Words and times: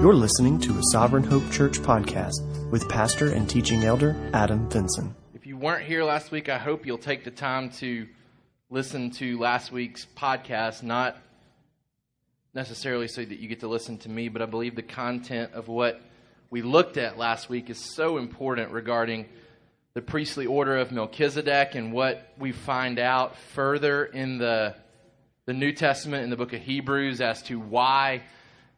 You're 0.00 0.14
listening 0.14 0.58
to 0.60 0.78
a 0.78 0.82
Sovereign 0.92 1.24
Hope 1.24 1.50
Church 1.50 1.78
podcast 1.78 2.70
with 2.70 2.88
pastor 2.88 3.34
and 3.34 3.46
teaching 3.46 3.84
elder 3.84 4.16
Adam 4.32 4.66
Vinson. 4.70 5.14
If 5.34 5.46
you 5.46 5.58
weren't 5.58 5.84
here 5.84 6.02
last 6.04 6.30
week, 6.30 6.48
I 6.48 6.56
hope 6.56 6.86
you'll 6.86 6.96
take 6.96 7.22
the 7.22 7.30
time 7.30 7.68
to 7.80 8.08
listen 8.70 9.10
to 9.10 9.38
last 9.38 9.70
week's 9.70 10.06
podcast, 10.16 10.82
not 10.82 11.18
necessarily 12.54 13.08
so 13.08 13.22
that 13.22 13.40
you 13.40 13.46
get 13.46 13.60
to 13.60 13.68
listen 13.68 13.98
to 13.98 14.08
me, 14.08 14.30
but 14.30 14.40
I 14.40 14.46
believe 14.46 14.74
the 14.74 14.80
content 14.80 15.52
of 15.52 15.68
what 15.68 16.00
we 16.48 16.62
looked 16.62 16.96
at 16.96 17.18
last 17.18 17.50
week 17.50 17.68
is 17.68 17.94
so 17.94 18.16
important 18.16 18.72
regarding 18.72 19.26
the 19.92 20.00
priestly 20.00 20.46
order 20.46 20.78
of 20.78 20.92
Melchizedek 20.92 21.74
and 21.74 21.92
what 21.92 22.32
we 22.38 22.52
find 22.52 22.98
out 22.98 23.36
further 23.36 24.06
in 24.06 24.38
the, 24.38 24.76
the 25.44 25.52
New 25.52 25.72
Testament 25.74 26.24
in 26.24 26.30
the 26.30 26.36
book 26.36 26.54
of 26.54 26.62
Hebrews 26.62 27.20
as 27.20 27.42
to 27.42 27.60
why 27.60 28.22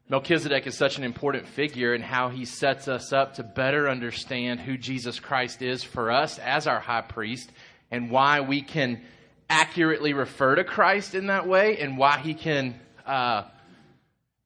Melchizedek 0.08 0.66
is 0.66 0.76
such 0.76 0.98
an 0.98 1.04
important 1.04 1.46
figure 1.46 1.94
and 1.94 2.04
how 2.04 2.28
he 2.28 2.44
sets 2.44 2.88
us 2.88 3.12
up 3.12 3.34
to 3.34 3.42
better 3.42 3.88
understand 3.88 4.60
who 4.60 4.76
Jesus 4.76 5.20
Christ 5.20 5.62
is 5.62 5.82
for 5.82 6.10
us 6.10 6.38
as 6.38 6.66
our 6.66 6.80
high 6.80 7.02
priest 7.02 7.50
and 7.90 8.10
why 8.10 8.40
we 8.40 8.62
can 8.62 9.00
accurately 9.48 10.12
refer 10.12 10.54
to 10.54 10.64
Christ 10.64 11.14
in 11.14 11.26
that 11.26 11.46
way 11.46 11.78
and 11.78 11.96
why 11.96 12.18
he 12.18 12.34
can 12.34 12.78
uh, 13.06 13.44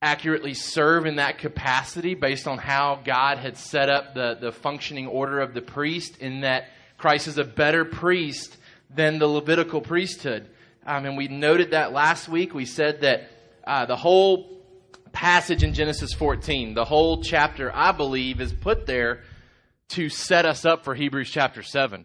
accurately 0.03 0.55
serve 0.55 1.07
in 1.07 1.17
that 1.17 1.39
capacity 1.39 2.15
based 2.15 2.47
on 2.47 2.59
how 2.59 3.01
God 3.05 3.39
had 3.39 3.57
set 3.57 3.89
up 3.89 4.15
the, 4.15 4.37
the 4.41 4.53
functioning 4.53 5.07
order 5.07 5.41
of 5.41 5.55
the 5.55 5.63
priest, 5.63 6.19
in 6.19 6.43
that 6.43 6.69
Christ 6.99 7.29
is 7.29 7.39
a 7.39 7.45
better 7.45 7.85
priest 7.85 8.57
than 8.95 9.19
the 9.19 9.27
Levitical 9.27 9.81
priesthood. 9.81 10.49
Um, 10.87 11.07
and 11.07 11.17
we 11.17 11.29
noted 11.29 11.73
that 11.73 11.93
last 11.93 12.29
week. 12.29 12.55
We 12.55 12.67
said 12.67 13.01
that 13.01 13.31
uh, 13.67 13.87
the 13.87 13.97
whole 13.97 14.56
passage 15.17 15.63
in 15.63 15.73
Genesis 15.73 16.13
14, 16.13 16.75
the 16.75 16.85
whole 16.85 17.23
chapter, 17.23 17.75
I 17.75 17.93
believe, 17.93 18.39
is 18.39 18.53
put 18.53 18.85
there 18.85 19.23
to 19.89 20.11
set 20.11 20.45
us 20.45 20.67
up 20.67 20.85
for 20.85 20.95
Hebrews 20.95 21.31
chapter 21.31 21.63
7. 21.63 22.05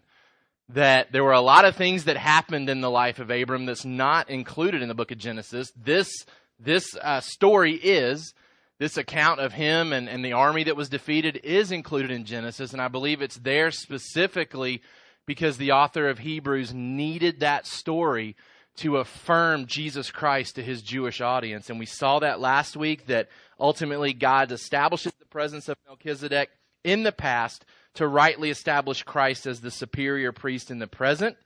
That 0.70 1.12
there 1.12 1.26
were 1.26 1.34
a 1.34 1.42
lot 1.42 1.66
of 1.66 1.76
things 1.76 2.06
that 2.06 2.16
happened 2.16 2.70
in 2.70 2.80
the 2.80 2.90
life 2.90 3.20
of 3.20 3.30
Abram 3.30 3.66
that's 3.66 3.84
not 3.84 4.30
included 4.30 4.82
in 4.82 4.88
the 4.88 4.96
book 4.96 5.12
of 5.12 5.18
Genesis. 5.18 5.74
This, 5.76 6.10
this 6.58 6.96
uh, 7.02 7.20
story 7.20 7.74
is, 7.74 8.34
this 8.80 8.96
account 8.96 9.42
of 9.42 9.52
him 9.52 9.92
and, 9.92 10.08
and 10.08 10.24
the 10.24 10.32
army 10.32 10.64
that 10.64 10.78
was 10.78 10.88
defeated 10.88 11.42
is 11.44 11.74
included 11.74 12.12
in 12.12 12.24
Genesis, 12.24 12.72
and 12.72 12.82
I 12.82 12.88
believe 12.88 13.22
it's 13.22 13.40
there 13.40 13.72
specifically 13.72 14.82
because 15.26 15.58
the 15.58 15.74
author 15.74 16.08
of 16.08 16.20
Hebrews 16.20 16.74
needed 16.74 17.42
that 17.42 17.68
story 17.68 18.38
to 18.78 18.98
affirm 18.98 19.66
Jesus 19.68 20.12
Christ 20.12 20.56
to 20.56 20.64
his 20.64 20.82
Jewish 20.82 21.22
audience. 21.22 21.70
And 21.70 21.80
we 21.80 21.86
saw 21.86 22.20
that 22.20 22.40
last 22.40 22.78
week 22.78 23.08
that 23.08 23.30
ultimately 23.60 24.14
God 24.14 24.52
establishes 24.52 25.14
the 25.20 25.26
presence 25.26 25.68
of 25.70 25.78
Melchizedek 25.88 26.50
in 26.84 27.04
the 27.04 27.12
past 27.12 27.66
to 27.96 28.08
rightly 28.08 28.50
establish 28.50 29.04
Christ 29.04 29.46
as 29.46 29.62
the 29.62 29.72
superior 29.72 30.32
priest 30.32 30.72
in 30.72 30.80
the 30.80 30.88
present. 30.88 31.38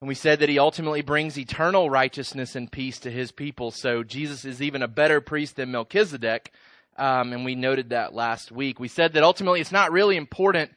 And 0.00 0.08
we 0.08 0.14
said 0.14 0.40
that 0.40 0.48
he 0.48 0.58
ultimately 0.58 1.02
brings 1.02 1.38
eternal 1.38 1.90
righteousness 1.90 2.54
and 2.54 2.70
peace 2.70 3.00
to 3.00 3.10
his 3.10 3.32
people. 3.32 3.70
So 3.70 4.02
Jesus 4.02 4.44
is 4.44 4.62
even 4.62 4.82
a 4.82 4.88
better 4.88 5.20
priest 5.20 5.56
than 5.56 5.72
Melchizedek. 5.72 6.52
Um, 6.96 7.32
and 7.32 7.44
we 7.44 7.54
noted 7.54 7.90
that 7.90 8.14
last 8.14 8.50
week. 8.50 8.80
We 8.80 8.88
said 8.88 9.12
that 9.12 9.22
ultimately 9.22 9.60
it's 9.60 9.72
not 9.72 9.92
really 9.92 10.16
important 10.16 10.70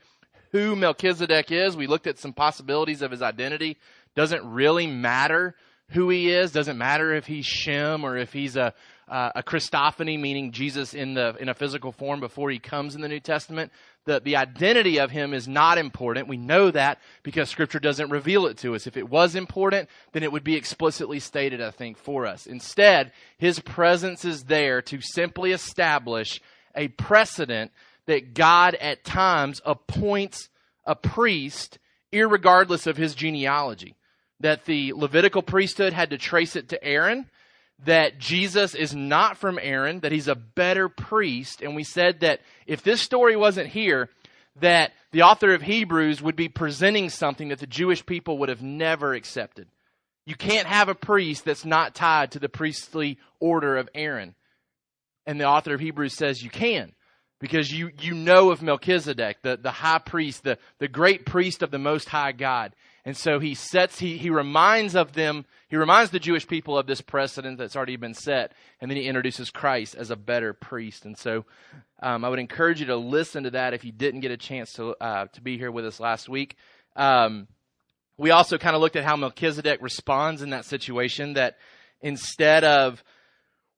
who 0.52 0.75
Melchizedek 0.75 1.52
is. 1.52 1.77
We 1.77 1.88
looked 1.88 2.08
at 2.08 2.19
some 2.19 2.33
possibilities 2.33 3.02
of 3.02 3.11
his 3.11 3.22
identity 3.22 3.77
doesn't 4.16 4.45
really 4.45 4.88
matter 4.88 5.56
who 5.90 6.09
he 6.09 6.31
is. 6.31 6.52
Doesn't 6.52 6.78
matter 6.78 7.14
if 7.14 7.26
he's 7.28 7.45
Shem 7.45 8.04
or 8.04 8.17
if 8.17 8.34
he's 8.34 8.56
a 8.56 8.73
uh, 9.08 9.30
a 9.36 9.44
Christophany, 9.44 10.17
meaning 10.17 10.54
Jesus 10.54 10.94
in 10.94 11.14
the 11.16 11.36
in 11.38 11.50
a 11.50 11.54
physical 11.54 11.92
form 11.92 12.22
before 12.22 12.50
he 12.50 12.59
comes 12.59 12.95
in 12.95 13.02
the 13.02 13.09
New 13.09 13.20
Testament. 13.20 13.72
The 14.06 14.22
the 14.22 14.38
identity 14.38 15.00
of 15.00 15.12
him 15.12 15.34
is 15.34 15.50
not 15.50 15.78
important. 15.78 16.30
We 16.30 16.38
know 16.38 16.72
that 16.72 17.00
because 17.22 17.50
Scripture 17.50 17.80
doesn't 17.80 18.10
reveal 18.10 18.48
it 18.48 18.58
to 18.60 18.73
us. 18.73 18.88
If 18.88 18.95
it 18.95 19.10
was 19.10 19.36
important, 19.36 19.89
then 20.14 20.23
it 20.23 20.32
would 20.32 20.45
be 20.45 20.55
explicitly 20.55 21.20
stated, 21.20 21.61
I 21.61 21.72
think, 21.72 21.98
for 21.98 22.26
us. 22.26 22.48
Instead, 22.48 23.11
his 23.38 23.60
presence 23.60 24.23
is 24.23 24.45
there 24.45 24.82
to 24.83 25.02
simply 25.02 25.52
establish 25.52 26.39
a 26.73 26.88
precedent 26.88 27.72
that 28.05 28.33
God 28.33 28.76
at 28.76 29.04
times 29.04 29.61
appoints 29.66 30.48
a 30.86 30.95
priest, 30.95 31.80
irregardless 32.14 32.88
of 32.88 32.95
his 32.95 33.14
genealogy 33.14 33.95
that 34.42 34.66
the 34.66 34.94
Levitical 34.94 35.42
priesthood 35.42 35.94
had 35.94 36.12
to 36.12 36.18
trace 36.18 36.56
it 36.56 36.70
to 36.70 36.84
Aaron, 36.84 37.30
that 37.86 38.20
Jesus 38.20 38.76
is 38.76 38.94
not 38.94 39.38
from 39.38 39.60
Aaron, 39.62 40.02
that 40.02 40.12
he's 40.12 40.28
a 40.28 40.36
better 40.36 40.90
priest. 40.90 41.62
And 41.62 41.76
we 41.76 41.84
said 41.84 42.20
that 42.20 42.42
if 42.68 42.84
this 42.84 43.02
story 43.02 43.36
wasn't 43.36 43.70
here, 43.70 44.10
that 44.60 44.92
the 45.12 45.24
author 45.24 45.54
of 45.54 45.62
Hebrews 45.62 46.22
would 46.22 46.36
be 46.36 46.50
presenting 46.50 47.10
something 47.10 47.50
that 47.50 47.60
the 47.60 47.68
Jewish 47.68 48.06
people 48.06 48.38
would 48.40 48.50
have 48.50 48.62
never 48.62 49.14
accepted. 49.14 49.68
You 50.26 50.36
can't 50.36 50.68
have 50.68 50.90
a 50.90 50.96
priest 50.96 51.46
that's 51.46 51.66
not 51.66 51.96
tied 51.96 52.32
to 52.32 52.40
the 52.40 52.50
priestly 52.50 53.18
order 53.40 53.78
of 53.78 53.90
Aaron. 53.96 54.36
And 55.26 55.40
the 55.40 55.46
author 55.46 55.73
of 55.73 55.80
Hebrews 55.80 56.16
says 56.16 56.44
you 56.44 56.50
can 56.50 56.94
because 57.40 57.72
you, 57.72 57.92
you 58.00 58.14
know 58.14 58.52
of 58.52 58.62
Melchizedek, 58.62 59.42
the, 59.42 59.58
the 59.58 59.72
high 59.72 60.00
priest, 60.00 60.44
the, 60.44 60.58
the 60.78 60.88
great 60.88 61.26
priest 61.26 61.64
of 61.64 61.72
the 61.72 61.80
Most 61.80 62.08
High 62.08 62.32
God. 62.32 62.76
And 63.04 63.17
so 63.17 63.39
he 63.39 63.56
sets, 63.56 64.00
he, 64.00 64.17
he 64.17 64.30
reminds 64.30 64.95
of 64.95 65.14
them, 65.14 65.45
he 65.70 65.76
reminds 65.76 66.12
the 66.12 66.20
Jewish 66.20 66.48
people 66.48 66.78
of 66.78 66.86
this 66.86 67.02
precedent 67.02 67.58
that's 67.58 67.76
already 67.76 67.95
been 67.95 68.14
set, 68.14 68.54
and 68.80 68.92
then 68.92 68.98
he 68.98 69.08
introduces 69.08 69.50
Christ 69.50 69.95
as 69.95 70.12
a 70.12 70.16
better 70.16 70.54
priest. 70.54 71.06
And 71.06 71.17
so 71.17 71.45
um, 72.04 72.23
I 72.23 72.30
would 72.30 72.40
encourage 72.40 72.80
you 72.80 72.86
to 72.88 72.95
listen 72.95 73.44
to 73.44 73.52
that 73.52 73.73
if 73.73 73.84
you 73.84 73.92
didn't 73.92 74.20
get 74.20 74.32
a 74.32 74.38
chance 74.38 74.73
to, 74.73 74.95
uh, 75.02 75.26
to 75.34 75.42
be 75.42 75.58
here 75.58 75.72
with 75.72 75.86
us 75.86 76.00
last 76.00 76.30
week. 76.30 76.56
Um, 76.95 77.48
we 78.17 78.30
also 78.30 78.60
kind 78.60 78.76
of 78.76 78.82
looked 78.82 78.95
at 78.95 79.04
how 79.04 79.16
Melchizedek 79.16 79.82
responds 79.82 80.44
in 80.44 80.52
that 80.52 80.66
situation, 80.66 81.34
that 81.34 81.58
instead 82.02 82.64
of 82.64 83.04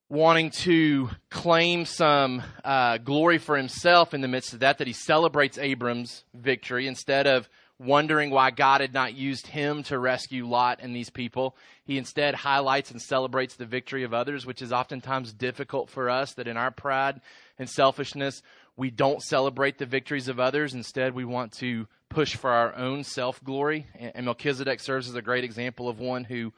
wanting 0.09 0.51
to 0.51 1.09
claim 1.29 1.85
some 1.85 2.43
uh, 2.63 2.97
glory 2.97 3.37
for 3.37 3.55
himself 3.55 4.13
in 4.13 4.21
the 4.21 4.27
midst 4.27 4.53
of 4.53 4.59
that, 4.59 4.79
that 4.79 4.87
he 4.87 4.93
celebrates 4.93 5.57
Abram's 5.57 6.25
victory 6.33 6.87
instead 6.87 7.25
of 7.25 7.47
wondering 7.83 8.29
why 8.29 8.51
God 8.51 8.81
had 8.81 8.93
not 8.93 9.15
used 9.15 9.47
him 9.47 9.83
to 9.83 9.99
rescue 9.99 10.47
Lot 10.47 10.79
and 10.81 10.95
these 10.95 11.09
people. 11.09 11.55
He 11.85 11.97
instead 11.97 12.35
highlights 12.35 12.91
and 12.91 13.01
celebrates 13.01 13.55
the 13.55 13.65
victory 13.65 14.03
of 14.03 14.13
others, 14.13 14.45
which 14.45 14.61
is 14.61 14.71
oftentimes 14.71 15.33
difficult 15.33 15.89
for 15.89 16.09
us, 16.09 16.33
that 16.33 16.47
in 16.47 16.57
our 16.57 16.71
pride 16.71 17.21
and 17.59 17.69
selfishness, 17.69 18.41
we 18.75 18.89
don't 18.89 19.21
celebrate 19.21 19.77
the 19.77 19.85
victories 19.85 20.27
of 20.27 20.39
others. 20.39 20.73
Instead, 20.73 21.13
we 21.13 21.25
want 21.25 21.51
to 21.53 21.87
push 22.09 22.35
for 22.35 22.51
our 22.51 22.75
own 22.75 23.03
self 23.03 23.43
glory. 23.43 23.87
And 23.97 24.25
Melchizedek 24.25 24.79
serves 24.79 25.09
as 25.09 25.15
a 25.15 25.21
great 25.21 25.43
example 25.43 25.89
of 25.89 25.99
one 25.99 26.23
who 26.23 26.53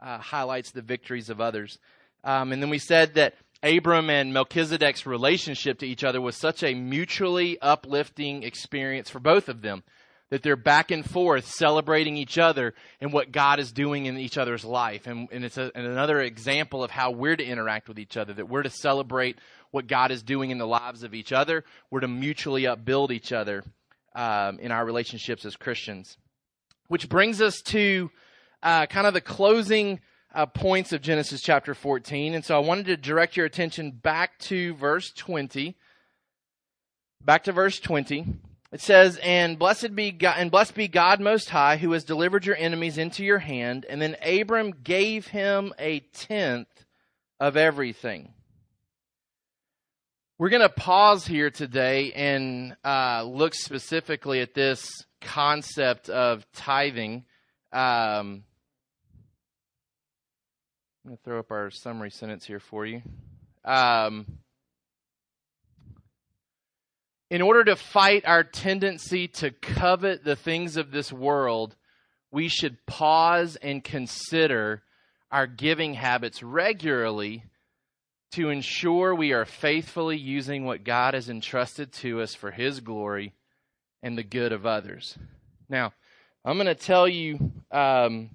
uh, 0.00 0.18
highlights 0.18 0.72
the 0.72 0.82
victories 0.82 1.30
of 1.30 1.40
others. 1.40 1.78
Um, 2.24 2.52
and 2.52 2.62
then 2.62 2.70
we 2.70 2.78
said 2.78 3.14
that 3.14 3.34
Abram 3.62 4.08
and 4.08 4.32
Melchizedek's 4.32 5.06
relationship 5.06 5.78
to 5.80 5.86
each 5.86 6.04
other 6.04 6.20
was 6.20 6.36
such 6.36 6.62
a 6.62 6.74
mutually 6.74 7.60
uplifting 7.60 8.42
experience 8.42 9.10
for 9.10 9.20
both 9.20 9.48
of 9.48 9.60
them 9.60 9.82
that 10.30 10.42
they're 10.42 10.56
back 10.56 10.90
and 10.90 11.08
forth 11.08 11.46
celebrating 11.46 12.16
each 12.16 12.38
other 12.38 12.72
and 13.00 13.12
what 13.12 13.32
God 13.32 13.58
is 13.58 13.72
doing 13.72 14.06
in 14.06 14.16
each 14.16 14.38
other's 14.38 14.64
life. 14.64 15.06
And, 15.06 15.28
and 15.32 15.44
it's 15.44 15.58
a, 15.58 15.72
and 15.74 15.86
another 15.86 16.20
example 16.20 16.82
of 16.84 16.90
how 16.90 17.10
we're 17.10 17.36
to 17.36 17.44
interact 17.44 17.88
with 17.88 17.98
each 17.98 18.16
other, 18.16 18.32
that 18.34 18.48
we're 18.48 18.62
to 18.62 18.70
celebrate 18.70 19.38
what 19.72 19.88
God 19.88 20.10
is 20.10 20.22
doing 20.22 20.50
in 20.50 20.58
the 20.58 20.66
lives 20.66 21.02
of 21.02 21.14
each 21.14 21.32
other. 21.32 21.64
We're 21.90 22.00
to 22.00 22.08
mutually 22.08 22.66
upbuild 22.66 23.10
each 23.10 23.32
other 23.32 23.64
um, 24.14 24.58
in 24.60 24.70
our 24.72 24.84
relationships 24.84 25.44
as 25.44 25.56
Christians. 25.56 26.16
Which 26.88 27.08
brings 27.08 27.42
us 27.42 27.60
to 27.66 28.10
uh, 28.62 28.86
kind 28.86 29.06
of 29.06 29.14
the 29.14 29.20
closing 29.20 30.00
uh, 30.32 30.46
points 30.46 30.92
of 30.92 31.02
Genesis 31.02 31.42
chapter 31.42 31.74
14. 31.74 32.34
And 32.34 32.44
so 32.44 32.54
I 32.54 32.60
wanted 32.60 32.86
to 32.86 32.96
direct 32.96 33.36
your 33.36 33.46
attention 33.46 33.90
back 33.90 34.38
to 34.40 34.74
verse 34.74 35.10
20. 35.12 35.76
Back 37.20 37.44
to 37.44 37.52
verse 37.52 37.80
20. 37.80 38.26
It 38.72 38.80
says, 38.80 39.18
"And 39.22 39.58
blessed 39.58 39.94
be 39.96 40.12
God, 40.12 40.36
and 40.38 40.50
blessed 40.50 40.74
be 40.74 40.86
God 40.86 41.20
Most 41.20 41.50
High, 41.50 41.76
who 41.76 41.92
has 41.92 42.04
delivered 42.04 42.46
your 42.46 42.56
enemies 42.56 42.98
into 42.98 43.24
your 43.24 43.40
hand." 43.40 43.84
And 43.88 44.00
then 44.00 44.16
Abram 44.22 44.70
gave 44.70 45.26
him 45.26 45.72
a 45.78 46.00
tenth 46.00 46.84
of 47.40 47.56
everything. 47.56 48.32
We're 50.38 50.48
going 50.48 50.62
to 50.62 50.68
pause 50.70 51.26
here 51.26 51.50
today 51.50 52.12
and 52.12 52.74
uh, 52.82 53.24
look 53.24 53.54
specifically 53.54 54.40
at 54.40 54.54
this 54.54 54.88
concept 55.20 56.08
of 56.08 56.46
tithing. 56.54 57.26
Um, 57.72 58.44
I'm 61.04 61.08
going 61.08 61.16
to 61.16 61.22
throw 61.24 61.38
up 61.40 61.50
our 61.50 61.70
summary 61.70 62.10
sentence 62.10 62.46
here 62.46 62.60
for 62.60 62.86
you. 62.86 63.02
Um, 63.64 64.26
in 67.30 67.42
order 67.42 67.64
to 67.64 67.76
fight 67.76 68.24
our 68.26 68.42
tendency 68.42 69.28
to 69.28 69.52
covet 69.52 70.24
the 70.24 70.36
things 70.36 70.76
of 70.76 70.90
this 70.90 71.12
world, 71.12 71.76
we 72.32 72.48
should 72.48 72.84
pause 72.86 73.56
and 73.56 73.84
consider 73.84 74.82
our 75.30 75.46
giving 75.46 75.94
habits 75.94 76.42
regularly 76.42 77.44
to 78.32 78.50
ensure 78.50 79.14
we 79.14 79.32
are 79.32 79.44
faithfully 79.44 80.16
using 80.16 80.64
what 80.64 80.84
God 80.84 81.14
has 81.14 81.28
entrusted 81.28 81.92
to 81.94 82.20
us 82.20 82.34
for 82.34 82.50
His 82.50 82.80
glory 82.80 83.32
and 84.02 84.18
the 84.18 84.22
good 84.24 84.52
of 84.52 84.66
others. 84.66 85.16
Now, 85.68 85.92
I'm 86.44 86.56
going 86.56 86.66
to 86.66 86.74
tell 86.74 87.06
you 87.06 87.52
um, 87.70 88.30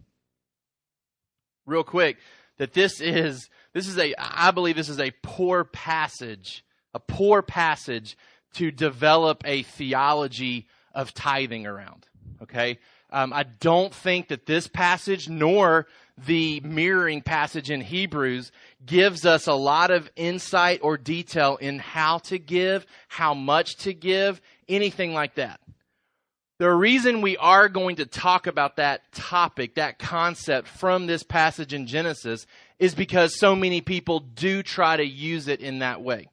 real 1.66 1.84
quick 1.84 2.18
that 2.58 2.74
this 2.74 3.02
is 3.02 3.50
this 3.74 3.88
is 3.88 3.98
a 3.98 4.14
I 4.18 4.52
believe 4.52 4.76
this 4.76 4.90
is 4.90 5.00
a 5.00 5.12
poor 5.22 5.64
passage, 5.64 6.64
a 6.94 7.00
poor 7.00 7.42
passage 7.42 8.18
to 8.56 8.72
develop 8.72 9.42
a 9.46 9.64
theology 9.64 10.68
of 10.94 11.14
tithing 11.14 11.66
around. 11.66 12.08
Okay, 12.42 12.80
um, 13.12 13.32
I 13.34 13.44
don't 13.44 13.94
think 13.94 14.28
that 14.30 14.46
this 14.46 14.68
passage 14.68 15.30
nor 15.30 15.88
the 16.18 16.62
mirroring 16.62 17.22
passage 17.22 17.70
in 17.70 17.82
Hebrews 17.82 18.52
gives 18.86 19.26
us 19.26 19.48
a 19.48 19.54
lot 19.54 19.92
of 19.92 20.10
insight 20.16 20.80
or 20.82 20.98
detail 20.98 21.58
in 21.58 21.80
how 21.80 22.20
to 22.20 22.40
give, 22.40 22.86
how 23.08 23.34
much 23.34 23.76
to 23.78 23.94
give, 23.94 24.42
anything 24.70 25.14
like 25.14 25.36
that. 25.36 25.60
The 26.58 26.72
reason 26.72 27.22
we 27.22 27.36
are 27.36 27.68
going 27.68 27.98
to 27.98 28.06
talk 28.06 28.48
about 28.48 28.78
that 28.78 29.12
topic, 29.12 29.76
that 29.76 30.00
concept 30.00 30.70
from 30.70 31.06
this 31.06 31.22
passage 31.22 31.74
in 31.74 31.86
Genesis 31.86 32.46
is 32.80 32.96
because 32.96 33.38
so 33.38 33.56
many 33.58 33.82
people 33.82 34.22
do 34.22 34.64
try 34.64 34.96
to 34.96 35.06
use 35.06 35.50
it 35.50 35.60
in 35.60 35.80
that 35.80 36.02
way. 36.02 36.28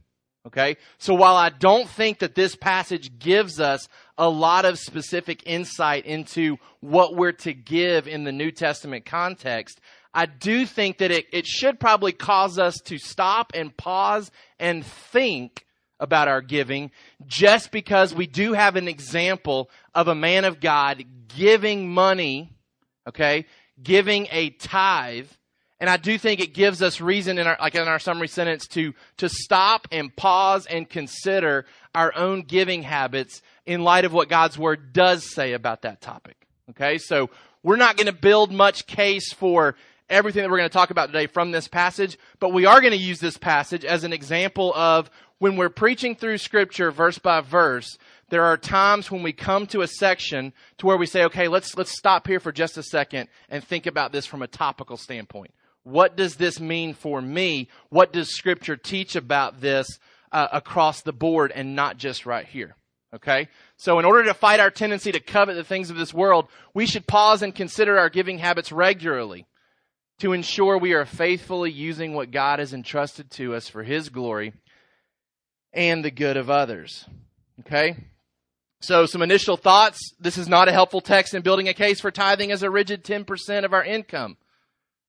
Okay? 0.47 0.77
So 0.99 1.15
while 1.15 1.37
I 1.37 1.51
don't 1.51 1.89
think 1.89 2.19
that 2.19 2.35
this 2.35 2.57
passage 2.57 3.19
gives 3.19 3.61
us 3.61 3.89
a 4.19 4.29
lot 4.29 4.65
of 4.65 4.79
specific 4.79 5.43
insight 5.47 6.05
into 6.05 6.59
what 6.81 7.15
we're 7.15 7.33
to 7.33 7.55
give 7.55 8.09
in 8.09 8.25
the 8.25 8.33
New 8.33 8.51
Testament 8.51 9.07
context, 9.07 9.81
I 10.15 10.27
do 10.27 10.67
think 10.67 10.99
that 10.99 11.11
it, 11.11 11.27
it 11.33 11.47
should 11.47 11.81
probably 11.81 12.13
cause 12.13 12.59
us 12.59 12.77
to 12.85 12.99
stop 12.99 13.53
and 13.55 13.75
pause 13.77 14.31
and 14.59 14.85
think 14.85 15.65
about 16.01 16.27
our 16.29 16.43
giving 16.43 16.91
just 17.27 17.71
because 17.71 18.13
we 18.13 18.27
do 18.27 18.53
have 18.53 18.75
an 18.75 18.89
example 18.89 19.71
of 19.95 20.09
a 20.09 20.15
man 20.15 20.45
of 20.45 20.61
God 20.61 21.05
giving 21.29 21.89
money, 21.89 22.53
okay, 23.09 23.47
giving 23.81 24.27
a 24.33 24.51
tithe 24.51 25.29
and 25.83 25.91
I 25.91 25.97
do 25.97 26.17
think 26.17 26.41
it 26.41 26.55
gives 26.55 26.81
us 26.81 27.01
reason 27.01 27.39
in 27.39 27.49
our, 27.49 27.57
like 27.61 27.75
in 27.75 27.89
our 27.89 27.99
summary 27.99 28.29
sentence 28.29 28.69
to, 28.69 28.95
to 29.17 29.29
stop 29.29 29.89
and 29.91 30.15
pause 30.15 30.65
and 30.65 30.89
consider 30.89 31.67
our 31.93 32.17
own 32.17 32.43
giving 32.43 32.85
habits 32.85 33.43
in 33.67 33.83
light 33.83 34.05
of 34.05 34.13
what 34.13 34.29
God's 34.29 34.57
word 34.57 34.93
does 34.93 35.35
say 35.35 35.55
about 35.55 35.83
that 35.83 36.01
topic. 36.01 36.47
Okay. 36.71 36.99
So 36.99 37.31
we're 37.65 37.75
not 37.75 37.97
going 37.97 38.07
to 38.07 38.13
build 38.13 38.53
much 38.53 38.87
case 38.87 39.33
for 39.33 39.75
everything 40.09 40.43
that 40.43 40.51
we're 40.53 40.59
going 40.59 40.71
to 40.71 40.73
talk 40.73 40.91
about 40.91 41.07
today 41.07 41.27
from 41.27 41.51
this 41.51 41.67
passage, 41.67 42.17
but 42.39 42.53
we 42.53 42.65
are 42.65 42.81
going 42.81 42.93
to 42.93 42.97
use 42.97 43.19
this 43.19 43.37
passage 43.37 43.85
as 43.85 44.05
an 44.05 44.13
example 44.13 44.73
of 44.77 45.11
when 45.39 45.57
we're 45.57 45.69
preaching 45.69 46.15
through 46.15 46.39
scripture 46.39 46.93
verse 46.93 47.19
by 47.19 47.41
verse, 47.41 47.99
there 48.29 48.45
are 48.45 48.57
times 48.57 49.11
when 49.11 49.25
we 49.25 49.33
come 49.33 49.67
to 49.67 49.81
a 49.81 49.89
section 49.89 50.53
to 50.79 50.87
where 50.87 50.97
we 50.97 51.07
say, 51.07 51.25
okay, 51.25 51.49
let's, 51.49 51.77
let's 51.77 51.99
stop 51.99 52.29
here 52.29 52.39
for 52.39 52.53
just 52.53 52.79
a 52.79 52.85
second 52.85 53.29
and 53.49 53.65
think 53.65 53.87
about 53.87 54.13
this 54.13 54.27
from 54.27 54.43
a 54.43 54.47
topical 54.47 54.97
standpoint. 54.97 55.53
What 55.85 56.17
does 56.17 56.37
this 56.37 56.61
mean 56.61 56.95
for 56.95 57.21
me? 57.21 57.69
What 57.89 58.13
does 58.13 58.35
Scripture 58.35 58.77
teach 58.77 59.17
about 59.17 59.61
this 59.61 59.99
uh, 60.31 60.49
across 60.53 61.03
the 61.03 61.13
board 61.13 61.53
and 61.53 61.75
not 61.75 61.97
just 61.97 62.25
right 62.25 62.47
here? 62.47 62.77
Okay? 63.15 63.49
So, 63.77 63.99
in 63.99 64.05
order 64.05 64.25
to 64.25 64.35
fight 64.35 64.61
our 64.61 64.71
tendency 64.71 65.13
to 65.13 65.21
covet 65.21 65.57
the 65.57 65.65
things 65.65 65.91
of 65.91 65.97
this 65.97 66.15
world, 66.15 66.49
we 66.73 66.87
should 66.87 67.07
pause 67.07 67.43
and 67.43 67.55
consider 67.55 67.99
our 67.99 68.09
giving 68.09 68.39
habits 68.39 68.73
regularly 68.73 69.47
to 70.21 70.33
ensure 70.33 70.79
we 70.79 70.93
are 70.93 71.05
faithfully 71.05 71.71
using 71.71 72.15
what 72.15 72.31
God 72.31 72.59
has 72.59 72.73
entrusted 72.73 73.31
to 73.33 73.55
us 73.55 73.69
for 73.69 73.83
His 73.83 74.09
glory 74.09 74.53
and 75.73 76.05
the 76.05 76.11
good 76.11 76.37
of 76.37 76.49
others. 76.49 77.05
Okay? 77.61 77.97
So, 78.81 79.07
some 79.07 79.23
initial 79.23 79.57
thoughts. 79.57 80.15
This 80.19 80.39
is 80.39 80.49
not 80.49 80.69
a 80.69 80.73
helpful 80.73 81.01
text 81.01 81.35
in 81.35 81.43
building 81.43 81.69
a 81.69 81.75
case 81.75 82.01
for 82.01 82.11
tithing 82.11 82.51
as 82.51 82.63
a 82.63 82.71
rigid 82.71 83.05
10% 83.05 83.65
of 83.65 83.73
our 83.73 83.85
income. 83.85 84.37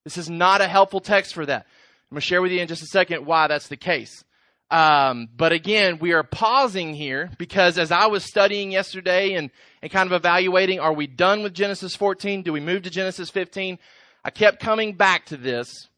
This 0.04 0.18
is 0.18 0.30
not 0.30 0.60
a 0.60 0.68
helpful 0.68 1.00
text 1.00 1.34
for 1.34 1.46
that. 1.46 1.66
I'm 2.10 2.16
going 2.16 2.20
to 2.20 2.26
share 2.26 2.42
with 2.42 2.52
you 2.52 2.60
in 2.60 2.68
just 2.68 2.82
a 2.82 2.86
second 2.86 3.26
why 3.26 3.48
that's 3.48 3.68
the 3.68 3.76
case. 3.76 4.24
Um, 4.70 5.28
but 5.36 5.52
again, 5.52 5.98
we 5.98 6.12
are 6.12 6.22
pausing 6.22 6.94
here 6.94 7.30
because 7.38 7.78
as 7.78 7.90
I 7.90 8.06
was 8.06 8.24
studying 8.24 8.72
yesterday 8.72 9.34
and, 9.34 9.50
and 9.82 9.90
kind 9.90 10.06
of 10.06 10.12
evaluating, 10.12 10.80
are 10.80 10.92
we 10.92 11.06
done 11.06 11.42
with 11.42 11.54
Genesis 11.54 11.94
14? 11.96 12.42
Do 12.42 12.52
we 12.52 12.60
move 12.60 12.82
to 12.82 12.90
Genesis 12.90 13.30
15? 13.30 13.78
I 14.24 14.30
kept 14.30 14.60
coming 14.60 14.94
back 14.94 15.26
to 15.26 15.36
this 15.36 15.88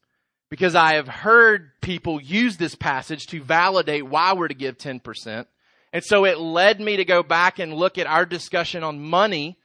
because 0.49 0.75
I 0.75 0.93
have 0.93 1.07
heard 1.07 1.71
people 1.81 2.21
use 2.21 2.57
this 2.57 2.75
passage 2.75 3.25
to 3.27 3.41
validate 3.41 4.05
why 4.05 4.33
we're 4.33 4.47
to 4.47 4.53
give 4.53 4.77
10%. 4.77 5.45
And 5.93 6.03
so 6.03 6.25
it 6.25 6.37
led 6.37 6.79
me 6.79 6.97
to 6.97 7.05
go 7.05 7.23
back 7.23 7.59
and 7.59 7.73
look 7.73 7.97
at 7.97 8.07
our 8.07 8.25
discussion 8.25 8.83
on 8.83 8.99
money 8.99 9.57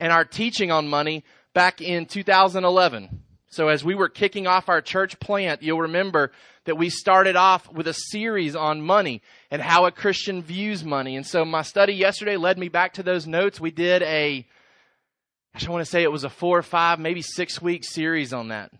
and 0.00 0.12
our 0.12 0.24
teaching 0.24 0.70
on 0.70 0.88
money 0.88 1.24
back 1.52 1.80
in 1.80 2.06
2011. 2.06 3.22
So 3.48 3.68
as 3.68 3.84
we 3.84 3.94
were 3.94 4.08
kicking 4.08 4.46
off 4.46 4.68
our 4.68 4.80
church 4.80 5.18
plant, 5.20 5.62
you'll 5.62 5.80
remember 5.80 6.32
that 6.64 6.76
we 6.76 6.90
started 6.90 7.36
off 7.36 7.70
with 7.72 7.86
a 7.86 7.94
series 7.94 8.56
on 8.56 8.82
money 8.82 9.22
and 9.50 9.62
how 9.62 9.86
a 9.86 9.92
Christian 9.92 10.42
views 10.42 10.84
money. 10.84 11.16
And 11.16 11.26
so 11.26 11.44
my 11.44 11.62
study 11.62 11.94
yesterday 11.94 12.36
led 12.36 12.58
me 12.58 12.68
back 12.68 12.94
to 12.94 13.02
those 13.02 13.26
notes. 13.26 13.60
We 13.60 13.70
did 13.70 14.02
a, 14.02 14.46
I 15.54 15.70
want 15.70 15.84
to 15.84 15.90
say 15.90 16.02
it 16.02 16.12
was 16.12 16.24
a 16.24 16.30
four 16.30 16.58
or 16.58 16.62
five, 16.62 16.98
maybe 16.98 17.22
six 17.22 17.62
week 17.62 17.84
series 17.84 18.32
on 18.32 18.48
that. 18.48 18.72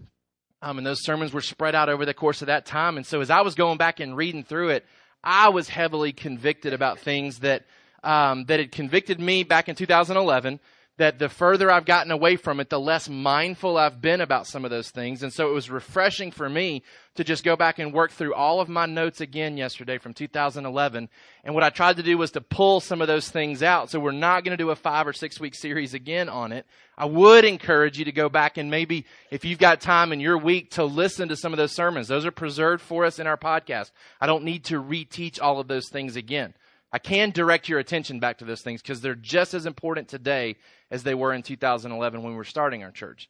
Um, 0.63 0.79
and 0.79 0.87
those 0.87 1.05
sermons 1.05 1.33
were 1.33 1.43
spread 1.43 1.77
out 1.77 1.89
over 1.89 2.05
the 2.05 2.15
course 2.15 2.43
of 2.43 2.47
that 2.47 2.67
time. 2.67 2.97
And 2.97 3.07
so 3.07 3.21
as 3.21 3.31
I 3.31 3.43
was 3.43 3.55
going 3.55 3.79
back 3.79 4.01
and 4.01 4.17
reading 4.17 4.43
through 4.43 4.71
it, 4.71 4.85
I 5.23 5.51
was 5.51 5.69
heavily 5.69 6.13
convicted 6.13 6.73
about 6.73 6.99
things 6.99 7.41
that, 7.41 7.67
um, 8.03 8.47
that 8.47 8.59
had 8.59 8.73
convicted 8.73 9.21
me 9.21 9.45
back 9.45 9.69
in 9.69 9.77
2011 9.77 10.59
that 10.99 11.19
the 11.19 11.29
further 11.29 11.71
I've 11.71 11.85
gotten 11.85 12.11
away 12.11 12.37
from 12.37 12.59
it, 12.59 12.71
the 12.71 12.81
less 12.81 13.09
mindful 13.09 13.77
I've 13.77 14.01
been 14.01 14.23
about 14.23 14.47
some 14.47 14.65
of 14.65 14.71
those 14.71 14.91
things. 14.91 15.23
And 15.23 15.31
so 15.31 15.49
it 15.49 15.53
was 15.53 15.69
refreshing 15.69 16.31
for 16.31 16.49
me 16.49 16.83
to 17.17 17.25
just 17.25 17.45
go 17.45 17.55
back 17.55 17.79
and 17.79 17.93
work 17.93 18.13
through 18.13 18.35
all 18.35 18.61
of 18.61 18.69
my 18.71 18.87
notes 18.87 19.21
again 19.21 19.59
yesterday 19.59 19.99
from 19.99 20.15
2011. 20.15 21.09
And 21.45 21.55
what 21.55 21.65
I 21.65 21.71
tried 21.71 21.97
to 21.97 22.03
do 22.03 22.17
was 22.17 22.31
to 22.33 22.41
pull 22.41 22.81
some 22.81 23.03
of 23.03 23.09
those 23.09 23.29
things 23.29 23.63
out. 23.63 23.91
So 23.91 24.01
we're 24.01 24.13
not 24.13 24.43
going 24.45 24.57
to 24.57 24.63
do 24.63 24.71
a 24.71 24.77
five 24.77 25.07
or 25.07 25.13
six 25.13 25.39
week 25.39 25.55
series 25.55 25.93
again 25.93 26.31
on 26.31 26.53
it. 26.53 26.67
I 26.97 27.05
would 27.05 27.45
encourage 27.45 27.99
you 27.99 28.07
to 28.07 28.13
go 28.13 28.31
back 28.31 28.57
and 28.57 28.71
maybe, 28.71 29.05
if 29.31 29.45
you've 29.45 29.59
got 29.59 29.83
time 29.83 30.13
in 30.13 30.21
your 30.21 30.39
week, 30.39 30.71
to 30.73 30.85
listen 30.85 31.29
to 31.29 31.37
some 31.37 31.53
of 31.53 31.59
those 31.59 31.73
sermons. 31.73 32.09
Those 32.09 32.25
are 32.25 32.31
preserved 32.31 32.83
for 32.83 33.05
us 33.05 33.19
in 33.19 33.27
our 33.27 33.37
podcast. 33.37 33.91
I 34.19 34.27
don't 34.27 34.45
need 34.45 34.65
to 34.65 34.83
reteach 34.83 35.43
all 35.43 35.61
of 35.61 35.69
those 35.69 35.91
things 35.91 36.17
again. 36.17 36.55
I 36.93 36.99
can 36.99 37.31
direct 37.31 37.69
your 37.69 37.79
attention 37.79 38.21
back 38.21 38.39
to 38.39 38.47
those 38.47 38.63
things 38.63 38.81
because 38.81 39.03
they're 39.03 39.15
just 39.15 39.53
as 39.53 39.67
important 39.67 40.09
today 40.09 40.57
as 40.91 41.03
they 41.03 41.15
were 41.15 41.33
in 41.33 41.43
2011 41.43 42.23
when 42.23 42.33
we 42.33 42.37
were 42.37 42.45
starting 42.45 42.83
our 42.83 42.91
church. 42.91 43.29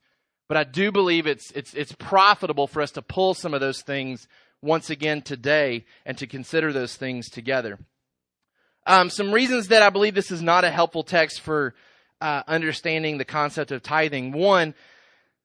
But 0.48 0.56
I 0.56 0.64
do 0.64 0.92
believe 0.92 1.26
it's, 1.26 1.50
it's, 1.52 1.74
it's 1.74 1.92
profitable 1.92 2.66
for 2.66 2.80
us 2.80 2.92
to 2.92 3.02
pull 3.02 3.34
some 3.34 3.54
of 3.54 3.60
those 3.60 3.82
things 3.82 4.28
once 4.62 4.90
again 4.90 5.22
today 5.22 5.84
and 6.04 6.16
to 6.18 6.26
consider 6.26 6.72
those 6.72 6.96
things 6.96 7.28
together. 7.28 7.78
Um, 8.86 9.10
some 9.10 9.32
reasons 9.32 9.68
that 9.68 9.82
I 9.82 9.90
believe 9.90 10.14
this 10.14 10.30
is 10.30 10.42
not 10.42 10.64
a 10.64 10.70
helpful 10.70 11.02
text 11.02 11.40
for 11.40 11.74
uh, 12.20 12.42
understanding 12.46 13.18
the 13.18 13.24
concept 13.24 13.72
of 13.72 13.82
tithing. 13.82 14.32
One, 14.32 14.74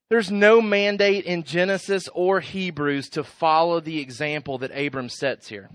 there's 0.09 0.29
no 0.29 0.61
mandate 0.61 1.25
in 1.25 1.43
Genesis 1.43 2.07
or 2.13 2.39
Hebrews 2.39 3.09
to 3.11 3.23
follow 3.23 3.79
the 3.79 3.99
example 3.99 4.59
that 4.59 4.77
Abram 4.77 5.09
sets 5.09 5.47
here. 5.47 5.69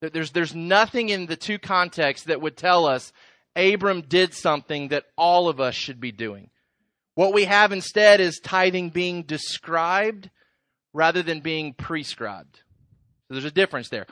There's, 0.00 0.30
there's 0.30 0.54
nothing 0.54 1.08
in 1.08 1.26
the 1.26 1.36
two 1.36 1.58
contexts 1.58 2.26
that 2.26 2.40
would 2.40 2.56
tell 2.56 2.86
us 2.86 3.12
Abram 3.56 4.02
did 4.02 4.34
something 4.34 4.88
that 4.88 5.04
all 5.16 5.48
of 5.48 5.60
us 5.60 5.74
should 5.74 6.00
be 6.00 6.12
doing. 6.12 6.50
What 7.14 7.34
we 7.34 7.44
have 7.44 7.72
instead 7.72 8.20
is 8.20 8.38
tithing 8.38 8.90
being 8.90 9.24
described 9.24 10.30
rather 10.92 11.22
than 11.22 11.40
being 11.40 11.74
prescribed. 11.74 12.60
So 13.26 13.34
there's 13.34 13.44
a 13.44 13.50
difference 13.50 13.88
there. 13.88 14.06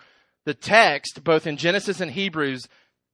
The 0.44 0.54
text, 0.54 1.22
both 1.22 1.46
in 1.46 1.56
Genesis 1.56 2.00
and 2.00 2.10
Hebrews, 2.10 2.66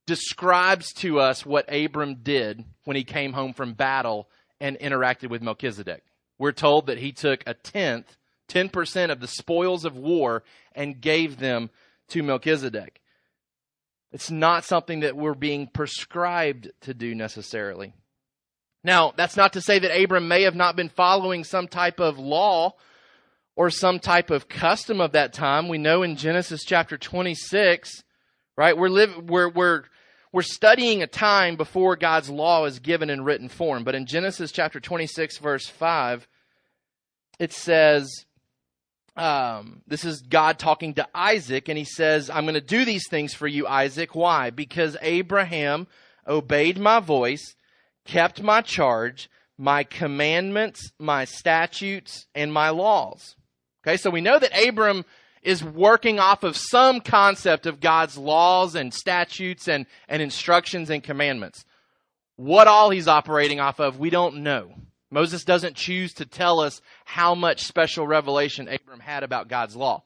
describes 0.07 0.93
to 0.95 1.21
us 1.21 1.45
what 1.45 1.73
Abram 1.73 2.17
did 2.23 2.65
when 2.85 2.97
he 2.97 3.05
came 3.05 3.35
home 3.35 3.53
from 3.53 3.75
battle 3.75 4.29
and 4.61 4.79
interacted 4.79 5.29
with 5.29 5.43
Melchizedek. 5.43 6.03
We're 6.39 6.53
told 6.53 6.87
that 6.87 6.99
he 6.99 7.13
took 7.13 7.43
a 7.47 7.55
tenth, 7.55 8.17
10% 8.49 9.11
of 9.11 9.21
the 9.21 9.29
spoils 9.29 9.85
of 9.85 9.97
war 9.97 10.43
and 10.75 11.01
gave 11.01 11.39
them 11.39 11.69
to 12.09 12.23
Melchizedek. 12.23 13.02
It's 14.13 14.31
not 14.31 14.65
something 14.65 15.01
that 15.01 15.17
we're 15.17 15.35
being 15.35 15.67
prescribed 15.67 16.71
to 16.83 16.93
do 16.93 17.15
necessarily. 17.15 17.95
Now, 18.85 19.13
that's 19.17 19.37
not 19.37 19.55
to 19.55 19.61
say 19.61 19.79
that 19.79 19.97
Abram 19.97 20.29
may 20.29 20.43
have 20.43 20.55
not 20.55 20.77
been 20.77 20.89
following 20.89 21.45
some 21.45 21.69
type 21.69 22.01
of 22.01 22.19
law 22.19 22.75
or 23.57 23.71
some 23.71 24.01
type 24.01 24.31
of 24.31 24.49
custom 24.49 25.01
of 25.01 25.13
that 25.13 25.33
time. 25.33 25.69
We 25.69 25.79
know 25.79 26.03
in 26.03 26.17
Genesis 26.17 26.65
chapter 26.65 26.99
26, 26.99 28.03
right? 28.57 28.77
We're 28.77 28.89
live, 28.89 29.17
we're, 29.17 29.49
we're, 29.49 29.85
we're 30.33 30.43
studying 30.43 31.03
a 31.03 31.07
time 31.07 31.57
before 31.57 31.97
God's 31.97 32.29
law 32.29 32.65
is 32.65 32.81
given 32.81 33.09
in 33.09 33.25
written 33.25 33.49
form. 33.49 33.85
But 33.85 33.95
in 33.95 34.07
Genesis 34.07 34.53
chapter 34.53 34.81
26 34.81 35.39
verse 35.39 35.69
5, 35.69 36.27
it 37.39 37.53
says, 37.53 38.27
um, 39.17 39.83
this 39.87 40.05
is 40.05 40.23
God 40.23 40.59
talking 40.59 40.95
to 40.95 41.07
Isaac, 41.15 41.69
and 41.69 41.77
he 41.77 41.85
says, 41.85 42.31
I'm 42.31 42.45
going 42.45 42.55
to 42.55 42.61
do 42.61 42.85
these 42.85 43.09
things 43.09 43.35
for 43.35 43.47
you, 43.47 43.67
Isaac. 43.67 44.15
Why? 44.15 44.51
Because 44.51 44.97
Abraham 45.03 45.87
obeyed 46.27 46.79
my 46.79 47.01
voice, 47.01 47.55
kept 48.05 48.43
my 48.43 48.63
charge, 48.63 49.29
my 49.59 49.85
commandments, 49.85 50.93
my 50.99 51.25
statutes, 51.25 52.27
and 52.35 52.53
my 52.53 52.71
laws. 52.71 53.37
Okay, 53.85 53.97
so 53.97 54.11
we 54.11 54.21
know 54.21 54.39
that 54.39 54.67
Abram 54.67 55.05
is 55.43 55.63
working 55.63 56.19
off 56.19 56.45
of 56.45 56.57
some 56.57 57.01
concept 57.01 57.67
of 57.67 57.81
God's 57.81 58.17
laws 58.17 58.75
and 58.75 58.95
statutes 58.95 59.69
and, 59.69 59.87
and 60.09 60.23
instructions 60.23 60.89
and 60.89 61.03
commandments. 61.03 61.65
What 62.37 62.69
all 62.69 62.91
he's 62.91 63.09
operating 63.09 63.61
off 63.61 63.81
of, 63.81 63.99
we 63.99 64.09
don't 64.09 64.43
know. 64.43 64.73
Moses 65.13 65.45
doesn't 65.45 65.77
choose 65.77 66.15
to 66.15 66.27
tell 66.27 66.59
us 66.59 66.81
how 67.05 67.35
much 67.35 67.63
special 67.63 68.07
revelation 68.07 68.67
Abram 68.67 69.01
had 69.01 69.23
about 69.23 69.47
God's 69.47 69.77
law. 69.77 70.03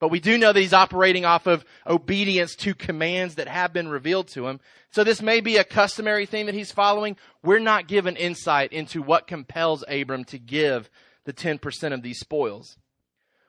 But 0.00 0.10
we 0.10 0.20
do 0.20 0.36
know 0.36 0.52
that 0.52 0.60
he's 0.60 0.72
operating 0.72 1.24
off 1.24 1.46
of 1.46 1.64
obedience 1.86 2.54
to 2.56 2.74
commands 2.74 3.36
that 3.36 3.48
have 3.48 3.72
been 3.72 3.88
revealed 3.88 4.28
to 4.28 4.48
him. 4.48 4.60
So 4.90 5.04
this 5.04 5.22
may 5.22 5.40
be 5.40 5.56
a 5.56 5.64
customary 5.64 6.26
thing 6.26 6.46
that 6.46 6.54
he's 6.54 6.72
following. 6.72 7.16
We're 7.42 7.58
not 7.60 7.88
given 7.88 8.16
insight 8.16 8.72
into 8.72 9.00
what 9.00 9.26
compels 9.26 9.84
Abram 9.88 10.24
to 10.24 10.38
give 10.38 10.90
the 11.24 11.32
10% 11.32 11.92
of 11.94 12.02
these 12.02 12.18
spoils. 12.18 12.76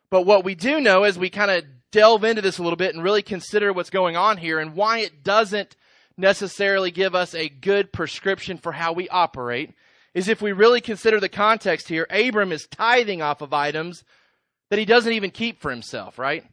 But 0.10 0.24
what 0.24 0.44
we 0.44 0.56
do 0.56 0.80
know 0.80 1.04
as 1.04 1.18
we 1.20 1.30
kind 1.30 1.52
of 1.52 1.66
delve 1.92 2.24
into 2.24 2.42
this 2.42 2.60
a 2.60 2.64
little 2.64 2.78
bit 2.78 2.94
and 2.94 3.04
really 3.04 3.22
consider 3.24 3.74
what's 3.74 3.90
going 3.90 4.16
on 4.16 4.38
here 4.38 4.60
and 4.60 4.76
why 4.76 5.00
it 5.00 5.24
doesn't 5.24 5.76
necessarily 6.18 6.92
give 6.92 7.16
us 7.16 7.34
a 7.34 7.50
good 7.50 7.92
prescription 7.92 8.58
for 8.58 8.72
how 8.72 8.94
we 8.94 9.10
operate 9.10 9.74
is 10.14 10.28
if 10.28 10.42
we 10.42 10.52
really 10.52 10.82
consider 10.82 11.20
the 11.20 11.30
context 11.30 11.88
here, 11.88 12.08
Abram 12.10 12.52
is 12.52 12.68
tithing 12.68 13.22
off 13.22 13.42
of 13.42 13.54
items 13.54 14.04
that 14.70 14.80
he 14.80 14.86
doesn't 14.86 15.14
even 15.14 15.32
keep 15.32 15.62
for 15.62 15.72
himself, 15.72 16.18
right? 16.18 16.46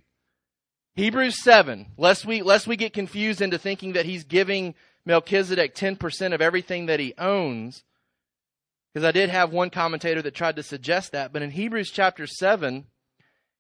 Hebrews 0.95 1.43
7, 1.43 1.87
lest 1.99 2.25
we, 2.25 2.43
lest 2.43 2.67
we 2.67 2.77
get 2.77 2.93
confused 2.93 3.43
into 3.43 3.59
thinking 3.59 3.93
that 3.93 4.07
he's 4.07 4.25
giving 4.25 4.75
Melchizedek 5.05 5.75
10% 5.75 6.35
of 6.35 6.41
everything 6.41 6.87
that 6.87 7.01
he 7.01 7.15
owns, 7.19 7.85
because 8.93 9.07
I 9.07 9.13
did 9.13 9.29
have 9.29 9.53
one 9.53 9.69
commentator 9.69 10.23
that 10.23 10.35
tried 10.35 10.57
to 10.57 10.63
suggest 10.63 11.13
that, 11.13 11.33
but 11.33 11.43
in 11.43 11.51
Hebrews 11.51 11.91
chapter 11.91 12.27
7, 12.27 12.87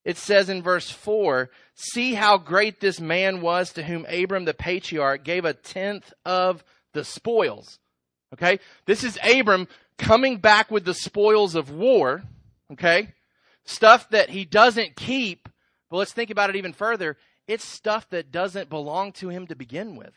it 0.07 0.17
says 0.17 0.49
in 0.49 0.62
verse 0.62 0.91
4, 0.91 1.50
see 1.75 2.15
how 2.15 2.38
great 2.38 2.81
this 2.81 3.00
man 3.00 3.43
was 3.43 3.73
to 3.73 3.83
whom 3.83 4.07
Abram 4.07 4.47
the 4.47 4.55
patriarch 4.55 5.25
gave 5.25 5.45
a 5.45 5.53
tenth 5.53 6.12
of 6.25 6.65
the 6.95 7.05
spoils. 7.05 7.79
Okay? 8.33 8.61
This 8.87 9.05
is 9.05 9.19
Abram 9.23 9.69
coming 9.99 10.38
back 10.38 10.71
with 10.71 10.85
the 10.85 10.95
spoils 10.95 11.55
of 11.55 11.71
war, 11.71 12.23
okay? 12.73 13.09
Stuff 13.65 14.09
that 14.11 14.31
he 14.31 14.45
doesn't 14.45 14.97
keep, 14.97 15.49
but 15.91 15.97
let's 15.99 16.12
think 16.12 16.31
about 16.31 16.50
it 16.50 16.57
even 16.57 16.73
further. 16.73 17.17
It's 17.47 17.65
stuff 17.65 18.09
that 18.11 18.33
doesn't 18.33 18.69
belong 18.69 19.12
to 19.12 19.29
him 19.29 19.47
to 19.47 19.55
begin 19.55 19.97
with, 19.97 20.15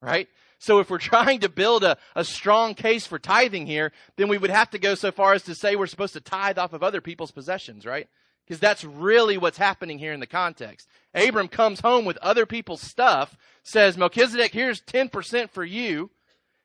right? 0.00 0.28
So 0.58 0.78
if 0.78 0.90
we're 0.90 0.98
trying 0.98 1.40
to 1.40 1.48
build 1.48 1.84
a, 1.84 1.96
a 2.14 2.24
strong 2.24 2.74
case 2.74 3.06
for 3.06 3.18
tithing 3.18 3.66
here, 3.66 3.92
then 4.16 4.28
we 4.28 4.38
would 4.38 4.50
have 4.50 4.70
to 4.70 4.78
go 4.78 4.94
so 4.94 5.12
far 5.12 5.34
as 5.34 5.42
to 5.44 5.54
say 5.54 5.76
we're 5.76 5.86
supposed 5.86 6.14
to 6.14 6.20
tithe 6.20 6.58
off 6.58 6.72
of 6.72 6.82
other 6.82 7.00
people's 7.00 7.32
possessions, 7.32 7.84
right? 7.84 8.08
Because 8.46 8.60
that's 8.60 8.84
really 8.84 9.38
what's 9.38 9.58
happening 9.58 9.98
here 9.98 10.12
in 10.12 10.20
the 10.20 10.26
context. 10.26 10.88
Abram 11.14 11.48
comes 11.48 11.80
home 11.80 12.04
with 12.04 12.16
other 12.18 12.46
people's 12.46 12.80
stuff, 12.80 13.36
says, 13.62 13.96
Melchizedek, 13.96 14.52
here's 14.52 14.80
10% 14.80 15.50
for 15.50 15.64
you. 15.64 16.10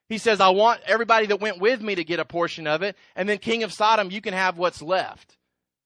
He 0.10 0.18
says, 0.18 0.40
I 0.40 0.50
want 0.50 0.82
everybody 0.86 1.28
that 1.28 1.42
went 1.42 1.60
with 1.60 1.82
me 1.82 1.96
to 1.96 2.04
get 2.04 2.20
a 2.20 2.26
portion 2.26 2.66
of 2.66 2.82
it. 2.82 2.96
And 3.16 3.28
then 3.28 3.40
King 3.40 3.64
of 3.64 3.74
Sodom, 3.74 4.10
you 4.10 4.22
can 4.22 4.34
have 4.34 4.58
what's 4.58 4.82
left. 4.82 5.38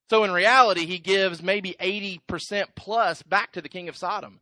So 0.09 0.23
in 0.23 0.31
reality, 0.31 0.85
he 0.85 0.99
gives 0.99 1.41
maybe 1.41 1.75
80% 1.79 2.65
plus 2.75 3.23
back 3.23 3.53
to 3.53 3.61
the 3.61 3.69
King 3.69 3.89
of 3.89 3.95
Sodom. 3.95 4.39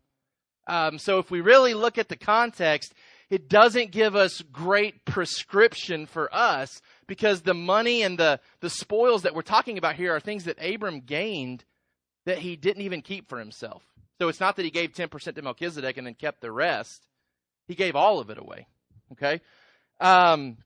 Um, 0.68 0.98
so 0.98 1.20
if 1.20 1.32
we 1.32 1.42
really 1.42 1.74
look 1.74 1.98
at 1.98 2.10
the 2.10 2.16
context, 2.16 2.94
it 3.30 3.48
doesn't 3.48 3.92
give 3.92 4.16
us 4.16 4.42
great 4.52 5.06
prescription 5.06 6.08
for 6.08 6.34
us 6.34 6.82
because 7.08 7.42
the 7.42 7.54
money 7.54 8.02
and 8.02 8.18
the, 8.18 8.40
the 8.60 8.70
spoils 8.70 9.24
that 9.24 9.36
we're 9.36 9.42
talking 9.44 9.78
about 9.78 9.96
here 9.96 10.16
are 10.16 10.20
things 10.20 10.46
that 10.46 10.58
Abram 10.64 11.02
gained 11.02 11.64
that 12.26 12.40
he 12.40 12.56
didn't 12.56 12.82
even 12.82 13.02
keep 13.02 13.30
for 13.30 13.40
himself. 13.40 13.84
So 14.20 14.28
it's 14.28 14.40
not 14.40 14.56
that 14.58 14.66
he 14.66 14.72
gave 14.72 14.92
10% 14.92 15.36
to 15.36 15.42
Melchizedek 15.42 15.98
and 15.98 16.06
then 16.06 16.16
kept 16.16 16.42
the 16.42 16.52
rest. 16.52 17.08
He 17.68 17.76
gave 17.76 17.96
all 17.96 18.20
of 18.20 18.30
it 18.30 18.38
away. 18.38 18.68
Okay? 19.14 19.42
Um, 20.00 20.58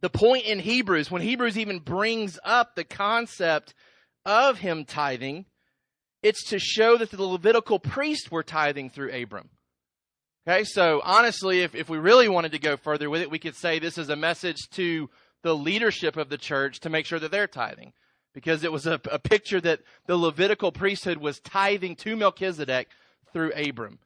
the 0.00 0.10
point 0.10 0.44
in 0.44 0.58
Hebrews, 0.58 1.10
when 1.10 1.22
Hebrews 1.22 1.58
even 1.58 1.78
brings 1.78 2.38
up 2.44 2.74
the 2.74 2.84
concept 2.84 3.74
of 4.24 4.58
him 4.58 4.84
tithing, 4.84 5.46
it's 6.22 6.44
to 6.50 6.58
show 6.58 6.96
that 6.96 7.10
the 7.10 7.22
Levitical 7.22 7.78
priests 7.78 8.30
were 8.30 8.42
tithing 8.42 8.90
through 8.90 9.12
Abram. 9.12 9.50
Okay, 10.46 10.64
so 10.64 11.00
honestly, 11.04 11.60
if, 11.60 11.74
if 11.74 11.88
we 11.88 11.98
really 11.98 12.28
wanted 12.28 12.52
to 12.52 12.58
go 12.58 12.76
further 12.76 13.08
with 13.08 13.22
it, 13.22 13.30
we 13.30 13.38
could 13.38 13.54
say 13.54 13.78
this 13.78 13.98
is 13.98 14.08
a 14.08 14.16
message 14.16 14.68
to 14.72 15.08
the 15.42 15.54
leadership 15.54 16.16
of 16.16 16.28
the 16.28 16.38
church 16.38 16.80
to 16.80 16.90
make 16.90 17.06
sure 17.06 17.20
that 17.20 17.30
they're 17.30 17.46
tithing. 17.46 17.92
Because 18.34 18.64
it 18.64 18.72
was 18.72 18.86
a, 18.86 19.00
a 19.10 19.18
picture 19.18 19.60
that 19.60 19.80
the 20.06 20.16
Levitical 20.16 20.72
priesthood 20.72 21.18
was 21.18 21.38
tithing 21.40 21.96
to 21.96 22.16
Melchizedek 22.16 22.88
through 23.32 23.52
Abram. 23.52 23.98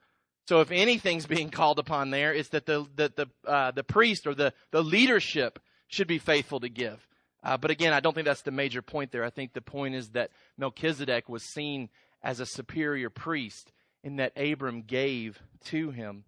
So 0.47 0.61
if 0.61 0.71
anything's 0.71 1.27
being 1.27 1.51
called 1.51 1.79
upon 1.79 2.11
there, 2.11 2.33
it's 2.33 2.51
that 2.51 2.67
the 2.67 2.87
the 2.95 3.13
the, 3.17 3.51
uh, 3.51 3.71
the 3.73 3.85
priest 3.85 4.27
or 4.27 4.35
the 4.35 4.53
the 4.71 4.83
leadership 4.83 5.59
should 5.89 6.07
be 6.07 6.19
faithful 6.19 6.61
to 6.61 6.69
give. 6.69 7.07
Uh, 7.43 7.57
but 7.57 7.71
again, 7.71 7.93
I 7.93 8.01
don't 8.01 8.15
think 8.15 8.27
that's 8.27 8.43
the 8.43 8.51
major 8.51 8.83
point 8.83 9.13
there. 9.13 9.25
I 9.25 9.31
think 9.31 9.53
the 9.53 9.61
point 9.61 9.95
is 9.95 10.11
that 10.11 10.31
Melchizedek 10.59 11.29
was 11.29 11.45
seen 11.45 11.89
as 12.23 12.41
a 12.41 12.47
superior 12.47 13.11
priest 13.11 13.73
in 14.03 14.17
that 14.17 14.33
Abram 14.37 14.83
gave 14.83 15.41
to 15.67 15.91
him. 15.91 16.25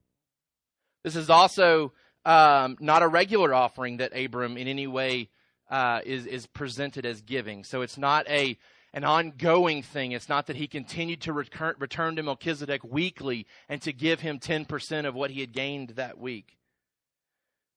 This 1.02 1.16
is 1.16 1.30
also 1.30 1.92
um, 2.24 2.76
not 2.80 3.02
a 3.02 3.08
regular 3.08 3.54
offering 3.54 3.98
that 3.98 4.16
Abram 4.16 4.56
in 4.56 4.68
any 4.68 4.86
way 4.86 5.30
uh, 5.70 6.00
is 6.04 6.26
is 6.26 6.46
presented 6.46 7.06
as 7.06 7.20
giving. 7.20 7.62
So 7.64 7.82
it's 7.82 7.98
not 7.98 8.28
a 8.28 8.58
an 8.98 9.04
ongoing 9.04 9.80
thing. 9.80 10.10
It's 10.10 10.28
not 10.28 10.48
that 10.48 10.56
he 10.56 10.66
continued 10.66 11.20
to 11.20 11.32
return, 11.32 11.76
return 11.78 12.16
to 12.16 12.22
Melchizedek 12.24 12.82
weekly 12.82 13.46
and 13.68 13.80
to 13.82 13.92
give 13.92 14.18
him 14.18 14.40
10% 14.40 15.06
of 15.06 15.14
what 15.14 15.30
he 15.30 15.40
had 15.40 15.52
gained 15.52 15.90
that 15.90 16.18
week. 16.18 16.58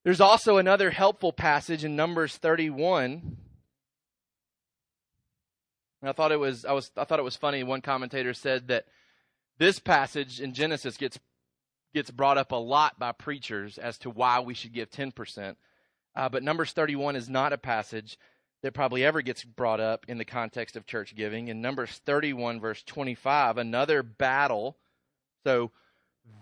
There's 0.04 0.20
also 0.20 0.58
another 0.58 0.90
helpful 0.90 1.32
passage 1.32 1.86
in 1.86 1.96
Numbers 1.96 2.38
31. 2.38 3.38
And 6.02 6.10
I 6.10 6.12
thought 6.12 6.32
it 6.32 6.40
was 6.40 6.66
I 6.66 6.72
was 6.72 6.90
I 6.98 7.04
thought 7.04 7.20
it 7.20 7.24
was 7.24 7.36
funny. 7.36 7.62
One 7.62 7.82
commentator 7.82 8.34
said 8.34 8.70
that 8.70 8.86
this 9.60 9.78
passage 9.78 10.42
in 10.42 10.56
Genesis 10.56 10.98
gets 10.98 11.20
gets 11.94 12.10
brought 12.10 12.40
up 12.40 12.52
a 12.52 12.56
lot 12.56 12.98
by 12.98 13.12
preachers 13.12 13.78
as 13.78 14.00
to 14.00 14.10
why 14.10 14.40
we 14.40 14.56
should 14.56 14.74
give 14.74 14.90
10%. 14.90 15.56
Uh, 16.16 16.30
but 16.30 16.42
Numbers 16.42 16.72
31 16.72 17.16
is 17.16 17.30
not 17.30 17.54
a 17.54 17.60
passage 17.60 18.18
that 18.62 18.74
probably 18.74 19.04
ever 19.04 19.22
gets 19.22 19.44
brought 19.44 19.80
up 19.80 20.06
in 20.08 20.18
the 20.18 20.26
context 20.26 20.76
of 20.76 20.86
church 20.86 21.16
giving. 21.16 21.48
In 21.48 21.62
Numbers 21.62 22.02
31, 22.06 22.60
verse 22.60 22.84
25, 22.84 23.58
another 23.58 24.04
battle. 24.04 24.78
So, 25.44 25.72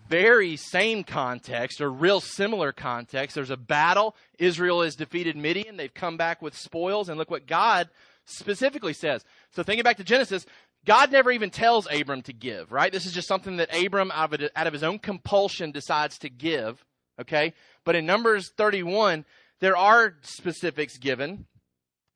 very 0.08 0.56
same 0.56 1.04
context 1.04 1.80
or 1.80 1.90
real 1.90 2.20
similar 2.20 2.72
context. 2.72 3.34
There's 3.34 3.50
a 3.50 3.56
battle. 3.56 4.14
Israel 4.38 4.82
has 4.82 4.94
defeated 4.94 5.36
Midian. 5.36 5.76
They've 5.76 5.92
come 5.92 6.16
back 6.16 6.42
with 6.42 6.56
spoils. 6.56 7.08
And 7.08 7.16
look 7.16 7.30
what 7.30 7.46
God 7.46 7.88
specifically 8.26 8.92
says. 8.92 9.24
So, 9.52 9.62
thinking 9.62 9.84
back 9.84 9.96
to 9.96 10.04
Genesis, 10.04 10.44
God 10.84 11.12
never 11.12 11.30
even 11.30 11.50
tells 11.50 11.86
Abram 11.90 12.22
to 12.22 12.32
give, 12.32 12.72
right? 12.72 12.92
This 12.92 13.06
is 13.06 13.12
just 13.12 13.28
something 13.28 13.56
that 13.56 13.74
Abram, 13.74 14.10
out 14.10 14.32
of, 14.66 14.72
his 14.72 14.82
own 14.82 14.98
compulsion, 14.98 15.72
decides 15.72 16.18
to 16.18 16.30
give, 16.30 16.84
okay? 17.20 17.52
But 17.84 17.96
in 17.96 18.06
Numbers 18.06 18.50
31, 18.56 19.24
there 19.60 19.76
are 19.76 20.14
specifics 20.22 20.96
given 20.96 21.46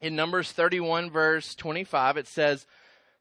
in 0.04 0.14
Numbers 0.14 0.52
31, 0.52 1.10
verse 1.10 1.54
25, 1.54 2.18
it 2.18 2.28
says, 2.28 2.66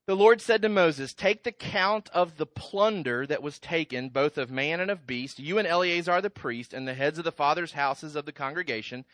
The 0.06 0.18
Lord 0.18 0.42
said 0.42 0.62
to 0.63 0.70
Moses, 0.70 1.13
Take 1.13 1.44
the 1.44 1.54
count 1.54 2.10
of 2.13 2.36
the 2.36 2.46
plunder 2.46 3.25
that 3.25 3.42
was 3.42 3.58
taken, 3.58 4.10
both 4.10 4.38
of 4.38 4.52
man 4.52 4.82
and 4.82 4.92
of 4.92 5.08
beast, 5.08 5.40
you 5.40 5.58
and 5.58 5.66
Eleazar 5.66 6.20
the 6.20 6.30
priest, 6.30 6.74
and 6.74 6.86
the 6.86 6.94
heads 6.94 7.18
of 7.18 7.24
the 7.24 7.32
fathers' 7.32 7.72
houses 7.72 8.18
of 8.18 8.25
the 8.25 8.34
congregation. 8.34 9.06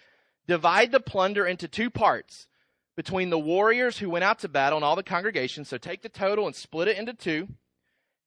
Divide 0.48 0.92
the 0.92 1.00
plunder 1.00 1.46
into 1.46 1.68
two 1.68 1.92
parts 1.92 2.48
between 2.96 3.30
the 3.30 3.38
warriors 3.38 4.00
who 4.00 4.10
went 4.10 4.24
out 4.24 4.40
to 4.40 4.50
battle 4.50 4.78
and 4.78 4.84
all 4.84 4.96
the 4.96 5.04
congregation. 5.04 5.64
So 5.64 5.78
take 5.78 6.02
the 6.02 6.10
total 6.10 6.48
and 6.48 6.56
split 6.56 6.88
it 6.88 6.98
into 6.98 7.14
two. 7.14 7.50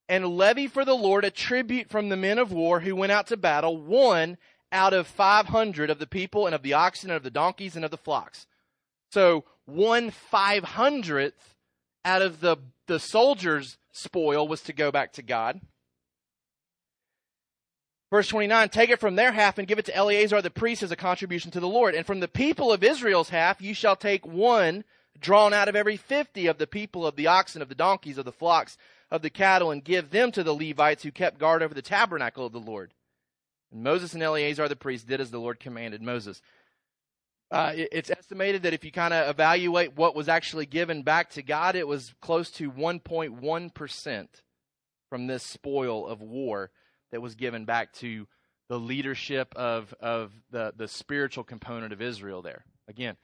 And 0.07 0.37
levy 0.37 0.67
for 0.67 0.85
the 0.85 0.95
Lord 0.95 1.25
a 1.25 1.31
tribute 1.31 1.89
from 1.89 2.07
the 2.07 2.15
men 2.15 2.39
of 2.39 2.53
war 2.53 2.79
who 2.79 2.95
went 2.95 3.11
out 3.11 3.27
to 3.27 3.35
battle, 3.35 3.75
one 3.75 4.37
out 4.71 4.93
of 4.93 5.05
500 5.05 5.89
of 5.89 5.99
the 5.99 6.07
people 6.07 6.45
and 6.45 6.55
of 6.55 6.63
the 6.63 6.73
oxen 6.73 7.09
and 7.09 7.17
of 7.17 7.23
the 7.23 7.29
donkeys 7.29 7.75
and 7.75 7.83
of 7.83 7.91
the 7.91 7.97
flocks. 7.97 8.47
So 9.13 9.43
one 9.65 10.09
five 10.09 10.63
hundredth 10.63 11.55
out 12.03 12.23
of 12.23 12.39
the, 12.39 12.57
the 12.87 12.99
soldiers' 12.99 13.77
spoil 13.91 14.47
was 14.47 14.61
to 14.61 14.73
go 14.73 14.91
back 14.91 15.13
to 15.13 15.21
God. 15.21 15.61
Verse 18.09 18.27
29, 18.27 18.69
take 18.69 18.89
it 18.89 18.99
from 18.99 19.15
their 19.15 19.31
half 19.31 19.59
and 19.59 19.67
give 19.67 19.77
it 19.77 19.85
to 19.85 19.95
Eleazar 19.95 20.41
the 20.41 20.49
priest 20.49 20.81
as 20.81 20.89
a 20.89 20.95
contribution 20.95 21.51
to 21.51 21.59
the 21.59 21.67
Lord. 21.67 21.93
And 21.93 22.07
from 22.07 22.21
the 22.21 22.27
people 22.27 22.73
of 22.73 22.83
Israel's 22.83 23.29
half, 23.29 23.61
you 23.61 23.75
shall 23.75 23.95
take 23.95 24.25
one 24.25 24.83
drawn 25.19 25.53
out 25.53 25.69
of 25.69 25.75
every 25.75 25.95
fifty 25.95 26.47
of 26.47 26.57
the 26.57 26.65
people 26.65 27.05
of 27.05 27.15
the 27.15 27.27
oxen, 27.27 27.61
of 27.61 27.69
the 27.69 27.75
donkeys, 27.75 28.17
of 28.17 28.25
the 28.25 28.31
flocks, 28.31 28.79
of 29.11 29.21
the 29.21 29.29
cattle, 29.29 29.69
and 29.69 29.83
give 29.83 30.09
them 30.09 30.31
to 30.31 30.41
the 30.41 30.55
Levites 30.55 31.03
who 31.03 31.11
kept 31.11 31.37
guard 31.37 31.61
over 31.61 31.75
the 31.75 31.83
tabernacle 31.83 32.47
of 32.47 32.51
the 32.51 32.59
Lord. 32.59 32.95
And 33.71 33.83
Moses 33.83 34.15
and 34.15 34.23
Eleazar 34.23 34.67
the 34.67 34.75
priest 34.75 35.07
did 35.07 35.21
as 35.21 35.29
the 35.29 35.39
Lord 35.39 35.59
commanded 35.59 36.01
Moses. 36.01 36.41
Uh, 37.53 37.71
it's 37.75 38.09
estimated 38.09 38.63
that 38.63 38.73
if 38.73 38.83
you 38.83 38.91
kind 38.91 39.13
of 39.13 39.29
evaluate 39.29 39.95
what 39.95 40.15
was 40.15 40.27
actually 40.27 40.65
given 40.65 41.03
back 41.03 41.29
to 41.29 41.43
God, 41.43 41.75
it 41.75 41.87
was 41.87 42.11
close 42.19 42.49
to 42.49 42.71
1.1% 42.71 44.27
from 45.07 45.27
this 45.27 45.43
spoil 45.43 46.07
of 46.07 46.19
war 46.23 46.71
that 47.11 47.21
was 47.21 47.35
given 47.35 47.63
back 47.63 47.93
to 47.93 48.27
the 48.69 48.79
leadership 48.79 49.53
of, 49.55 49.93
of 49.99 50.31
the, 50.49 50.73
the 50.75 50.87
spiritual 50.87 51.43
component 51.43 51.93
of 51.93 52.01
Israel 52.01 52.41
there. 52.41 52.65
Again, 52.87 53.17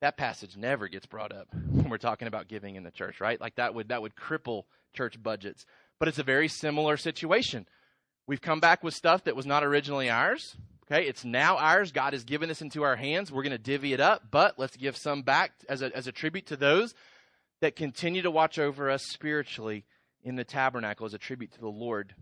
that 0.00 0.16
passage 0.16 0.56
never 0.56 0.88
gets 0.88 1.04
brought 1.04 1.32
up 1.32 1.48
when 1.70 1.90
we're 1.90 1.98
talking 1.98 2.26
about 2.26 2.48
giving 2.48 2.76
in 2.76 2.84
the 2.84 2.90
church, 2.90 3.20
right? 3.20 3.38
Like 3.38 3.56
that 3.56 3.74
would 3.74 3.88
that 3.88 4.00
would 4.00 4.16
cripple 4.16 4.62
church 4.94 5.22
budgets. 5.22 5.66
But 5.98 6.08
it's 6.08 6.18
a 6.18 6.22
very 6.22 6.48
similar 6.48 6.96
situation. 6.96 7.66
We've 8.26 8.40
come 8.40 8.60
back 8.60 8.82
with 8.82 8.94
stuff 8.94 9.24
that 9.24 9.36
was 9.36 9.44
not 9.44 9.62
originally 9.62 10.08
ours. 10.08 10.56
Okay, 10.90 11.06
it's 11.06 11.24
now 11.24 11.56
ours. 11.56 11.92
God 11.92 12.12
has 12.12 12.24
given 12.24 12.48
this 12.48 12.60
into 12.60 12.82
our 12.82 12.96
hands. 12.96 13.32
We're 13.32 13.42
going 13.42 13.52
to 13.52 13.58
divvy 13.58 13.94
it 13.94 14.00
up, 14.00 14.24
but 14.30 14.58
let's 14.58 14.76
give 14.76 14.98
some 14.98 15.22
back 15.22 15.52
as 15.66 15.80
a, 15.80 15.94
as 15.96 16.06
a 16.06 16.12
tribute 16.12 16.46
to 16.46 16.56
those 16.56 16.94
that 17.62 17.74
continue 17.74 18.20
to 18.20 18.30
watch 18.30 18.58
over 18.58 18.90
us 18.90 19.02
spiritually 19.06 19.86
in 20.22 20.36
the 20.36 20.44
tabernacle 20.44 21.06
as 21.06 21.14
a 21.14 21.18
tribute 21.18 21.52
to 21.52 21.60
the 21.60 21.68
Lord. 21.68 22.14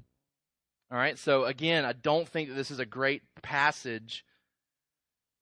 All 0.93 0.99
right, 0.99 1.19
so 1.19 1.45
again, 1.45 1.85
I 1.85 1.93
don't 1.93 2.29
think 2.29 2.51
that 2.51 2.55
this 2.55 2.71
is 2.71 2.79
a 2.79 2.87
great 2.87 3.23
passage 3.43 4.25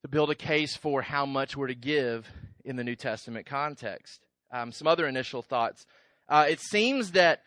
to 0.01 0.07
build 0.07 0.31
a 0.31 0.35
case 0.35 0.75
for 0.75 1.03
how 1.03 1.27
much 1.27 1.55
we're 1.55 1.67
to 1.67 1.75
give 1.75 2.27
in 2.65 2.75
the 2.75 2.83
New 2.83 2.95
Testament 2.95 3.45
context. 3.45 4.25
Um, 4.51 4.71
some 4.71 4.87
other 4.87 5.07
initial 5.07 5.43
thoughts. 5.43 5.85
Uh, 6.27 6.47
it 6.49 6.59
seems 6.59 7.11
that 7.11 7.43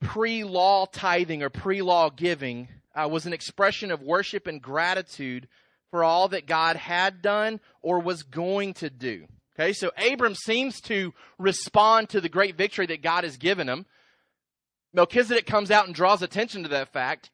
pre 0.00 0.42
law 0.42 0.86
tithing 0.86 1.42
or 1.42 1.50
pre 1.50 1.82
law 1.82 2.10
giving 2.10 2.68
uh, 2.94 3.08
was 3.10 3.26
an 3.26 3.32
expression 3.32 3.90
of 3.90 4.02
worship 4.02 4.46
and 4.46 4.60
gratitude 4.60 5.48
for 5.90 6.02
all 6.02 6.28
that 6.28 6.46
God 6.46 6.76
had 6.76 7.22
done 7.22 7.60
or 7.82 8.00
was 8.00 8.22
going 8.22 8.74
to 8.74 8.90
do. 8.90 9.26
Okay, 9.54 9.72
so 9.74 9.90
Abram 9.96 10.34
seems 10.34 10.80
to 10.82 11.12
respond 11.38 12.08
to 12.10 12.20
the 12.20 12.30
great 12.30 12.56
victory 12.56 12.86
that 12.86 13.02
God 13.02 13.24
has 13.24 13.36
given 13.36 13.68
him. 13.68 13.84
Melchizedek 14.94 15.46
comes 15.46 15.70
out 15.70 15.86
and 15.86 15.94
draws 15.94 16.22
attention 16.22 16.62
to 16.62 16.70
that 16.70 16.92
fact. 16.92 17.30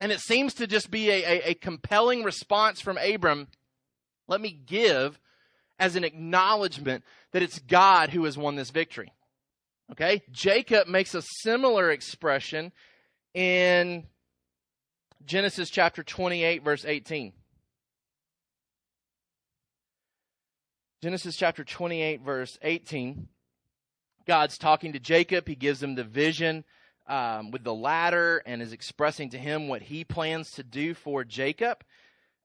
And 0.00 0.12
it 0.12 0.20
seems 0.20 0.54
to 0.54 0.66
just 0.66 0.90
be 0.90 1.10
a, 1.10 1.24
a, 1.24 1.50
a 1.50 1.54
compelling 1.54 2.22
response 2.22 2.80
from 2.80 2.98
Abram. 2.98 3.48
Let 4.28 4.40
me 4.40 4.50
give 4.50 5.18
as 5.78 5.96
an 5.96 6.04
acknowledgement 6.04 7.04
that 7.32 7.42
it's 7.42 7.58
God 7.60 8.10
who 8.10 8.24
has 8.24 8.36
won 8.36 8.56
this 8.56 8.70
victory. 8.70 9.12
Okay? 9.92 10.22
Jacob 10.30 10.88
makes 10.88 11.14
a 11.14 11.22
similar 11.22 11.90
expression 11.90 12.72
in 13.34 14.04
Genesis 15.26 15.70
chapter 15.70 16.04
28, 16.04 16.62
verse 16.62 16.84
18. 16.84 17.32
Genesis 21.02 21.34
chapter 21.34 21.64
28, 21.64 22.20
verse 22.20 22.56
18. 22.62 23.26
God's 24.24 24.56
talking 24.56 24.92
to 24.92 25.00
Jacob. 25.00 25.48
He 25.48 25.56
gives 25.56 25.82
him 25.82 25.96
the 25.96 26.04
vision 26.04 26.62
um, 27.08 27.50
with 27.50 27.64
the 27.64 27.74
ladder 27.74 28.40
and 28.46 28.62
is 28.62 28.72
expressing 28.72 29.30
to 29.30 29.38
him 29.38 29.66
what 29.66 29.82
he 29.82 30.04
plans 30.04 30.52
to 30.52 30.62
do 30.62 30.94
for 30.94 31.24
Jacob. 31.24 31.82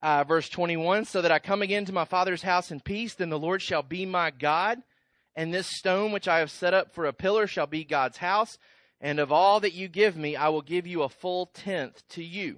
Uh, 0.01 0.23
verse 0.23 0.49
21 0.49 1.05
So 1.05 1.21
that 1.21 1.31
I 1.31 1.37
come 1.37 1.61
again 1.61 1.85
to 1.85 1.93
my 1.93 2.05
father's 2.05 2.41
house 2.41 2.71
in 2.71 2.79
peace, 2.79 3.13
then 3.13 3.29
the 3.29 3.37
Lord 3.37 3.61
shall 3.61 3.83
be 3.83 4.07
my 4.07 4.31
God, 4.31 4.79
and 5.35 5.53
this 5.53 5.67
stone 5.67 6.11
which 6.11 6.27
I 6.27 6.39
have 6.39 6.49
set 6.49 6.73
up 6.73 6.95
for 6.95 7.05
a 7.05 7.13
pillar 7.13 7.45
shall 7.45 7.67
be 7.67 7.83
God's 7.83 8.17
house. 8.17 8.57
And 8.99 9.19
of 9.19 9.31
all 9.31 9.59
that 9.59 9.73
you 9.73 9.87
give 9.87 10.17
me, 10.17 10.35
I 10.35 10.49
will 10.49 10.63
give 10.63 10.87
you 10.87 11.03
a 11.03 11.09
full 11.09 11.45
tenth 11.45 12.01
to 12.09 12.23
you. 12.23 12.57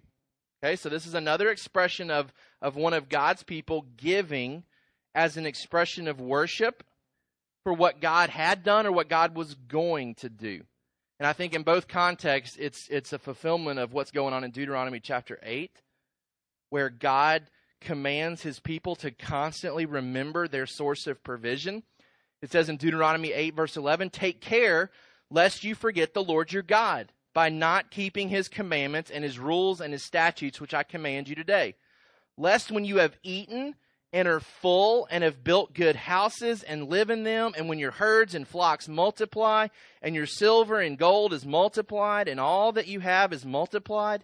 Okay, 0.64 0.78
so 0.78 0.88
this 0.88 1.06
is 1.06 1.14
another 1.14 1.50
expression 1.50 2.10
of, 2.10 2.32
of 2.62 2.78
one 2.78 2.94
of 2.94 3.10
God's 3.10 3.44
people 3.44 3.86
giving 3.98 4.64
as 5.14 5.36
an 5.36 5.46
expression 5.46 6.08
of 6.08 6.22
worship 6.22 6.86
for 7.64 7.74
what 7.74 8.00
God 8.00 8.30
had 8.30 8.64
done 8.64 8.88
or 8.88 8.94
what 8.94 9.10
God 9.10 9.36
was 9.36 9.56
going 9.56 10.16
to 10.16 10.30
do. 10.30 10.62
And 11.20 11.28
I 11.28 11.34
think 11.34 11.54
in 11.54 11.64
both 11.64 11.90
contexts, 11.90 12.56
it's, 12.58 12.88
it's 12.88 13.12
a 13.12 13.20
fulfillment 13.20 13.78
of 13.78 13.92
what's 13.92 14.12
going 14.12 14.34
on 14.34 14.46
in 14.46 14.52
Deuteronomy 14.52 15.02
chapter 15.02 15.38
8, 15.44 15.70
where 16.70 16.90
God 16.90 17.44
commands 17.82 18.42
his 18.42 18.62
people 18.62 18.96
to 18.98 19.12
constantly 19.12 19.86
remember 19.86 20.48
their 20.48 20.66
source 20.66 21.08
of 21.08 21.24
provision. 21.26 21.84
It 22.42 22.54
says 22.54 22.70
in 22.70 22.78
Deuteronomy 22.78 23.34
8, 23.34 23.54
verse 23.54 23.76
11, 23.76 24.12
Take 24.12 24.40
care 24.40 24.92
lest 25.30 25.66
you 25.66 25.76
forget 25.76 26.14
the 26.14 26.24
Lord 26.24 26.54
your 26.54 26.64
God 26.64 27.12
by 27.34 27.50
not 27.50 27.92
keeping 27.92 28.30
his 28.30 28.48
commandments 28.48 29.12
and 29.12 29.24
his 29.24 29.40
rules 29.40 29.82
and 29.82 29.92
his 29.92 30.04
statutes, 30.04 30.62
which 30.62 30.74
I 30.74 30.84
command 30.84 31.28
you 31.28 31.36
today. 31.36 31.76
Lest 32.38 32.72
when 32.72 32.86
you 32.86 32.98
have 32.98 33.18
eaten 33.24 33.76
and 34.12 34.28
are 34.28 34.40
full 34.40 35.08
and 35.10 35.24
have 35.24 35.44
built 35.44 35.74
good 35.74 35.96
houses 35.96 36.62
and 36.62 36.90
live 36.90 37.10
in 37.10 37.24
them, 37.24 37.54
and 37.58 37.68
when 37.68 37.80
your 37.80 37.92
herds 37.92 38.36
and 38.36 38.48
flocks 38.48 38.88
multiply, 38.88 39.68
and 40.02 40.14
your 40.14 40.28
silver 40.28 40.80
and 40.80 40.98
gold 41.00 41.34
is 41.34 41.46
multiplied, 41.46 42.28
and 42.28 42.40
all 42.40 42.72
that 42.72 42.88
you 42.88 43.00
have 43.00 43.34
is 43.34 43.44
multiplied, 43.44 44.24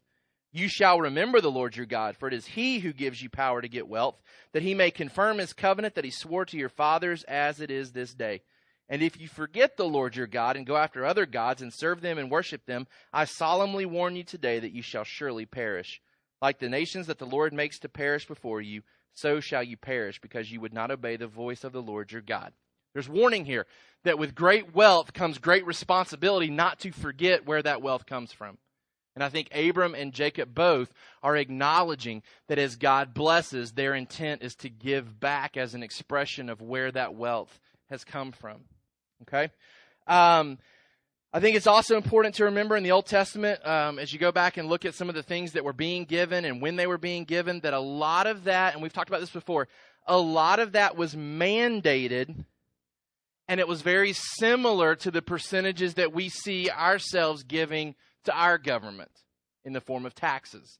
You 0.53 0.67
shall 0.67 0.99
remember 0.99 1.39
the 1.39 1.51
Lord 1.51 1.77
your 1.77 1.85
God, 1.85 2.17
for 2.17 2.27
it 2.27 2.33
is 2.33 2.45
he 2.45 2.79
who 2.79 2.91
gives 2.91 3.21
you 3.21 3.29
power 3.29 3.61
to 3.61 3.69
get 3.69 3.87
wealth, 3.87 4.21
that 4.51 4.63
he 4.63 4.73
may 4.73 4.91
confirm 4.91 5.37
his 5.37 5.53
covenant 5.53 5.95
that 5.95 6.03
he 6.03 6.11
swore 6.11 6.43
to 6.45 6.57
your 6.57 6.69
fathers 6.69 7.23
as 7.23 7.61
it 7.61 7.71
is 7.71 7.91
this 7.91 8.13
day. 8.13 8.41
And 8.89 9.01
if 9.01 9.17
you 9.19 9.29
forget 9.29 9.77
the 9.77 9.85
Lord 9.85 10.17
your 10.17 10.27
God 10.27 10.57
and 10.57 10.65
go 10.65 10.75
after 10.75 11.05
other 11.05 11.25
gods 11.25 11.61
and 11.61 11.73
serve 11.73 12.01
them 12.01 12.17
and 12.17 12.29
worship 12.29 12.65
them, 12.65 12.87
I 13.13 13.23
solemnly 13.23 13.85
warn 13.85 14.17
you 14.17 14.25
today 14.25 14.59
that 14.59 14.73
you 14.73 14.81
shall 14.81 15.05
surely 15.05 15.45
perish. 15.45 16.01
Like 16.41 16.59
the 16.59 16.67
nations 16.67 17.07
that 17.07 17.17
the 17.17 17.25
Lord 17.25 17.53
makes 17.53 17.79
to 17.79 17.89
perish 17.89 18.27
before 18.27 18.59
you, 18.59 18.81
so 19.13 19.39
shall 19.39 19.63
you 19.63 19.77
perish, 19.77 20.19
because 20.19 20.51
you 20.51 20.59
would 20.59 20.73
not 20.73 20.91
obey 20.91 21.15
the 21.15 21.27
voice 21.27 21.63
of 21.63 21.71
the 21.71 21.81
Lord 21.81 22.11
your 22.11 22.21
God. 22.21 22.51
There's 22.93 23.07
warning 23.07 23.45
here 23.45 23.67
that 24.03 24.19
with 24.19 24.35
great 24.35 24.75
wealth 24.75 25.13
comes 25.13 25.37
great 25.37 25.65
responsibility 25.65 26.49
not 26.49 26.79
to 26.79 26.91
forget 26.91 27.45
where 27.45 27.61
that 27.61 27.81
wealth 27.81 28.05
comes 28.05 28.33
from. 28.33 28.57
And 29.15 29.23
I 29.23 29.29
think 29.29 29.49
Abram 29.53 29.93
and 29.93 30.13
Jacob 30.13 30.53
both 30.53 30.91
are 31.21 31.35
acknowledging 31.35 32.23
that 32.47 32.59
as 32.59 32.75
God 32.75 33.13
blesses, 33.13 33.73
their 33.73 33.93
intent 33.93 34.41
is 34.41 34.55
to 34.57 34.69
give 34.69 35.19
back 35.19 35.57
as 35.57 35.73
an 35.73 35.83
expression 35.83 36.49
of 36.49 36.61
where 36.61 36.91
that 36.91 37.15
wealth 37.15 37.59
has 37.89 38.03
come 38.03 38.31
from. 38.31 38.61
Okay? 39.23 39.49
Um, 40.07 40.57
I 41.33 41.39
think 41.39 41.55
it's 41.55 41.67
also 41.67 41.95
important 41.95 42.35
to 42.35 42.45
remember 42.45 42.75
in 42.75 42.83
the 42.83 42.91
Old 42.91 43.05
Testament, 43.05 43.65
um, 43.65 43.99
as 43.99 44.11
you 44.11 44.19
go 44.19 44.31
back 44.31 44.57
and 44.57 44.69
look 44.69 44.85
at 44.85 44.95
some 44.95 45.09
of 45.09 45.15
the 45.15 45.23
things 45.23 45.53
that 45.53 45.63
were 45.63 45.73
being 45.73 46.05
given 46.05 46.45
and 46.45 46.61
when 46.61 46.75
they 46.77 46.87
were 46.87 46.97
being 46.97 47.25
given, 47.25 47.59
that 47.61 47.73
a 47.73 47.79
lot 47.79 48.27
of 48.27 48.45
that, 48.45 48.73
and 48.73 48.81
we've 48.81 48.93
talked 48.93 49.09
about 49.09 49.21
this 49.21 49.29
before, 49.29 49.67
a 50.07 50.17
lot 50.17 50.59
of 50.59 50.73
that 50.73 50.97
was 50.97 51.15
mandated 51.15 52.45
and 53.47 53.59
it 53.59 53.67
was 53.67 53.81
very 53.81 54.13
similar 54.13 54.95
to 54.95 55.11
the 55.11 55.21
percentages 55.21 55.95
that 55.95 56.13
we 56.13 56.29
see 56.29 56.69
ourselves 56.69 57.43
giving 57.43 57.95
to 58.25 58.33
our 58.33 58.57
government 58.57 59.11
in 59.63 59.73
the 59.73 59.81
form 59.81 60.05
of 60.05 60.15
taxes. 60.15 60.79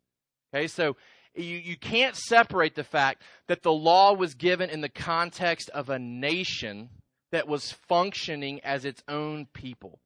Okay, 0.54 0.67
so 0.67 0.95
you, 1.36 1.43
you 1.43 1.77
can't 1.77 2.15
separate 2.15 2.75
the 2.75 2.84
fact 2.84 3.21
that 3.47 3.63
the 3.63 3.71
law 3.71 4.13
was 4.13 4.34
given 4.34 4.69
in 4.69 4.82
the 4.82 4.89
context 4.89 5.69
of 5.69 5.89
a 5.89 5.99
nation 5.99 6.89
that 7.32 7.47
was 7.47 7.71
functioning 7.71 8.60
as 8.62 8.86
its 8.86 9.01
own 9.08 9.47
people. 9.54 9.99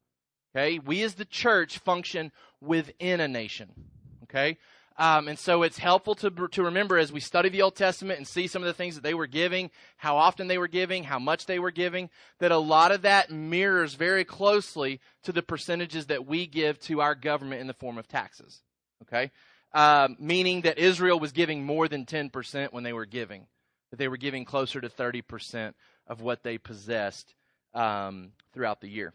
Okay, 0.55 0.79
we 0.79 1.01
as 1.03 1.15
the 1.15 1.25
church 1.25 1.79
function 1.79 2.31
within 2.61 3.19
a 3.19 3.27
nation. 3.27 3.71
Okay, 4.23 4.57
um, 4.97 5.27
and 5.27 5.38
so 5.38 5.63
it's 5.63 5.77
helpful 5.77 6.15
to, 6.15 6.29
to 6.29 6.63
remember 6.63 6.97
as 6.97 7.12
we 7.12 7.19
study 7.19 7.49
the 7.49 7.62
Old 7.62 7.75
Testament 7.75 8.17
and 8.17 8.27
see 8.27 8.47
some 8.47 8.62
of 8.62 8.67
the 8.67 8.73
things 8.73 8.95
that 8.95 9.03
they 9.03 9.13
were 9.13 9.27
giving, 9.27 9.69
how 9.97 10.15
often 10.15 10.47
they 10.47 10.58
were 10.58 10.69
giving, 10.69 11.03
how 11.03 11.19
much 11.19 11.45
they 11.45 11.60
were 11.60 11.71
giving, 11.71 12.10
that 12.39 12.51
a 12.51 12.58
lot 12.58 12.91
of 12.93 13.01
that 13.01 13.29
mirrors 13.29 13.95
very 13.95 14.23
closely 14.23 15.01
to 15.23 15.34
the 15.34 15.41
percentages 15.41 16.05
that 16.05 16.25
we 16.25 16.47
give 16.47 16.79
to 16.79 17.01
our 17.01 17.13
government 17.13 17.60
in 17.60 17.67
the 17.67 17.73
form 17.73 17.97
of 17.97 18.08
taxes. 18.08 18.62
Okay? 19.01 19.31
Um, 19.73 20.15
meaning 20.17 20.62
that 20.62 20.77
Israel 20.77 21.19
was 21.19 21.34
giving 21.34 21.65
more 21.65 21.89
than 21.89 22.05
10% 22.05 22.71
when 22.71 22.84
they 22.84 22.93
were 22.93 23.05
giving, 23.05 23.47
that 23.91 23.97
they 23.97 24.08
were 24.08 24.15
giving 24.15 24.45
closer 24.45 24.79
to 24.79 24.88
30% 24.88 25.73
of 26.08 26.21
what 26.21 26.43
they 26.43 26.58
possessed 26.58 27.36
um, 27.73 28.31
throughout 28.53 28.79
the 28.79 28.88
year. 28.88 29.12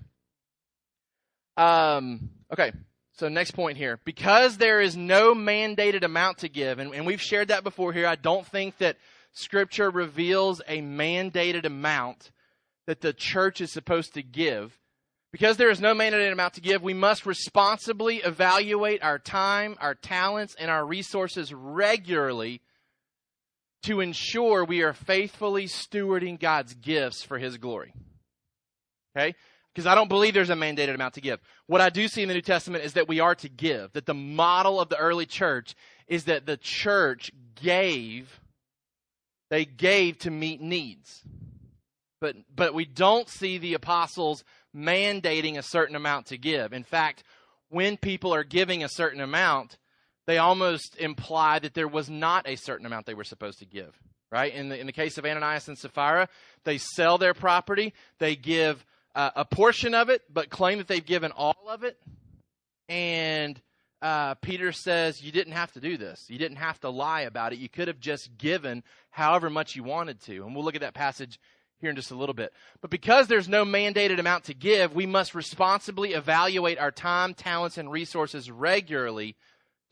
Um, 1.57 2.29
okay, 2.53 2.73
so 3.21 3.29
next 3.29 3.53
point 3.53 3.77
here. 3.77 4.01
Because 4.05 4.57
there 4.57 4.81
is 4.81 4.97
no 4.97 5.35
mandated 5.35 6.03
amount 6.03 6.39
to 6.39 6.49
give, 6.49 6.79
and, 6.79 6.93
and 6.95 7.07
we've 7.07 7.23
shared 7.23 7.49
that 7.49 7.63
before 7.63 7.93
here, 7.93 8.07
I 8.07 8.17
don't 8.17 8.47
think 8.47 8.79
that 8.79 8.97
Scripture 9.33 9.91
reveals 9.91 10.61
a 10.67 10.81
mandated 10.81 11.65
amount 11.65 12.33
that 12.87 13.01
the 13.01 13.13
church 13.13 13.61
is 13.61 13.73
supposed 13.73 14.15
to 14.15 14.23
give. 14.23 14.77
Because 15.33 15.57
there 15.57 15.71
is 15.71 15.81
no 15.81 15.95
mandated 15.95 16.33
amount 16.33 16.55
to 16.55 16.61
give, 16.61 16.83
we 16.83 16.95
must 16.95 17.25
responsibly 17.25 18.17
evaluate 18.17 19.05
our 19.05 19.19
time, 19.19 19.77
our 19.81 19.95
talents, 19.95 20.57
and 20.59 20.71
our 20.71 20.85
resources 20.85 21.55
regularly 21.55 22.63
to 23.85 24.01
ensure 24.01 24.65
we 24.65 24.83
are 24.83 24.93
faithfully 24.93 25.67
stewarding 25.67 26.41
God's 26.41 26.75
gifts 26.75 27.23
for 27.23 27.39
His 27.39 27.59
glory. 27.59 27.95
Okay? 29.17 29.35
Because 29.81 29.91
I 29.91 29.95
don't 29.95 30.09
believe 30.09 30.35
there's 30.35 30.51
a 30.51 30.55
mandated 30.55 30.95
amount 30.95 31.15
to 31.15 31.23
give. 31.23 31.41
What 31.67 31.81
I 31.81 31.89
do 31.89 32.07
see 32.07 32.21
in 32.21 32.29
the 32.29 32.35
New 32.35 32.43
Testament 32.43 32.85
is 32.85 32.93
that 32.93 33.09
we 33.09 33.19
are 33.19 33.35
to 33.37 33.49
give, 33.49 33.95
that 33.95 34.05
the 34.05 34.13
model 34.13 34.79
of 34.79 34.91
the 34.91 34.99
early 34.99 35.25
church 35.25 35.75
is 36.07 36.25
that 36.25 36.45
the 36.45 36.59
church 36.59 37.33
gave, 37.63 38.41
they 39.49 39.65
gave 39.65 40.19
to 40.19 40.31
meet 40.31 40.61
needs. 40.61 41.23
But, 42.21 42.37
but 42.55 42.75
we 42.75 42.85
don't 42.85 43.27
see 43.27 43.57
the 43.57 43.73
apostles 43.73 44.45
mandating 44.77 45.57
a 45.57 45.63
certain 45.63 45.97
amount 45.97 46.27
to 46.27 46.37
give. 46.37 46.75
In 46.75 46.85
fact, 46.85 47.25
when 47.71 47.97
people 47.97 48.35
are 48.35 48.45
giving 48.45 48.85
a 48.85 48.89
certain 48.91 49.23
amount, 49.23 49.79
they 50.27 50.37
almost 50.37 50.95
imply 50.99 51.59
that 51.59 51.73
there 51.73 51.89
was 51.89 52.11
not 52.11 52.47
a 52.47 52.57
certain 52.57 52.85
amount 52.85 53.07
they 53.07 53.15
were 53.15 53.25
supposed 53.25 53.61
to 53.61 53.65
give. 53.67 53.99
Right? 54.31 54.53
In 54.53 54.69
the, 54.69 54.79
in 54.79 54.87
the 54.87 54.93
case 54.93 55.17
of 55.17 55.25
Ananias 55.25 55.69
and 55.69 55.79
Sapphira, 55.79 56.29
they 56.65 56.77
sell 56.77 57.17
their 57.17 57.33
property, 57.33 57.95
they 58.19 58.37
give 58.37 58.85
uh, 59.15 59.31
a 59.37 59.45
portion 59.45 59.95
of 59.95 60.09
it, 60.09 60.23
but 60.33 60.51
claim 60.51 60.79
that 60.79 60.89
they've 60.89 61.05
given 61.05 61.33
all 61.33 61.69
of 61.69 61.85
it. 61.85 61.99
And 62.89 63.61
uh, 64.03 64.35
Peter 64.37 64.73
says, 64.73 65.23
You 65.23 65.33
didn't 65.33 65.53
have 65.53 65.73
to 65.73 65.81
do 65.81 65.97
this. 65.97 66.27
You 66.29 66.39
didn't 66.39 66.59
have 66.59 66.81
to 66.81 66.91
lie 66.91 67.23
about 67.23 67.53
it. 67.53 67.59
You 67.59 67.69
could 67.69 67.89
have 67.89 68.01
just 68.01 68.37
given 68.39 68.83
however 69.11 69.51
much 69.51 69.77
you 69.77 69.85
wanted 69.85 70.21
to. 70.23 70.45
And 70.45 70.55
we'll 70.55 70.65
look 70.65 70.75
at 70.75 70.81
that 70.81 70.95
passage 70.95 71.39
here 71.81 71.91
in 71.91 71.97
just 71.97 72.11
a 72.11 72.17
little 72.17 72.35
bit. 72.35 72.53
But 72.81 72.91
because 72.91 73.27
there's 73.27 73.49
no 73.49 73.65
mandated 73.65 74.19
amount 74.19 74.45
to 74.45 74.55
give, 74.55 74.95
we 74.95 75.07
must 75.07 75.35
responsibly 75.35 76.13
evaluate 76.13 76.79
our 76.79 76.91
time, 76.91 77.35
talents, 77.35 77.79
and 77.79 77.91
resources 77.91 78.51
regularly 78.51 79.37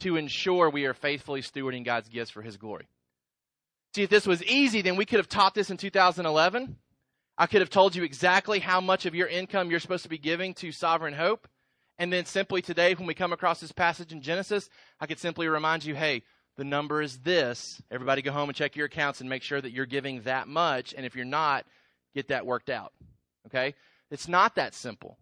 to 0.00 0.16
ensure 0.16 0.70
we 0.70 0.84
are 0.84 0.94
faithfully 0.94 1.42
stewarding 1.42 1.84
God's 1.84 2.08
gifts 2.08 2.30
for 2.30 2.42
His 2.42 2.56
glory. 2.56 2.88
See, 3.94 4.02
if 4.02 4.10
this 4.10 4.26
was 4.26 4.44
easy, 4.44 4.82
then 4.82 4.96
we 4.96 5.06
could 5.06 5.18
have 5.18 5.28
taught 5.28 5.54
this 5.54 5.70
in 5.70 5.76
2011. 5.76 6.76
I 7.40 7.46
could 7.46 7.60
have 7.60 7.70
told 7.70 7.94
you 7.94 8.02
exactly 8.02 8.58
how 8.58 8.80
much 8.80 9.06
of 9.06 9.14
your 9.14 9.28
income 9.28 9.70
you're 9.70 9.78
supposed 9.78 10.02
to 10.02 10.08
be 10.08 10.18
giving 10.18 10.54
to 10.54 10.72
Sovereign 10.72 11.14
Hope. 11.14 11.46
And 11.96 12.12
then 12.12 12.24
simply 12.24 12.62
today, 12.62 12.94
when 12.94 13.06
we 13.06 13.14
come 13.14 13.32
across 13.32 13.60
this 13.60 13.70
passage 13.70 14.12
in 14.12 14.22
Genesis, 14.22 14.68
I 15.00 15.06
could 15.06 15.20
simply 15.20 15.46
remind 15.46 15.84
you, 15.84 15.94
hey, 15.94 16.24
the 16.56 16.64
number 16.64 17.00
is 17.00 17.18
this. 17.18 17.80
Everybody 17.92 18.22
go 18.22 18.32
home 18.32 18.48
and 18.48 18.56
check 18.56 18.74
your 18.74 18.86
accounts 18.86 19.20
and 19.20 19.30
make 19.30 19.44
sure 19.44 19.60
that 19.60 19.70
you're 19.70 19.86
giving 19.86 20.22
that 20.22 20.48
much. 20.48 20.94
And 20.96 21.06
if 21.06 21.14
you're 21.14 21.24
not, 21.24 21.64
get 22.12 22.28
that 22.28 22.44
worked 22.44 22.70
out. 22.70 22.92
Okay? 23.46 23.76
It's 24.10 24.26
not 24.26 24.56
that 24.56 24.74
simple. 24.74 25.16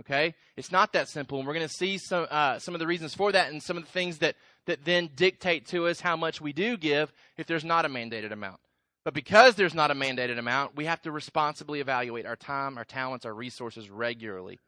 Okay? 0.00 0.34
It's 0.58 0.72
not 0.72 0.92
that 0.92 1.08
simple. 1.08 1.38
And 1.38 1.46
we're 1.46 1.54
going 1.54 1.66
to 1.66 1.72
see 1.72 1.96
some, 1.96 2.26
uh, 2.30 2.58
some 2.58 2.74
of 2.74 2.80
the 2.80 2.86
reasons 2.86 3.14
for 3.14 3.32
that 3.32 3.50
and 3.50 3.62
some 3.62 3.78
of 3.78 3.84
the 3.84 3.90
things 3.90 4.18
that, 4.18 4.36
that 4.66 4.84
then 4.84 5.08
dictate 5.16 5.66
to 5.68 5.86
us 5.86 6.00
how 6.00 6.16
much 6.16 6.38
we 6.38 6.52
do 6.52 6.76
give 6.76 7.10
if 7.38 7.46
there's 7.46 7.64
not 7.64 7.86
a 7.86 7.88
mandated 7.88 8.30
amount. 8.30 8.60
But 9.04 9.14
because 9.14 9.56
there's 9.56 9.74
not 9.74 9.90
a 9.90 9.94
mandated 9.94 10.38
amount, 10.38 10.76
we 10.76 10.84
have 10.84 11.02
to 11.02 11.10
responsibly 11.10 11.80
evaluate 11.80 12.26
our 12.26 12.36
time, 12.36 12.78
our 12.78 12.84
talents, 12.84 13.26
our 13.26 13.34
resources 13.34 13.90
regularly 13.90 14.60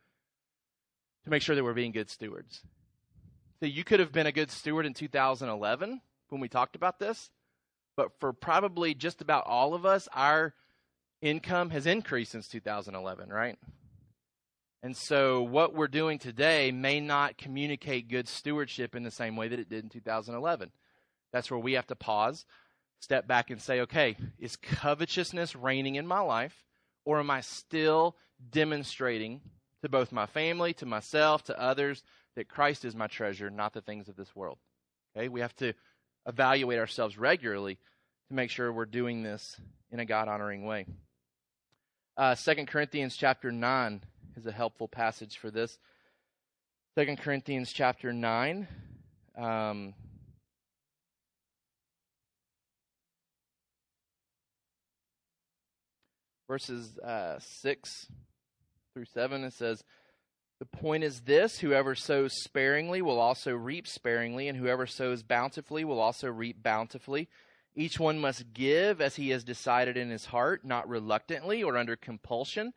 to 1.24 1.30
make 1.30 1.42
sure 1.42 1.54
that 1.54 1.64
we're 1.64 1.72
being 1.72 1.92
good 1.92 2.10
stewards. 2.10 2.62
So 3.60 3.66
you 3.66 3.84
could 3.84 4.00
have 4.00 4.12
been 4.12 4.26
a 4.26 4.32
good 4.32 4.50
steward 4.50 4.86
in 4.86 4.94
2011 4.94 6.00
when 6.28 6.40
we 6.40 6.48
talked 6.48 6.74
about 6.74 6.98
this, 6.98 7.30
but 7.96 8.10
for 8.18 8.32
probably 8.32 8.94
just 8.94 9.22
about 9.22 9.46
all 9.46 9.72
of 9.72 9.86
us, 9.86 10.08
our 10.12 10.52
income 11.22 11.70
has 11.70 11.86
increased 11.86 12.32
since 12.32 12.48
2011, 12.48 13.30
right? 13.30 13.56
And 14.82 14.96
so 14.96 15.42
what 15.42 15.74
we're 15.74 15.88
doing 15.88 16.18
today 16.18 16.70
may 16.70 17.00
not 17.00 17.38
communicate 17.38 18.08
good 18.08 18.28
stewardship 18.28 18.94
in 18.94 19.02
the 19.02 19.10
same 19.10 19.36
way 19.36 19.48
that 19.48 19.58
it 19.58 19.70
did 19.70 19.84
in 19.84 19.88
2011. 19.88 20.70
That's 21.32 21.50
where 21.50 21.58
we 21.58 21.72
have 21.72 21.86
to 21.86 21.96
pause, 21.96 22.44
step 23.04 23.28
back 23.28 23.50
and 23.50 23.60
say, 23.60 23.82
okay, 23.82 24.16
is 24.38 24.56
covetousness 24.56 25.54
reigning 25.54 25.94
in 25.94 26.06
my 26.06 26.20
life 26.20 26.64
or 27.04 27.20
am 27.20 27.30
I 27.30 27.42
still 27.42 28.16
demonstrating 28.50 29.42
to 29.82 29.88
both 29.90 30.10
my 30.10 30.26
family, 30.26 30.72
to 30.74 30.86
myself, 30.86 31.44
to 31.44 31.60
others 31.60 32.02
that 32.34 32.48
Christ 32.48 32.84
is 32.84 32.96
my 32.96 33.06
treasure, 33.06 33.50
not 33.50 33.74
the 33.74 33.82
things 33.82 34.08
of 34.08 34.16
this 34.16 34.34
world? 34.34 34.58
Okay? 35.16 35.28
We 35.28 35.40
have 35.40 35.54
to 35.56 35.74
evaluate 36.26 36.78
ourselves 36.78 37.18
regularly 37.18 37.78
to 38.28 38.34
make 38.34 38.50
sure 38.50 38.72
we're 38.72 38.86
doing 38.86 39.22
this 39.22 39.60
in 39.90 40.00
a 40.00 40.06
God 40.06 40.26
honoring 40.26 40.64
way. 40.64 40.86
Uh, 42.16 42.34
2 42.34 42.64
Corinthians 42.66 43.16
chapter 43.16 43.52
9 43.52 44.00
is 44.36 44.46
a 44.46 44.52
helpful 44.52 44.88
passage 44.88 45.36
for 45.36 45.50
this. 45.50 45.78
2 46.96 47.16
Corinthians 47.16 47.70
chapter 47.70 48.12
9. 48.12 48.66
Um, 49.36 49.94
verses 56.54 56.96
uh, 56.98 57.36
6 57.40 58.06
through 58.92 59.06
7, 59.06 59.42
it 59.42 59.52
says, 59.54 59.82
The 60.60 60.66
point 60.66 61.02
is 61.02 61.22
this 61.22 61.58
whoever 61.58 61.96
sows 61.96 62.40
sparingly 62.44 63.02
will 63.02 63.18
also 63.18 63.52
reap 63.52 63.88
sparingly, 63.88 64.46
and 64.46 64.56
whoever 64.56 64.86
sows 64.86 65.24
bountifully 65.24 65.84
will 65.84 65.98
also 65.98 66.28
reap 66.28 66.62
bountifully. 66.62 67.28
Each 67.74 67.98
one 67.98 68.20
must 68.20 68.52
give 68.52 69.00
as 69.00 69.16
he 69.16 69.30
has 69.30 69.42
decided 69.42 69.96
in 69.96 70.10
his 70.10 70.26
heart, 70.26 70.64
not 70.64 70.88
reluctantly 70.88 71.64
or 71.64 71.76
under 71.76 71.96
compulsion. 71.96 72.72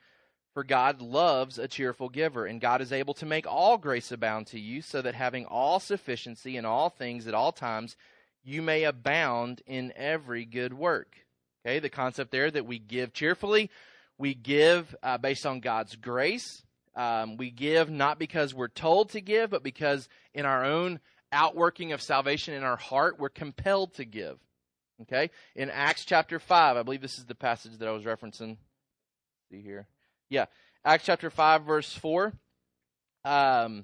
For 0.55 0.63
God 0.63 0.99
loves 0.99 1.59
a 1.59 1.67
cheerful 1.67 2.09
giver, 2.09 2.47
and 2.47 2.59
God 2.59 2.81
is 2.81 2.91
able 2.91 3.13
to 3.13 3.27
make 3.27 3.45
all 3.45 3.77
grace 3.77 4.11
abound 4.11 4.47
to 4.47 4.59
you, 4.59 4.81
so 4.81 5.03
that 5.03 5.13
having 5.13 5.45
all 5.45 5.79
sufficiency 5.79 6.57
in 6.57 6.65
all 6.65 6.89
things 6.89 7.27
at 7.27 7.35
all 7.35 7.51
times, 7.51 7.95
you 8.43 8.63
may 8.63 8.85
abound 8.85 9.61
in 9.67 9.93
every 9.95 10.45
good 10.45 10.73
work. 10.73 11.26
Okay, 11.67 11.79
the 11.79 11.89
concept 11.89 12.31
there 12.31 12.49
that 12.49 12.65
we 12.65 12.79
give 12.79 13.11
cheerfully, 13.11 13.69
we 14.17 14.33
give 14.33 14.95
uh, 15.03 15.17
based 15.17 15.45
on 15.45 15.59
God's 15.59 15.97
grace. 15.97 16.63
Um, 16.95 17.35
we 17.35 17.51
give 17.51 17.89
not 17.89 18.17
because 18.17 18.53
we're 18.53 18.69
told 18.69 19.09
to 19.09 19.19
give, 19.19 19.49
but 19.49 19.63
because 19.63 20.07
in 20.33 20.45
our 20.45 20.63
own 20.63 21.01
outworking 21.33 21.91
of 21.91 22.01
salvation 22.01 22.53
in 22.53 22.63
our 22.63 22.77
heart, 22.77 23.19
we're 23.19 23.27
compelled 23.27 23.95
to 23.95 24.05
give. 24.05 24.39
Okay? 25.01 25.29
In 25.57 25.69
Acts 25.69 26.05
chapter 26.05 26.39
5, 26.39 26.77
I 26.77 26.83
believe 26.83 27.01
this 27.01 27.17
is 27.17 27.25
the 27.25 27.35
passage 27.35 27.77
that 27.79 27.87
I 27.89 27.91
was 27.91 28.03
referencing. 28.03 28.55
see 29.51 29.59
here. 29.59 29.87
Yeah. 30.29 30.45
Acts 30.85 31.03
chapter 31.03 31.29
5, 31.29 31.63
verse 31.65 31.91
4. 31.91 32.31
Um, 33.25 33.83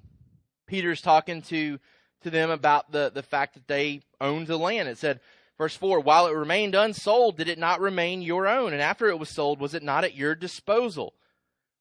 Peter's 0.68 1.02
talking 1.02 1.42
to, 1.44 1.80
to 2.22 2.30
them 2.30 2.50
about 2.50 2.94
the, 2.94 3.12
the 3.14 3.24
fact 3.24 3.56
that 3.56 3.68
they 3.68 4.04
owned 4.22 4.48
the 4.48 4.58
land. 4.58 4.88
It 4.88 4.98
said, 4.98 5.20
verse 5.58 5.76
4, 5.76 6.00
while 6.00 6.28
it 6.28 6.36
remained 6.36 6.76
unsold, 6.76 7.38
did 7.38 7.48
it 7.48 7.60
not 7.60 7.82
remain 7.82 8.22
your 8.22 8.48
own? 8.48 8.74
And 8.74 8.82
after 8.82 9.08
it 9.08 9.20
was 9.20 9.30
sold, 9.30 9.60
was 9.60 9.74
it 9.74 9.84
not 9.84 10.04
at 10.04 10.16
your 10.16 10.36
disposal? 10.36 11.14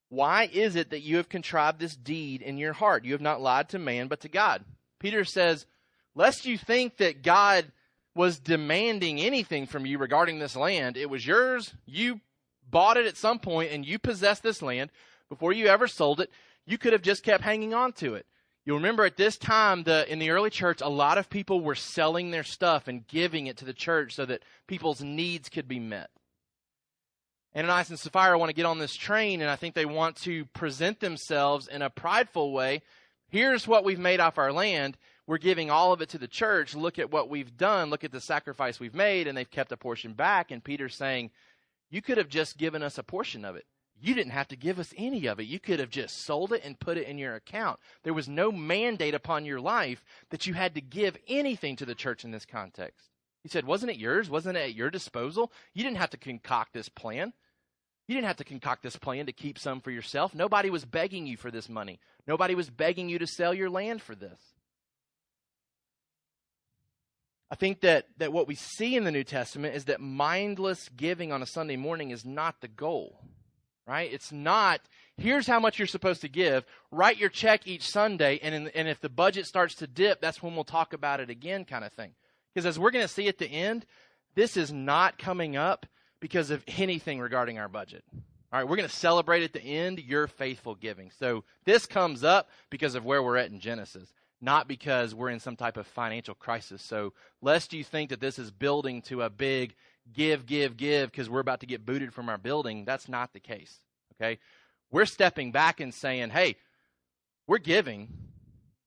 Why 0.08 0.48
is 0.52 0.76
it 0.76 0.90
that 0.90 1.00
you 1.00 1.16
have 1.16 1.28
contrived 1.28 1.78
this 1.78 1.96
deed 1.96 2.42
in 2.42 2.58
your 2.58 2.74
heart? 2.74 3.04
You 3.04 3.12
have 3.12 3.22
not 3.22 3.40
lied 3.40 3.70
to 3.70 3.78
man, 3.78 4.08
but 4.08 4.20
to 4.20 4.28
God. 4.28 4.64
Peter 4.98 5.24
says, 5.24 5.66
lest 6.14 6.44
you 6.44 6.58
think 6.58 6.98
that 6.98 7.22
God 7.22 7.72
was 8.14 8.38
demanding 8.38 9.20
anything 9.20 9.66
from 9.66 9.87
you 9.87 9.98
regarding 9.98 10.38
this 10.38 10.54
land. 10.54 10.96
It 10.96 11.08
was 11.08 11.26
yours. 11.26 11.72
You 11.87 12.20
bought 12.70 12.98
it 12.98 13.06
at 13.06 13.16
some 13.16 13.38
point 13.38 13.72
and 13.72 13.87
you 13.87 13.98
possessed 13.98 14.42
this 14.42 14.61
land 14.61 14.90
before 15.28 15.52
you 15.52 15.66
ever 15.66 15.88
sold 15.88 16.20
it. 16.20 16.30
You 16.66 16.76
could 16.76 16.92
have 16.92 17.02
just 17.02 17.22
kept 17.22 17.42
hanging 17.42 17.72
on 17.72 17.92
to 17.94 18.14
it. 18.14 18.26
You'll 18.64 18.77
remember 18.77 19.05
at 19.05 19.16
this 19.16 19.37
time, 19.37 19.83
the, 19.83 20.11
in 20.11 20.18
the 20.18 20.31
early 20.31 20.51
church, 20.51 20.81
a 20.81 20.88
lot 20.88 21.18
of 21.18 21.29
people 21.29 21.61
were 21.61 21.75
selling 21.75 22.31
their 22.31 22.44
stuff 22.44 22.87
and 22.87 23.07
giving 23.07 23.48
it 23.48 23.57
to 23.59 23.64
the 23.64 23.72
church 23.72 24.14
so 24.14 24.25
that 24.27 24.42
people's 24.68 25.01
needs 25.01 25.48
could 25.48 25.66
be 25.66 25.81
met. 25.81 26.11
Ananias 27.57 27.90
and 27.90 27.98
Sapphira 27.98 28.38
want 28.38 28.51
to 28.51 28.55
get 28.55 28.64
on 28.64 28.79
this 28.79 28.94
train, 28.94 29.40
and 29.40 29.51
I 29.51 29.57
think 29.57 29.75
they 29.75 29.85
want 29.85 30.16
to 30.22 30.44
present 30.46 31.01
themselves 31.01 31.68
in 31.68 31.83
a 31.83 31.90
prideful 31.90 32.53
way. 32.53 32.83
Here's 33.29 33.66
what 33.66 33.85
we've 33.85 33.98
made 33.98 34.20
off 34.20 34.38
our 34.38 34.53
land 34.53 34.96
we're 35.27 35.38
giving 35.38 35.70
all 35.70 35.92
of 35.92 36.03
it 36.03 36.09
to 36.11 36.18
the 36.18 36.29
church. 36.29 36.75
Look 36.75 36.98
at 36.98 37.12
what 37.12 37.29
we've 37.29 37.57
done. 37.57 37.90
Look 37.90 38.05
at 38.05 38.11
the 38.11 38.20
sacrifice 38.20 38.81
we've 38.81 38.94
made. 38.94 39.27
And 39.27 39.38
they've 39.38 39.51
kept 39.51 39.72
a 39.72 39.77
portion 39.77 40.14
back. 40.14 40.51
And 40.51 40.64
Peter's 40.64 40.96
saying, 40.96 41.31
You 41.90 42.03
could 42.03 42.18
have 42.18 42.29
just 42.29 42.59
given 42.59 42.83
us 42.83 42.98
a 42.98 43.03
portion 43.03 43.44
of 43.44 43.57
it. 43.57 43.64
You 44.02 44.14
didn't 44.14 44.32
have 44.32 44.48
to 44.48 44.56
give 44.56 44.80
us 44.80 44.92
any 44.96 45.26
of 45.26 45.38
it. 45.38 45.44
You 45.44 45.60
could 45.60 45.78
have 45.78 45.88
just 45.88 46.24
sold 46.24 46.52
it 46.52 46.62
and 46.64 46.78
put 46.78 46.98
it 46.98 47.06
in 47.06 47.18
your 47.18 47.36
account. 47.36 47.78
There 48.02 48.12
was 48.12 48.28
no 48.28 48.50
mandate 48.50 49.14
upon 49.14 49.44
your 49.44 49.60
life 49.60 50.04
that 50.30 50.44
you 50.44 50.54
had 50.54 50.74
to 50.74 50.80
give 50.80 51.16
anything 51.28 51.76
to 51.76 51.86
the 51.86 51.94
church 51.94 52.24
in 52.24 52.32
this 52.32 52.44
context. 52.44 53.10
He 53.44 53.48
said, 53.48 53.64
Wasn't 53.64 53.92
it 53.92 53.98
yours? 53.98 54.28
Wasn't 54.28 54.56
it 54.56 54.60
at 54.60 54.74
your 54.74 54.90
disposal? 54.90 55.52
You 55.72 55.84
didn't 55.84 55.98
have 55.98 56.10
to 56.10 56.16
concoct 56.16 56.72
this 56.72 56.88
plan. 56.88 57.32
You 58.08 58.16
didn't 58.16 58.26
have 58.26 58.38
to 58.38 58.44
concoct 58.44 58.82
this 58.82 58.96
plan 58.96 59.26
to 59.26 59.32
keep 59.32 59.56
some 59.56 59.80
for 59.80 59.92
yourself. 59.92 60.34
Nobody 60.34 60.68
was 60.68 60.84
begging 60.84 61.24
you 61.28 61.36
for 61.36 61.52
this 61.52 61.68
money. 61.68 62.00
Nobody 62.26 62.56
was 62.56 62.70
begging 62.70 63.08
you 63.08 63.20
to 63.20 63.26
sell 63.28 63.54
your 63.54 63.70
land 63.70 64.02
for 64.02 64.16
this. 64.16 64.40
I 67.52 67.54
think 67.54 67.82
that, 67.82 68.06
that 68.16 68.32
what 68.32 68.48
we 68.48 68.56
see 68.56 68.96
in 68.96 69.04
the 69.04 69.12
New 69.12 69.24
Testament 69.24 69.76
is 69.76 69.84
that 69.84 70.00
mindless 70.00 70.88
giving 70.88 71.30
on 71.30 71.42
a 71.42 71.46
Sunday 71.46 71.76
morning 71.76 72.10
is 72.10 72.24
not 72.24 72.60
the 72.60 72.68
goal, 72.68 73.20
right? 73.87 74.12
It's 74.12 74.33
not, 74.33 74.81
here's 75.16 75.47
how 75.47 75.61
much 75.61 75.79
you're 75.79 75.87
supposed 75.87 76.21
to 76.23 76.29
give, 76.29 76.64
write 76.90 77.18
your 77.18 77.29
check 77.29 77.66
each 77.66 77.88
Sunday, 77.88 78.38
and, 78.42 78.55
in, 78.55 78.68
and 78.68 78.88
if 78.88 79.01
the 79.01 79.09
budget 79.09 79.47
starts 79.47 79.75
to 79.77 79.87
dip, 79.87 80.21
that's 80.21 80.42
when 80.42 80.55
we'll 80.55 80.64
talk 80.64 80.92
about 80.92 81.21
it 81.21 81.31
again, 81.31 81.64
kind 81.64 81.85
of 81.85 81.92
thing. 81.92 82.12
Because 82.55 82.66
as 82.66 82.79
we're 82.79 82.90
going 82.90 83.05
to 83.05 83.12
see 83.12 83.29
at 83.29 83.38
the 83.38 83.47
end, 83.47 83.87
this 84.35 84.57
is 84.57 84.73
not 84.73 85.18
coming 85.18 85.57
up 85.57 85.87
because 86.21 86.51
of 86.51 86.64
anything 86.79 87.21
regarding 87.21 87.59
our 87.59 87.68
budget. 87.68 88.05
All 88.53 88.61
right, 88.61 88.68
we're 88.68 88.77
going 88.77 88.88
to 88.88 88.95
celebrate 88.95 89.42
at 89.42 89.55
the 89.55 89.62
end 89.62 89.99
your 89.99 90.27
faithful 90.27 90.75
giving. 90.75 91.11
So 91.18 91.45
this 91.64 91.87
comes 91.87 92.23
up 92.23 92.51
because 92.68 92.95
of 92.95 93.05
where 93.05 93.23
we're 93.23 93.38
at 93.38 93.51
in 93.51 93.61
Genesis, 93.61 94.12
not 94.40 94.68
because 94.68 95.14
we're 95.14 95.31
in 95.31 95.40
some 95.40 95.57
type 95.57 95.79
of 95.79 95.87
financial 95.87 96.35
crisis. 96.35 96.83
So 96.83 97.14
lest 97.40 97.73
you 97.73 97.83
think 97.83 98.11
that 98.11 98.21
this 98.21 98.38
is 98.38 98.51
building 98.51 99.01
to 99.03 99.23
a 99.23 99.31
big 99.31 99.75
give, 100.12 100.46
give, 100.46 100.76
give 100.76 101.10
because 101.10 101.28
we're 101.28 101.40
about 101.40 101.60
to 101.60 101.66
get 101.66 101.84
booted 101.84 102.12
from 102.12 102.28
our 102.28 102.38
building, 102.38 102.84
that's 102.84 103.08
not 103.08 103.32
the 103.32 103.40
case. 103.40 103.78
Okay? 104.14 104.38
We're 104.90 105.06
stepping 105.06 105.52
back 105.52 105.80
and 105.80 105.92
saying, 105.92 106.30
hey, 106.30 106.56
we're 107.46 107.58
giving, 107.58 108.08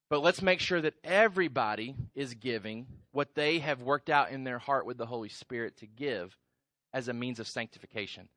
but 0.10 0.22
let's 0.22 0.42
make 0.42 0.60
sure 0.60 0.82
that 0.82 0.94
everybody 1.04 1.96
is 2.14 2.34
giving 2.34 2.88
what 3.12 3.36
they 3.36 3.60
have 3.60 3.82
worked 3.82 4.10
out 4.10 4.32
in 4.32 4.44
their 4.44 4.60
heart 4.60 4.86
with 4.86 4.98
the 4.98 5.06
Holy 5.06 5.30
Spirit 5.30 5.78
to 5.78 5.88
give 5.88 6.38
as 6.94 7.08
a 7.08 7.14
means 7.14 7.40
of 7.40 7.48
sanctification, 7.48 8.30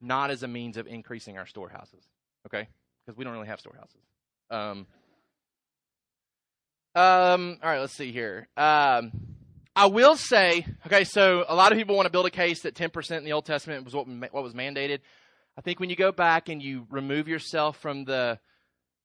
not 0.00 0.30
as 0.30 0.42
a 0.42 0.48
means 0.48 0.76
of 0.76 0.86
increasing 0.86 1.38
our 1.38 1.46
storehouses. 1.46 2.04
Okay? 2.46 2.68
Because 3.04 3.16
we 3.16 3.24
don't 3.24 3.32
really 3.32 3.48
have 3.48 3.60
storehouses. 3.60 4.00
Um, 4.50 4.86
um, 6.96 7.58
all 7.62 7.70
right, 7.70 7.80
let's 7.80 7.92
see 7.92 8.12
here. 8.12 8.46
Um, 8.56 9.10
I 9.76 9.86
will 9.86 10.16
say, 10.16 10.66
okay, 10.86 11.04
so 11.04 11.44
a 11.48 11.54
lot 11.54 11.72
of 11.72 11.78
people 11.78 11.96
want 11.96 12.06
to 12.06 12.12
build 12.12 12.26
a 12.26 12.30
case 12.30 12.62
that 12.62 12.74
10% 12.74 13.18
in 13.18 13.24
the 13.24 13.32
Old 13.32 13.44
Testament 13.44 13.84
was 13.84 13.94
what, 13.94 14.06
what 14.06 14.42
was 14.42 14.54
mandated. 14.54 15.00
I 15.56 15.62
think 15.62 15.80
when 15.80 15.90
you 15.90 15.96
go 15.96 16.12
back 16.12 16.48
and 16.48 16.62
you 16.62 16.86
remove 16.90 17.28
yourself 17.28 17.78
from 17.78 18.04
the 18.04 18.38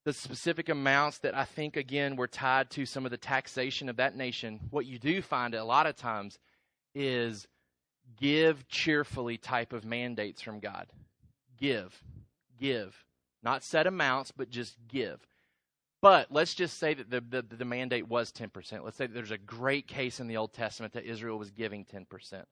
the 0.06 0.14
specific 0.14 0.70
amounts 0.70 1.20
that 1.20 1.36
I 1.36 1.44
think, 1.44 1.76
again, 1.76 2.16
were 2.16 2.28
tied 2.28 2.70
to 2.72 2.86
some 2.86 3.06
of 3.06 3.12
the 3.12 3.18
taxation 3.18 3.90
of 3.90 3.98
that 3.98 4.16
nation, 4.16 4.60
what 4.72 4.86
you 4.86 4.98
do 4.98 5.22
find 5.22 5.54
a 5.54 5.64
lot 5.64 5.86
of 5.88 5.98
times 5.98 6.40
is 6.96 7.48
give 8.20 8.68
cheerfully 8.68 9.38
type 9.38 9.74
of 9.74 9.86
mandates 9.86 10.42
from 10.42 10.62
God. 10.62 10.88
Give, 11.60 11.96
give. 12.60 12.96
Not 13.44 13.64
set 13.64 13.88
amounts, 13.88 14.32
but 14.32 14.50
just 14.50 14.78
give. 14.88 15.20
But 16.02 16.32
let's 16.32 16.54
just 16.54 16.78
say 16.78 16.94
that 16.94 17.10
the, 17.10 17.22
the, 17.22 17.42
the 17.42 17.66
mandate 17.66 18.08
was 18.08 18.32
10%. 18.32 18.84
Let's 18.84 18.96
say 18.96 19.08
there's 19.08 19.32
a 19.32 19.38
great 19.38 19.88
case 19.88 20.20
in 20.20 20.28
the 20.28 20.38
Old 20.38 20.54
Testament 20.54 20.94
that 20.94 21.06
Israel 21.06 21.38
was 21.38 21.52
giving 21.52 21.86
10%. 21.86 22.44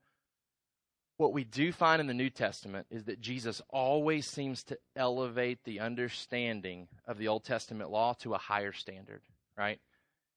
What 1.15 1.33
we 1.33 1.45
do 1.45 1.71
find 1.71 1.99
in 1.99 2.07
the 2.07 2.13
New 2.13 2.29
Testament 2.29 2.87
is 2.91 3.05
that 3.05 3.21
Jesus 3.21 3.61
always 3.69 4.27
seems 4.27 4.63
to 4.65 4.77
elevate 4.95 5.63
the 5.63 5.79
understanding 5.79 6.87
of 7.07 7.17
the 7.17 7.29
Old 7.29 7.43
Testament 7.43 7.89
law 7.89 8.13
to 8.19 8.33
a 8.33 8.37
higher 8.37 8.73
standard, 8.73 9.21
right? 9.57 9.79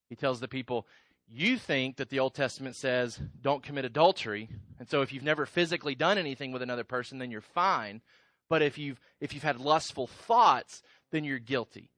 He 0.08 0.16
tells 0.16 0.40
the 0.40 0.48
people, 0.48 0.86
you 1.28 1.58
think 1.58 1.96
that 1.96 2.08
the 2.08 2.20
Old 2.20 2.34
Testament 2.34 2.76
says 2.76 3.20
don't 3.42 3.62
commit 3.62 3.84
adultery, 3.84 4.48
and 4.78 4.88
so 4.88 5.02
if 5.02 5.12
you've 5.12 5.22
never 5.22 5.46
physically 5.46 5.94
done 5.94 6.16
anything 6.16 6.50
with 6.50 6.62
another 6.62 6.84
person, 6.84 7.18
then 7.18 7.30
you're 7.30 7.40
fine. 7.42 8.00
But 8.48 8.62
if 8.62 8.78
you've 8.78 9.00
if 9.20 9.34
you've 9.34 9.44
had 9.44 9.60
lustful 9.60 10.06
thoughts, 10.06 10.82
then 11.12 11.24
you're 11.24 11.38
guilty. 11.38 11.90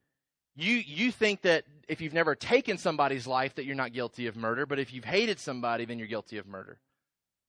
You 0.55 0.75
you 0.75 1.11
think 1.11 1.43
that 1.43 1.65
if 1.89 2.01
you've 2.01 2.13
never 2.13 2.35
taken 2.35 2.79
somebody's 2.79 3.27
life 3.27 3.55
that 3.57 3.65
you're 3.65 3.75
not 3.75 3.93
guilty 3.93 4.27
of 4.27 4.37
murder, 4.37 4.67
but 4.67 4.79
if 4.79 4.93
you've 4.93 5.05
hated 5.05 5.39
somebody, 5.39 5.85
then 5.85 5.99
you're 5.99 6.09
guilty 6.09 6.39
of 6.39 6.47
murder. 6.47 6.79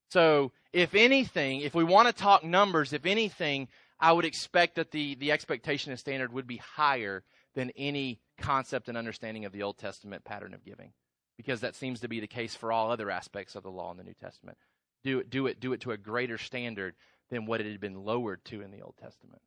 So, 0.10 0.52
if 0.72 0.94
anything, 0.94 1.62
if 1.62 1.74
we 1.74 1.84
want 1.84 2.08
to 2.08 2.14
talk 2.14 2.44
numbers, 2.44 2.94
if 2.94 3.06
anything, 3.06 3.68
I 4.00 4.12
would 4.12 4.26
expect 4.26 4.76
that 4.76 4.92
the, 4.92 5.16
the 5.16 5.32
expectation 5.32 5.92
and 5.92 6.00
standard 6.00 6.32
would 6.34 6.46
be 6.46 6.58
higher 6.58 7.24
than 7.56 7.72
any 7.76 8.20
concept 8.38 8.90
and 8.90 8.98
understanding 8.98 9.46
of 9.46 9.52
the 9.52 9.64
Old 9.64 9.78
Testament 9.78 10.24
pattern 10.24 10.54
of 10.54 10.66
giving, 10.66 10.94
because 11.38 11.62
that 11.62 11.76
seems 11.76 12.00
to 12.02 12.08
be 12.08 12.20
the 12.20 12.28
case 12.28 12.56
for 12.56 12.72
all 12.72 12.92
other 12.92 13.10
aspects 13.10 13.56
of 13.56 13.64
the 13.64 13.72
law 13.72 13.92
in 13.92 13.98
the 13.98 14.04
New 14.04 14.14
Testament. 14.14 14.58
Do 15.04 15.20
it, 15.20 15.30
do 15.30 15.48
it, 15.48 15.60
do 15.60 15.74
it 15.74 15.82
to 15.82 15.92
a 15.92 15.98
greater 15.98 16.38
standard 16.38 16.96
than 17.30 17.46
what 17.46 17.62
it 17.62 17.66
had 17.66 17.80
been 17.80 18.04
lowered 18.04 18.44
to 18.46 18.62
in 18.62 18.72
the 18.72 18.82
Old 18.82 18.96
Testament. 19.02 19.42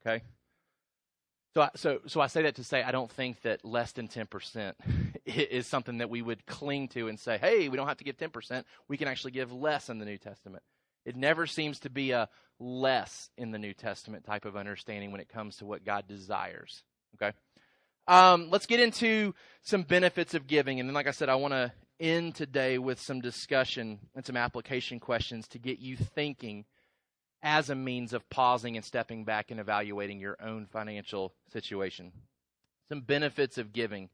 Okay. 0.00 0.22
So, 1.56 1.62
I, 1.62 1.70
so, 1.74 2.00
so 2.06 2.20
I 2.20 2.26
say 2.26 2.42
that 2.42 2.56
to 2.56 2.64
say 2.64 2.82
I 2.82 2.92
don't 2.92 3.10
think 3.10 3.40
that 3.40 3.64
less 3.64 3.92
than 3.92 4.08
10% 4.08 4.74
is 5.24 5.66
something 5.66 5.96
that 5.98 6.10
we 6.10 6.20
would 6.20 6.44
cling 6.44 6.88
to 6.88 7.08
and 7.08 7.18
say, 7.18 7.38
hey, 7.38 7.70
we 7.70 7.78
don't 7.78 7.88
have 7.88 7.96
to 7.96 8.04
give 8.04 8.18
10%. 8.18 8.62
We 8.88 8.98
can 8.98 9.08
actually 9.08 9.30
give 9.30 9.50
less 9.50 9.88
in 9.88 9.98
the 9.98 10.04
New 10.04 10.18
Testament. 10.18 10.62
It 11.06 11.16
never 11.16 11.46
seems 11.46 11.80
to 11.80 11.88
be 11.88 12.10
a 12.10 12.28
less 12.60 13.30
in 13.38 13.52
the 13.52 13.58
New 13.58 13.72
Testament 13.72 14.26
type 14.26 14.44
of 14.44 14.54
understanding 14.54 15.12
when 15.12 15.22
it 15.22 15.30
comes 15.30 15.56
to 15.56 15.64
what 15.64 15.82
God 15.82 16.06
desires. 16.06 16.82
Okay? 17.14 17.34
Um, 18.06 18.50
let's 18.50 18.66
get 18.66 18.80
into 18.80 19.34
some 19.62 19.80
benefits 19.80 20.34
of 20.34 20.46
giving. 20.46 20.78
And 20.78 20.86
then, 20.86 20.94
like 20.94 21.08
I 21.08 21.12
said, 21.12 21.30
I 21.30 21.36
want 21.36 21.54
to 21.54 21.72
end 21.98 22.34
today 22.34 22.76
with 22.76 23.00
some 23.00 23.22
discussion 23.22 24.00
and 24.14 24.26
some 24.26 24.36
application 24.36 25.00
questions 25.00 25.48
to 25.48 25.58
get 25.58 25.78
you 25.78 25.96
thinking 25.96 26.66
as 27.42 27.70
a 27.70 27.74
means 27.74 28.12
of 28.12 28.28
pausing 28.30 28.76
and 28.76 28.84
stepping 28.84 29.24
back 29.24 29.50
and 29.50 29.60
evaluating 29.60 30.20
your 30.20 30.36
own 30.40 30.66
financial 30.66 31.32
situation. 31.52 32.12
Some 32.88 33.00
benefits 33.00 33.58
of 33.58 33.72
giving. 33.72 34.08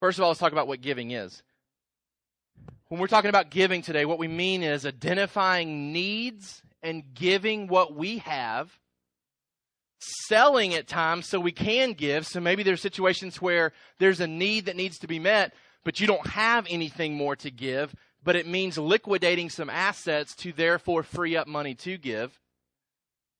First 0.00 0.18
of 0.18 0.22
all, 0.22 0.28
let's 0.28 0.40
talk 0.40 0.52
about 0.52 0.68
what 0.68 0.80
giving 0.80 1.10
is. 1.10 1.42
When 2.88 3.00
we're 3.00 3.06
talking 3.06 3.30
about 3.30 3.50
giving 3.50 3.82
today, 3.82 4.04
what 4.04 4.18
we 4.18 4.28
mean 4.28 4.62
is 4.62 4.86
identifying 4.86 5.92
needs 5.92 6.62
and 6.82 7.02
giving 7.14 7.66
what 7.66 7.94
we 7.94 8.18
have, 8.18 8.78
selling 9.98 10.74
at 10.74 10.86
times 10.86 11.26
so 11.26 11.40
we 11.40 11.52
can 11.52 11.92
give. 11.92 12.26
So 12.26 12.40
maybe 12.40 12.62
there's 12.62 12.80
situations 12.80 13.42
where 13.42 13.72
there's 13.98 14.20
a 14.20 14.26
need 14.26 14.66
that 14.66 14.76
needs 14.76 14.98
to 14.98 15.06
be 15.06 15.18
met, 15.18 15.52
but 15.84 16.00
you 16.00 16.06
don't 16.06 16.26
have 16.26 16.66
anything 16.70 17.14
more 17.14 17.34
to 17.36 17.50
give 17.50 17.94
but 18.26 18.34
it 18.34 18.46
means 18.46 18.76
liquidating 18.76 19.48
some 19.48 19.70
assets 19.70 20.34
to 20.34 20.52
therefore 20.52 21.04
free 21.04 21.36
up 21.36 21.46
money 21.46 21.76
to 21.76 21.96
give. 21.96 22.38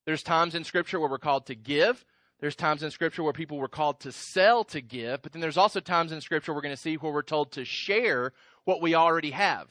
There's 0.07 0.23
times 0.23 0.55
in 0.55 0.63
Scripture 0.63 1.01
where 1.01 1.11
we're 1.11 1.19
called 1.19 1.47
to 1.47 1.57
give. 1.57 2.05
There's 2.39 2.55
times 2.55 2.85
in 2.85 2.93
Scripture 2.93 3.25
where 3.25 3.33
people 3.33 3.59
were 3.59 3.67
called 3.67 3.99
to 4.01 4.13
sell 4.13 4.63
to 4.67 4.81
give. 4.81 5.23
But 5.23 5.33
then 5.33 5.43
there's 5.43 5.57
also 5.57 5.81
times 5.81 6.13
in 6.13 6.21
Scripture 6.21 6.55
we're 6.55 6.61
going 6.61 6.75
to 6.75 6.81
see 6.81 6.95
where 6.95 7.13
we're 7.13 7.23
told 7.23 7.51
to 7.53 7.65
share 7.65 8.33
what 8.65 8.81
we 8.81 8.95
already 8.95 9.33
have. 9.33 9.67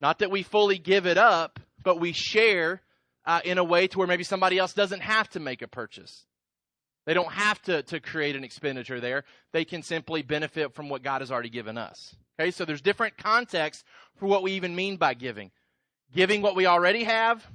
Not 0.00 0.18
that 0.18 0.32
we 0.32 0.42
fully 0.42 0.78
give 0.78 1.06
it 1.06 1.16
up, 1.16 1.60
but 1.84 2.00
we 2.00 2.12
share 2.12 2.82
uh, 3.24 3.40
in 3.44 3.58
a 3.58 3.64
way 3.64 3.86
to 3.86 3.98
where 3.98 4.08
maybe 4.08 4.24
somebody 4.24 4.58
else 4.58 4.72
doesn't 4.72 5.02
have 5.02 5.28
to 5.30 5.40
make 5.40 5.62
a 5.62 5.68
purchase. 5.68 6.26
They 7.06 7.14
don't 7.14 7.32
have 7.32 7.62
to, 7.62 7.84
to 7.84 8.00
create 8.00 8.34
an 8.34 8.42
expenditure 8.42 8.98
there. 8.98 9.22
They 9.52 9.64
can 9.64 9.84
simply 9.84 10.22
benefit 10.22 10.74
from 10.74 10.88
what 10.88 11.04
God 11.04 11.20
has 11.20 11.30
already 11.30 11.50
given 11.50 11.78
us. 11.78 12.16
Okay, 12.38 12.50
so 12.50 12.64
there's 12.64 12.80
different 12.80 13.16
contexts 13.16 13.84
for 14.16 14.26
what 14.26 14.42
we 14.42 14.52
even 14.52 14.74
mean 14.74 14.96
by 14.96 15.14
giving. 15.14 15.50
Giving 16.14 16.42
what 16.42 16.56
we 16.56 16.66
already 16.66 17.04
have, 17.04 17.46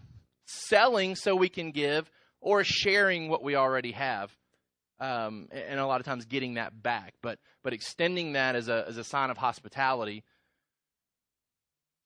selling 0.45 1.15
so 1.15 1.35
we 1.35 1.49
can 1.49 1.71
give, 1.71 2.09
or 2.41 2.63
sharing 2.63 3.29
what 3.29 3.43
we 3.43 3.55
already 3.55 3.91
have. 3.91 4.35
Um, 4.99 5.47
and 5.51 5.79
a 5.79 5.85
lot 5.85 6.01
of 6.01 6.05
times 6.05 6.25
getting 6.25 6.55
that 6.55 6.83
back, 6.83 7.13
but 7.21 7.39
but 7.63 7.71
extending 7.71 8.33
that 8.33 8.55
as 8.55 8.67
a 8.67 8.85
as 8.85 8.97
a 8.97 9.03
sign 9.03 9.29
of 9.29 9.37
hospitality, 9.37 10.25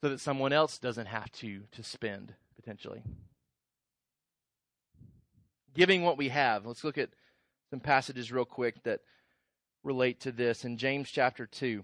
so 0.02 0.10
that 0.10 0.20
someone 0.20 0.54
else 0.54 0.78
doesn't 0.78 1.08
have 1.08 1.32
to 1.34 1.62
to 1.72 1.84
spend 1.84 2.36
potentially. 2.56 3.02
Giving 5.74 6.04
what 6.04 6.18
we 6.20 6.30
have. 6.30 6.68
Let's 6.68 6.84
look 6.84 7.00
at 7.00 7.10
some 7.72 7.80
passages 7.80 8.32
real 8.32 8.46
quick 8.46 8.84
that 8.84 9.00
relate 9.84 10.20
to 10.22 10.32
this 10.32 10.64
in 10.64 10.78
James 10.78 11.10
chapter 11.10 11.48
two. 11.48 11.84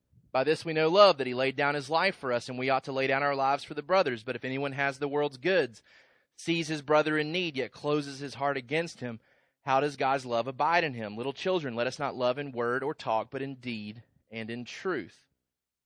By 0.31 0.43
this 0.43 0.63
we 0.63 0.73
know 0.73 0.89
love, 0.89 1.17
that 1.17 1.27
he 1.27 1.33
laid 1.33 1.55
down 1.55 1.75
his 1.75 1.89
life 1.89 2.15
for 2.15 2.31
us, 2.31 2.47
and 2.47 2.57
we 2.57 2.69
ought 2.69 2.85
to 2.85 2.91
lay 2.91 3.07
down 3.07 3.23
our 3.23 3.35
lives 3.35 3.63
for 3.63 3.73
the 3.73 3.81
brothers. 3.81 4.23
But 4.23 4.35
if 4.35 4.45
anyone 4.45 4.71
has 4.71 4.97
the 4.97 5.07
world's 5.07 5.37
goods, 5.37 5.81
sees 6.37 6.67
his 6.67 6.81
brother 6.81 7.17
in 7.17 7.31
need, 7.31 7.57
yet 7.57 7.71
closes 7.71 8.19
his 8.19 8.35
heart 8.35 8.57
against 8.57 9.01
him, 9.01 9.19
how 9.63 9.79
does 9.79 9.95
God's 9.95 10.25
love 10.25 10.47
abide 10.47 10.83
in 10.83 10.93
him? 10.93 11.15
Little 11.15 11.33
children, 11.33 11.75
let 11.75 11.87
us 11.87 11.99
not 11.99 12.15
love 12.15 12.39
in 12.39 12.51
word 12.51 12.81
or 12.81 12.93
talk, 12.93 13.27
but 13.29 13.41
in 13.41 13.55
deed 13.55 14.01
and 14.31 14.49
in 14.49 14.65
truth. 14.65 15.15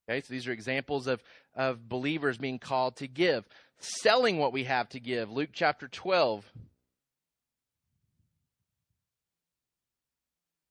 Okay, 0.07 0.21
so 0.21 0.31
these 0.31 0.47
are 0.47 0.51
examples 0.51 1.07
of, 1.07 1.21
of 1.55 1.89
believers 1.89 2.37
being 2.37 2.59
called 2.59 2.95
to 2.97 3.07
give. 3.07 3.45
Selling 3.79 4.37
what 4.37 4.53
we 4.53 4.63
have 4.63 4.87
to 4.89 4.99
give. 4.99 5.29
Luke 5.29 5.49
chapter 5.51 5.87
12, 5.87 6.49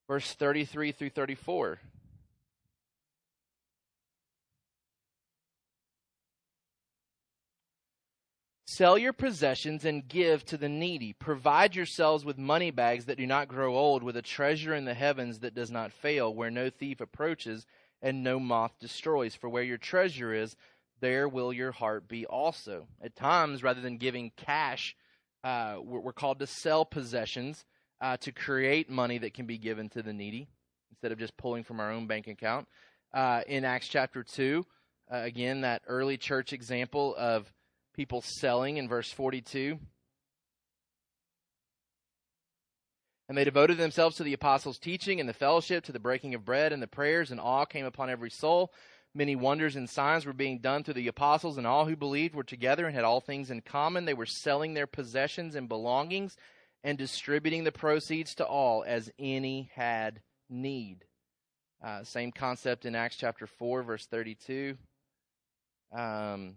verse 0.09 0.33
33 0.33 0.93
through 0.93 1.11
34. 1.11 1.79
Sell 8.77 8.99
your 8.99 9.13
possessions 9.13 9.85
and 9.85 10.09
give 10.09 10.45
to 10.47 10.57
the 10.57 10.69
needy. 10.69 11.13
Provide 11.13 11.77
yourselves 11.77 12.25
with 12.25 12.37
money 12.37 12.73
bags 12.73 13.05
that 13.05 13.19
do 13.19 13.25
not 13.25 13.47
grow 13.47 13.77
old, 13.77 14.03
with 14.03 14.17
a 14.17 14.23
treasure 14.23 14.75
in 14.75 14.85
the 14.85 14.95
heavens 14.95 15.39
that 15.39 15.55
does 15.55 15.71
not 15.71 15.93
fail, 15.93 16.35
where 16.35 16.51
no 16.51 16.71
thief 16.71 17.01
approaches 17.01 17.67
and 18.03 18.25
no 18.25 18.41
moth 18.41 18.73
destroys. 18.81 19.37
For 19.37 19.49
where 19.49 19.63
your 19.63 19.79
treasure 19.79 20.35
is, 20.35 20.57
there 20.99 21.29
will 21.29 21.53
your 21.53 21.71
heart 21.71 22.09
be 22.09 22.27
also. 22.27 22.89
At 23.01 23.15
times, 23.15 23.63
rather 23.63 23.81
than 23.81 23.97
giving 23.97 24.33
cash, 24.37 24.97
uh, 25.45 25.77
we're, 25.81 26.13
called 26.13 26.41
to 26.41 26.47
sell 26.49 26.85
possessions 26.85 27.65
uh, 28.01 28.17
to 28.17 28.33
create 28.33 28.91
money 28.91 29.19
that 29.19 29.35
can 29.35 29.47
be 29.47 29.57
given 29.57 29.89
to 29.91 30.03
the 30.03 30.13
needy 30.13 30.49
instead 30.91 31.13
of 31.13 31.21
just 31.21 31.37
pulling 31.37 31.63
from 31.63 31.79
our 31.79 31.93
own 31.93 32.09
bank 32.09 32.27
account. 32.27 32.67
Uh, 33.13 33.43
in 33.47 33.65
Acts 33.65 33.87
chapter 33.87 34.25
2, 34.25 34.67
uh, 35.13 35.19
again, 35.19 35.61
that 35.61 35.83
early 35.87 36.17
church 36.17 36.53
example 36.53 37.15
of 37.17 37.53
people 37.95 38.21
selling 38.21 38.77
in 38.77 38.89
verse 38.89 39.11
42. 39.11 39.79
And 43.29 43.39
they 43.39 43.45
devoted 43.45 43.79
themselves 43.79 44.17
to 44.17 44.23
the 44.23 44.35
apostles' 44.35 44.79
teaching 44.79 45.19
and 45.19 45.29
the 45.29 45.33
fellowship, 45.33 45.85
to 45.85 45.93
the 45.93 45.99
breaking 45.99 46.35
of 46.35 46.45
bread 46.45 46.73
and 46.73 46.83
the 46.83 46.87
prayers, 46.87 47.31
and 47.31 47.41
awe 47.41 47.65
came 47.65 47.87
upon 47.87 48.11
every 48.11 48.31
soul. 48.31 48.73
Many 49.15 49.37
wonders 49.37 49.77
and 49.77 49.89
signs 49.89 50.27
were 50.27 50.33
being 50.33 50.59
done 50.59 50.83
through 50.83 50.95
the 50.95 51.09
apostles, 51.09 51.57
and 51.57 51.67
all 51.67 51.87
who 51.87 51.97
believed 51.97 52.35
were 52.35 52.43
together 52.43 52.85
and 52.87 52.95
had 52.95 53.05
all 53.05 53.21
things 53.21 53.51
in 53.51 53.63
common. 53.63 54.05
They 54.05 54.13
were 54.13 54.27
selling 54.27 54.75
their 54.75 54.87
possessions 54.87 55.55
and 55.55 55.69
belongings 55.69 56.37
and 56.83 56.99
distributing 56.99 57.65
the 57.65 57.73
proceeds 57.73 58.35
to 58.35 58.45
all 58.45 58.85
as 58.87 59.11
any 59.19 59.71
had 59.75 60.21
need. 60.51 61.05
Uh, 61.83 62.03
same 62.03 62.33
concept 62.33 62.85
in 62.85 62.95
Acts 62.95 63.17
chapter 63.17 63.47
4, 63.47 63.83
verse 63.83 64.07
32. 64.07 64.77
Um, 65.97 66.57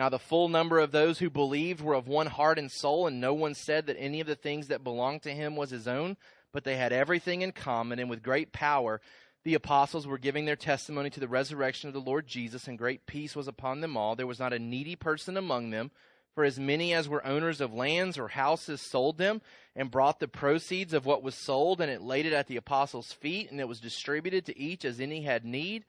now, 0.00 0.08
the 0.08 0.18
full 0.18 0.48
number 0.48 0.78
of 0.78 0.92
those 0.92 1.18
who 1.18 1.28
believed 1.28 1.82
were 1.82 1.92
of 1.92 2.08
one 2.08 2.28
heart 2.28 2.58
and 2.58 2.72
soul, 2.72 3.06
and 3.06 3.20
no 3.20 3.34
one 3.34 3.52
said 3.52 3.84
that 3.84 3.98
any 3.98 4.22
of 4.22 4.26
the 4.26 4.34
things 4.34 4.68
that 4.68 4.82
belonged 4.82 5.24
to 5.24 5.34
him 5.34 5.56
was 5.56 5.68
his 5.68 5.86
own, 5.86 6.16
but 6.54 6.64
they 6.64 6.76
had 6.76 6.90
everything 6.90 7.42
in 7.42 7.52
common, 7.52 7.98
and 7.98 8.08
with 8.08 8.22
great 8.22 8.50
power 8.50 9.02
the 9.44 9.52
apostles 9.52 10.06
were 10.06 10.16
giving 10.16 10.46
their 10.46 10.56
testimony 10.56 11.10
to 11.10 11.20
the 11.20 11.28
resurrection 11.28 11.88
of 11.88 11.92
the 11.92 12.00
Lord 12.00 12.26
Jesus, 12.26 12.66
and 12.66 12.78
great 12.78 13.04
peace 13.04 13.36
was 13.36 13.46
upon 13.46 13.82
them 13.82 13.94
all. 13.94 14.16
There 14.16 14.26
was 14.26 14.38
not 14.38 14.54
a 14.54 14.58
needy 14.58 14.96
person 14.96 15.36
among 15.36 15.68
them, 15.68 15.90
for 16.34 16.44
as 16.44 16.58
many 16.58 16.94
as 16.94 17.06
were 17.06 17.26
owners 17.26 17.60
of 17.60 17.74
lands 17.74 18.16
or 18.16 18.28
houses 18.28 18.80
sold 18.80 19.18
them, 19.18 19.42
and 19.76 19.90
brought 19.90 20.18
the 20.18 20.28
proceeds 20.28 20.94
of 20.94 21.04
what 21.04 21.22
was 21.22 21.34
sold, 21.34 21.78
and 21.78 21.90
it 21.90 22.00
laid 22.00 22.24
it 22.24 22.32
at 22.32 22.46
the 22.46 22.56
apostles' 22.56 23.12
feet, 23.12 23.50
and 23.50 23.60
it 23.60 23.68
was 23.68 23.80
distributed 23.80 24.46
to 24.46 24.58
each 24.58 24.86
as 24.86 24.98
any 24.98 25.24
had 25.24 25.44
need. 25.44 25.84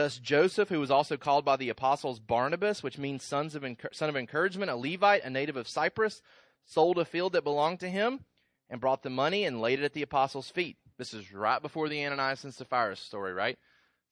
Thus 0.00 0.16
Joseph, 0.16 0.70
who 0.70 0.80
was 0.80 0.90
also 0.90 1.18
called 1.18 1.44
by 1.44 1.56
the 1.56 1.68
apostles 1.68 2.20
Barnabas, 2.20 2.82
which 2.82 2.96
means 2.96 3.22
sons 3.22 3.54
of 3.54 3.62
son 3.92 4.08
of 4.08 4.16
encouragement, 4.16 4.70
a 4.70 4.74
Levite, 4.74 5.22
a 5.24 5.28
native 5.28 5.56
of 5.56 5.68
Cyprus, 5.68 6.22
sold 6.64 6.96
a 6.96 7.04
field 7.04 7.34
that 7.34 7.44
belonged 7.44 7.80
to 7.80 7.90
him 7.90 8.24
and 8.70 8.80
brought 8.80 9.02
the 9.02 9.10
money 9.10 9.44
and 9.44 9.60
laid 9.60 9.78
it 9.78 9.84
at 9.84 9.92
the 9.92 10.00
apostles' 10.00 10.48
feet. 10.48 10.78
This 10.96 11.12
is 11.12 11.34
right 11.34 11.60
before 11.60 11.90
the 11.90 12.02
Ananias 12.02 12.44
and 12.44 12.54
Sapphira 12.54 12.96
story, 12.96 13.34
right? 13.34 13.58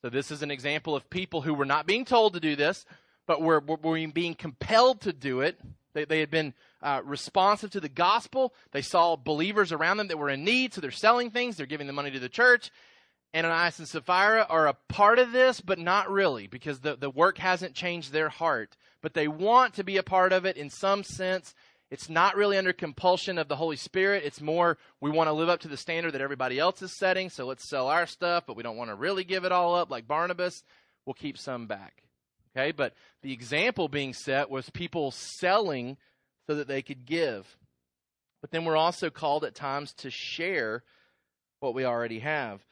So 0.03 0.11
this 0.11 0.31
is 0.31 0.43
an 0.43 0.51
example 0.51 0.95
of 0.95 1.09
people 1.09 1.41
who 1.41 1.55
were 1.55 1.65
not 1.65 1.87
being 1.87 2.05
told 2.05 2.35
to 2.35 2.41
do 2.41 2.55
this, 2.55 2.85
but 3.27 3.41
were, 3.41 3.61
were 3.61 4.07
being 4.09 4.35
compelled 4.35 5.01
to 5.01 5.15
do 5.15 5.41
it. 5.41 5.59
They, 5.95 6.05
they 6.05 6.21
had 6.21 6.31
been 6.31 6.53
uh, 6.83 7.01
responsive 7.03 7.71
to 7.71 7.81
the 7.81 7.89
gospel. 7.89 8.53
They 8.73 8.83
saw 8.83 9.17
believers 9.17 9.73
around 9.73 9.97
them 9.97 10.09
that 10.09 10.19
were 10.19 10.29
in 10.29 10.45
need, 10.45 10.75
so 10.75 10.83
they're 10.83 10.91
selling 10.91 11.31
things. 11.31 11.57
They're 11.57 11.65
giving 11.65 11.87
the 11.87 11.95
money 11.95 12.11
to 12.11 12.21
the 12.21 12.29
church. 12.29 12.71
Ananias 13.35 13.79
and 13.79 13.89
Sapphira 13.89 14.47
are 14.49 14.69
a 14.69 14.77
part 14.89 15.19
of 15.19 15.33
this, 15.33 15.61
but 15.61 15.79
not 15.79 16.11
really, 16.11 16.47
because 16.47 16.81
the, 16.81 16.97
the 16.97 17.11
work 17.11 17.39
hasn't 17.39 17.75
changed 17.75 18.13
their 18.13 18.29
heart. 18.29 18.77
But 19.03 19.15
they 19.15 19.29
want 19.29 19.75
to 19.75 19.85
be 19.85 19.99
a 19.99 20.03
part 20.03 20.33
of 20.33 20.45
it 20.47 20.57
in 20.57 20.71
some 20.71 21.03
sense. 21.05 21.55
It's 21.91 22.09
not 22.09 22.37
really 22.37 22.59
under 22.59 22.73
compulsion 22.73 23.39
of 23.39 23.49
the 23.49 23.57
Holy 23.57 23.77
Spirit. 23.77 24.25
It's 24.25 24.41
more, 24.41 24.79
we 25.01 25.11
want 25.11 25.29
to 25.29 25.33
live 25.33 25.49
up 25.49 25.61
to 25.61 25.69
the 25.69 25.77
standard 25.77 26.13
that 26.13 26.21
everybody 26.21 26.59
else 26.59 26.83
is 26.83 26.97
setting, 26.99 27.31
so 27.31 27.47
let's 27.47 27.69
sell 27.69 27.89
our 27.89 28.07
stuff, 28.07 28.45
but 28.47 28.57
we 28.57 28.63
don't 28.63 28.77
want 28.77 28.91
to 28.91 28.95
really 28.95 29.25
give 29.25 29.45
it 29.45 29.53
all 29.53 29.75
up 29.75 29.91
like 29.91 30.09
Barnabas. 30.09 30.63
We'll 31.07 31.15
keep 31.15 31.39
some 31.39 31.67
back. 31.67 32.03
Okay, 32.57 32.73
but 32.73 32.95
the 33.23 33.33
example 33.33 33.89
being 33.89 34.15
set 34.15 34.51
was 34.51 34.69
people 34.71 35.11
selling 35.11 35.97
so 36.47 36.57
that 36.57 36.67
they 36.67 36.83
could 36.83 37.05
give. 37.05 37.57
But 38.41 38.51
then 38.51 38.65
we're 38.65 38.77
also 38.77 39.11
called 39.11 39.45
at 39.45 39.55
times 39.55 39.93
to 39.99 40.11
share 40.11 40.83
what 41.61 41.75
we 41.75 41.85
already 41.85 42.21
have. 42.21 42.65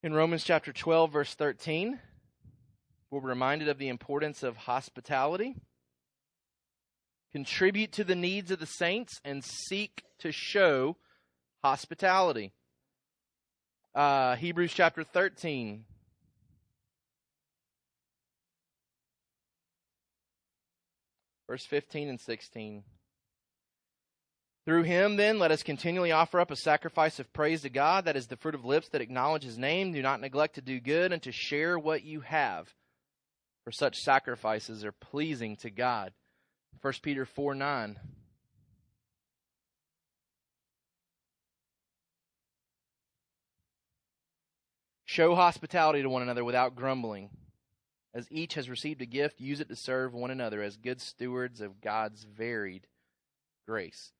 In 0.00 0.14
Romans 0.14 0.44
chapter 0.44 0.72
12, 0.72 1.12
verse 1.12 1.34
13, 1.34 1.98
we're 3.10 3.20
reminded 3.20 3.68
of 3.68 3.78
the 3.78 3.88
importance 3.88 4.44
of 4.44 4.56
hospitality. 4.56 5.56
Contribute 7.32 7.90
to 7.92 8.04
the 8.04 8.14
needs 8.14 8.52
of 8.52 8.60
the 8.60 8.66
saints 8.66 9.20
and 9.24 9.42
seek 9.42 10.04
to 10.20 10.30
show 10.30 10.96
hospitality. 11.64 12.52
Uh, 13.92 14.36
Hebrews 14.36 14.72
chapter 14.72 15.02
13. 15.02 15.84
Verse 21.48 21.66
15 21.66 22.08
and 22.08 22.20
16. 22.20 22.84
Through 24.68 24.82
him, 24.82 25.16
then, 25.16 25.38
let 25.38 25.50
us 25.50 25.62
continually 25.62 26.12
offer 26.12 26.38
up 26.38 26.50
a 26.50 26.56
sacrifice 26.56 27.18
of 27.18 27.32
praise 27.32 27.62
to 27.62 27.70
God, 27.70 28.04
that 28.04 28.18
is 28.18 28.26
the 28.26 28.36
fruit 28.36 28.54
of 28.54 28.66
lips 28.66 28.90
that 28.90 29.00
acknowledge 29.00 29.42
his 29.42 29.56
name. 29.56 29.92
Do 29.92 30.02
not 30.02 30.20
neglect 30.20 30.56
to 30.56 30.60
do 30.60 30.78
good 30.78 31.10
and 31.10 31.22
to 31.22 31.32
share 31.32 31.78
what 31.78 32.04
you 32.04 32.20
have, 32.20 32.68
for 33.64 33.72
such 33.72 33.96
sacrifices 33.96 34.84
are 34.84 34.92
pleasing 34.92 35.56
to 35.62 35.70
God. 35.70 36.12
1 36.82 36.92
Peter 37.00 37.24
4 37.24 37.54
9. 37.54 37.98
Show 45.06 45.34
hospitality 45.34 46.02
to 46.02 46.10
one 46.10 46.20
another 46.20 46.44
without 46.44 46.76
grumbling. 46.76 47.30
As 48.12 48.30
each 48.30 48.52
has 48.52 48.68
received 48.68 49.00
a 49.00 49.06
gift, 49.06 49.40
use 49.40 49.60
it 49.60 49.70
to 49.70 49.76
serve 49.76 50.12
one 50.12 50.30
another 50.30 50.60
as 50.60 50.76
good 50.76 51.00
stewards 51.00 51.62
of 51.62 51.80
God's 51.80 52.24
varied 52.24 52.86
grace. 53.66 54.12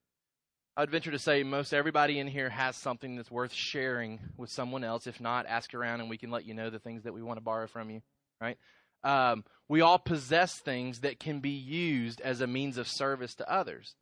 I 0.79 0.83
would 0.83 0.93
venture 0.93 1.11
to 1.11 1.19
say 1.19 1.43
most 1.43 1.75
everybody 1.75 2.21
in 2.21 2.29
here 2.29 2.49
has 2.51 2.77
something 2.77 3.17
that's 3.17 3.33
worth 3.33 3.53
sharing 3.53 4.21
with 4.37 4.49
someone 4.49 4.85
else. 4.85 5.09
If 5.09 5.21
not, 5.21 5.45
ask 5.47 5.75
around 5.75 6.03
and 6.03 6.09
we 6.09 6.19
can 6.19 6.31
let 6.31 6.47
you 6.47 6.55
know 6.55 6.71
the 6.71 6.79
things 6.79 7.03
that 7.03 7.13
we 7.13 7.21
want 7.21 7.37
to 7.37 7.41
borrow 7.41 7.67
from 7.67 7.91
you, 7.91 8.01
right? 8.41 8.57
Um, 9.03 9.43
we 9.69 9.81
all 9.81 9.99
possess 9.99 10.57
things 10.61 11.01
that 11.01 11.19
can 11.19 11.41
be 11.41 11.51
used 11.51 12.21
as 12.21 12.41
a 12.41 12.47
means 12.47 12.79
of 12.79 12.87
service 12.87 13.35
to 13.35 13.53
others. 13.53 13.97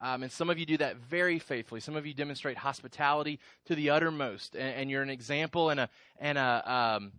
Um, 0.00 0.22
and 0.22 0.32
some 0.32 0.48
of 0.48 0.58
you 0.58 0.64
do 0.64 0.78
that 0.78 0.96
very 0.96 1.38
faithfully. 1.38 1.82
Some 1.82 1.96
of 1.96 2.06
you 2.06 2.14
demonstrate 2.14 2.56
hospitality 2.56 3.38
to 3.66 3.74
the 3.74 3.90
uttermost, 3.90 4.54
and, 4.54 4.74
and 4.74 4.90
you're 4.90 5.02
an 5.02 5.10
example 5.10 5.68
and 5.68 5.80
a 5.80 5.90
and 6.18 6.38
a 6.38 6.72
um, 6.72 7.12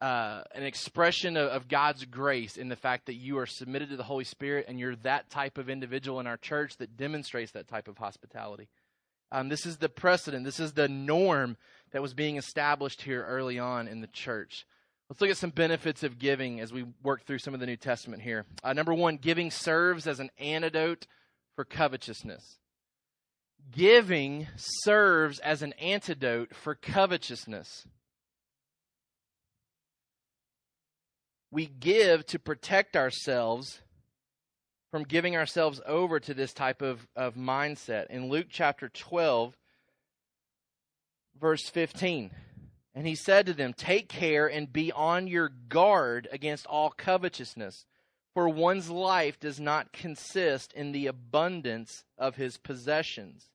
uh, 0.00 0.42
an 0.54 0.62
expression 0.62 1.36
of, 1.36 1.48
of, 1.48 1.68
God's 1.68 2.04
grace 2.04 2.56
in 2.56 2.68
the 2.68 2.76
fact 2.76 3.06
that 3.06 3.14
you 3.14 3.38
are 3.38 3.46
submitted 3.46 3.90
to 3.90 3.96
the 3.96 4.04
Holy 4.04 4.24
Spirit 4.24 4.66
and 4.68 4.78
you're 4.78 4.94
that 4.96 5.28
type 5.28 5.58
of 5.58 5.68
individual 5.68 6.20
in 6.20 6.26
our 6.26 6.36
church 6.36 6.76
that 6.76 6.96
demonstrates 6.96 7.52
that 7.52 7.66
type 7.66 7.88
of 7.88 7.98
hospitality. 7.98 8.68
Um, 9.32 9.48
this 9.48 9.66
is 9.66 9.78
the 9.78 9.88
precedent, 9.88 10.44
this 10.44 10.60
is 10.60 10.72
the 10.72 10.88
norm 10.88 11.56
that 11.90 12.00
was 12.00 12.14
being 12.14 12.36
established 12.36 13.02
here 13.02 13.24
early 13.24 13.58
on 13.58 13.88
in 13.88 14.00
the 14.00 14.06
church. 14.06 14.64
Let's 15.08 15.20
look 15.20 15.30
at 15.30 15.36
some 15.36 15.50
benefits 15.50 16.02
of 16.02 16.18
giving 16.18 16.60
as 16.60 16.72
we 16.72 16.84
work 17.02 17.24
through 17.24 17.38
some 17.38 17.54
of 17.54 17.60
the 17.60 17.66
New 17.66 17.76
Testament 17.76 18.22
here. 18.22 18.44
Uh, 18.62 18.74
number 18.74 18.94
one, 18.94 19.16
giving 19.16 19.50
serves 19.50 20.06
as 20.06 20.20
an 20.20 20.30
antidote 20.38 21.06
for 21.56 21.64
covetousness. 21.64 22.58
Giving 23.72 24.46
serves 24.56 25.38
as 25.40 25.62
an 25.62 25.72
antidote 25.74 26.54
for 26.54 26.74
covetousness. 26.74 27.86
We 31.50 31.66
give 31.66 32.26
to 32.26 32.38
protect 32.38 32.96
ourselves 32.96 33.80
from 34.90 35.04
giving 35.04 35.36
ourselves 35.36 35.80
over 35.86 36.18
to 36.20 36.34
this 36.34 36.52
type 36.52 36.82
of, 36.82 37.06
of 37.14 37.34
mindset. 37.34 38.06
In 38.08 38.28
Luke 38.28 38.46
chapter 38.50 38.88
12, 38.88 39.56
verse 41.38 41.68
15, 41.68 42.30
And 42.94 43.06
he 43.06 43.14
said 43.14 43.46
to 43.46 43.52
them, 43.52 43.74
Take 43.74 44.08
care 44.08 44.46
and 44.46 44.72
be 44.72 44.90
on 44.92 45.26
your 45.26 45.50
guard 45.68 46.28
against 46.32 46.66
all 46.66 46.90
covetousness, 46.90 47.84
for 48.34 48.48
one's 48.48 48.90
life 48.90 49.38
does 49.38 49.60
not 49.60 49.92
consist 49.92 50.72
in 50.72 50.92
the 50.92 51.06
abundance 51.06 52.04
of 52.16 52.36
his 52.36 52.56
possessions. 52.56 53.50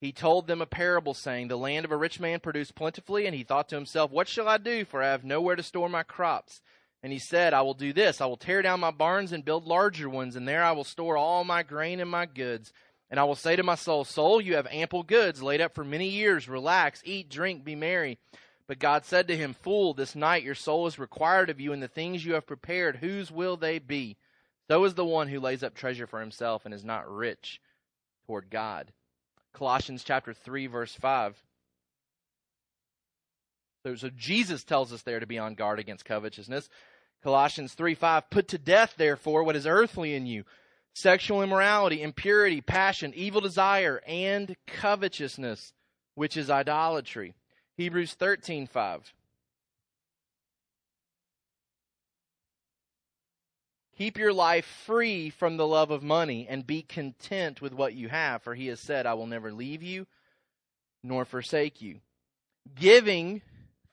He 0.00 0.12
told 0.12 0.46
them 0.46 0.62
a 0.62 0.66
parable, 0.66 1.12
saying, 1.12 1.48
The 1.48 1.58
land 1.58 1.84
of 1.84 1.92
a 1.92 1.96
rich 1.96 2.18
man 2.18 2.40
produced 2.40 2.74
plentifully, 2.74 3.26
and 3.26 3.34
he 3.34 3.44
thought 3.44 3.68
to 3.68 3.76
himself, 3.76 4.10
What 4.10 4.28
shall 4.28 4.48
I 4.48 4.56
do? 4.56 4.84
For 4.86 5.02
I 5.02 5.08
have 5.08 5.24
nowhere 5.24 5.56
to 5.56 5.62
store 5.62 5.90
my 5.90 6.02
crops. 6.02 6.62
And 7.02 7.12
he 7.12 7.18
said, 7.18 7.52
I 7.52 7.62
will 7.62 7.74
do 7.74 7.92
this. 7.92 8.20
I 8.20 8.26
will 8.26 8.36
tear 8.36 8.62
down 8.62 8.80
my 8.80 8.90
barns 8.90 9.32
and 9.32 9.44
build 9.44 9.66
larger 9.66 10.08
ones, 10.08 10.36
and 10.36 10.48
there 10.48 10.64
I 10.64 10.72
will 10.72 10.84
store 10.84 11.16
all 11.16 11.44
my 11.44 11.62
grain 11.62 12.00
and 12.00 12.10
my 12.10 12.26
goods. 12.26 12.72
And 13.10 13.20
I 13.20 13.24
will 13.24 13.34
say 13.34 13.56
to 13.56 13.62
my 13.62 13.74
soul, 13.74 14.04
Soul, 14.04 14.40
you 14.40 14.56
have 14.56 14.68
ample 14.70 15.02
goods 15.02 15.42
laid 15.42 15.60
up 15.60 15.74
for 15.74 15.84
many 15.84 16.08
years. 16.08 16.48
Relax, 16.48 17.02
eat, 17.04 17.28
drink, 17.28 17.64
be 17.64 17.74
merry. 17.74 18.18
But 18.66 18.78
God 18.78 19.04
said 19.04 19.28
to 19.28 19.36
him, 19.36 19.52
Fool, 19.52 19.94
this 19.94 20.14
night 20.14 20.44
your 20.44 20.54
soul 20.54 20.86
is 20.86 20.98
required 20.98 21.50
of 21.50 21.60
you, 21.60 21.72
and 21.72 21.82
the 21.82 21.88
things 21.88 22.24
you 22.24 22.34
have 22.34 22.46
prepared, 22.46 22.96
whose 22.96 23.30
will 23.30 23.56
they 23.56 23.78
be? 23.78 24.16
So 24.68 24.84
is 24.84 24.94
the 24.94 25.04
one 25.04 25.28
who 25.28 25.40
lays 25.40 25.62
up 25.62 25.74
treasure 25.74 26.06
for 26.06 26.20
himself 26.20 26.64
and 26.64 26.72
is 26.72 26.84
not 26.84 27.10
rich 27.10 27.60
toward 28.26 28.48
God. 28.48 28.92
Colossians 29.52 30.04
chapter 30.04 30.32
3, 30.32 30.66
verse 30.66 30.94
5. 30.94 31.36
So, 33.84 33.94
so 33.94 34.10
Jesus 34.16 34.64
tells 34.64 34.92
us 34.92 35.02
there 35.02 35.20
to 35.20 35.26
be 35.26 35.38
on 35.38 35.54
guard 35.54 35.78
against 35.78 36.04
covetousness. 36.04 36.68
Colossians 37.22 37.74
3 37.74 37.94
5, 37.94 38.30
put 38.30 38.48
to 38.48 38.58
death, 38.58 38.94
therefore, 38.96 39.44
what 39.44 39.56
is 39.56 39.66
earthly 39.66 40.14
in 40.14 40.26
you 40.26 40.44
sexual 40.94 41.42
immorality, 41.42 42.02
impurity, 42.02 42.60
passion, 42.60 43.12
evil 43.14 43.40
desire, 43.40 44.02
and 44.06 44.56
covetousness, 44.66 45.72
which 46.14 46.36
is 46.36 46.50
idolatry. 46.50 47.34
Hebrews 47.76 48.14
13:5. 48.14 49.12
Keep 54.00 54.16
your 54.16 54.32
life 54.32 54.64
free 54.86 55.28
from 55.28 55.58
the 55.58 55.66
love 55.66 55.90
of 55.90 56.02
money 56.02 56.46
and 56.48 56.66
be 56.66 56.80
content 56.80 57.60
with 57.60 57.74
what 57.74 57.92
you 57.92 58.08
have, 58.08 58.42
for 58.42 58.54
he 58.54 58.68
has 58.68 58.80
said, 58.80 59.04
I 59.04 59.12
will 59.12 59.26
never 59.26 59.52
leave 59.52 59.82
you 59.82 60.06
nor 61.04 61.26
forsake 61.26 61.82
you. 61.82 62.00
Giving 62.74 63.42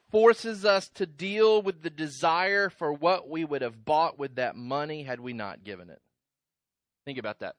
forces 0.09 0.63
us 0.63 0.87
to 0.95 1.05
deal 1.05 1.61
with 1.61 1.81
the 1.81 1.89
desire 1.89 2.69
for 2.69 2.93
what 2.93 3.27
we 3.27 3.43
would 3.43 3.61
have 3.61 3.83
bought 3.83 4.17
with 4.17 4.35
that 4.35 4.55
money 4.55 5.03
had 5.03 5.19
we 5.19 5.33
not 5.33 5.65
given 5.65 5.89
it. 5.89 5.99
Think 7.03 7.17
about 7.17 7.39
that. 7.39 7.55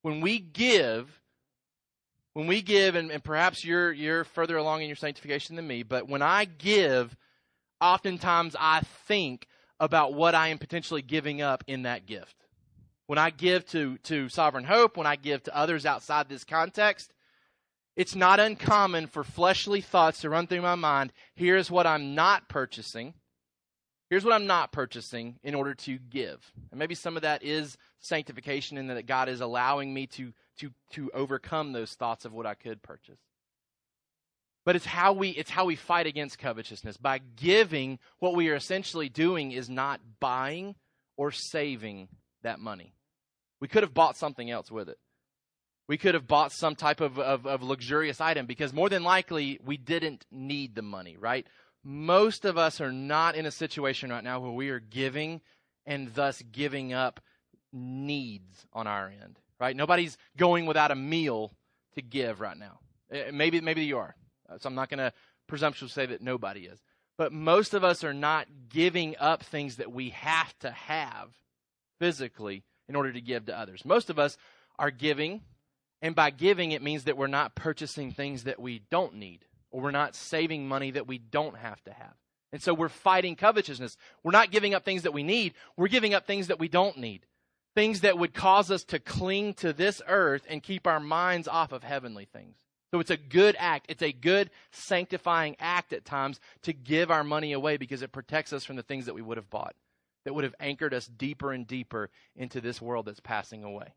When 0.00 0.22
we 0.22 0.38
give, 0.38 1.20
when 2.32 2.46
we 2.46 2.62
give, 2.62 2.94
and, 2.94 3.10
and 3.10 3.22
perhaps 3.22 3.66
you're 3.66 3.92
you're 3.92 4.24
further 4.24 4.56
along 4.56 4.80
in 4.80 4.86
your 4.86 4.96
sanctification 4.96 5.56
than 5.56 5.66
me, 5.66 5.82
but 5.82 6.08
when 6.08 6.22
I 6.22 6.46
give, 6.46 7.14
oftentimes 7.82 8.56
I 8.58 8.80
think 9.06 9.46
about 9.82 10.14
what 10.14 10.36
I 10.36 10.48
am 10.48 10.58
potentially 10.58 11.02
giving 11.02 11.42
up 11.42 11.64
in 11.66 11.82
that 11.82 12.06
gift. 12.06 12.36
When 13.08 13.18
I 13.18 13.30
give 13.30 13.66
to 13.70 13.98
to 14.04 14.28
Sovereign 14.28 14.64
Hope, 14.64 14.96
when 14.96 15.08
I 15.08 15.16
give 15.16 15.42
to 15.42 15.56
others 15.56 15.84
outside 15.84 16.28
this 16.28 16.44
context, 16.44 17.12
it's 17.96 18.14
not 18.14 18.38
uncommon 18.38 19.08
for 19.08 19.24
fleshly 19.24 19.80
thoughts 19.80 20.20
to 20.20 20.30
run 20.30 20.46
through 20.46 20.62
my 20.62 20.76
mind. 20.76 21.12
Here's 21.34 21.68
what 21.68 21.86
I'm 21.86 22.14
not 22.14 22.48
purchasing. 22.48 23.14
Here's 24.08 24.24
what 24.24 24.34
I'm 24.34 24.46
not 24.46 24.70
purchasing 24.70 25.40
in 25.42 25.54
order 25.54 25.74
to 25.74 25.98
give. 25.98 26.52
And 26.70 26.78
maybe 26.78 26.94
some 26.94 27.16
of 27.16 27.22
that 27.22 27.42
is 27.42 27.76
sanctification 27.98 28.78
in 28.78 28.86
that 28.86 29.06
God 29.06 29.28
is 29.28 29.40
allowing 29.40 29.92
me 29.92 30.06
to, 30.08 30.32
to, 30.58 30.70
to 30.92 31.10
overcome 31.12 31.72
those 31.72 31.94
thoughts 31.94 32.24
of 32.24 32.32
what 32.32 32.46
I 32.46 32.54
could 32.54 32.82
purchase. 32.82 33.18
But 34.64 34.76
it's 34.76 34.86
how 34.86 35.12
we 35.12 35.30
it's 35.30 35.50
how 35.50 35.64
we 35.64 35.76
fight 35.76 36.06
against 36.06 36.38
covetousness. 36.38 36.96
By 36.96 37.18
giving, 37.18 37.98
what 38.20 38.34
we 38.34 38.48
are 38.48 38.54
essentially 38.54 39.08
doing 39.08 39.52
is 39.52 39.68
not 39.68 40.00
buying 40.20 40.76
or 41.16 41.32
saving 41.32 42.08
that 42.42 42.60
money. 42.60 42.94
We 43.60 43.68
could 43.68 43.82
have 43.82 43.94
bought 43.94 44.16
something 44.16 44.50
else 44.50 44.70
with 44.70 44.88
it. 44.88 44.98
We 45.88 45.98
could 45.98 46.14
have 46.14 46.28
bought 46.28 46.52
some 46.52 46.76
type 46.76 47.00
of, 47.00 47.18
of, 47.18 47.46
of 47.46 47.62
luxurious 47.62 48.20
item 48.20 48.46
because 48.46 48.72
more 48.72 48.88
than 48.88 49.02
likely 49.02 49.60
we 49.64 49.76
didn't 49.76 50.26
need 50.30 50.74
the 50.74 50.82
money, 50.82 51.16
right? 51.16 51.46
Most 51.84 52.44
of 52.44 52.56
us 52.56 52.80
are 52.80 52.92
not 52.92 53.34
in 53.34 53.46
a 53.46 53.50
situation 53.50 54.10
right 54.10 54.22
now 54.22 54.40
where 54.40 54.52
we 54.52 54.70
are 54.70 54.80
giving 54.80 55.40
and 55.84 56.14
thus 56.14 56.40
giving 56.52 56.92
up 56.92 57.20
needs 57.72 58.64
on 58.72 58.86
our 58.86 59.08
end, 59.08 59.38
right? 59.58 59.74
Nobody's 59.74 60.16
going 60.36 60.66
without 60.66 60.92
a 60.92 60.96
meal 60.96 61.52
to 61.94 62.02
give 62.02 62.40
right 62.40 62.56
now. 62.56 62.78
Eh, 63.10 63.30
maybe 63.32 63.60
maybe 63.60 63.84
you 63.84 63.98
are. 63.98 64.14
Uh, 64.52 64.58
so 64.58 64.68
I'm 64.68 64.74
not 64.74 64.90
going 64.90 64.98
to 64.98 65.12
presumptuously 65.46 66.02
say 66.02 66.06
that 66.06 66.22
nobody 66.22 66.62
is. 66.62 66.80
But 67.18 67.32
most 67.32 67.74
of 67.74 67.84
us 67.84 68.04
are 68.04 68.14
not 68.14 68.46
giving 68.68 69.16
up 69.18 69.42
things 69.42 69.76
that 69.76 69.92
we 69.92 70.10
have 70.10 70.58
to 70.60 70.70
have 70.70 71.28
physically 71.98 72.64
in 72.88 72.96
order 72.96 73.12
to 73.12 73.20
give 73.20 73.46
to 73.46 73.58
others. 73.58 73.84
Most 73.84 74.10
of 74.10 74.18
us 74.18 74.36
are 74.78 74.90
giving, 74.90 75.42
and 76.00 76.14
by 76.14 76.30
giving, 76.30 76.72
it 76.72 76.82
means 76.82 77.04
that 77.04 77.16
we're 77.16 77.26
not 77.26 77.54
purchasing 77.54 78.12
things 78.12 78.44
that 78.44 78.60
we 78.60 78.82
don't 78.90 79.16
need, 79.16 79.44
or 79.70 79.82
we're 79.82 79.90
not 79.90 80.16
saving 80.16 80.66
money 80.66 80.90
that 80.92 81.06
we 81.06 81.18
don't 81.18 81.56
have 81.56 81.82
to 81.84 81.92
have. 81.92 82.14
And 82.50 82.62
so 82.62 82.74
we're 82.74 82.88
fighting 82.88 83.36
covetousness. 83.36 83.96
We're 84.22 84.32
not 84.32 84.50
giving 84.50 84.74
up 84.74 84.84
things 84.84 85.02
that 85.02 85.14
we 85.14 85.22
need, 85.22 85.54
we're 85.76 85.88
giving 85.88 86.14
up 86.14 86.26
things 86.26 86.48
that 86.48 86.58
we 86.58 86.68
don't 86.68 86.98
need 86.98 87.26
things 87.74 88.02
that 88.02 88.18
would 88.18 88.34
cause 88.34 88.70
us 88.70 88.84
to 88.84 88.98
cling 88.98 89.54
to 89.54 89.72
this 89.72 90.02
earth 90.06 90.42
and 90.48 90.62
keep 90.62 90.86
our 90.86 91.00
minds 91.00 91.48
off 91.48 91.72
of 91.72 91.82
heavenly 91.82 92.26
things. 92.26 92.56
So 92.92 93.00
it's 93.00 93.10
a 93.10 93.16
good 93.16 93.56
act. 93.58 93.86
It's 93.88 94.02
a 94.02 94.12
good 94.12 94.50
sanctifying 94.70 95.56
act 95.58 95.94
at 95.94 96.04
times 96.04 96.40
to 96.62 96.74
give 96.74 97.10
our 97.10 97.24
money 97.24 97.52
away 97.52 97.78
because 97.78 98.02
it 98.02 98.12
protects 98.12 98.52
us 98.52 98.64
from 98.64 98.76
the 98.76 98.82
things 98.82 99.06
that 99.06 99.14
we 99.14 99.22
would 99.22 99.38
have 99.38 99.48
bought, 99.48 99.74
that 100.24 100.34
would 100.34 100.44
have 100.44 100.54
anchored 100.60 100.92
us 100.92 101.06
deeper 101.06 101.52
and 101.52 101.66
deeper 101.66 102.10
into 102.36 102.60
this 102.60 102.82
world 102.82 103.06
that's 103.06 103.20
passing 103.20 103.64
away. 103.64 103.94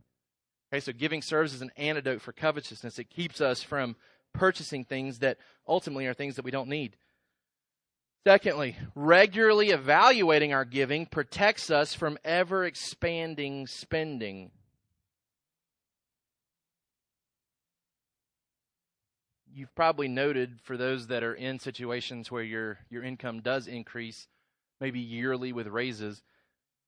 Okay, 0.72 0.80
so 0.80 0.94
giving 0.94 1.22
serves 1.22 1.54
as 1.54 1.62
an 1.62 1.72
antidote 1.76 2.22
for 2.22 2.32
covetousness. 2.32 2.98
It 2.98 3.10
keeps 3.10 3.42
us 3.42 3.62
from 3.62 3.98
purchasing 4.34 4.86
things 4.86 5.20
that 5.20 5.38
ultimately 5.68 6.08
are 6.08 6.14
things 6.14 6.38
that 6.38 6.46
we 6.46 6.52
don't 6.52 6.70
need. 6.70 6.96
Secondly, 8.26 8.76
regularly 8.96 9.70
evaluating 9.70 10.54
our 10.54 10.66
giving 10.66 11.06
protects 11.06 11.70
us 11.70 11.94
from 11.94 12.18
ever 12.24 12.66
expanding 12.66 13.68
spending. 13.68 14.52
You've 19.56 19.74
probably 19.74 20.08
noted 20.08 20.60
for 20.64 20.78
those 20.78 21.08
that 21.08 21.24
are 21.24 21.34
in 21.34 21.60
situations 21.60 22.30
where 22.30 22.44
your, 22.44 22.78
your 22.90 23.04
income 23.04 23.42
does 23.42 23.68
increase, 23.68 24.28
maybe 24.82 25.00
yearly 25.00 25.54
with 25.54 25.68
raises, 25.68 26.22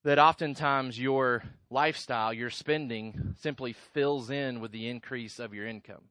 that 0.03 0.19
oftentimes 0.19 0.99
your 0.99 1.43
lifestyle, 1.69 2.33
your 2.33 2.49
spending, 2.49 3.35
simply 3.39 3.73
fills 3.73 4.29
in 4.29 4.59
with 4.59 4.71
the 4.71 4.87
increase 4.87 5.39
of 5.39 5.53
your 5.53 5.65
income 5.65 6.03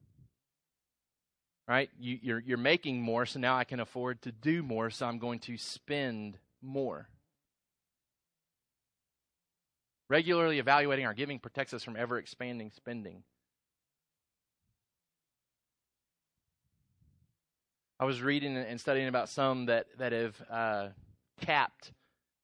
right? 1.68 1.90
You, 1.98 2.18
you're, 2.22 2.40
you're 2.40 2.58
making 2.58 3.00
more, 3.00 3.26
so 3.26 3.40
now 3.40 3.56
I 3.56 3.64
can 3.64 3.80
afford 3.80 4.22
to 4.22 4.32
do 4.32 4.62
more, 4.62 4.90
so 4.90 5.06
I'm 5.06 5.18
going 5.18 5.40
to 5.40 5.56
spend 5.56 6.38
more. 6.62 7.08
Regularly 10.08 10.58
evaluating 10.58 11.06
our 11.06 11.14
giving 11.14 11.40
protects 11.40 11.74
us 11.74 11.82
from 11.82 11.96
ever 11.96 12.18
expanding 12.18 12.70
spending. 12.70 13.24
I 17.98 18.04
was 18.04 18.20
reading 18.20 18.56
and 18.56 18.80
studying 18.80 19.08
about 19.08 19.28
some 19.28 19.66
that, 19.66 19.86
that 19.98 20.12
have 20.12 20.42
uh, 20.50 20.88
capped 21.40 21.92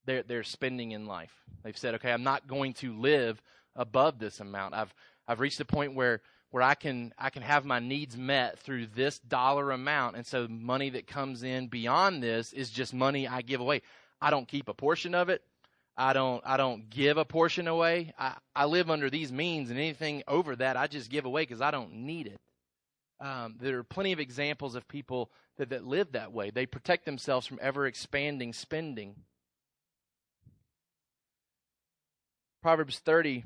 their, 0.07 0.23
their 0.23 0.43
spending 0.43 0.93
in 0.93 1.07
life. 1.07 1.33
They've 1.63 1.77
said, 1.77 1.95
okay, 1.97 2.11
I'm 2.11 2.23
not 2.23 2.47
going 2.47 2.73
to 2.75 2.95
live 2.95 3.41
above 3.77 4.19
this 4.19 4.41
amount. 4.41 4.75
I've, 4.75 4.95
I've 5.29 5.41
reached 5.41 5.61
a 5.61 5.65
point 5.65 5.95
where 5.95 6.21
where 6.53 6.63
I 6.63 6.75
can 6.75 7.13
I 7.19 7.31
can 7.31 7.43
have 7.43 7.65
my 7.65 7.79
needs 7.79 8.17
met 8.17 8.59
through 8.59 8.89
this 8.89 9.19
dollar 9.21 9.71
amount 9.71 10.17
and 10.17 10.27
so 10.27 10.47
money 10.49 10.91
that 10.91 11.07
comes 11.07 11.43
in 11.43 11.69
beyond 11.69 12.23
this 12.23 12.53
is 12.53 12.71
just 12.71 12.93
money 12.93 13.27
I 13.27 13.41
give 13.41 13.61
away. 13.61 13.81
I 14.21 14.31
don't 14.31 14.47
keep 14.47 14.69
a 14.69 14.75
portion 14.75 15.15
of 15.15 15.31
it. 15.31 15.43
I 15.97 16.13
don't 16.13 16.43
I 16.45 16.59
don't 16.59 16.91
give 16.91 17.17
a 17.17 17.25
portion 17.25 17.69
away. 17.69 18.13
I, 18.19 18.37
I 18.55 18.67
live 18.67 18.91
under 18.91 19.09
these 19.09 19.33
means 19.33 19.71
and 19.71 19.79
anything 19.79 20.23
over 20.29 20.55
that 20.57 20.77
I 20.77 20.87
just 20.89 21.11
give 21.11 21.25
away 21.25 21.43
because 21.43 21.63
I 21.63 21.71
don't 21.71 21.95
need 21.95 22.27
it. 22.27 22.39
Um, 23.23 23.55
there 23.61 23.79
are 23.79 23.85
plenty 23.85 24.11
of 24.11 24.19
examples 24.19 24.75
of 24.75 24.89
people 24.89 25.31
that, 25.57 25.71
that 25.71 25.87
live 25.87 26.13
that 26.13 26.33
way. 26.33 26.51
They 26.51 26.67
protect 26.67 27.05
themselves 27.05 27.47
from 27.47 27.61
ever 27.63 27.87
expanding 27.87 28.53
spending. 28.53 29.15
Proverbs 32.63 32.99
30 32.99 33.45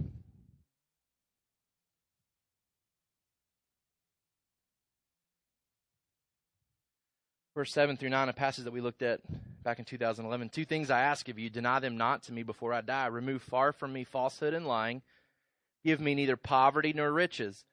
verse 7.54 7.72
7 7.72 7.96
through 7.96 8.10
9, 8.10 8.28
a 8.28 8.32
passage 8.34 8.64
that 8.64 8.72
we 8.72 8.80
looked 8.82 9.02
at 9.02 9.20
back 9.62 9.78
in 9.78 9.84
2011. 9.84 10.50
Two 10.50 10.64
things 10.64 10.90
I 10.90 11.00
ask 11.00 11.28
of 11.28 11.38
you 11.38 11.50
deny 11.50 11.80
them 11.80 11.98
not 11.98 12.22
to 12.24 12.32
me 12.32 12.42
before 12.42 12.72
I 12.72 12.80
die. 12.80 13.06
Remove 13.06 13.42
far 13.42 13.72
from 13.72 13.92
me 13.92 14.04
falsehood 14.04 14.54
and 14.54 14.66
lying. 14.66 15.02
Give 15.84 16.00
me 16.00 16.14
neither 16.14 16.36
poverty 16.36 16.92
nor 16.94 17.12
riches. 17.12 17.64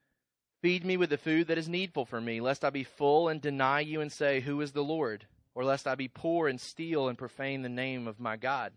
Feed 0.64 0.82
me 0.82 0.96
with 0.96 1.10
the 1.10 1.18
food 1.18 1.48
that 1.48 1.58
is 1.58 1.68
needful 1.68 2.06
for 2.06 2.22
me, 2.22 2.40
lest 2.40 2.64
I 2.64 2.70
be 2.70 2.84
full 2.84 3.28
and 3.28 3.38
deny 3.38 3.80
you 3.80 4.00
and 4.00 4.10
say, 4.10 4.40
Who 4.40 4.62
is 4.62 4.72
the 4.72 4.82
Lord? 4.82 5.26
Or 5.54 5.62
lest 5.62 5.86
I 5.86 5.94
be 5.94 6.08
poor 6.08 6.48
and 6.48 6.58
steal 6.58 7.06
and 7.06 7.18
profane 7.18 7.60
the 7.60 7.68
name 7.68 8.08
of 8.08 8.18
my 8.18 8.38
God. 8.38 8.72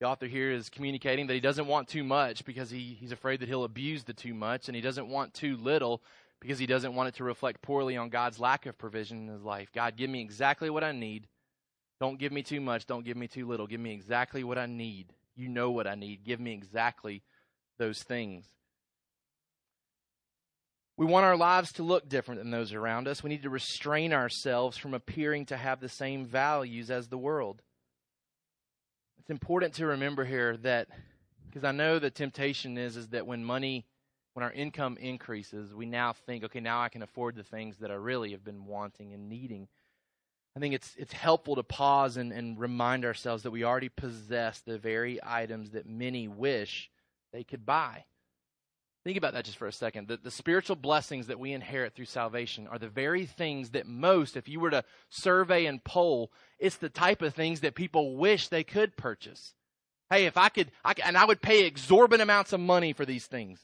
The 0.00 0.06
author 0.06 0.26
here 0.26 0.52
is 0.52 0.68
communicating 0.68 1.28
that 1.28 1.32
he 1.32 1.40
doesn't 1.40 1.66
want 1.66 1.88
too 1.88 2.04
much 2.04 2.44
because 2.44 2.68
he, 2.68 2.98
he's 3.00 3.10
afraid 3.10 3.40
that 3.40 3.48
he'll 3.48 3.64
abuse 3.64 4.04
the 4.04 4.12
too 4.12 4.34
much, 4.34 4.68
and 4.68 4.76
he 4.76 4.82
doesn't 4.82 5.08
want 5.08 5.32
too 5.32 5.56
little 5.56 6.02
because 6.40 6.58
he 6.58 6.66
doesn't 6.66 6.94
want 6.94 7.08
it 7.08 7.14
to 7.14 7.24
reflect 7.24 7.62
poorly 7.62 7.96
on 7.96 8.10
God's 8.10 8.38
lack 8.38 8.66
of 8.66 8.76
provision 8.76 9.26
in 9.26 9.32
his 9.32 9.42
life. 9.42 9.70
God, 9.72 9.96
give 9.96 10.10
me 10.10 10.20
exactly 10.20 10.68
what 10.68 10.84
I 10.84 10.92
need. 10.92 11.26
Don't 12.00 12.18
give 12.18 12.32
me 12.32 12.42
too 12.42 12.60
much. 12.60 12.84
Don't 12.84 13.06
give 13.06 13.16
me 13.16 13.28
too 13.28 13.48
little. 13.48 13.66
Give 13.66 13.80
me 13.80 13.94
exactly 13.94 14.44
what 14.44 14.58
I 14.58 14.66
need. 14.66 15.14
You 15.36 15.48
know 15.48 15.70
what 15.70 15.86
I 15.86 15.94
need. 15.94 16.22
Give 16.22 16.38
me 16.38 16.52
exactly 16.52 17.22
those 17.78 18.02
things. 18.02 18.44
We 21.02 21.08
want 21.08 21.26
our 21.26 21.36
lives 21.36 21.72
to 21.72 21.82
look 21.82 22.08
different 22.08 22.40
than 22.40 22.52
those 22.52 22.72
around 22.72 23.08
us. 23.08 23.24
We 23.24 23.30
need 23.30 23.42
to 23.42 23.50
restrain 23.50 24.12
ourselves 24.12 24.76
from 24.76 24.94
appearing 24.94 25.46
to 25.46 25.56
have 25.56 25.80
the 25.80 25.88
same 25.88 26.26
values 26.26 26.92
as 26.92 27.08
the 27.08 27.18
world. 27.18 27.60
It's 29.18 29.28
important 29.28 29.74
to 29.74 29.86
remember 29.86 30.24
here 30.24 30.56
that 30.58 30.86
because 31.46 31.64
I 31.64 31.72
know 31.72 31.98
the 31.98 32.08
temptation 32.08 32.78
is 32.78 32.96
is 32.96 33.08
that 33.08 33.26
when 33.26 33.44
money 33.44 33.84
when 34.34 34.44
our 34.44 34.52
income 34.52 34.96
increases, 34.96 35.74
we 35.74 35.86
now 35.86 36.12
think, 36.12 36.44
okay, 36.44 36.60
now 36.60 36.80
I 36.80 36.88
can 36.88 37.02
afford 37.02 37.34
the 37.34 37.42
things 37.42 37.78
that 37.78 37.90
I 37.90 37.94
really 37.94 38.30
have 38.30 38.44
been 38.44 38.66
wanting 38.66 39.12
and 39.12 39.28
needing. 39.28 39.66
I 40.56 40.60
think 40.60 40.72
it's 40.72 40.94
it's 40.96 41.12
helpful 41.12 41.56
to 41.56 41.64
pause 41.64 42.16
and, 42.16 42.32
and 42.32 42.56
remind 42.60 43.04
ourselves 43.04 43.42
that 43.42 43.50
we 43.50 43.64
already 43.64 43.88
possess 43.88 44.60
the 44.60 44.78
very 44.78 45.18
items 45.20 45.72
that 45.72 45.84
many 45.84 46.28
wish 46.28 46.92
they 47.32 47.42
could 47.42 47.66
buy. 47.66 48.04
Think 49.04 49.16
about 49.16 49.32
that 49.32 49.44
just 49.44 49.58
for 49.58 49.66
a 49.66 49.72
second. 49.72 50.06
The, 50.06 50.16
the 50.16 50.30
spiritual 50.30 50.76
blessings 50.76 51.26
that 51.26 51.40
we 51.40 51.52
inherit 51.52 51.94
through 51.94 52.04
salvation 52.04 52.68
are 52.68 52.78
the 52.78 52.88
very 52.88 53.26
things 53.26 53.70
that 53.70 53.86
most, 53.86 54.36
if 54.36 54.48
you 54.48 54.60
were 54.60 54.70
to 54.70 54.84
survey 55.10 55.66
and 55.66 55.82
poll, 55.82 56.30
it's 56.60 56.76
the 56.76 56.88
type 56.88 57.20
of 57.20 57.34
things 57.34 57.60
that 57.60 57.74
people 57.74 58.16
wish 58.16 58.46
they 58.46 58.62
could 58.62 58.96
purchase. 58.96 59.54
Hey, 60.08 60.26
if 60.26 60.36
I 60.36 60.50
could, 60.50 60.70
I, 60.84 60.94
and 61.04 61.16
I 61.16 61.24
would 61.24 61.42
pay 61.42 61.64
exorbitant 61.64 62.22
amounts 62.22 62.52
of 62.52 62.60
money 62.60 62.92
for 62.92 63.04
these 63.04 63.26
things. 63.26 63.60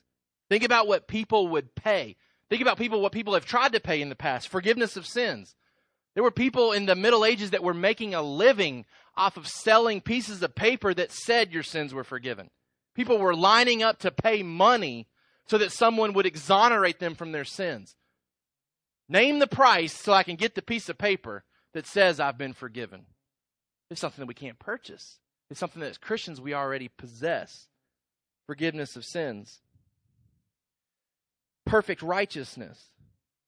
Think 0.48 0.64
about 0.64 0.88
what 0.88 1.06
people 1.06 1.48
would 1.48 1.74
pay. 1.74 2.16
Think 2.50 2.62
about 2.62 2.78
people, 2.78 3.00
what 3.00 3.12
people 3.12 3.34
have 3.34 3.44
tried 3.44 3.72
to 3.74 3.80
pay 3.80 4.00
in 4.00 4.08
the 4.08 4.16
past. 4.16 4.48
Forgiveness 4.48 4.96
of 4.96 5.06
sins. 5.06 5.54
There 6.14 6.24
were 6.24 6.30
people 6.32 6.72
in 6.72 6.86
the 6.86 6.96
Middle 6.96 7.24
Ages 7.24 7.50
that 7.50 7.62
were 7.62 7.74
making 7.74 8.14
a 8.14 8.22
living 8.22 8.86
off 9.16 9.36
of 9.36 9.46
selling 9.46 10.00
pieces 10.00 10.42
of 10.42 10.54
paper 10.54 10.92
that 10.94 11.12
said 11.12 11.52
your 11.52 11.62
sins 11.62 11.94
were 11.94 12.02
forgiven. 12.02 12.50
People 12.96 13.18
were 13.18 13.36
lining 13.36 13.84
up 13.84 14.00
to 14.00 14.10
pay 14.10 14.42
money 14.42 15.06
so 15.48 15.58
that 15.58 15.72
someone 15.72 16.12
would 16.12 16.26
exonerate 16.26 16.98
them 16.98 17.14
from 17.14 17.32
their 17.32 17.44
sins. 17.44 17.96
Name 19.08 19.38
the 19.38 19.46
price 19.46 19.94
so 19.94 20.12
I 20.12 20.22
can 20.22 20.36
get 20.36 20.54
the 20.54 20.62
piece 20.62 20.88
of 20.88 20.98
paper 20.98 21.44
that 21.72 21.86
says 21.86 22.20
I've 22.20 22.38
been 22.38 22.52
forgiven. 22.52 23.06
It's 23.90 24.00
something 24.00 24.20
that 24.20 24.28
we 24.28 24.34
can't 24.34 24.58
purchase. 24.58 25.18
It's 25.50 25.58
something 25.58 25.80
that 25.80 25.88
as 25.88 25.98
Christians 25.98 26.40
we 26.40 26.52
already 26.52 26.88
possess. 26.88 27.68
Forgiveness 28.46 28.96
of 28.96 29.04
sins. 29.04 29.60
Perfect 31.64 32.02
righteousness. 32.02 32.90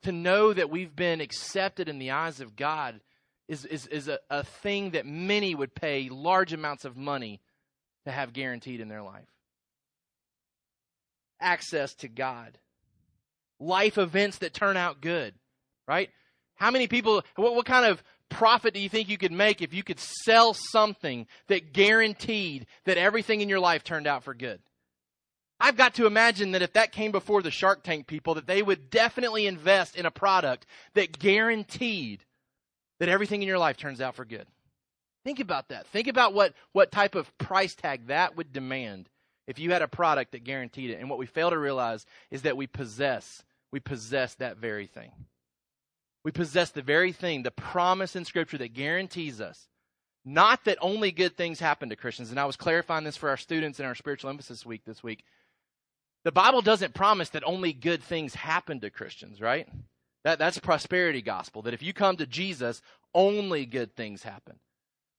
To 0.05 0.13
know 0.13 0.55
that 0.55 0.71
we've 0.71 0.97
been 0.97 1.21
accepted 1.21 1.89
in 1.89 1.99
the 1.99 2.13
eyes 2.13 2.41
of 2.41 2.57
God 2.57 3.01
is, 3.49 3.67
is, 3.67 3.87
is 3.89 4.09
a, 4.09 4.19
a 4.31 4.45
thing 4.45 4.91
that 4.91 5.05
many 5.05 5.55
would 5.55 5.75
pay 5.75 6.09
large 6.09 6.55
amounts 6.55 6.87
of 6.87 6.97
money 6.97 7.41
to 8.07 8.11
have 8.11 8.33
guaranteed 8.33 8.81
in 8.81 8.89
their 8.89 9.03
life 9.03 9.29
access 11.41 11.95
to 11.97 12.09
God. 12.09 12.59
Life 13.59 13.99
events 13.99 14.39
that 14.39 14.55
turn 14.55 14.77
out 14.77 15.01
good, 15.01 15.35
right? 15.87 16.11
How 16.55 16.71
many 16.71 16.87
people, 16.87 17.23
what, 17.37 17.55
what 17.55 17.67
kind 17.67 17.87
of 17.87 18.03
profit 18.29 18.75
do 18.75 18.81
you 18.81 18.89
think 18.89 19.09
you 19.09 19.19
could 19.19 19.33
make 19.33 19.61
if 19.61 19.75
you 19.75 19.83
could 19.83 19.99
sell 19.99 20.55
something 20.55 21.27
that 21.49 21.73
guaranteed 21.73 22.67
that 22.85 22.97
everything 22.97 23.41
in 23.41 23.49
your 23.49 23.61
life 23.61 23.85
turned 23.85 24.07
out 24.07 24.25
for 24.25 24.35
good? 24.35 24.61
I've 25.59 25.77
got 25.77 25.95
to 25.95 26.07
imagine 26.07 26.53
that 26.53 26.63
if 26.63 26.73
that 26.73 26.93
came 26.93 27.13
before 27.13 27.43
the 27.43 27.51
Shark 27.51 27.83
Tank 27.83 28.07
people, 28.07 28.35
that 28.35 28.47
they 28.47 28.63
would 28.63 28.89
definitely 28.89 29.47
invest 29.47 29.95
in 29.95 30.07
a 30.07 30.11
product 30.11 30.65
that 30.95 31.19
guaranteed 31.19 32.25
that 32.99 33.11
everything 33.11 33.43
in 33.43 33.49
your 33.49 33.59
life 33.59 33.77
turns 33.77 34.01
out 34.01 34.15
for 34.15 34.25
good. 34.25 34.47
Think 35.23 35.39
about 35.39 35.69
that. 35.69 35.87
Think 35.89 36.09
about 36.09 36.33
what, 36.33 36.55
what 36.73 36.91
type 36.91 37.15
of 37.15 37.37
price 37.37 37.75
tag 37.75 38.07
that 38.07 38.37
would 38.37 38.55
demand 38.55 39.10
if 39.51 39.59
you 39.59 39.73
had 39.73 39.83
a 39.83 39.89
product 39.89 40.31
that 40.31 40.45
guaranteed 40.45 40.91
it. 40.91 41.01
And 41.01 41.11
what 41.11 41.19
we 41.19 41.27
fail 41.27 41.51
to 41.51 41.59
realize 41.59 42.07
is 42.31 42.43
that 42.43 42.57
we 42.57 42.69
possess, 42.69 43.43
we 43.73 43.81
possess 43.81 44.37
that 44.37 44.59
very 44.59 44.87
thing. 44.87 45.11
We 46.25 46.31
possess 46.31 46.71
the 46.71 46.83
very 46.83 47.11
thing, 47.11 47.43
the 47.43 47.51
promise 47.51 48.15
in 48.15 48.25
Scripture 48.25 48.59
that 48.59 48.75
guarantees 48.75 49.41
us. 49.41 49.69
Not 50.25 50.65
that 50.67 50.79
only 50.81 51.11
good 51.11 51.37
things 51.37 51.59
happen 51.59 51.89
to 51.89 51.97
Christians. 51.97 52.31
And 52.31 52.39
I 52.39 52.45
was 52.45 52.57
clarifying 52.57 53.03
this 53.03 53.17
for 53.17 53.29
our 53.29 53.37
students 53.37 53.81
in 53.81 53.87
our 53.87 53.97
spiritual 53.97 54.31
emphasis 54.31 54.65
week 54.65 54.83
this 54.87 55.03
week. 55.03 55.25
The 56.23 56.31
Bible 56.31 56.63
doesn't 56.63 56.95
promise 56.95 57.31
that 57.31 57.43
only 57.45 57.73
good 57.73 58.05
things 58.05 58.37
happen 58.37 58.79
to 58.81 58.91
Christians, 58.91 59.41
right? 59.41 59.67
That, 60.23 60.39
that's 60.39 60.61
prosperity 60.61 61.23
gospel. 61.23 61.63
That 61.63 61.75
if 61.75 61.83
you 61.83 61.93
come 61.93 62.19
to 62.19 62.27
Jesus, 62.27 62.83
only 63.15 63.67
good 63.67 63.97
things 63.97 64.23
happen. 64.23 64.61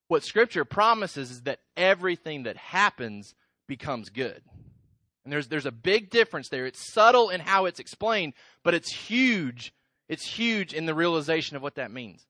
What 0.07 0.23
Scripture 0.23 0.63
promises 0.63 1.31
is 1.31 1.41
that 1.41 1.59
everything 1.75 2.43
that 2.43 2.55
happens 2.55 3.33
becomes 3.71 4.09
good. 4.09 4.41
And 5.23 5.31
there's, 5.31 5.47
there's 5.47 5.65
a 5.65 5.71
big 5.71 6.09
difference 6.09 6.49
there. 6.49 6.65
It's 6.65 6.91
subtle 6.91 7.29
in 7.29 7.39
how 7.39 7.67
it's 7.67 7.79
explained, 7.79 8.33
but 8.65 8.73
it's 8.73 8.93
huge. 8.93 9.73
It's 10.09 10.25
huge 10.25 10.73
in 10.73 10.85
the 10.85 10.93
realization 10.93 11.55
of 11.55 11.63
what 11.63 11.75
that 11.75 11.89
means. 11.89 12.27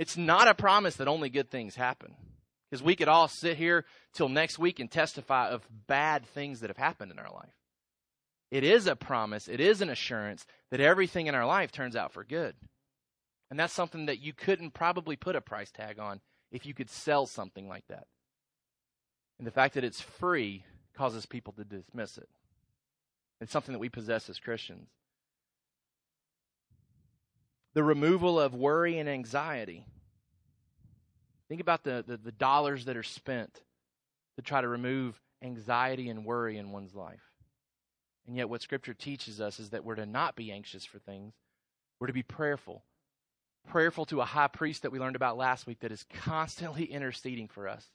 It's 0.00 0.16
not 0.16 0.48
a 0.48 0.54
promise 0.54 0.96
that 0.96 1.06
only 1.06 1.30
good 1.30 1.48
things 1.48 1.76
happen. 1.76 2.16
Because 2.68 2.82
we 2.82 2.96
could 2.96 3.06
all 3.06 3.28
sit 3.28 3.56
here 3.56 3.84
till 4.14 4.28
next 4.28 4.58
week 4.58 4.80
and 4.80 4.90
testify 4.90 5.50
of 5.50 5.64
bad 5.86 6.26
things 6.26 6.58
that 6.58 6.70
have 6.70 6.76
happened 6.76 7.12
in 7.12 7.20
our 7.20 7.32
life. 7.32 7.54
It 8.50 8.64
is 8.64 8.88
a 8.88 8.96
promise, 8.96 9.46
it 9.46 9.60
is 9.60 9.80
an 9.80 9.90
assurance 9.90 10.44
that 10.72 10.80
everything 10.80 11.28
in 11.28 11.36
our 11.36 11.46
life 11.46 11.70
turns 11.70 11.94
out 11.94 12.12
for 12.12 12.24
good. 12.24 12.56
And 13.48 13.60
that's 13.60 13.74
something 13.74 14.06
that 14.06 14.18
you 14.18 14.32
couldn't 14.32 14.74
probably 14.74 15.14
put 15.14 15.36
a 15.36 15.40
price 15.40 15.70
tag 15.70 16.00
on 16.00 16.20
if 16.50 16.66
you 16.66 16.74
could 16.74 16.90
sell 16.90 17.26
something 17.26 17.68
like 17.68 17.86
that. 17.88 18.08
And 19.38 19.46
the 19.46 19.52
fact 19.52 19.74
that 19.74 19.84
it's 19.84 20.00
free 20.00 20.64
causes 21.00 21.24
people 21.24 21.54
to 21.54 21.64
dismiss 21.64 22.18
it. 22.18 22.28
It's 23.40 23.50
something 23.50 23.72
that 23.72 23.78
we 23.78 23.88
possess 23.88 24.28
as 24.28 24.38
Christians. 24.38 24.90
The 27.72 27.82
removal 27.82 28.38
of 28.38 28.54
worry 28.54 28.98
and 28.98 29.08
anxiety. 29.08 29.86
Think 31.48 31.62
about 31.62 31.84
the, 31.84 32.04
the, 32.06 32.18
the, 32.18 32.32
dollars 32.32 32.84
that 32.84 32.98
are 32.98 33.02
spent 33.02 33.62
to 34.36 34.42
try 34.42 34.60
to 34.60 34.68
remove 34.68 35.18
anxiety 35.42 36.10
and 36.10 36.26
worry 36.26 36.58
in 36.58 36.70
one's 36.70 36.94
life. 36.94 37.22
And 38.26 38.36
yet, 38.36 38.50
what 38.50 38.60
Scripture 38.60 38.92
teaches 38.92 39.40
us 39.40 39.58
is 39.58 39.70
that 39.70 39.86
we're 39.86 39.94
to 39.94 40.04
not 40.04 40.36
be 40.36 40.52
anxious 40.52 40.84
for 40.84 40.98
things, 40.98 41.32
we're 41.98 42.08
to 42.08 42.12
be 42.12 42.22
prayerful. 42.22 42.84
Prayerful 43.70 44.04
to 44.06 44.20
a 44.20 44.26
high 44.26 44.48
priest 44.48 44.82
that 44.82 44.92
we 44.92 44.98
learned 44.98 45.16
about 45.16 45.38
last 45.38 45.66
week 45.66 45.80
that 45.80 45.92
is 45.92 46.04
constantly 46.12 46.84
interceding 46.92 47.48
for 47.48 47.68
us 47.68 47.88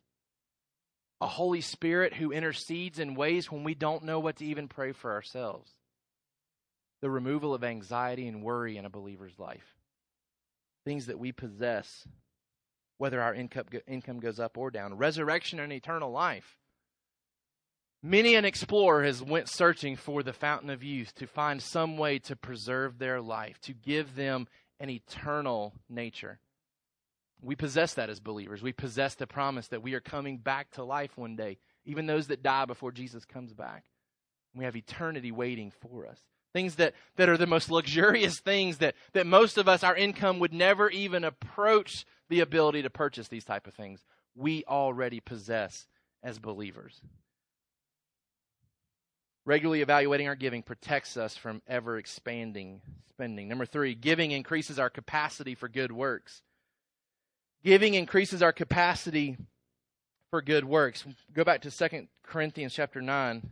a 1.25 1.27
Holy 1.27 1.61
Spirit 1.61 2.13
who 2.13 2.31
intercedes 2.31 2.99
in 2.99 3.15
ways 3.15 3.51
when 3.51 3.63
we 3.63 3.73
don't 3.73 4.03
know 4.03 4.19
what 4.19 4.35
to 4.35 4.45
even 4.45 4.67
pray 4.67 4.91
for 4.91 5.11
ourselves. 5.11 5.71
The 7.01 7.09
removal 7.09 7.55
of 7.55 7.63
anxiety 7.63 8.27
and 8.27 8.43
worry 8.43 8.77
in 8.77 8.85
a 8.85 8.91
believer's 8.91 9.39
life. 9.39 9.73
Things 10.85 11.07
that 11.07 11.17
we 11.17 11.31
possess, 11.31 12.07
whether 12.99 13.19
our 13.19 13.33
income, 13.33 13.65
income 13.87 14.19
goes 14.19 14.39
up 14.39 14.55
or 14.55 14.69
down. 14.69 14.99
Resurrection 14.99 15.59
and 15.59 15.73
eternal 15.73 16.11
life. 16.11 16.59
Many 18.03 18.35
an 18.35 18.45
explorer 18.45 19.03
has 19.03 19.23
went 19.23 19.49
searching 19.49 19.95
for 19.95 20.21
the 20.21 20.31
fountain 20.31 20.69
of 20.69 20.83
youth 20.83 21.15
to 21.15 21.25
find 21.25 21.59
some 21.59 21.97
way 21.97 22.19
to 22.19 22.35
preserve 22.35 22.99
their 22.99 23.19
life, 23.19 23.59
to 23.61 23.73
give 23.73 24.15
them 24.15 24.47
an 24.79 24.91
eternal 24.91 25.73
nature. 25.89 26.37
We 27.45 27.55
possess 27.55 27.93
that 27.93 28.09
as 28.09 28.19
believers. 28.19 28.63
We 28.63 28.73
possess 28.73 29.15
the 29.15 29.27
promise 29.27 29.67
that 29.67 29.83
we 29.83 29.93
are 29.93 29.99
coming 29.99 30.37
back 30.37 30.71
to 30.71 30.83
life 30.83 31.15
one 31.17 31.35
day, 31.35 31.57
even 31.85 32.07
those 32.07 32.27
that 32.27 32.41
die 32.41 32.65
before 32.65 32.91
Jesus 32.91 33.23
comes 33.23 33.53
back. 33.53 33.85
We 34.55 34.65
have 34.65 34.75
eternity 34.75 35.31
waiting 35.31 35.71
for 35.71 36.07
us. 36.07 36.17
Things 36.53 36.75
that, 36.75 36.95
that 37.17 37.29
are 37.29 37.37
the 37.37 37.45
most 37.45 37.69
luxurious 37.69 38.39
things 38.39 38.77
that, 38.77 38.95
that 39.13 39.27
most 39.27 39.57
of 39.57 39.67
us, 39.67 39.83
our 39.83 39.95
income 39.95 40.39
would 40.39 40.53
never 40.53 40.89
even 40.89 41.23
approach 41.23 42.05
the 42.29 42.39
ability 42.39 42.81
to 42.81 42.89
purchase 42.89 43.27
these 43.27 43.45
type 43.45 43.67
of 43.67 43.73
things. 43.73 44.01
We 44.33 44.63
already 44.67 45.19
possess 45.19 45.85
as 46.23 46.39
believers. 46.39 46.99
Regularly 49.45 49.81
evaluating 49.81 50.27
our 50.27 50.35
giving 50.35 50.63
protects 50.63 51.17
us 51.17 51.37
from 51.37 51.61
ever 51.67 51.97
expanding 51.97 52.81
spending. 53.09 53.47
Number 53.47 53.65
three, 53.65 53.93
giving 53.93 54.31
increases 54.31 54.79
our 54.79 54.89
capacity 54.89 55.53
for 55.55 55.69
good 55.69 55.91
works. 55.91 56.41
Giving 57.65 57.95
increases 57.95 58.41
our 58.41 58.53
capacity 58.53 59.35
for 60.29 60.41
good 60.41 60.63
works. 60.63 61.03
Go 61.33 61.43
back 61.43 61.61
to 61.63 61.71
2 61.71 62.07
Corinthians 62.23 62.73
chapter 62.73 63.01
9. 63.01 63.49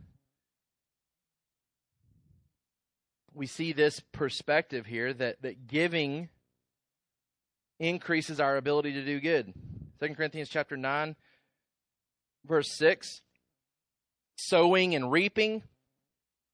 we 3.34 3.46
see 3.46 3.72
this 3.72 4.00
perspective 4.12 4.86
here 4.86 5.12
that, 5.12 5.42
that 5.42 5.66
giving 5.66 6.28
increases 7.80 8.38
our 8.38 8.56
ability 8.56 8.92
to 8.92 9.04
do 9.04 9.20
good. 9.20 9.52
2 10.00 10.14
Corinthians 10.14 10.48
chapter 10.48 10.76
9, 10.76 11.16
verse 12.46 12.70
6. 12.78 13.20
Sowing 14.36 14.94
and 14.94 15.10
reaping. 15.10 15.62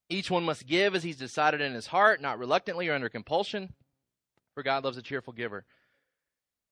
Each 0.08 0.30
one 0.30 0.44
must 0.44 0.66
give 0.66 0.94
as 0.94 1.02
he's 1.02 1.16
decided 1.16 1.60
in 1.60 1.74
his 1.74 1.86
heart, 1.86 2.20
not 2.20 2.38
reluctantly 2.38 2.88
or 2.88 2.94
under 2.94 3.08
compulsion, 3.08 3.74
for 4.54 4.62
God 4.62 4.82
loves 4.82 4.96
a 4.96 5.02
cheerful 5.02 5.32
giver. 5.32 5.64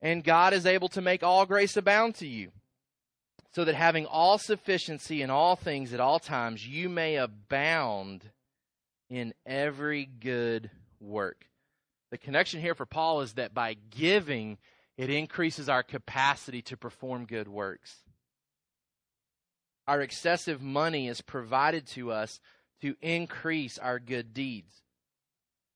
And 0.01 0.23
God 0.23 0.53
is 0.53 0.67
able 0.67 0.89
to 0.91 1.01
make 1.01 1.23
all 1.23 1.45
grace 1.45 1.77
abound 1.77 2.15
to 2.17 2.27
you, 2.27 2.53
so 3.53 3.65
that 3.65 3.75
having 3.75 4.07
all 4.07 4.39
sufficiency 4.39 5.23
in 5.23 5.31
all 5.31 5.57
things 5.57 5.93
at 5.93 6.01
all 6.01 6.19
times, 6.21 6.67
you 6.67 6.89
may 6.89 7.17
abound 7.17 8.31
in 9.11 9.35
every 9.45 10.05
good 10.05 10.71
work. 11.01 11.47
The 12.11 12.19
connection 12.19 12.61
here 12.61 12.75
for 12.75 12.87
Paul 12.87 13.23
is 13.23 13.35
that 13.35 13.55
by 13.55 13.75
giving, 13.91 14.59
it 14.97 15.11
increases 15.11 15.69
our 15.69 15.83
capacity 15.83 16.63
to 16.63 16.77
perform 16.77 17.25
good 17.25 17.49
works. 17.49 17.97
Our 19.87 20.01
excessive 20.01 20.63
money 20.63 21.09
is 21.09 21.21
provided 21.23 21.87
to 21.89 22.13
us 22.13 22.41
to 22.83 22.95
increase 23.01 23.79
our 23.79 23.99
good 23.99 24.35
deeds. 24.35 24.83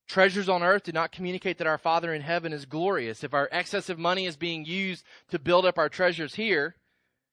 Treasures 0.07 0.49
on 0.49 0.63
earth 0.63 0.83
do 0.83 0.91
not 0.91 1.11
communicate 1.11 1.57
that 1.57 1.67
our 1.67 1.77
Father 1.77 2.13
in 2.13 2.21
heaven 2.21 2.53
is 2.53 2.65
glorious. 2.65 3.23
If 3.23 3.33
our 3.33 3.49
excessive 3.51 3.97
money 3.97 4.25
is 4.25 4.35
being 4.35 4.65
used 4.65 5.05
to 5.29 5.39
build 5.39 5.65
up 5.65 5.77
our 5.77 5.89
treasures 5.89 6.35
here, 6.35 6.75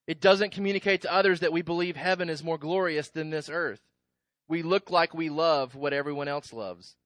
it 0.06 0.20
doesn't 0.20 0.52
communicate 0.52 1.02
to 1.02 1.12
others 1.12 1.40
that 1.40 1.52
we 1.52 1.62
believe 1.62 1.96
heaven 1.96 2.28
is 2.30 2.42
more 2.42 2.58
glorious 2.58 3.08
than 3.08 3.30
this 3.30 3.48
earth. 3.48 3.80
We 4.48 4.62
look 4.62 4.90
like 4.90 5.14
we 5.14 5.28
love 5.30 5.74
what 5.74 5.92
everyone 5.92 6.28
else 6.28 6.52
loves. 6.52 6.96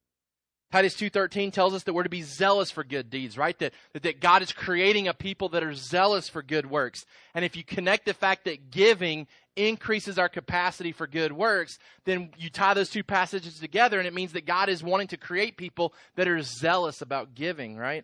Titus 0.75 0.97
2:13 0.97 1.53
tells 1.53 1.73
us 1.73 1.85
that 1.85 1.93
we're 1.93 2.03
to 2.03 2.09
be 2.09 2.23
zealous 2.23 2.73
for 2.73 2.83
good 2.83 3.09
deeds, 3.09 3.39
right? 3.39 3.57
That, 3.61 3.75
that 3.93 4.19
God 4.19 4.43
is 4.43 4.51
creating 4.51 5.07
a 5.07 5.15
people 5.15 5.51
that 5.51 5.63
are 5.63 5.73
zealous 5.73 6.29
for 6.29 6.43
good 6.43 6.69
works. 6.69 7.07
And 7.33 7.45
if 7.45 7.55
you 7.55 7.63
connect 7.63 8.07
the 8.07 8.13
fact 8.13 8.45
that 8.47 8.73
giving 8.73 9.29
increases 9.55 10.19
our 10.19 10.29
capacity 10.29 10.91
for 10.91 11.07
good 11.07 11.31
works, 11.31 11.79
then 12.07 12.33
you 12.37 12.51
tie 12.51 12.75
those 12.75 12.91
two 12.91 13.05
passages 13.05 13.61
together 13.61 14.01
and 14.01 14.09
it 14.09 14.15
means 14.15 14.33
that 14.33 14.47
God 14.47 14.69
is 14.69 14.83
wanting 14.83 15.07
to 15.07 15.17
create 15.17 15.57
people 15.57 15.95
that 16.17 16.27
are 16.27 16.43
zealous 16.43 17.01
about 17.01 17.37
giving, 17.37 17.77
right? 17.77 18.03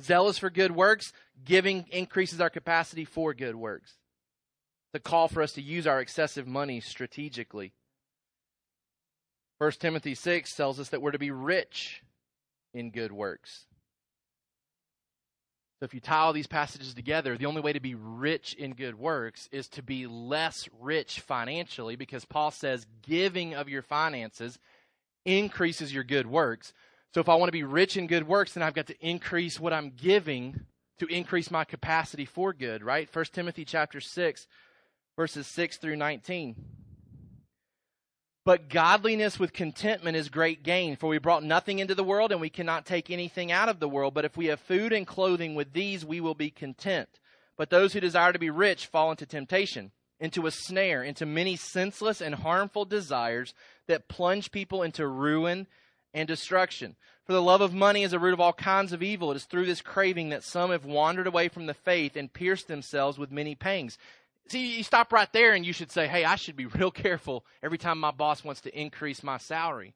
Zealous 0.00 0.38
for 0.38 0.50
good 0.50 0.70
works, 0.70 1.12
giving 1.44 1.84
increases 1.90 2.40
our 2.40 2.48
capacity 2.48 3.04
for 3.04 3.34
good 3.34 3.56
works. 3.56 3.94
The 4.92 5.00
call 5.00 5.26
for 5.26 5.42
us 5.42 5.50
to 5.54 5.60
use 5.60 5.84
our 5.84 6.00
excessive 6.00 6.46
money 6.46 6.78
strategically. 6.78 7.72
1 9.58 9.72
Timothy 9.72 10.14
6 10.14 10.54
tells 10.54 10.80
us 10.80 10.88
that 10.90 11.00
we're 11.00 11.12
to 11.12 11.18
be 11.18 11.30
rich 11.30 12.02
in 12.72 12.90
good 12.90 13.12
works. 13.12 13.66
So 15.78 15.84
if 15.84 15.94
you 15.94 16.00
tie 16.00 16.18
all 16.18 16.32
these 16.32 16.46
passages 16.46 16.94
together, 16.94 17.36
the 17.36 17.46
only 17.46 17.60
way 17.60 17.72
to 17.72 17.80
be 17.80 17.94
rich 17.94 18.54
in 18.54 18.74
good 18.74 18.98
works 18.98 19.48
is 19.52 19.68
to 19.70 19.82
be 19.82 20.06
less 20.06 20.68
rich 20.80 21.20
financially 21.20 21.96
because 21.96 22.24
Paul 22.24 22.50
says 22.50 22.86
giving 23.02 23.54
of 23.54 23.68
your 23.68 23.82
finances 23.82 24.58
increases 25.24 25.92
your 25.92 26.04
good 26.04 26.26
works. 26.26 26.72
So 27.12 27.20
if 27.20 27.28
I 27.28 27.34
want 27.34 27.48
to 27.48 27.52
be 27.52 27.64
rich 27.64 27.96
in 27.96 28.06
good 28.06 28.26
works, 28.26 28.54
then 28.54 28.62
I've 28.62 28.74
got 28.74 28.86
to 28.88 29.06
increase 29.06 29.60
what 29.60 29.72
I'm 29.72 29.92
giving 29.96 30.60
to 30.98 31.06
increase 31.06 31.50
my 31.50 31.64
capacity 31.64 32.24
for 32.24 32.52
good, 32.52 32.82
right? 32.82 33.08
1 33.12 33.24
Timothy 33.32 33.64
chapter 33.64 34.00
6 34.00 34.46
verses 35.16 35.46
6 35.46 35.76
through 35.78 35.96
19. 35.96 36.56
But 38.44 38.68
godliness 38.68 39.38
with 39.38 39.54
contentment 39.54 40.18
is 40.18 40.28
great 40.28 40.62
gain, 40.62 40.96
for 40.96 41.08
we 41.08 41.16
brought 41.18 41.42
nothing 41.42 41.78
into 41.78 41.94
the 41.94 42.04
world 42.04 42.30
and 42.30 42.42
we 42.42 42.50
cannot 42.50 42.84
take 42.84 43.10
anything 43.10 43.50
out 43.50 43.70
of 43.70 43.80
the 43.80 43.88
world. 43.88 44.12
But 44.12 44.26
if 44.26 44.36
we 44.36 44.46
have 44.46 44.60
food 44.60 44.92
and 44.92 45.06
clothing 45.06 45.54
with 45.54 45.72
these, 45.72 46.04
we 46.04 46.20
will 46.20 46.34
be 46.34 46.50
content. 46.50 47.08
But 47.56 47.70
those 47.70 47.94
who 47.94 48.00
desire 48.00 48.34
to 48.34 48.38
be 48.38 48.50
rich 48.50 48.86
fall 48.86 49.10
into 49.10 49.24
temptation, 49.24 49.92
into 50.20 50.46
a 50.46 50.50
snare, 50.50 51.02
into 51.02 51.24
many 51.24 51.56
senseless 51.56 52.20
and 52.20 52.34
harmful 52.34 52.84
desires 52.84 53.54
that 53.86 54.08
plunge 54.08 54.50
people 54.50 54.82
into 54.82 55.06
ruin 55.06 55.66
and 56.12 56.28
destruction. 56.28 56.96
For 57.24 57.32
the 57.32 57.42
love 57.42 57.62
of 57.62 57.72
money 57.72 58.02
is 58.02 58.12
a 58.12 58.18
root 58.18 58.34
of 58.34 58.40
all 58.40 58.52
kinds 58.52 58.92
of 58.92 59.02
evil. 59.02 59.30
It 59.30 59.36
is 59.36 59.44
through 59.44 59.64
this 59.64 59.80
craving 59.80 60.28
that 60.28 60.44
some 60.44 60.70
have 60.70 60.84
wandered 60.84 61.26
away 61.26 61.48
from 61.48 61.64
the 61.64 61.72
faith 61.72 62.14
and 62.14 62.30
pierced 62.30 62.68
themselves 62.68 63.18
with 63.18 63.32
many 63.32 63.54
pangs. 63.54 63.96
See, 64.48 64.76
you 64.76 64.82
stop 64.82 65.12
right 65.12 65.32
there 65.32 65.52
and 65.52 65.64
you 65.64 65.72
should 65.72 65.90
say, 65.90 66.06
hey, 66.06 66.24
I 66.24 66.36
should 66.36 66.56
be 66.56 66.66
real 66.78 66.90
careful 66.90 67.44
every 67.62 67.78
time 67.78 67.98
my 67.98 68.10
boss 68.10 68.44
wants 68.44 68.60
to 68.62 68.78
increase 68.78 69.22
my 69.22 69.38
salary. 69.38 69.94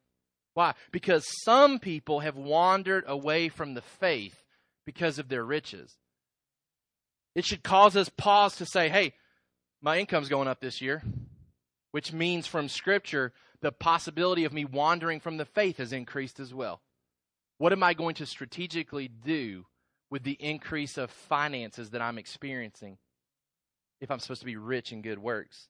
Why? 0.55 0.75
Because 0.91 1.25
some 1.45 1.79
people 1.79 2.21
have 2.21 2.37
wandered 2.37 3.05
away 3.07 3.49
from 3.49 3.75
the 3.75 3.83
faith 3.83 4.43
because 4.85 5.19
of 5.19 5.29
their 5.29 5.45
riches. 5.45 5.97
It 7.35 7.45
should 7.45 7.63
cause 7.63 7.97
us 7.97 8.09
pause 8.09 8.57
to 8.57 8.67
say, 8.67 8.89
hey, 8.89 9.13
my 9.81 9.99
income's 9.99 10.29
going 10.29 10.49
up 10.49 10.61
this 10.61 10.81
year, 10.81 11.03
which 11.93 12.13
means 12.13 12.47
from 12.47 12.69
Scripture, 12.69 13.33
the 13.61 13.71
possibility 13.71 14.45
of 14.45 14.53
me 14.53 14.65
wandering 14.65 15.21
from 15.21 15.37
the 15.37 15.45
faith 15.45 15.77
has 15.77 15.93
increased 15.93 16.41
as 16.41 16.53
well. 16.53 16.81
What 17.59 17.73
am 17.73 17.83
I 17.83 17.95
going 17.95 18.15
to 18.17 18.27
strategically 18.27 19.09
do 19.09 19.67
with 20.11 20.23
the 20.23 20.37
increase 20.41 20.97
of 20.97 21.11
finances 21.11 21.91
that 21.91 22.03
I'm 22.03 22.19
experiencing? 22.19 22.99
If 24.01 24.11
I'm 24.11 24.19
supposed 24.19 24.41
to 24.41 24.47
be 24.47 24.57
rich 24.57 24.93
in 24.93 25.03
good 25.03 25.19
works. 25.19 25.69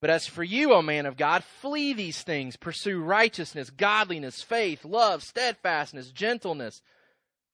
But 0.00 0.10
as 0.10 0.26
for 0.26 0.42
you, 0.42 0.72
O 0.72 0.80
man 0.80 1.04
of 1.04 1.16
God, 1.16 1.44
flee 1.44 1.92
these 1.92 2.22
things. 2.22 2.56
Pursue 2.56 3.00
righteousness, 3.00 3.68
godliness, 3.68 4.42
faith, 4.42 4.84
love, 4.84 5.22
steadfastness, 5.22 6.10
gentleness. 6.10 6.80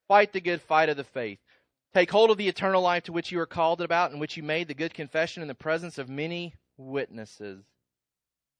Fight 0.06 0.32
the 0.32 0.40
good 0.40 0.62
fight 0.62 0.88
of 0.88 0.96
the 0.96 1.04
faith. 1.04 1.38
Take 1.92 2.10
hold 2.10 2.30
of 2.30 2.36
the 2.36 2.48
eternal 2.48 2.82
life 2.82 3.04
to 3.04 3.12
which 3.12 3.32
you 3.32 3.40
are 3.40 3.46
called 3.46 3.80
about, 3.80 4.12
and 4.12 4.20
which 4.20 4.36
you 4.36 4.42
made 4.42 4.68
the 4.68 4.74
good 4.74 4.94
confession 4.94 5.42
in 5.42 5.48
the 5.48 5.54
presence 5.54 5.98
of 5.98 6.08
many 6.08 6.54
witnesses. 6.76 7.64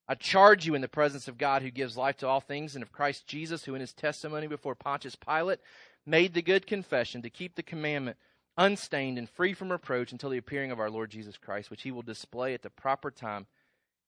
I 0.09 0.15
charge 0.15 0.67
you 0.67 0.75
in 0.75 0.81
the 0.81 0.89
presence 0.89 1.29
of 1.29 1.39
God 1.39 1.63
who 1.63 1.71
gives 1.71 1.97
life 1.97 2.17
to 2.19 2.29
all 2.29 2.41
things, 2.41 2.75
and 2.75 2.83
of 2.83 2.93
Christ 2.93 3.27
Jesus, 3.27 3.65
who 3.65 3.75
in 3.75 3.81
his 3.81 3.93
testimony 3.93 4.47
before 4.47 4.75
Pontius 4.75 5.17
Pilate 5.17 5.61
made 6.05 6.35
the 6.35 6.43
good 6.43 6.67
confession 6.67 7.23
to 7.23 7.31
keep 7.31 7.55
the 7.55 7.63
commandment 7.63 8.17
unstained 8.57 9.19
and 9.19 9.29
free 9.29 9.53
from 9.53 9.71
reproach 9.71 10.13
until 10.13 10.31
the 10.31 10.39
appearing 10.39 10.71
of 10.71 10.81
our 10.81 10.91
Lord 10.91 11.11
Jesus 11.11 11.37
Christ, 11.37 11.71
which 11.71 11.83
he 11.83 11.91
will 11.91 12.03
display 12.03 12.55
at 12.55 12.63
the 12.63 12.71
proper 12.71 13.11
time. 13.11 13.47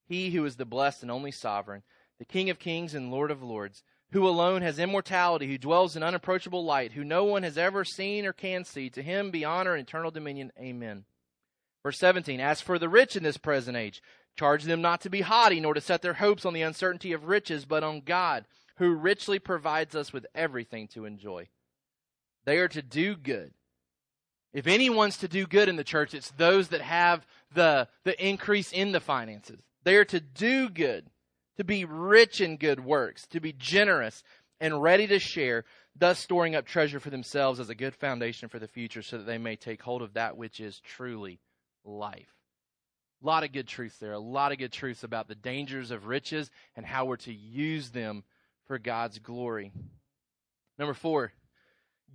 He 0.07 0.31
who 0.31 0.43
is 0.45 0.55
the 0.55 0.65
blessed 0.65 1.03
and 1.03 1.11
only 1.11 1.31
sovereign, 1.31 1.83
the 2.17 2.25
King 2.25 2.49
of 2.49 2.59
kings 2.59 2.95
and 2.95 3.11
Lord 3.11 3.31
of 3.31 3.43
lords, 3.43 3.83
who 4.11 4.27
alone 4.27 4.63
has 4.63 4.79
immortality, 4.79 5.47
who 5.47 5.57
dwells 5.57 5.95
in 5.95 6.01
unapproachable 6.01 6.65
light, 6.65 6.93
who 6.93 7.03
no 7.03 7.25
one 7.25 7.43
has 7.43 7.57
ever 7.57 7.85
seen 7.85 8.25
or 8.25 8.33
can 8.33 8.63
see, 8.63 8.89
to 8.89 9.03
him 9.03 9.29
be 9.29 9.45
honor 9.45 9.75
and 9.75 9.87
eternal 9.87 10.09
dominion. 10.09 10.51
Amen. 10.59 11.05
Verse 11.83 11.99
17 11.99 12.39
As 12.39 12.59
for 12.59 12.79
the 12.79 12.89
rich 12.89 13.15
in 13.15 13.23
this 13.23 13.37
present 13.37 13.77
age, 13.77 14.01
charge 14.35 14.63
them 14.63 14.81
not 14.81 15.01
to 15.01 15.09
be 15.09 15.21
haughty, 15.21 15.59
nor 15.59 15.75
to 15.75 15.81
set 15.81 16.01
their 16.01 16.13
hopes 16.13 16.45
on 16.45 16.53
the 16.53 16.63
uncertainty 16.63 17.13
of 17.13 17.25
riches, 17.25 17.65
but 17.65 17.83
on 17.83 18.01
God, 18.01 18.45
who 18.77 18.93
richly 18.93 19.37
provides 19.37 19.95
us 19.95 20.11
with 20.11 20.25
everything 20.33 20.87
to 20.89 21.05
enjoy. 21.05 21.49
They 22.45 22.57
are 22.57 22.69
to 22.69 22.81
do 22.81 23.15
good 23.15 23.53
if 24.53 24.67
anyone's 24.67 25.17
to 25.17 25.27
do 25.27 25.45
good 25.45 25.69
in 25.69 25.75
the 25.75 25.83
church, 25.83 26.13
it's 26.13 26.31
those 26.31 26.69
that 26.69 26.81
have 26.81 27.25
the, 27.53 27.87
the 28.03 28.25
increase 28.25 28.71
in 28.71 28.91
the 28.91 28.99
finances. 28.99 29.59
They 29.83 29.95
are 29.95 30.05
to 30.05 30.19
do 30.19 30.69
good, 30.69 31.07
to 31.57 31.63
be 31.63 31.85
rich 31.85 32.41
in 32.41 32.57
good 32.57 32.83
works, 32.83 33.27
to 33.27 33.39
be 33.39 33.53
generous 33.53 34.23
and 34.59 34.81
ready 34.81 35.07
to 35.07 35.19
share, 35.19 35.65
thus 35.95 36.19
storing 36.19 36.55
up 36.55 36.65
treasure 36.65 36.99
for 36.99 37.09
themselves 37.09 37.59
as 37.59 37.69
a 37.69 37.75
good 37.75 37.95
foundation 37.95 38.49
for 38.49 38.59
the 38.59 38.67
future 38.67 39.01
so 39.01 39.17
that 39.17 39.25
they 39.25 39.37
may 39.37 39.55
take 39.55 39.81
hold 39.81 40.01
of 40.01 40.13
that 40.13 40.35
which 40.35 40.59
is 40.59 40.79
truly 40.79 41.39
life. 41.85 42.33
A 43.21 43.25
lot 43.27 43.43
of 43.43 43.51
good 43.51 43.67
truths 43.67 43.97
there, 43.97 44.13
a 44.13 44.19
lot 44.19 44.51
of 44.51 44.57
good 44.57 44.71
truths 44.71 45.03
about 45.03 45.27
the 45.27 45.35
dangers 45.35 45.91
of 45.91 46.07
riches 46.07 46.49
and 46.75 46.85
how 46.85 47.05
we're 47.05 47.17
to 47.17 47.33
use 47.33 47.89
them 47.89 48.23
for 48.65 48.79
God's 48.79 49.19
glory. 49.19 49.71
Number 50.77 50.93
four, 50.93 51.33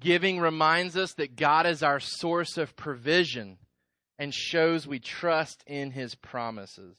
Giving 0.01 0.41
reminds 0.41 0.97
us 0.97 1.15
that 1.15 1.37
God 1.37 1.67
is 1.67 1.83
our 1.83 2.01
source 2.01 2.59
of 2.59 2.77
provision 2.77 3.59
and 4.19 4.35
shows 4.35 4.87
we 4.87 4.99
trust 4.99 5.65
in 5.67 5.91
his 5.91 6.15
promises. 6.15 6.97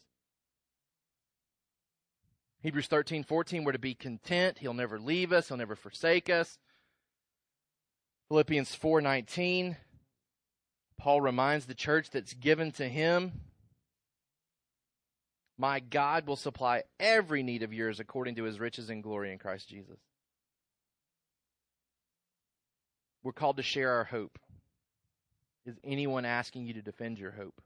Hebrews 2.62 2.88
13, 2.88 3.24
14, 3.24 3.64
we're 3.64 3.74
to 3.74 3.80
be 3.80 3.94
content. 3.94 4.58
He'll 4.58 4.74
never 4.74 5.00
leave 5.00 5.32
us. 5.32 5.48
He'll 5.48 5.58
never 5.58 5.76
forsake 5.76 6.30
us. 6.30 6.58
Philippians 8.30 8.74
4, 8.74 9.02
19, 9.02 9.78
Paul 10.98 11.22
reminds 11.22 11.66
the 11.66 11.76
church 11.76 12.10
that's 12.10 12.34
given 12.34 12.72
to 12.72 12.88
him, 12.90 13.34
My 15.60 15.80
God 15.80 16.26
will 16.26 16.36
supply 16.36 16.84
every 17.00 17.44
need 17.44 17.62
of 17.62 17.72
yours 17.72 18.00
according 18.00 18.36
to 18.36 18.44
his 18.44 18.60
riches 18.60 18.90
and 18.90 19.04
glory 19.04 19.32
in 19.32 19.38
Christ 19.38 19.70
Jesus. 19.70 20.00
We're 23.26 23.34
called 23.34 23.58
to 23.58 23.64
share 23.64 23.92
our 23.94 24.06
hope. 24.06 24.40
Is 25.66 25.78
anyone 25.84 26.26
asking 26.26 26.68
you 26.68 26.76
to 26.76 26.84
defend 26.84 27.20
your 27.20 27.32
hope? 27.34 27.62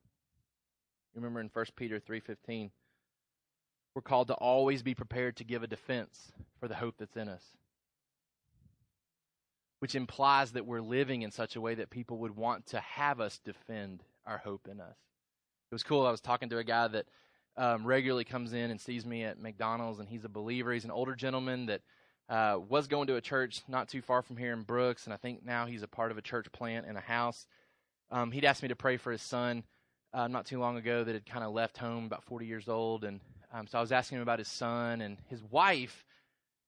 Remember 1.16 1.42
in 1.42 1.50
1 1.50 1.66
Peter 1.78 2.00
3:15, 2.00 2.72
we're 3.96 4.04
called 4.04 4.30
to 4.30 4.36
always 4.36 4.84
be 4.84 4.96
prepared 4.96 5.38
to 5.38 5.46
give 5.46 5.64
a 5.64 5.68
defense 5.68 6.34
for 6.60 6.68
the 6.70 6.76
hope 6.76 6.98
that's 7.00 7.18
in 7.18 7.30
us. 7.30 7.44
which 9.80 9.96
implies 9.96 10.54
that 10.54 10.66
we're 10.68 10.82
living 10.82 11.24
in 11.24 11.32
such 11.32 11.56
a 11.58 11.62
way 11.62 11.76
that 11.76 11.92
people 11.92 12.20
would 12.20 12.36
want 12.36 12.68
to 12.68 12.82
have 12.82 13.22
us 13.22 13.40
defend 13.46 14.04
our 14.26 14.40
hope 14.40 14.68
in 14.70 14.82
us. 14.82 14.98
It 15.72 15.76
was 15.76 15.84
cool. 15.84 16.06
I 16.08 16.12
was 16.12 16.22
talking 16.22 16.50
to 16.50 16.60
a 16.60 16.66
guy 16.66 16.90
that 16.90 17.08
um, 17.58 17.86
regularly 17.86 18.26
comes 18.26 18.54
in 18.54 18.72
and 18.72 18.82
sees 18.82 19.06
me 19.06 19.24
at 19.26 19.40
McDonald's, 19.40 20.00
and 20.00 20.10
he's 20.10 20.26
a 20.26 20.30
believer. 20.30 20.74
He's 20.74 20.86
an 20.86 20.92
older 20.92 21.16
gentleman 21.16 21.68
that 21.68 21.82
uh, 22.30 22.60
was 22.70 22.88
going 22.88 23.08
to 23.08 23.16
a 23.16 23.22
church 23.22 23.62
not 23.68 23.90
too 23.90 24.02
far 24.02 24.22
from 24.22 24.38
here 24.38 24.54
in 24.54 24.62
Brooks, 24.62 25.06
and 25.06 25.14
I 25.14 25.18
think 25.18 25.44
now 25.44 25.66
he's 25.66 25.84
a 25.84 25.88
part 25.88 26.12
of 26.12 26.18
a 26.18 26.22
church 26.22 26.52
plant 26.52 26.86
in 26.86 26.96
a 26.96 27.02
house. 27.02 27.48
Um, 28.12 28.32
he'd 28.32 28.46
asked 28.46 28.62
me 28.62 28.70
to 28.70 28.76
pray 28.76 28.98
for 28.98 29.12
his 29.12 29.22
son 29.22 29.64
uh, 30.14 30.28
not 30.28 30.46
too 30.46 30.60
long 30.60 30.78
ago 30.78 31.04
that 31.04 31.14
had 31.14 31.26
kind 31.26 31.44
of 31.44 31.54
left 31.54 31.78
home, 31.78 32.06
about 32.06 32.24
40 32.24 32.46
years 32.46 32.70
old, 32.70 33.04
and 33.04 33.20
um, 33.52 33.68
so 33.68 33.80
I 33.80 33.82
was 33.82 33.92
asking 33.92 34.18
him 34.18 34.22
about 34.22 34.40
his 34.40 34.48
son 34.48 35.02
and 35.02 35.18
his 35.28 35.42
wife 35.44 36.06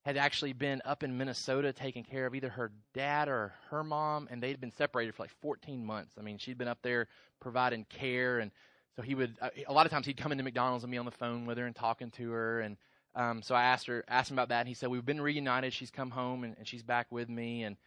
had 0.04 0.18
actually 0.18 0.54
been 0.54 0.82
up 0.84 1.04
in 1.04 1.16
Minnesota 1.16 1.72
taking 1.72 2.04
care 2.04 2.26
of 2.26 2.34
either 2.34 2.50
her 2.50 2.72
dad 2.94 3.28
or 3.28 3.54
her 3.70 3.84
mom, 3.84 4.28
and 4.32 4.42
they'd 4.42 4.60
been 4.60 4.72
separated 4.72 5.14
for 5.14 5.24
like 5.24 5.32
14 5.42 5.86
months. 5.86 6.16
I 6.18 6.24
mean, 6.24 6.40
she'd 6.40 6.58
been 6.58 6.68
up 6.68 6.80
there 6.82 7.08
providing 7.40 7.86
care, 7.86 8.40
and 8.40 8.52
so 8.96 9.04
he 9.04 9.14
would 9.14 9.38
uh, 9.42 9.50
a 9.68 9.74
lot 9.74 9.86
of 9.86 9.92
times 9.92 10.08
he'd 10.08 10.18
come 10.18 10.32
into 10.32 10.44
McDonald's 10.44 10.84
and 10.84 10.92
be 10.92 10.98
on 10.98 11.06
the 11.06 11.12
phone 11.12 11.46
with 11.46 11.60
her 11.60 11.66
and 11.66 11.76
talking 11.76 12.10
to 12.12 12.32
her, 12.32 12.62
and 12.62 12.78
um, 13.16 13.42
so 13.42 13.56
I 13.56 13.64
asked 13.64 13.88
her 13.88 14.04
asked 14.08 14.32
him 14.32 14.36
about 14.36 14.50
that, 14.50 14.60
and 14.62 14.68
he 14.68 14.74
said 14.74 14.90
we've 14.90 15.06
been 15.06 15.22
reunited. 15.22 15.74
She's 15.74 15.92
come 15.92 16.12
home 16.12 16.44
and, 16.44 16.56
and 16.58 16.68
she's 16.68 16.84
back 16.84 17.12
with 17.12 17.30
me, 17.30 17.64
and 17.64 17.78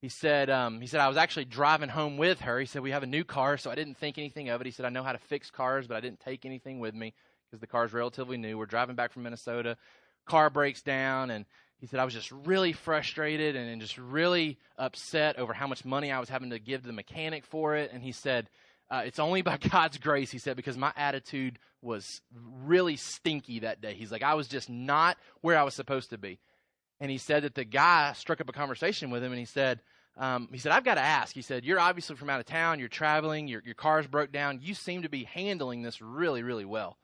he 0.00 0.08
said 0.08 0.50
um, 0.50 0.80
he 0.80 0.86
said 0.86 1.00
I 1.00 1.08
was 1.08 1.16
actually 1.16 1.46
driving 1.46 1.88
home 1.88 2.16
with 2.16 2.40
her. 2.40 2.60
He 2.60 2.66
said 2.66 2.82
we 2.82 2.92
have 2.92 3.02
a 3.02 3.06
new 3.06 3.24
car, 3.24 3.56
so 3.56 3.70
I 3.70 3.74
didn't 3.74 3.96
think 3.96 4.18
anything 4.18 4.48
of 4.48 4.60
it. 4.60 4.66
He 4.66 4.70
said 4.70 4.86
I 4.86 4.90
know 4.90 5.02
how 5.02 5.12
to 5.12 5.18
fix 5.18 5.50
cars, 5.50 5.86
but 5.86 5.96
I 5.96 6.00
didn't 6.00 6.20
take 6.20 6.44
anything 6.44 6.78
with 6.78 6.94
me 6.94 7.14
because 7.50 7.60
the 7.60 7.66
car's 7.66 7.92
relatively 7.92 8.36
new. 8.36 8.58
We're 8.58 8.66
driving 8.66 8.96
back 8.96 9.12
from 9.12 9.22
Minnesota, 9.24 9.76
car 10.26 10.50
breaks 10.50 10.82
down, 10.82 11.30
and 11.30 11.44
he 11.80 11.86
said, 11.86 12.00
I 12.00 12.04
was 12.04 12.14
just 12.14 12.32
really 12.32 12.72
frustrated 12.72 13.54
and 13.54 13.80
just 13.80 13.98
really 13.98 14.58
upset 14.76 15.38
over 15.38 15.52
how 15.52 15.68
much 15.68 15.84
money 15.84 16.10
I 16.10 16.18
was 16.18 16.28
having 16.28 16.50
to 16.50 16.58
give 16.58 16.80
to 16.82 16.86
the 16.88 16.92
mechanic 16.92 17.44
for 17.46 17.76
it. 17.76 17.90
And 17.92 18.02
he 18.02 18.10
said, 18.10 18.50
uh, 18.90 19.02
It's 19.04 19.18
only 19.18 19.42
by 19.42 19.56
God's 19.70 19.98
grace, 19.98 20.30
he 20.30 20.38
said, 20.38 20.56
because 20.56 20.76
my 20.76 20.92
attitude 20.96 21.58
was 21.82 22.20
really 22.32 22.96
stinky 22.96 23.60
that 23.60 23.80
day. 23.80 23.94
He's 23.94 24.12
like, 24.12 24.22
I 24.22 24.34
was 24.34 24.48
just 24.48 24.68
not 24.68 25.16
where 25.40 25.58
I 25.58 25.62
was 25.62 25.74
supposed 25.74 26.10
to 26.10 26.18
be. 26.18 26.38
And 27.00 27.10
he 27.10 27.18
said 27.18 27.44
that 27.44 27.54
the 27.54 27.64
guy 27.64 28.12
struck 28.14 28.40
up 28.40 28.48
a 28.48 28.52
conversation 28.52 29.10
with 29.10 29.22
him 29.22 29.30
and 29.30 29.38
he 29.38 29.44
said, 29.44 29.80
um, 30.16 30.48
he 30.50 30.58
said, 30.58 30.72
I've 30.72 30.84
got 30.84 30.96
to 30.96 31.00
ask. 31.00 31.32
He 31.32 31.42
said, 31.42 31.64
You're 31.64 31.78
obviously 31.78 32.16
from 32.16 32.28
out 32.28 32.40
of 32.40 32.46
town, 32.46 32.80
you're 32.80 32.88
traveling, 32.88 33.46
your, 33.46 33.62
your 33.64 33.76
car's 33.76 34.08
broke 34.08 34.32
down. 34.32 34.58
You 34.60 34.74
seem 34.74 35.02
to 35.02 35.08
be 35.08 35.24
handling 35.24 35.82
this 35.82 36.02
really, 36.02 36.42
really 36.42 36.64
well. 36.64 36.98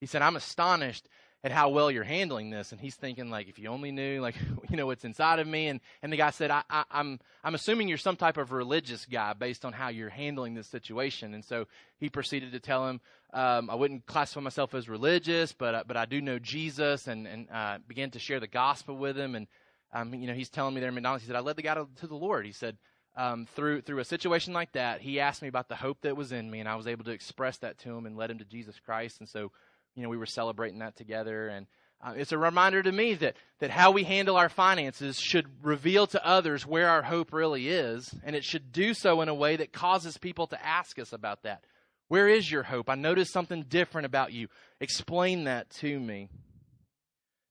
He 0.00 0.06
said, 0.06 0.22
I'm 0.22 0.36
astonished 0.36 1.08
at 1.44 1.50
how 1.50 1.68
well 1.70 1.90
you're 1.90 2.04
handling 2.04 2.50
this. 2.50 2.72
And 2.72 2.80
he's 2.80 2.94
thinking, 2.94 3.28
like, 3.28 3.48
if 3.48 3.58
you 3.58 3.68
only 3.68 3.90
knew, 3.90 4.20
like, 4.20 4.36
you 4.70 4.76
know, 4.76 4.86
what's 4.86 5.04
inside 5.04 5.38
of 5.38 5.46
me. 5.46 5.68
And, 5.68 5.80
and 6.02 6.12
the 6.12 6.16
guy 6.16 6.30
said, 6.30 6.50
I, 6.50 6.62
I, 6.70 6.84
I'm, 6.90 7.18
I'm 7.42 7.54
assuming 7.54 7.88
you're 7.88 7.98
some 7.98 8.16
type 8.16 8.36
of 8.36 8.52
religious 8.52 9.06
guy 9.06 9.32
based 9.32 9.64
on 9.64 9.72
how 9.72 9.88
you're 9.88 10.08
handling 10.08 10.54
this 10.54 10.68
situation. 10.68 11.34
And 11.34 11.44
so 11.44 11.66
he 11.98 12.08
proceeded 12.08 12.52
to 12.52 12.60
tell 12.60 12.88
him, 12.88 13.00
um, 13.32 13.70
I 13.70 13.74
wouldn't 13.74 14.06
classify 14.06 14.40
myself 14.40 14.74
as 14.74 14.88
religious, 14.88 15.52
but, 15.52 15.74
uh, 15.74 15.84
but 15.86 15.96
I 15.96 16.04
do 16.04 16.20
know 16.20 16.38
Jesus 16.38 17.08
and, 17.08 17.26
and, 17.26 17.48
uh, 17.50 17.78
began 17.88 18.10
to 18.10 18.18
share 18.18 18.40
the 18.40 18.46
gospel 18.46 18.96
with 18.96 19.16
him. 19.16 19.34
And, 19.34 19.46
um, 19.92 20.14
you 20.14 20.26
know, 20.26 20.34
he's 20.34 20.50
telling 20.50 20.74
me 20.74 20.80
there 20.80 20.90
in 20.90 20.94
McDonald's, 20.94 21.24
he 21.24 21.26
said, 21.26 21.36
I 21.36 21.40
led 21.40 21.56
the 21.56 21.62
guy 21.62 21.74
to, 21.74 21.88
to 22.00 22.06
the 22.06 22.14
Lord. 22.14 22.46
He 22.46 22.52
said, 22.52 22.76
um, 23.14 23.46
through 23.54 23.82
through 23.82 23.98
a 23.98 24.04
situation 24.06 24.54
like 24.54 24.72
that, 24.72 25.02
he 25.02 25.20
asked 25.20 25.42
me 25.42 25.48
about 25.48 25.68
the 25.68 25.76
hope 25.76 26.00
that 26.00 26.16
was 26.16 26.32
in 26.32 26.50
me, 26.50 26.60
and 26.60 26.68
I 26.68 26.76
was 26.76 26.86
able 26.86 27.04
to 27.04 27.10
express 27.10 27.58
that 27.58 27.76
to 27.80 27.90
him 27.90 28.06
and 28.06 28.16
led 28.16 28.30
him 28.30 28.38
to 28.38 28.44
Jesus 28.46 28.80
Christ. 28.82 29.20
And 29.20 29.28
so 29.28 29.52
you 29.94 30.02
know, 30.02 30.08
we 30.08 30.16
were 30.16 30.26
celebrating 30.26 30.80
that 30.80 30.96
together. 30.96 31.48
And 31.48 31.66
uh, 32.04 32.14
it's 32.16 32.32
a 32.32 32.38
reminder 32.38 32.82
to 32.82 32.92
me 32.92 33.14
that, 33.14 33.36
that 33.60 33.70
how 33.70 33.90
we 33.90 34.04
handle 34.04 34.36
our 34.36 34.48
finances 34.48 35.18
should 35.18 35.46
reveal 35.62 36.06
to 36.08 36.26
others 36.26 36.66
where 36.66 36.88
our 36.88 37.02
hope 37.02 37.32
really 37.32 37.68
is. 37.68 38.12
And 38.24 38.34
it 38.34 38.44
should 38.44 38.72
do 38.72 38.94
so 38.94 39.20
in 39.20 39.28
a 39.28 39.34
way 39.34 39.56
that 39.56 39.72
causes 39.72 40.18
people 40.18 40.46
to 40.48 40.66
ask 40.66 40.98
us 40.98 41.12
about 41.12 41.42
that. 41.42 41.64
Where 42.08 42.28
is 42.28 42.50
your 42.50 42.62
hope? 42.62 42.90
I 42.90 42.94
noticed 42.94 43.32
something 43.32 43.64
different 43.68 44.06
about 44.06 44.32
you. 44.32 44.48
Explain 44.80 45.44
that 45.44 45.70
to 45.80 45.98
me. 45.98 46.28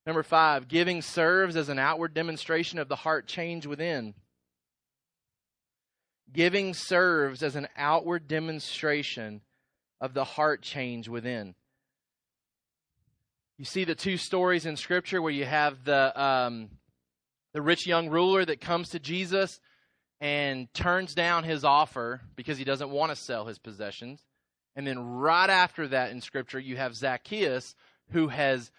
Number 0.05 0.23
five, 0.23 0.67
giving 0.67 1.01
serves 1.01 1.55
as 1.55 1.69
an 1.69 1.79
outward 1.79 2.13
demonstration 2.13 2.79
of 2.79 2.87
the 2.87 2.95
heart 2.95 3.27
change 3.27 3.65
within. 3.65 4.13
Giving 6.33 6.73
serves 6.73 7.43
as 7.43 7.55
an 7.55 7.67
outward 7.77 8.27
demonstration 8.27 9.41
of 9.99 10.13
the 10.13 10.23
heart 10.23 10.61
change 10.61 11.07
within. 11.07 11.55
You 13.61 13.65
see 13.65 13.83
the 13.83 13.93
two 13.93 14.17
stories 14.17 14.65
in 14.65 14.75
Scripture 14.75 15.21
where 15.21 15.31
you 15.31 15.45
have 15.45 15.83
the 15.83 16.19
um, 16.19 16.71
the 17.53 17.61
rich 17.61 17.85
young 17.85 18.09
ruler 18.09 18.43
that 18.43 18.59
comes 18.59 18.89
to 18.89 18.99
Jesus 18.99 19.59
and 20.19 20.73
turns 20.73 21.13
down 21.13 21.43
his 21.43 21.63
offer 21.63 22.21
because 22.35 22.57
he 22.57 22.63
doesn't 22.63 22.89
want 22.89 23.11
to 23.11 23.15
sell 23.15 23.45
his 23.45 23.59
possessions. 23.59 24.19
And 24.75 24.87
then 24.87 24.97
right 24.97 25.51
after 25.51 25.87
that 25.89 26.09
in 26.09 26.21
Scripture, 26.21 26.57
you 26.57 26.75
have 26.77 26.95
Zacchaeus 26.95 27.75
who 28.13 28.29
has 28.29 28.71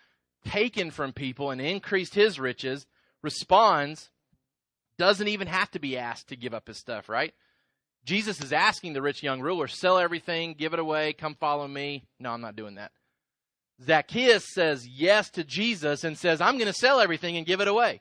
taken 0.44 0.90
from 0.90 1.12
people 1.12 1.52
and 1.52 1.60
increased 1.60 2.16
his 2.16 2.40
riches, 2.40 2.88
responds, 3.22 4.10
doesn't 4.98 5.28
even 5.28 5.46
have 5.46 5.70
to 5.70 5.78
be 5.78 5.96
asked 5.96 6.30
to 6.30 6.36
give 6.36 6.54
up 6.54 6.66
his 6.66 6.76
stuff, 6.76 7.08
right? 7.08 7.32
Jesus 8.04 8.40
is 8.40 8.52
asking 8.52 8.94
the 8.94 9.02
rich 9.02 9.22
young 9.22 9.42
ruler, 9.42 9.68
sell 9.68 9.98
everything, 9.98 10.54
give 10.54 10.72
it 10.72 10.80
away, 10.80 11.12
come 11.12 11.36
follow 11.36 11.68
me. 11.68 12.02
No, 12.18 12.32
I'm 12.32 12.40
not 12.40 12.56
doing 12.56 12.74
that. 12.74 12.90
Zacchaeus 13.80 14.44
says 14.52 14.86
yes 14.86 15.30
to 15.30 15.44
Jesus 15.44 16.04
and 16.04 16.16
says, 16.16 16.40
I'm 16.40 16.58
going 16.58 16.66
to 16.66 16.72
sell 16.72 17.00
everything 17.00 17.36
and 17.36 17.46
give 17.46 17.60
it 17.60 17.68
away. 17.68 18.00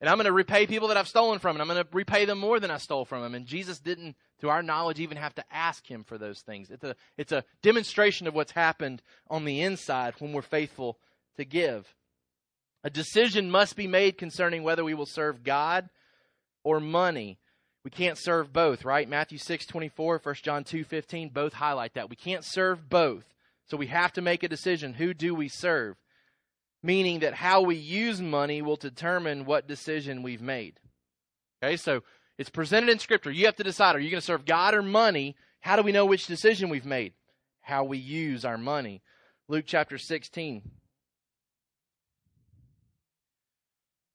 And 0.00 0.10
I'm 0.10 0.16
going 0.16 0.26
to 0.26 0.32
repay 0.32 0.66
people 0.66 0.88
that 0.88 0.96
I've 0.96 1.08
stolen 1.08 1.38
from, 1.38 1.56
and 1.56 1.62
I'm 1.62 1.68
going 1.68 1.82
to 1.82 1.88
repay 1.92 2.24
them 2.24 2.38
more 2.38 2.60
than 2.60 2.70
I 2.70 2.78
stole 2.78 3.04
from 3.04 3.22
them. 3.22 3.34
And 3.34 3.46
Jesus 3.46 3.78
didn't, 3.78 4.16
to 4.40 4.50
our 4.50 4.62
knowledge, 4.62 5.00
even 5.00 5.16
have 5.16 5.34
to 5.36 5.44
ask 5.50 5.86
him 5.86 6.04
for 6.04 6.18
those 6.18 6.40
things. 6.40 6.70
It's 6.70 6.84
a, 6.84 6.96
it's 7.16 7.32
a 7.32 7.44
demonstration 7.62 8.26
of 8.26 8.34
what's 8.34 8.52
happened 8.52 9.02
on 9.30 9.44
the 9.44 9.62
inside 9.62 10.14
when 10.18 10.32
we're 10.32 10.42
faithful 10.42 10.98
to 11.36 11.44
give. 11.44 11.94
A 12.82 12.90
decision 12.90 13.50
must 13.50 13.76
be 13.76 13.86
made 13.86 14.18
concerning 14.18 14.62
whether 14.62 14.84
we 14.84 14.94
will 14.94 15.06
serve 15.06 15.42
God 15.42 15.88
or 16.64 16.80
money. 16.80 17.38
We 17.82 17.90
can't 17.90 18.18
serve 18.18 18.52
both, 18.52 18.84
right? 18.84 19.08
Matthew 19.08 19.38
6, 19.38 19.64
24, 19.64 20.20
1 20.22 20.34
John 20.42 20.64
2, 20.64 20.84
15, 20.84 21.28
both 21.30 21.54
highlight 21.54 21.94
that. 21.94 22.10
We 22.10 22.16
can't 22.16 22.44
serve 22.44 22.90
both. 22.90 23.24
So 23.66 23.76
we 23.76 23.86
have 23.86 24.12
to 24.14 24.22
make 24.22 24.42
a 24.42 24.48
decision. 24.48 24.94
Who 24.94 25.14
do 25.14 25.34
we 25.34 25.48
serve? 25.48 25.96
Meaning 26.82 27.20
that 27.20 27.34
how 27.34 27.62
we 27.62 27.76
use 27.76 28.20
money 28.20 28.60
will 28.60 28.76
determine 28.76 29.46
what 29.46 29.66
decision 29.66 30.22
we've 30.22 30.42
made. 30.42 30.78
Okay, 31.62 31.76
so 31.76 32.02
it's 32.36 32.50
presented 32.50 32.90
in 32.90 32.98
Scripture. 32.98 33.30
You 33.30 33.46
have 33.46 33.56
to 33.56 33.64
decide 33.64 33.96
are 33.96 34.00
you 34.00 34.10
going 34.10 34.20
to 34.20 34.26
serve 34.26 34.44
God 34.44 34.74
or 34.74 34.82
money? 34.82 35.36
How 35.60 35.76
do 35.76 35.82
we 35.82 35.92
know 35.92 36.04
which 36.04 36.26
decision 36.26 36.68
we've 36.68 36.84
made? 36.84 37.14
How 37.62 37.84
we 37.84 37.96
use 37.96 38.44
our 38.44 38.58
money. 38.58 39.02
Luke 39.48 39.64
chapter 39.66 39.96
16. 39.96 40.62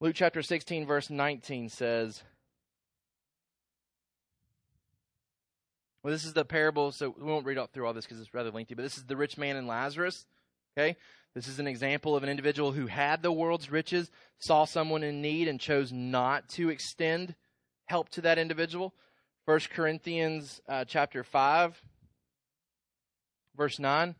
Luke 0.01 0.15
chapter 0.15 0.41
16, 0.41 0.85
verse 0.85 1.09
19 1.09 1.69
says, 1.69 2.23
Well, 6.09 6.15
this 6.15 6.25
is 6.25 6.33
the 6.33 6.43
parable, 6.43 6.91
so 6.91 7.13
we 7.15 7.23
won't 7.23 7.45
read 7.45 7.59
all, 7.59 7.67
through 7.67 7.85
all 7.85 7.93
this 7.93 8.05
because 8.05 8.19
it's 8.19 8.33
rather 8.33 8.49
lengthy, 8.49 8.73
but 8.73 8.81
this 8.81 8.97
is 8.97 9.05
the 9.05 9.15
rich 9.15 9.37
man 9.37 9.55
and 9.55 9.67
Lazarus. 9.67 10.25
Okay? 10.75 10.97
This 11.35 11.47
is 11.47 11.59
an 11.59 11.67
example 11.67 12.15
of 12.15 12.23
an 12.23 12.29
individual 12.29 12.71
who 12.71 12.87
had 12.87 13.21
the 13.21 13.31
world's 13.31 13.69
riches, 13.69 14.09
saw 14.39 14.65
someone 14.65 15.03
in 15.03 15.21
need, 15.21 15.47
and 15.47 15.59
chose 15.59 15.91
not 15.93 16.49
to 16.49 16.71
extend 16.71 17.35
help 17.85 18.09
to 18.09 18.21
that 18.21 18.39
individual. 18.39 18.95
1 19.45 19.59
Corinthians 19.71 20.61
uh, 20.67 20.83
chapter 20.83 21.23
5, 21.23 21.79
verse 23.55 23.77
9. 23.77 24.15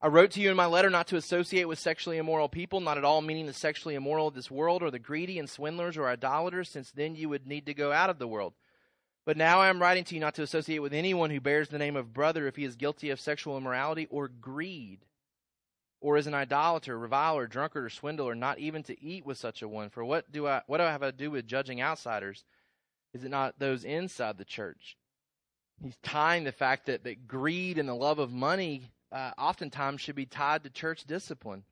I 0.00 0.06
wrote 0.06 0.30
to 0.30 0.40
you 0.40 0.48
in 0.50 0.56
my 0.56 0.64
letter 0.64 0.88
not 0.88 1.06
to 1.08 1.16
associate 1.16 1.68
with 1.68 1.78
sexually 1.78 2.16
immoral 2.16 2.48
people, 2.48 2.80
not 2.80 2.96
at 2.96 3.04
all 3.04 3.20
meaning 3.20 3.44
the 3.44 3.52
sexually 3.52 3.94
immoral 3.94 4.28
of 4.28 4.34
this 4.34 4.50
world, 4.50 4.82
or 4.82 4.90
the 4.90 4.98
greedy 4.98 5.38
and 5.38 5.50
swindlers 5.50 5.98
or 5.98 6.08
idolaters, 6.08 6.70
since 6.70 6.90
then 6.90 7.14
you 7.14 7.28
would 7.28 7.46
need 7.46 7.66
to 7.66 7.74
go 7.74 7.92
out 7.92 8.08
of 8.08 8.18
the 8.18 8.26
world. 8.26 8.54
But 9.26 9.36
now 9.36 9.60
I 9.60 9.68
am 9.68 9.80
writing 9.80 10.04
to 10.04 10.14
you 10.14 10.20
not 10.20 10.34
to 10.36 10.42
associate 10.42 10.78
with 10.78 10.94
anyone 10.94 11.30
who 11.30 11.40
bears 11.40 11.68
the 11.68 11.78
name 11.78 11.96
of 11.96 12.14
brother 12.14 12.46
if 12.46 12.56
he 12.56 12.64
is 12.64 12.76
guilty 12.76 13.10
of 13.10 13.20
sexual 13.20 13.56
immorality 13.56 14.06
or 14.10 14.28
greed, 14.28 15.00
or 16.00 16.16
is 16.16 16.26
an 16.26 16.34
idolater, 16.34 16.98
reviler, 16.98 17.46
drunkard, 17.46 17.84
or 17.84 17.90
swindler, 17.90 18.34
not 18.34 18.58
even 18.58 18.82
to 18.84 19.02
eat 19.02 19.26
with 19.26 19.36
such 19.36 19.60
a 19.60 19.68
one. 19.68 19.90
For 19.90 20.04
what 20.04 20.32
do 20.32 20.46
I 20.46 20.62
what 20.66 20.78
do 20.78 20.84
I 20.84 20.90
have 20.90 21.02
to 21.02 21.12
do 21.12 21.30
with 21.30 21.46
judging 21.46 21.82
outsiders? 21.82 22.44
Is 23.12 23.24
it 23.24 23.30
not 23.30 23.58
those 23.58 23.84
inside 23.84 24.38
the 24.38 24.44
church? 24.44 24.96
He's 25.82 25.96
tying 26.02 26.44
the 26.44 26.52
fact 26.52 26.86
that, 26.86 27.04
that 27.04 27.26
greed 27.26 27.78
and 27.78 27.88
the 27.88 27.94
love 27.94 28.18
of 28.18 28.30
money 28.30 28.90
uh, 29.12 29.32
oftentimes 29.38 30.00
should 30.00 30.14
be 30.14 30.26
tied 30.26 30.62
to 30.64 30.70
church 30.70 31.04
discipline. 31.04 31.64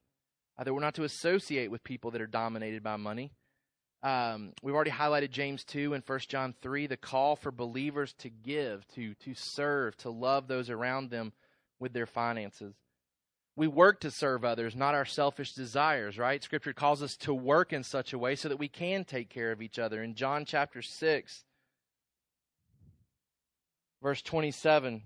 Uh, 0.59 0.65
that 0.65 0.75
we're 0.75 0.81
not 0.81 0.95
to 0.95 1.05
associate 1.05 1.71
with 1.71 1.85
people 1.85 2.11
that 2.11 2.21
are 2.21 2.27
dominated 2.27 2.83
by 2.83 2.97
money. 2.97 3.31
Um, 4.03 4.53
we've 4.63 4.75
already 4.75 4.93
highlighted 4.93 5.31
James 5.31 5.65
2 5.65 5.95
and 5.95 6.05
1 6.07 6.19
John 6.29 6.55
3, 6.63 6.87
the 6.87 6.97
call 6.97 7.35
for 7.35 7.51
believers 7.51 8.13
to 8.19 8.31
give, 8.31 8.87
to, 8.95 9.15
to 9.15 9.35
serve, 9.35 9.97
to 9.99 10.11
love 10.11 10.47
those 10.47 10.71
around 10.71 11.11
them 11.11 11.33
with 11.81 11.93
their 11.93 12.07
finances. 12.07 12.75
we 13.57 13.67
work 13.67 14.01
to 14.01 14.11
serve 14.11 14.45
others, 14.45 14.77
not 14.77 14.95
our 14.95 15.05
selfish 15.05 15.53
desires, 15.53 16.17
right? 16.17 16.45
Scripture 16.45 16.73
calls 16.73 17.03
us 17.03 17.17
to 17.17 17.35
work 17.35 17.73
in 17.73 17.83
such 17.83 18.13
a 18.13 18.19
way 18.19 18.37
so 18.37 18.49
that 18.49 18.59
we 18.59 18.69
can 18.69 19.05
take 19.05 19.29
care 19.31 19.51
of 19.51 19.61
each 19.61 19.81
other. 19.81 20.01
In 20.03 20.15
John 20.15 20.45
chapter 20.45 20.81
6, 20.81 21.45
verse 24.01 24.23
27, 24.23 25.03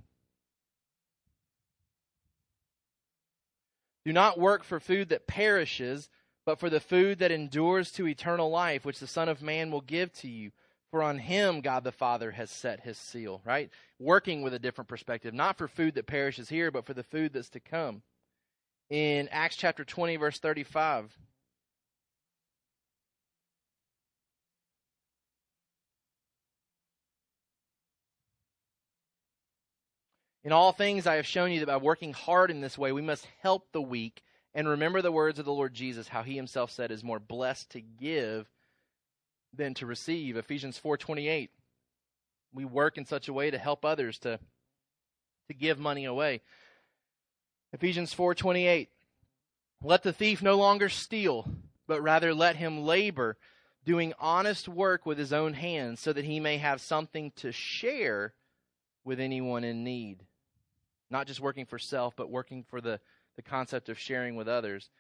Do 4.05 4.13
not 4.13 4.39
work 4.39 4.65
for 4.65 4.81
food 4.81 5.11
that 5.11 5.27
perishes, 5.27 6.11
but 6.45 6.59
for 6.59 6.71
the 6.71 6.81
food 6.81 7.19
that 7.21 7.31
endures 7.31 7.91
to 7.93 8.07
eternal 8.07 8.51
life, 8.51 8.85
which 8.85 8.99
the 8.99 9.07
Son 9.07 9.29
of 9.29 9.43
Man 9.43 9.71
will 9.71 9.81
give 9.81 10.13
to 10.15 10.29
you. 10.29 10.53
For 10.91 11.03
on 11.03 11.19
him 11.19 11.63
God 11.63 11.85
the 11.85 11.93
Father 11.93 12.33
has 12.33 12.51
set 12.51 12.81
his 12.81 12.99
seal, 12.99 13.41
right? 13.47 13.71
Working 13.99 14.43
with 14.43 14.53
a 14.53 14.59
different 14.59 14.89
perspective, 14.89 15.33
not 15.33 15.57
for 15.57 15.67
food 15.67 15.95
that 15.95 16.07
perishes 16.07 16.51
here, 16.51 16.71
but 16.71 16.85
for 16.85 16.93
the 16.93 17.03
food 17.03 17.33
that's 17.33 17.49
to 17.51 17.61
come 17.61 18.03
in 18.91 19.29
Acts 19.31 19.57
chapter 19.57 19.87
20, 19.87 20.17
verse 20.17 20.39
35. 20.39 21.17
In 30.45 30.53
all 30.53 30.73
things, 30.73 31.07
I 31.07 31.15
have 31.15 31.27
shown 31.27 31.53
you 31.53 31.61
that 31.61 31.67
by 31.67 31.77
working 31.79 32.13
hard 32.13 32.51
in 32.51 32.61
this 32.61 32.77
way, 32.77 32.93
we 32.93 33.01
must 33.01 33.27
help 33.41 33.73
the 33.73 33.81
weak 33.81 34.23
and 34.55 34.69
remember 34.69 35.01
the 35.01 35.13
words 35.13 35.39
of 35.39 35.45
the 35.45 35.53
Lord 35.53 35.75
Jesus, 35.75 36.09
how 36.09 36.23
he 36.23 36.37
himself 36.37 36.71
said, 36.71 36.91
is 36.91 37.03
more 37.03 37.19
blessed 37.19 37.71
to 37.71 37.81
give 37.81 38.49
than 39.55 39.75
to 39.75 39.87
receive. 39.87 40.37
Ephesians 40.37 40.79
4:28. 40.79 41.51
We 42.55 42.65
work 42.65 42.99
in 42.99 43.07
such 43.07 43.29
a 43.29 43.33
way 43.33 43.51
to 43.51 43.59
help 43.59 43.85
others 43.85 44.19
to 44.21 44.39
to 45.49 45.55
give 45.55 45.79
money 45.79 46.05
away. 46.05 46.43
Ephesians 47.73 48.15
4:28 48.15 48.89
Let 49.83 50.03
the 50.03 50.13
thief 50.13 50.43
no 50.43 50.57
longer 50.57 50.89
steal, 50.89 51.49
but 51.87 52.03
rather 52.03 52.35
let 52.35 52.57
him 52.57 52.85
labor, 52.85 53.37
doing 53.85 54.13
honest 54.19 54.69
work 54.69 55.07
with 55.07 55.19
his 55.19 55.33
own 55.33 55.55
hands, 55.55 56.01
so 56.01 56.13
that 56.13 56.25
he 56.25 56.41
may 56.41 56.59
have 56.59 56.81
something 56.81 57.33
to 57.37 57.53
share 57.53 58.35
with 59.05 59.19
anyone 59.19 59.65
in 59.65 59.83
need. 59.83 60.25
Not 61.11 61.27
just 61.27 61.41
working 61.41 61.67
for 61.67 61.79
self, 61.79 62.15
but 62.17 62.31
working 62.31 62.65
for 62.65 62.81
the, 62.81 63.01
the 63.37 63.43
concept 63.43 63.89
of 63.89 63.99
sharing 63.99 64.37
with 64.37 64.49
others. 64.49 64.91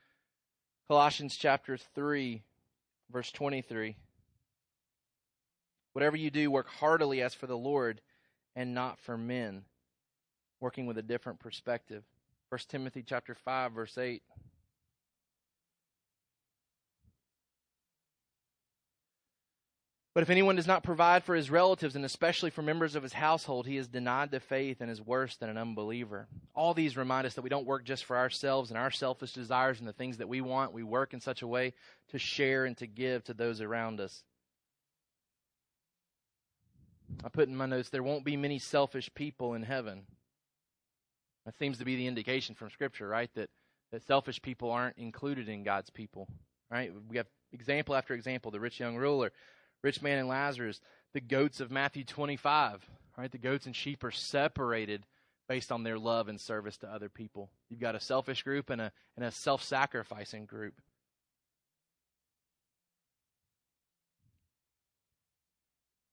Colossians 0.88 1.36
chapter 1.38 1.76
3, 1.76 2.42
verse 3.10 3.30
23. 3.30 3.96
Whatever 5.92 6.16
you 6.16 6.30
do, 6.30 6.50
work 6.50 6.68
heartily 6.68 7.22
as 7.22 7.34
for 7.34 7.46
the 7.46 7.56
Lord 7.56 8.00
and 8.56 8.74
not 8.74 8.98
for 8.98 9.16
men, 9.16 9.64
working 10.60 10.86
with 10.86 10.98
a 10.98 11.02
different 11.02 11.38
perspective. 11.38 12.04
1 12.48 12.60
Timothy 12.68 13.02
chapter 13.06 13.34
5 13.34 13.72
verse 13.72 13.96
8. 13.96 14.22
But 20.14 20.22
if 20.22 20.30
anyone 20.30 20.56
does 20.56 20.66
not 20.66 20.82
provide 20.82 21.24
for 21.24 21.34
his 21.34 21.50
relatives 21.50 21.96
and 21.96 22.04
especially 22.04 22.50
for 22.50 22.60
members 22.60 22.94
of 22.94 23.02
his 23.02 23.14
household, 23.14 23.66
he 23.66 23.78
is 23.78 23.88
denied 23.88 24.30
the 24.30 24.40
faith 24.40 24.82
and 24.82 24.90
is 24.90 25.00
worse 25.00 25.36
than 25.36 25.48
an 25.48 25.56
unbeliever. 25.56 26.28
All 26.54 26.74
these 26.74 26.98
remind 26.98 27.26
us 27.26 27.34
that 27.34 27.42
we 27.42 27.48
don't 27.48 27.64
work 27.66 27.84
just 27.84 28.04
for 28.04 28.18
ourselves 28.18 28.70
and 28.70 28.78
our 28.78 28.90
selfish 28.90 29.32
desires 29.32 29.78
and 29.78 29.88
the 29.88 29.94
things 29.94 30.18
that 30.18 30.28
we 30.28 30.42
want. 30.42 30.74
We 30.74 30.82
work 30.82 31.14
in 31.14 31.20
such 31.20 31.40
a 31.40 31.46
way 31.46 31.72
to 32.10 32.18
share 32.18 32.66
and 32.66 32.76
to 32.76 32.86
give 32.86 33.24
to 33.24 33.34
those 33.34 33.62
around 33.62 34.00
us. 34.00 34.22
I 37.24 37.30
put 37.30 37.48
in 37.48 37.56
my 37.56 37.66
notes 37.66 37.88
there 37.88 38.02
won't 38.02 38.24
be 38.24 38.36
many 38.36 38.58
selfish 38.58 39.10
people 39.14 39.54
in 39.54 39.62
heaven. 39.62 40.02
That 41.46 41.58
seems 41.58 41.78
to 41.78 41.86
be 41.86 41.96
the 41.96 42.06
indication 42.06 42.54
from 42.54 42.70
Scripture, 42.70 43.08
right? 43.08 43.30
That, 43.34 43.48
that 43.92 44.06
selfish 44.06 44.42
people 44.42 44.70
aren't 44.70 44.98
included 44.98 45.48
in 45.48 45.62
God's 45.62 45.90
people, 45.90 46.28
right? 46.70 46.92
We 47.08 47.16
have 47.16 47.26
example 47.52 47.94
after 47.94 48.12
example 48.12 48.50
the 48.50 48.60
rich 48.60 48.78
young 48.78 48.96
ruler, 48.96 49.32
rich 49.82 50.02
man 50.02 50.18
and 50.18 50.28
Lazarus, 50.28 50.80
the 51.12 51.20
goats 51.20 51.60
of 51.60 51.70
Matthew 51.70 52.04
25, 52.04 52.86
right? 53.16 53.30
The 53.30 53.38
goats 53.38 53.66
and 53.66 53.76
sheep 53.76 54.04
are 54.04 54.10
separated 54.10 55.06
based 55.48 55.72
on 55.72 55.82
their 55.82 55.98
love 55.98 56.28
and 56.28 56.40
service 56.40 56.78
to 56.78 56.88
other 56.88 57.08
people. 57.08 57.50
You've 57.68 57.80
got 57.80 57.94
a 57.94 58.00
selfish 58.00 58.42
group 58.42 58.70
and 58.70 58.80
a, 58.80 58.92
and 59.16 59.24
a 59.24 59.30
self 59.30 59.62
sacrificing 59.62 60.46
group. 60.46 60.74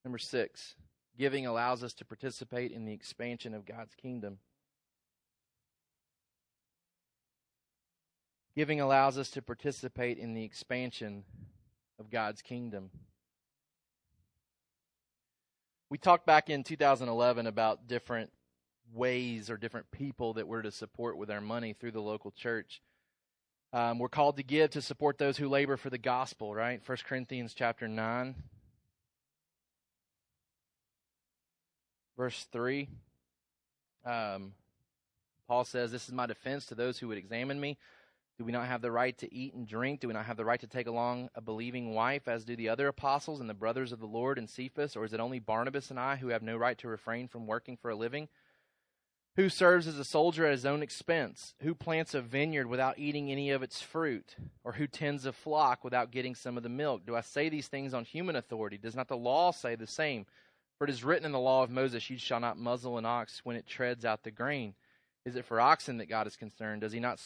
Number 0.04 0.18
six, 0.18 0.76
giving 1.18 1.46
allows 1.46 1.84
us 1.84 1.94
to 1.94 2.06
participate 2.06 2.72
in 2.72 2.86
the 2.86 2.94
expansion 2.94 3.54
of 3.54 3.66
God's 3.66 3.94
kingdom. 3.96 4.40
Giving 8.56 8.82
allows 8.82 9.18
us 9.18 9.30
to 9.32 9.42
participate 9.42 10.18
in 10.18 10.34
the 10.34 10.44
expansion 10.44 11.24
of 12.00 12.10
God's 12.10 12.42
kingdom. 12.42 12.90
We 15.90 15.98
talked 15.98 16.28
back 16.28 16.52
in 16.52 16.64
2011 16.64 17.48
about 17.48 17.88
different 17.88 18.32
ways 18.94 19.50
or 19.50 19.58
different 19.58 19.90
people 19.90 20.34
that 20.34 20.48
we're 20.48 20.62
to 20.62 20.72
support 20.72 21.18
with 21.18 21.32
our 21.32 21.42
money 21.42 21.74
through 21.74 21.92
the 21.92 22.02
local 22.02 22.30
church. 22.30 22.82
Um, 23.74 23.98
we're 23.98 24.08
called 24.08 24.38
to 24.38 24.44
give 24.44 24.72
to 24.72 24.84
support 24.84 25.18
those 25.18 25.38
who 25.38 25.50
labor 25.50 25.78
for 25.78 25.90
the 25.90 25.98
gospel, 25.98 26.54
right? 26.54 26.80
1 26.86 26.98
Corinthians 27.08 27.56
chapter 27.56 27.88
9, 27.88 28.36
verse 32.18 32.48
3. 32.52 32.88
Um, 34.06 34.54
Paul 35.48 35.66
says, 35.66 35.92
This 35.92 36.08
is 36.08 36.14
my 36.14 36.28
defense 36.28 36.68
to 36.68 36.76
those 36.76 37.00
who 37.00 37.08
would 37.08 37.18
examine 37.18 37.60
me. 37.60 37.80
Do 38.40 38.46
we 38.46 38.54
not 38.54 38.68
have 38.68 38.82
the 38.82 38.90
right 38.90 39.18
to 39.18 39.36
eat 39.36 39.54
and 39.54 39.68
drink? 39.68 40.00
Do 40.00 40.08
we 40.08 40.14
not 40.14 40.26
have 40.26 40.38
the 40.38 40.46
right 40.46 40.62
to 40.62 40.68
take 40.68 40.88
along 40.88 41.30
a 41.36 41.42
believing 41.42 41.94
wife, 41.94 42.30
as 42.30 42.46
do 42.46 42.56
the 42.56 42.70
other 42.70 42.88
apostles 42.88 43.42
and 43.42 43.50
the 43.50 43.54
brothers 43.54 43.92
of 43.92 44.00
the 44.00 44.06
Lord 44.06 44.38
and 44.38 44.50
Cephas? 44.50 44.96
Or 44.96 45.04
is 45.04 45.12
it 45.12 45.20
only 45.20 45.40
Barnabas 45.40 45.92
and 45.92 46.00
I 46.00 46.16
who 46.16 46.30
have 46.30 46.42
no 46.42 46.56
right 46.56 46.78
to 46.78 46.88
refrain 46.88 47.28
from 47.28 47.48
working 47.48 47.76
for 47.76 47.92
a 47.92 47.96
living? 47.98 48.30
Who 49.36 49.50
serves 49.50 49.88
as 49.88 50.00
a 50.00 50.06
soldier 50.06 50.46
at 50.46 50.54
his 50.54 50.66
own 50.66 50.82
expense? 50.82 51.54
Who 51.64 51.76
plants 51.76 52.14
a 52.14 52.22
vineyard 52.22 52.68
without 52.68 52.98
eating 52.98 53.30
any 53.30 53.50
of 53.50 53.62
its 53.62 53.82
fruit? 53.82 54.38
Or 54.64 54.72
who 54.72 54.88
tends 54.88 55.26
a 55.26 55.34
flock 55.34 55.84
without 55.84 56.10
getting 56.10 56.34
some 56.34 56.56
of 56.56 56.64
the 56.64 56.70
milk? 56.70 57.06
Do 57.06 57.18
I 57.18 57.22
say 57.22 57.50
these 57.50 57.68
things 57.68 57.94
on 57.94 58.06
human 58.06 58.38
authority? 58.38 58.78
Does 58.78 58.96
not 58.96 59.10
the 59.10 59.18
law 59.18 59.52
say 59.52 59.76
the 59.76 59.86
same? 59.86 60.26
For 60.78 60.86
it 60.86 60.90
is 60.90 61.04
written 61.04 61.26
in 61.26 61.34
the 61.34 61.40
law 61.40 61.62
of 61.62 61.70
Moses, 61.70 62.10
You 62.10 62.18
shall 62.18 62.40
not 62.40 62.58
muzzle 62.58 62.98
an 62.98 63.06
ox 63.06 63.42
when 63.44 63.58
it 63.58 63.68
treads 63.68 64.06
out 64.06 64.24
the 64.24 64.32
grain. 64.32 64.76
Is 65.26 65.36
it 65.36 65.46
for 65.46 65.60
oxen 65.60 65.98
that 65.98 66.10
God 66.10 66.28
is 66.28 66.36
concerned? 66.36 66.82
Does 66.82 66.94
he 66.94 67.00
not 67.00 67.20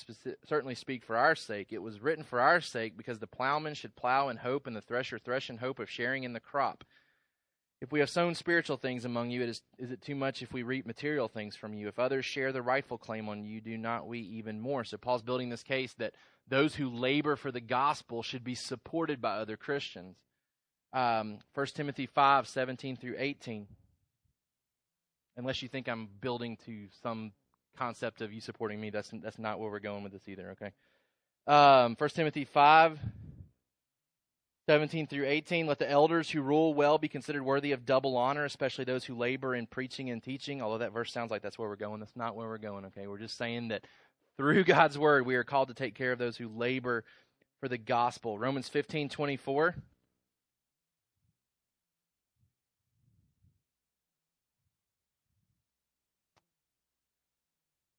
certainly 0.45 0.75
speak 0.75 1.05
for 1.05 1.15
our 1.15 1.35
sake? 1.35 1.67
It 1.71 1.81
was 1.81 2.01
written 2.01 2.23
for 2.23 2.39
our 2.41 2.59
sake 2.59 2.97
because 2.97 3.19
the 3.19 3.27
plowman 3.27 3.75
should 3.75 3.95
plow 3.95 4.29
in 4.29 4.37
hope 4.37 4.65
and 4.65 4.75
the 4.75 4.81
thresher 4.81 5.19
thresh 5.19 5.49
in 5.49 5.57
hope 5.57 5.79
of 5.79 5.89
sharing 5.89 6.23
in 6.23 6.33
the 6.33 6.39
crop. 6.39 6.83
If 7.81 7.91
we 7.91 7.99
have 7.99 8.09
sown 8.09 8.33
spiritual 8.33 8.77
things 8.77 9.03
among 9.05 9.29
you, 9.29 9.43
it 9.43 9.49
is, 9.49 9.61
is 9.77 9.91
it 9.91 10.01
too 10.01 10.15
much 10.15 10.41
if 10.41 10.53
we 10.53 10.63
reap 10.63 10.85
material 10.85 11.27
things 11.27 11.55
from 11.55 11.73
you? 11.73 11.87
If 11.87 11.99
others 11.99 12.25
share 12.25 12.51
the 12.51 12.61
rightful 12.61 12.97
claim 12.97 13.27
on 13.27 13.43
you, 13.43 13.61
do 13.61 13.77
not 13.77 14.07
we 14.07 14.19
even 14.19 14.59
more? 14.59 14.85
So 14.85 14.97
Paul's 14.97 15.21
building 15.21 15.49
this 15.49 15.63
case 15.63 15.93
that 15.95 16.13
those 16.47 16.75
who 16.75 16.89
labor 16.89 17.35
for 17.35 17.51
the 17.51 17.61
gospel 17.61 18.23
should 18.23 18.43
be 18.43 18.55
supported 18.55 19.21
by 19.21 19.33
other 19.33 19.57
Christians. 19.57 20.15
Um, 20.93 21.39
1 21.53 21.67
Timothy 21.67 22.05
5, 22.05 22.47
17 22.47 22.95
through 22.95 23.15
18. 23.17 23.67
Unless 25.35 25.61
you 25.61 25.67
think 25.67 25.89
I'm 25.89 26.07
building 26.21 26.57
to 26.65 26.87
some 27.01 27.33
concept 27.77 28.21
of 28.21 28.31
you 28.33 28.41
supporting 28.41 28.79
me. 28.79 28.89
That's 28.89 29.11
that's 29.21 29.39
not 29.39 29.59
where 29.59 29.69
we're 29.69 29.79
going 29.79 30.03
with 30.03 30.13
this 30.13 30.27
either. 30.27 30.51
Okay. 30.51 30.71
Um, 31.45 31.95
1 31.97 32.09
Timothy 32.11 32.45
5, 32.45 32.99
17 34.67 35.07
through 35.07 35.25
18. 35.25 35.67
Let 35.67 35.79
the 35.79 35.89
elders 35.89 36.29
who 36.29 36.41
rule 36.41 36.73
well 36.73 36.97
be 36.97 37.09
considered 37.09 37.43
worthy 37.43 37.73
of 37.73 37.85
double 37.85 38.15
honor, 38.15 38.45
especially 38.45 38.85
those 38.85 39.03
who 39.03 39.15
labor 39.15 39.55
in 39.55 39.67
preaching 39.67 40.09
and 40.09 40.23
teaching. 40.23 40.61
Although 40.61 40.77
that 40.79 40.93
verse 40.93 41.11
sounds 41.11 41.31
like 41.31 41.41
that's 41.41 41.59
where 41.59 41.67
we're 41.67 41.75
going. 41.75 41.99
That's 41.99 42.15
not 42.15 42.35
where 42.35 42.47
we're 42.47 42.57
going. 42.57 42.85
Okay. 42.85 43.07
We're 43.07 43.17
just 43.17 43.37
saying 43.37 43.69
that 43.69 43.85
through 44.37 44.63
God's 44.65 44.97
word, 44.97 45.25
we 45.25 45.35
are 45.35 45.43
called 45.43 45.67
to 45.67 45.73
take 45.73 45.95
care 45.95 46.11
of 46.11 46.19
those 46.19 46.37
who 46.37 46.47
labor 46.47 47.03
for 47.59 47.67
the 47.67 47.77
gospel. 47.77 48.39
Romans 48.39 48.69
15, 48.69 49.09
24. 49.09 49.75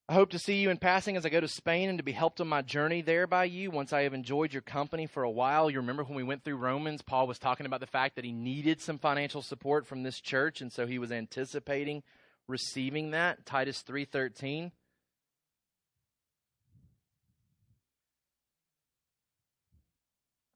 I 0.06 0.12
hope 0.12 0.32
to 0.32 0.38
see 0.38 0.56
you 0.56 0.68
in 0.68 0.76
passing 0.76 1.16
as 1.16 1.24
I 1.24 1.30
go 1.30 1.40
to 1.40 1.48
Spain 1.48 1.88
and 1.88 1.98
to 1.98 2.04
be 2.04 2.12
helped 2.12 2.38
on 2.38 2.46
my 2.46 2.60
journey 2.60 3.00
there 3.00 3.26
by 3.26 3.44
you 3.44 3.70
once 3.70 3.90
I 3.90 4.02
have 4.02 4.12
enjoyed 4.12 4.52
your 4.52 4.60
company 4.60 5.06
for 5.06 5.22
a 5.22 5.30
while. 5.30 5.70
You 5.70 5.78
remember 5.78 6.04
when 6.04 6.14
we 6.14 6.22
went 6.22 6.44
through 6.44 6.58
Romans, 6.58 7.00
Paul 7.00 7.26
was 7.26 7.38
talking 7.38 7.64
about 7.64 7.80
the 7.80 7.86
fact 7.86 8.16
that 8.16 8.24
he 8.24 8.32
needed 8.32 8.82
some 8.82 8.98
financial 8.98 9.40
support 9.40 9.86
from 9.86 10.02
this 10.02 10.20
church 10.20 10.60
and 10.60 10.70
so 10.70 10.86
he 10.86 10.98
was 10.98 11.10
anticipating 11.10 12.02
receiving 12.46 13.12
that. 13.12 13.46
Titus 13.46 13.82
3:13 13.82 14.72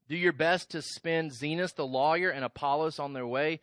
Do 0.07 0.15
your 0.15 0.33
best 0.33 0.69
to 0.71 0.83
spend 0.83 1.31
Zenas 1.31 1.73
the 1.73 1.87
lawyer 1.87 2.29
and 2.29 2.45
Apollos 2.45 2.99
on 2.99 3.13
their 3.13 3.27
way 3.27 3.61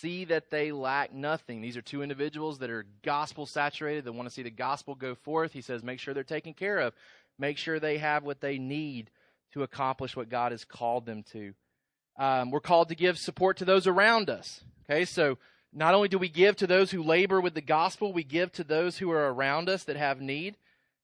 see 0.00 0.24
that 0.26 0.50
they 0.50 0.72
lack 0.72 1.12
nothing. 1.12 1.60
These 1.60 1.76
are 1.76 1.82
two 1.82 2.02
individuals 2.02 2.58
that 2.58 2.70
are 2.70 2.86
gospel 3.02 3.46
saturated, 3.46 4.04
that 4.04 4.12
want 4.12 4.28
to 4.28 4.34
see 4.34 4.42
the 4.42 4.50
gospel 4.50 4.94
go 4.94 5.14
forth. 5.14 5.52
He 5.52 5.60
says, 5.60 5.82
make 5.82 6.00
sure 6.00 6.14
they're 6.14 6.24
taken 6.24 6.54
care 6.54 6.78
of. 6.78 6.94
make 7.38 7.58
sure 7.58 7.78
they 7.78 7.98
have 7.98 8.24
what 8.24 8.40
they 8.40 8.58
need 8.58 9.10
to 9.52 9.62
accomplish 9.62 10.16
what 10.16 10.28
God 10.28 10.52
has 10.52 10.64
called 10.64 11.06
them 11.06 11.22
to. 11.32 11.54
Um, 12.18 12.50
we're 12.50 12.60
called 12.60 12.88
to 12.88 12.94
give 12.94 13.18
support 13.18 13.58
to 13.58 13.64
those 13.64 13.86
around 13.86 14.28
us. 14.28 14.62
Okay, 14.90 15.04
so 15.04 15.38
not 15.72 15.94
only 15.94 16.08
do 16.08 16.18
we 16.18 16.28
give 16.28 16.56
to 16.56 16.66
those 16.66 16.90
who 16.90 17.02
labor 17.02 17.40
with 17.40 17.54
the 17.54 17.60
gospel, 17.60 18.12
we 18.12 18.24
give 18.24 18.50
to 18.52 18.64
those 18.64 18.98
who 18.98 19.10
are 19.10 19.32
around 19.32 19.68
us 19.68 19.84
that 19.84 19.96
have 19.96 20.20
need. 20.20 20.56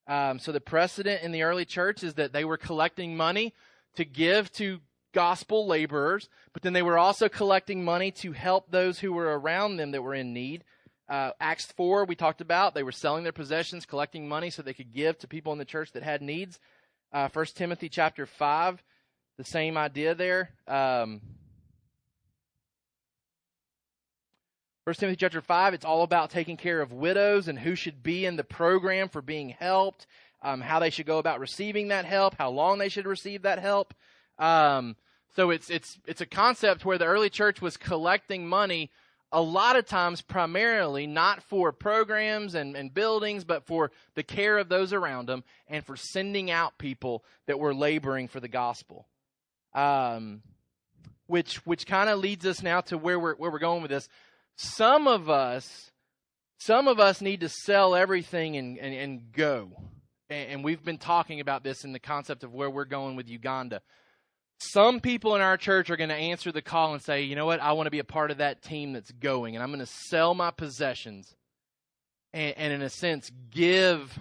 Um, 0.07 0.39
so 0.39 0.53
the 0.53 0.61
precedent 0.61 1.23
in 1.23 1.33
the 1.33 1.43
early 1.43 1.65
church 1.65 2.03
is 2.03 2.15
that 2.15 2.33
they 2.33 2.45
were 2.45 2.57
collecting 2.57 3.17
money 3.17 3.55
to 3.97 4.05
give 4.05 4.51
to 4.53 4.81
gospel 5.15 5.67
laborers, 5.67 6.29
but 6.53 6.63
then 6.63 6.75
they 6.75 6.83
were 6.83 6.99
also 6.99 7.29
collecting 7.31 7.83
money 7.85 8.11
to 8.11 8.33
help 8.33 8.71
those 8.71 8.99
who 8.99 9.13
were 9.13 9.39
around 9.39 9.79
them 9.79 9.93
that 9.93 10.03
were 10.03 10.15
in 10.15 10.35
need. 10.35 10.65
Uh, 11.09 11.31
Acts 11.41 11.67
4, 11.73 12.05
we 12.05 12.15
talked 12.15 12.41
about, 12.41 12.75
they 12.75 12.83
were 12.83 12.93
selling 12.93 13.23
their 13.25 13.33
possessions, 13.33 13.87
collecting 13.87 14.29
money 14.29 14.51
so 14.51 14.63
they 14.63 14.75
could 14.75 14.93
give 14.93 15.19
to 15.19 15.29
people 15.29 15.53
in 15.53 15.59
the 15.59 15.65
church 15.65 15.93
that 15.93 16.03
had 16.03 16.21
needs. 16.21 16.59
Uh, 17.13 17.29
1 17.33 17.47
Timothy 17.55 17.89
chapter 17.89 18.27
5, 18.27 18.83
the 19.39 19.45
same 19.45 19.77
idea 19.77 20.15
there. 20.15 20.51
Um, 20.67 21.21
1 24.85 24.95
Timothy 24.97 25.17
chapter 25.17 25.41
5, 25.41 25.75
it's 25.75 25.85
all 25.85 26.03
about 26.03 26.31
taking 26.31 26.59
care 26.59 26.83
of 26.83 26.93
widows 26.93 27.49
and 27.49 27.59
who 27.59 27.75
should 27.75 28.03
be 28.03 28.27
in 28.27 28.37
the 28.37 28.45
program 28.45 29.09
for 29.09 29.23
being 29.23 29.49
helped, 29.49 30.07
um, 30.43 30.61
how 30.61 30.79
they 30.79 30.91
should 30.91 31.07
go 31.07 31.19
about 31.19 31.41
receiving 31.41 31.89
that 31.89 32.05
help, 32.05 32.35
how 32.37 32.51
long 32.51 32.79
they 32.79 32.91
should 32.91 33.07
receive 33.07 33.43
that 33.43 33.59
help. 33.59 33.95
Um, 34.39 34.97
so 35.37 35.51
it's, 35.51 35.71
it's, 35.71 35.99
it's 36.07 36.21
a 36.21 36.27
concept 36.27 36.85
where 36.85 36.99
the 36.99 37.07
early 37.07 37.31
church 37.31 37.61
was 37.61 37.77
collecting 37.77 38.47
money 38.47 38.91
a 39.33 39.43
lot 39.43 39.75
of 39.75 39.85
times 39.85 40.23
primarily 40.23 41.09
not 41.09 41.43
for 41.43 41.73
programs 41.73 42.55
and, 42.55 42.77
and 42.77 42.95
buildings, 42.95 43.43
but 43.43 43.67
for 43.67 43.91
the 44.15 44.23
care 44.23 44.59
of 44.59 44.69
those 44.69 44.93
around 44.93 45.27
them 45.27 45.43
and 45.67 45.85
for 45.85 45.97
sending 45.97 46.53
out 46.53 46.79
people 46.79 47.25
that 47.47 47.59
were 47.59 47.75
laboring 47.75 48.29
for 48.29 48.39
the 48.39 48.49
gospel. 48.49 49.09
Um, 49.75 50.43
which 51.27 51.57
which 51.67 51.87
kind 51.87 52.09
of 52.09 52.21
leads 52.21 52.47
us 52.47 52.63
now 52.63 52.81
to 52.83 52.97
where 52.97 53.19
we're 53.19 53.35
where 53.35 53.51
we're 53.51 53.59
going 53.59 53.83
with 53.83 53.91
this. 53.91 54.09
Some 54.55 55.09
of 55.09 55.29
us, 55.29 55.91
some 56.59 56.87
of 56.87 57.01
us 57.01 57.21
need 57.21 57.41
to 57.41 57.49
sell 57.49 57.97
everything 57.97 58.57
and 58.57 58.79
and, 58.79 58.95
and 58.95 59.33
go. 59.33 59.71
And, 60.31 60.51
and 60.51 60.65
we've 60.65 60.85
been 60.85 60.99
talking 60.99 61.41
about 61.41 61.65
this 61.65 61.85
in 61.85 61.93
the 61.93 61.99
concept 61.99 62.45
of 62.45 62.55
where 62.55 62.71
we're 62.71 62.85
going 62.85 63.17
with 63.17 63.29
Uganda. 63.29 63.81
Some 64.73 65.01
people 65.01 65.35
in 65.35 65.41
our 65.41 65.57
church 65.57 65.91
are 65.91 65.97
going 65.97 66.11
to 66.11 66.15
answer 66.15 66.53
the 66.53 66.63
call 66.63 66.93
and 66.93 67.03
say, 67.03 67.23
you 67.23 67.37
know 67.37 67.47
what, 67.47 67.61
I 67.61 67.73
want 67.73 67.87
to 67.87 67.91
be 67.91 67.99
a 67.99 68.05
part 68.05 68.31
of 68.31 68.39
that 68.39 68.63
team 68.63 68.93
that's 68.93 69.11
going, 69.11 69.55
and 69.55 69.63
I'm 69.63 69.71
going 69.71 69.81
to 69.81 69.87
sell 69.87 70.35
my 70.35 70.51
possessions 70.51 71.35
and, 72.35 72.55
and 72.59 72.73
in 72.73 72.83
a 72.83 72.91
sense, 72.91 73.31
give 73.51 74.19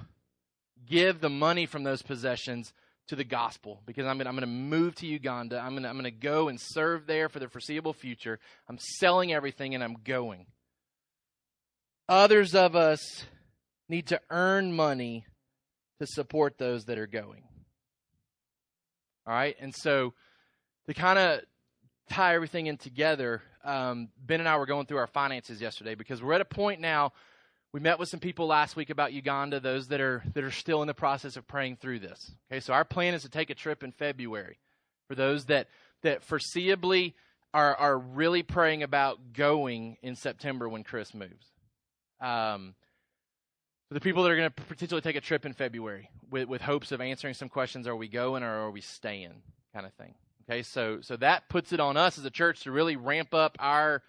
give 0.86 1.20
the 1.20 1.30
money 1.30 1.66
from 1.66 1.84
those 1.84 2.02
possessions 2.02 2.74
to 3.08 3.16
the 3.16 3.24
gospel 3.24 3.82
because 3.86 4.06
I'm 4.06 4.18
going, 4.18 4.28
I'm 4.28 4.36
going 4.36 4.42
to 4.42 4.48
move 4.48 4.96
to 4.96 5.08
Uganda. 5.08 5.60
I'm 5.60 5.72
going 5.72 5.84
to, 5.84 5.90
I'm 5.90 5.96
going 5.96 6.04
to 6.06 6.12
go 6.12 6.48
and 6.48 6.60
serve 6.62 7.08
there 7.08 7.28
for 7.30 7.40
the 7.40 7.48
foreseeable 7.48 7.94
future. 7.94 8.40
I'm 8.70 8.78
selling 8.78 9.34
everything 9.34 9.74
and 9.74 9.84
I'm 9.84 9.98
going. 10.04 10.46
Others 12.08 12.54
of 12.54 12.76
us 12.76 13.26
need 13.90 14.08
to 14.08 14.22
earn 14.30 14.74
money 14.74 15.26
to 16.00 16.06
support 16.06 16.58
those 16.58 16.86
that 16.86 16.98
are 16.98 17.08
going. 17.08 17.44
All 19.26 19.34
right? 19.34 19.56
And 19.60 19.74
so 19.74 20.14
to 20.88 20.94
kind 20.94 21.20
of 21.20 21.42
tie 22.10 22.36
everything 22.36 22.68
in 22.68 22.78
together, 22.78 23.42
um, 23.64 24.10
Ben 24.18 24.40
and 24.40 24.50
I 24.50 24.58
were 24.58 24.66
going 24.66 24.86
through 24.86 24.98
our 24.98 25.08
finances 25.08 25.62
yesterday 25.62 25.96
because 25.96 26.22
we're 26.22 26.34
at 26.34 26.42
a 26.42 26.46
point 26.46 26.82
now. 26.82 27.14
We 27.72 27.80
met 27.80 27.98
with 27.98 28.10
some 28.10 28.20
people 28.20 28.46
last 28.46 28.76
week 28.76 28.92
about 28.92 29.14
Uganda, 29.14 29.60
those 29.60 29.88
that 29.88 30.00
are 30.00 30.22
that 30.36 30.44
are 30.44 30.52
still 30.52 30.82
in 30.84 30.88
the 30.88 30.94
process 30.94 31.38
of 31.38 31.48
praying 31.48 31.78
through 31.78 32.00
this. 32.00 32.32
Okay, 32.52 32.60
so 32.60 32.72
our 32.72 32.86
plan 32.86 33.16
is 33.16 33.24
to 33.24 33.30
take 33.30 33.50
a 33.50 33.56
trip 33.56 33.84
in 33.84 33.92
February. 33.92 34.60
For 35.08 35.16
those 35.16 35.46
that 35.46 35.68
that 36.04 36.28
foreseeably 36.28 37.14
are 37.52 37.76
are 37.76 37.98
really 37.98 38.44
praying 38.44 38.84
about 38.84 39.34
going 39.34 39.98
in 40.04 40.16
September 40.16 40.70
when 40.70 40.84
Chris 40.84 41.16
moves. 41.16 41.48
Um, 42.22 42.76
for 43.88 43.96
the 43.96 44.02
people 44.02 44.24
that 44.24 44.32
are 44.32 44.38
going 44.38 44.50
to 44.50 44.64
potentially 44.64 45.02
take 45.02 45.16
a 45.16 45.22
trip 45.22 45.46
in 45.46 45.54
February 45.54 46.10
with, 46.30 46.48
with 46.48 46.62
hopes 46.62 46.92
of 46.92 47.02
answering 47.02 47.34
some 47.34 47.50
questions, 47.50 47.88
are 47.88 47.96
we 47.96 48.08
going 48.08 48.44
or 48.44 48.66
are 48.66 48.72
we 48.72 48.82
staying, 48.82 49.42
kind 49.74 49.86
of 49.86 49.94
thing. 49.94 50.16
Okay, 50.50 50.62
so 50.62 51.00
so 51.02 51.16
that 51.18 51.48
puts 51.50 51.72
it 51.72 51.80
on 51.80 51.96
us 51.96 52.18
as 52.18 52.26
a 52.26 52.30
church 52.30 52.62
to 52.64 52.72
really 52.72 52.96
ramp 52.96 53.34
up 53.34 53.56
our 53.60 54.04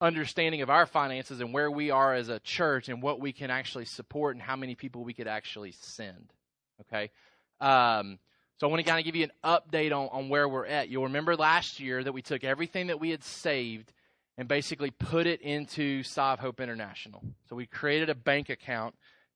understanding 0.00 0.62
of 0.62 0.70
our 0.70 0.84
finances 0.84 1.40
and 1.40 1.54
where 1.54 1.70
we 1.70 1.90
are 1.90 2.12
as 2.14 2.28
a 2.28 2.40
church 2.40 2.88
and 2.88 3.00
what 3.00 3.20
we 3.20 3.32
can 3.32 3.50
actually 3.50 3.84
support 3.84 4.34
and 4.34 4.42
how 4.42 4.56
many 4.56 4.74
people 4.74 5.04
we 5.04 5.14
could 5.14 5.28
actually 5.28 5.72
send. 5.72 6.32
Okay, 6.82 7.10
um, 7.60 8.18
so 8.58 8.66
I 8.66 8.70
want 8.70 8.84
to 8.84 8.88
kind 8.88 8.98
of 8.98 9.04
give 9.04 9.16
you 9.16 9.24
an 9.24 9.32
update 9.44 9.92
on, 9.92 10.08
on 10.12 10.28
where 10.28 10.48
we're 10.48 10.66
at. 10.66 10.88
You'll 10.88 11.04
remember 11.04 11.36
last 11.36 11.80
year 11.80 12.02
that 12.02 12.12
we 12.12 12.22
took 12.22 12.44
everything 12.44 12.88
that 12.88 13.00
we 13.00 13.10
had 13.10 13.22
saved 13.22 13.92
and 14.36 14.48
basically 14.48 14.90
put 14.90 15.26
it 15.26 15.40
into 15.40 16.02
Sov 16.02 16.40
Hope 16.40 16.60
International. 16.60 17.22
So 17.48 17.56
we 17.56 17.66
created 17.66 18.10
a 18.10 18.14
bank 18.14 18.50
account 18.50 18.94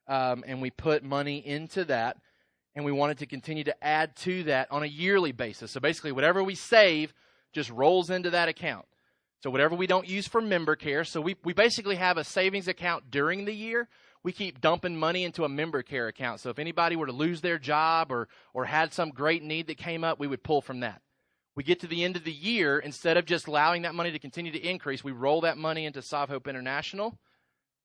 um, 0.08 0.44
and 0.46 0.60
we 0.60 0.70
put 0.70 1.04
money 1.04 1.44
into 1.46 1.84
that 1.84 2.16
and 2.79 2.85
we 2.85 2.93
wanted 2.93 3.18
to 3.18 3.26
continue 3.26 3.64
to 3.64 3.85
add 3.85 4.14
to 4.14 4.45
that 4.45 4.70
on 4.70 4.85
a 4.85 4.87
yearly 4.87 5.33
basis. 5.33 5.72
So 5.72 5.81
basically, 5.81 6.12
whatever 6.12 6.45
we 6.45 6.55
save 6.55 7.12
just 7.53 7.70
rolls 7.70 8.09
into 8.09 8.31
that 8.31 8.49
account. 8.49 8.87
So 9.43 9.51
whatever 9.51 9.74
we 9.74 9.89
don't 9.89 10.09
use 10.09 10.29
for 10.29 10.41
member 10.41 10.76
care, 10.76 11.03
so 11.03 11.20
we, 11.20 11.35
we 11.43 11.53
basically 11.53 11.97
have 11.97 12.18
a 12.18 12.22
savings 12.22 12.68
account 12.68 13.11
during 13.11 13.47
the 13.47 13.53
year. 13.53 13.89
We 14.22 14.31
keep 14.31 14.61
dumping 14.61 14.97
money 14.97 15.24
into 15.24 15.43
a 15.43 15.49
member 15.49 15.83
care 15.83 16.07
account. 16.07 16.39
So 16.39 16.51
if 16.51 16.61
anybody 16.61 16.95
were 16.95 17.07
to 17.07 17.12
lose 17.12 17.41
their 17.41 17.59
job 17.59 18.12
or, 18.12 18.29
or 18.55 18.64
had 18.64 18.93
some 18.93 19.11
great 19.11 19.43
need 19.43 19.66
that 19.66 19.76
came 19.76 20.05
up, 20.05 20.20
we 20.20 20.29
would 20.29 20.45
pull 20.45 20.61
from 20.61 20.79
that. 20.79 21.03
We 21.57 21.64
get 21.64 21.81
to 21.81 21.89
the 21.89 22.05
end 22.05 22.14
of 22.14 22.22
the 22.22 22.31
year, 22.31 22.79
instead 22.79 23.16
of 23.16 23.24
just 23.26 23.49
allowing 23.49 23.83
that 23.83 23.95
money 23.97 24.12
to 24.12 24.20
continue 24.20 24.53
to 24.53 24.64
increase, 24.64 25.03
we 25.03 25.11
roll 25.11 25.41
that 25.41 25.59
money 25.59 25.85
into 25.85 26.01
Sov 26.01 26.29
Hope 26.29 26.47
International. 26.47 27.18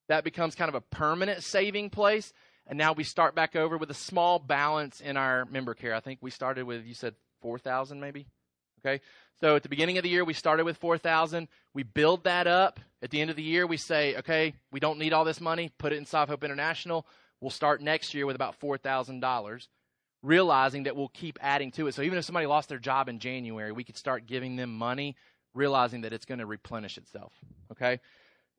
That 0.07 0.23
becomes 0.23 0.53
kind 0.53 0.69
of 0.69 0.75
a 0.75 0.81
permanent 0.81 1.41
saving 1.41 1.89
place. 1.89 2.31
And 2.67 2.77
now 2.77 2.93
we 2.93 3.03
start 3.03 3.35
back 3.35 3.55
over 3.55 3.77
with 3.77 3.91
a 3.91 3.95
small 3.95 4.39
balance 4.39 5.01
in 5.01 5.17
our 5.17 5.45
member 5.45 5.73
care. 5.73 5.93
I 5.93 5.99
think 5.99 6.19
we 6.21 6.31
started 6.31 6.65
with, 6.65 6.85
you 6.85 6.93
said 6.93 7.15
4,000 7.41 7.99
maybe? 7.99 8.27
Okay. 8.85 9.01
So 9.39 9.55
at 9.55 9.63
the 9.63 9.69
beginning 9.69 9.97
of 9.97 10.03
the 10.03 10.09
year, 10.09 10.23
we 10.23 10.33
started 10.33 10.63
with 10.63 10.77
4,000. 10.77 11.47
We 11.73 11.83
build 11.83 12.23
that 12.23 12.47
up. 12.47 12.79
At 13.01 13.09
the 13.09 13.19
end 13.19 13.29
of 13.29 13.35
the 13.35 13.43
year, 13.43 13.67
we 13.67 13.77
say, 13.77 14.15
okay, 14.17 14.53
we 14.71 14.79
don't 14.79 14.99
need 14.99 15.11
all 15.11 15.25
this 15.25 15.41
money. 15.41 15.71
Put 15.77 15.91
it 15.91 15.97
in 15.97 16.05
Sov 16.05 16.29
Hope 16.29 16.43
International. 16.43 17.05
We'll 17.41 17.49
start 17.49 17.81
next 17.81 18.13
year 18.13 18.25
with 18.25 18.37
about 18.37 18.59
$4,000, 18.61 19.67
realizing 20.21 20.83
that 20.83 20.95
we'll 20.95 21.09
keep 21.09 21.37
adding 21.41 21.71
to 21.71 21.87
it. 21.87 21.95
So 21.95 22.01
even 22.01 22.17
if 22.17 22.23
somebody 22.23 22.45
lost 22.45 22.69
their 22.69 22.79
job 22.79 23.09
in 23.09 23.19
January, 23.19 23.73
we 23.73 23.83
could 23.83 23.97
start 23.97 24.27
giving 24.27 24.55
them 24.55 24.73
money, 24.73 25.17
realizing 25.53 26.01
that 26.01 26.13
it's 26.13 26.25
going 26.25 26.39
to 26.39 26.45
replenish 26.45 26.97
itself. 26.97 27.33
Okay. 27.71 27.99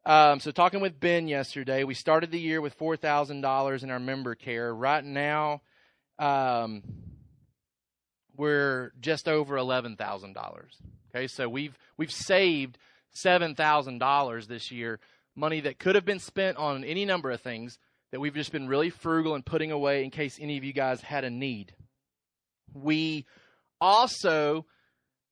Um, 0.07 0.39
so 0.39 0.51
talking 0.51 0.81
with 0.83 1.01
Ben 1.01 1.29
yesterday, 1.29 1.83
we 1.83 1.95
started 1.95 2.31
the 2.31 2.41
year 2.41 2.61
with 2.61 2.75
four 2.75 2.97
thousand 2.97 3.41
dollars 3.41 3.83
in 3.83 3.91
our 3.91 3.99
member 3.99 4.35
care. 4.35 4.75
Right 4.75 5.03
now, 5.03 5.63
um, 6.19 6.83
we're 8.37 8.93
just 9.01 9.29
over 9.29 9.57
eleven 9.57 9.97
thousand 9.97 10.35
dollars. 10.35 10.77
Okay, 11.09 11.27
so 11.27 11.49
we've 11.49 11.79
we've 11.97 12.11
saved 12.13 12.77
seven 13.13 13.55
thousand 13.55 13.99
dollars 13.99 14.47
this 14.47 14.71
year, 14.71 15.01
money 15.35 15.61
that 15.61 15.79
could 15.79 15.95
have 15.95 16.05
been 16.05 16.19
spent 16.19 16.59
on 16.59 16.85
any 16.85 17.07
number 17.07 17.31
of 17.31 17.41
things 17.41 17.79
that 18.13 18.21
we've 18.21 18.35
just 18.35 18.53
been 18.53 18.69
really 18.69 18.91
frugal 18.91 19.35
and 19.35 19.47
putting 19.47 19.73
away 19.73 20.05
in 20.05 20.11
case 20.11 20.39
any 20.39 20.59
of 20.59 20.65
you 20.65 20.75
guys 20.75 21.01
had 21.01 21.25
a 21.25 21.31
need. 21.31 21.73
We 22.75 23.25
also 23.81 24.67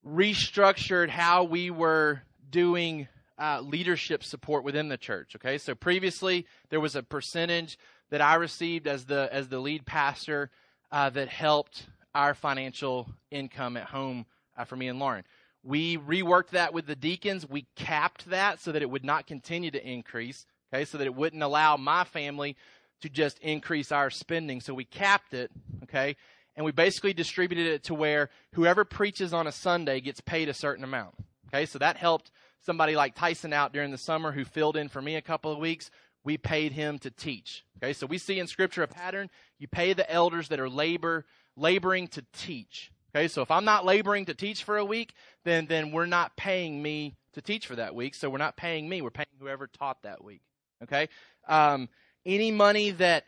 restructured 0.07 1.11
how 1.11 1.45
we 1.45 1.70
were 1.70 2.23
doing 2.49 3.09
uh, 3.39 3.61
leadership 3.61 4.22
support 4.24 4.64
within 4.64 4.89
the 4.89 4.97
church. 4.97 5.35
Okay, 5.37 5.59
so 5.59 5.74
previously 5.74 6.47
there 6.70 6.80
was 6.80 6.97
a 6.97 7.03
percentage 7.03 7.78
that 8.11 8.20
I 8.20 8.35
received 8.35 8.87
as 8.87 9.07
the 9.07 9.28
as 9.33 9.49
the 9.49 9.59
lead 9.59 9.87
pastor 9.87 10.51
uh, 10.91 11.11
that 11.11 11.28
helped 11.28 11.87
our 12.14 12.35
financial 12.35 13.09
income 13.30 13.76
at 13.76 13.87
home 13.87 14.26
uh, 14.57 14.64
for 14.64 14.76
me 14.76 14.89
and 14.89 14.99
Lauren. 14.99 15.24
We 15.64 15.97
reworked 15.97 16.51
that 16.51 16.74
with 16.74 16.87
the 16.87 16.97
deacons. 16.97 17.49
We 17.49 17.66
capped 17.76 18.28
that 18.30 18.61
so 18.61 18.72
that 18.72 18.83
it 18.83 18.91
would 18.91 19.05
not 19.05 19.26
continue 19.26 19.70
to 19.70 19.89
increase. 19.89 20.45
Okay, 20.72 20.85
so 20.85 20.99
that 20.99 21.07
it 21.07 21.14
wouldn't 21.14 21.43
allow 21.43 21.76
my 21.76 22.05
family 22.05 22.57
to 23.01 23.09
just 23.09 23.39
increase 23.41 23.93
our 23.93 24.11
spending. 24.11 24.61
So 24.61 24.74
we 24.74 24.85
capped 24.85 25.35
it. 25.35 25.51
Okay, 25.85 26.16
and 26.57 26.64
we 26.64 26.72
basically 26.72 27.12
distributed 27.12 27.66
it 27.66 27.85
to 27.85 27.95
where 27.95 28.28
whoever 28.53 28.85
preaches 28.85 29.33
on 29.33 29.47
a 29.47 29.53
Sunday 29.53 30.01
gets 30.01 30.20
paid 30.20 30.49
a 30.49 30.55
certain 30.55 30.85
amount. 30.85 31.14
Okay, 31.49 31.66
so 31.66 31.78
that 31.78 31.97
helped 31.97 32.30
somebody 32.65 32.97
like 32.97 33.15
Tyson 33.15 33.53
out 33.53 33.73
during 33.73 33.91
the 33.91 33.99
summer 33.99 34.33
who 34.33 34.45
filled 34.45 34.77
in 34.77 34.89
for 34.89 35.03
me 35.03 35.17
a 35.17 35.23
couple 35.23 35.53
of 35.53 35.59
weeks, 35.59 35.91
we 36.25 36.39
paid 36.39 36.73
him 36.73 36.99
to 37.01 37.11
teach. 37.11 37.65
Okay, 37.79 37.93
so 37.93 38.07
we 38.07 38.19
see 38.19 38.39
in 38.39 38.47
Scripture 38.47 38.83
a 38.83 38.89
pattern. 38.89 39.29
You 39.59 39.69
pay 39.69 39.93
the 39.93 40.11
elders 40.11 40.49
that 40.49 40.61
are 40.61 40.69
labor 40.69 41.27
laboring 41.57 42.09
to 42.09 42.25
teach. 42.33 42.93
Okay, 43.15 43.29
so 43.29 43.43
if 43.43 43.51
I'm 43.51 43.65
not 43.65 43.85
laboring 43.85 44.27
to 44.27 44.35
teach 44.35 44.65
for 44.65 44.79
a 44.79 44.85
week, 44.85 45.15
then 45.45 45.67
then 45.67 45.91
we're 45.91 46.07
not 46.07 46.37
paying 46.37 46.81
me 46.81 47.17
to 47.35 47.43
teach 47.43 47.67
for 47.67 47.77
that 47.77 47.95
week. 47.95 48.15
So 48.15 48.31
we're 48.31 48.39
not 48.39 48.57
paying 48.57 48.89
me. 48.89 49.03
We're 49.03 49.11
paying 49.11 49.27
whoever 49.39 49.67
taught 49.67 50.03
that 50.03 50.25
week. 50.25 50.43
Okay, 50.83 51.09
um, 51.49 51.89
any 52.25 52.51
money 52.51 52.93
that 52.93 53.25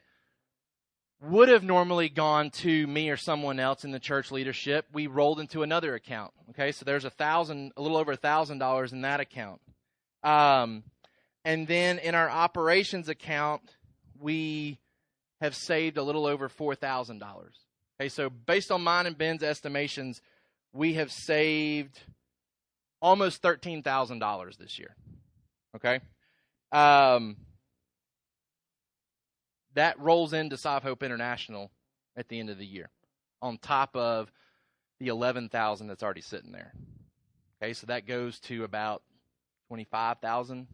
would 1.21 1.49
have 1.49 1.63
normally 1.63 2.09
gone 2.09 2.51
to 2.51 2.87
me 2.87 3.09
or 3.11 3.17
someone 3.17 3.59
else 3.59 3.85
in 3.85 3.91
the 3.91 3.99
church 3.99 4.31
leadership, 4.31 4.87
we 4.93 5.07
rolled 5.07 5.41
into 5.41 5.63
another 5.63 5.95
account. 5.95 6.33
Okay, 6.51 6.73
so 6.73 6.85
there's 6.85 7.05
a 7.05 7.11
thousand, 7.11 7.73
a 7.77 7.83
little 7.83 7.97
over 7.97 8.13
a 8.13 8.17
thousand 8.17 8.59
dollars 8.59 8.93
in 8.93 9.03
that 9.03 9.21
account. 9.21 9.61
Um, 10.23 10.85
and 11.45 11.67
then 11.67 11.99
in 11.99 12.15
our 12.15 12.29
operations 12.29 13.09
account, 13.09 13.63
we 14.19 14.79
have 15.41 15.55
saved 15.55 15.97
a 15.97 16.03
little 16.03 16.27
over 16.27 16.49
four 16.49 16.75
thousand 16.75 17.19
dollars. 17.19 17.55
Okay, 18.01 18.09
so 18.09 18.31
based 18.31 18.71
on 18.71 18.83
mine 18.83 19.07
and 19.07 19.17
Ben's 19.17 19.43
estimations, 19.43 20.21
we 20.73 20.95
have 20.95 21.13
saved 21.13 22.01
almost 23.01 23.43
thirteen 23.43 23.83
thousand 23.83 24.19
dollars 24.19 24.57
this 24.57 24.79
year. 24.79 24.97
Okay, 25.77 26.01
um, 26.73 27.37
that 29.75 29.99
rolls 29.99 30.33
into 30.33 30.57
Sov 30.57 30.83
Hope 30.83 31.03
International 31.03 31.71
at 32.17 32.29
the 32.29 32.39
end 32.39 32.51
of 32.51 32.59
the 32.59 32.67
year, 32.67 32.91
on 33.43 33.59
top 33.59 33.97
of 33.97 34.31
the 35.01 35.09
eleven 35.09 35.49
thousand 35.49 35.89
that's 35.89 36.03
already 36.03 36.21
sitting 36.21 36.53
there. 36.53 36.73
Okay, 37.63 37.73
so 37.73 37.87
that 37.87 38.07
goes 38.07 38.39
to 38.41 38.65
about 38.65 39.03
twenty 39.69 39.85
five 39.85 40.19
thousand, 40.19 40.67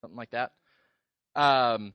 something 0.00 0.16
like 0.16 0.30
that. 0.30 0.52
Um, 1.34 1.92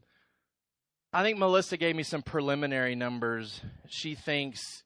I 1.13 1.23
think 1.23 1.37
Melissa 1.37 1.77
gave 1.77 1.95
me 1.95 2.03
some 2.03 2.21
preliminary 2.21 2.95
numbers. 2.95 3.61
She 3.87 4.15
thinks 4.15 4.83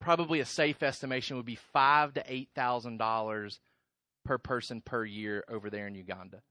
probably 0.00 0.40
a 0.40 0.44
safe 0.44 0.82
estimation 0.82 1.36
would 1.36 1.46
be 1.46 1.58
five 1.72 2.14
to 2.14 2.24
eight 2.26 2.50
thousand 2.54 2.98
dollars 2.98 3.60
per 4.24 4.38
person 4.38 4.82
per 4.82 5.04
year 5.04 5.44
over 5.48 5.70
there 5.70 5.86
in 5.86 5.94
Uganda 5.94 6.42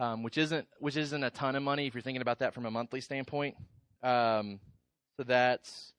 um, 0.00 0.22
which 0.22 0.38
isn't 0.38 0.66
which 0.78 0.96
isn't 0.96 1.22
a 1.22 1.30
ton 1.30 1.54
of 1.54 1.62
money 1.62 1.86
if 1.86 1.94
you're 1.94 2.00
thinking 2.00 2.22
about 2.22 2.38
that 2.38 2.54
from 2.54 2.64
a 2.64 2.70
monthly 2.70 3.02
standpoint. 3.02 3.54
Um, 4.02 4.58
so 5.18 5.24
that's 5.24 5.92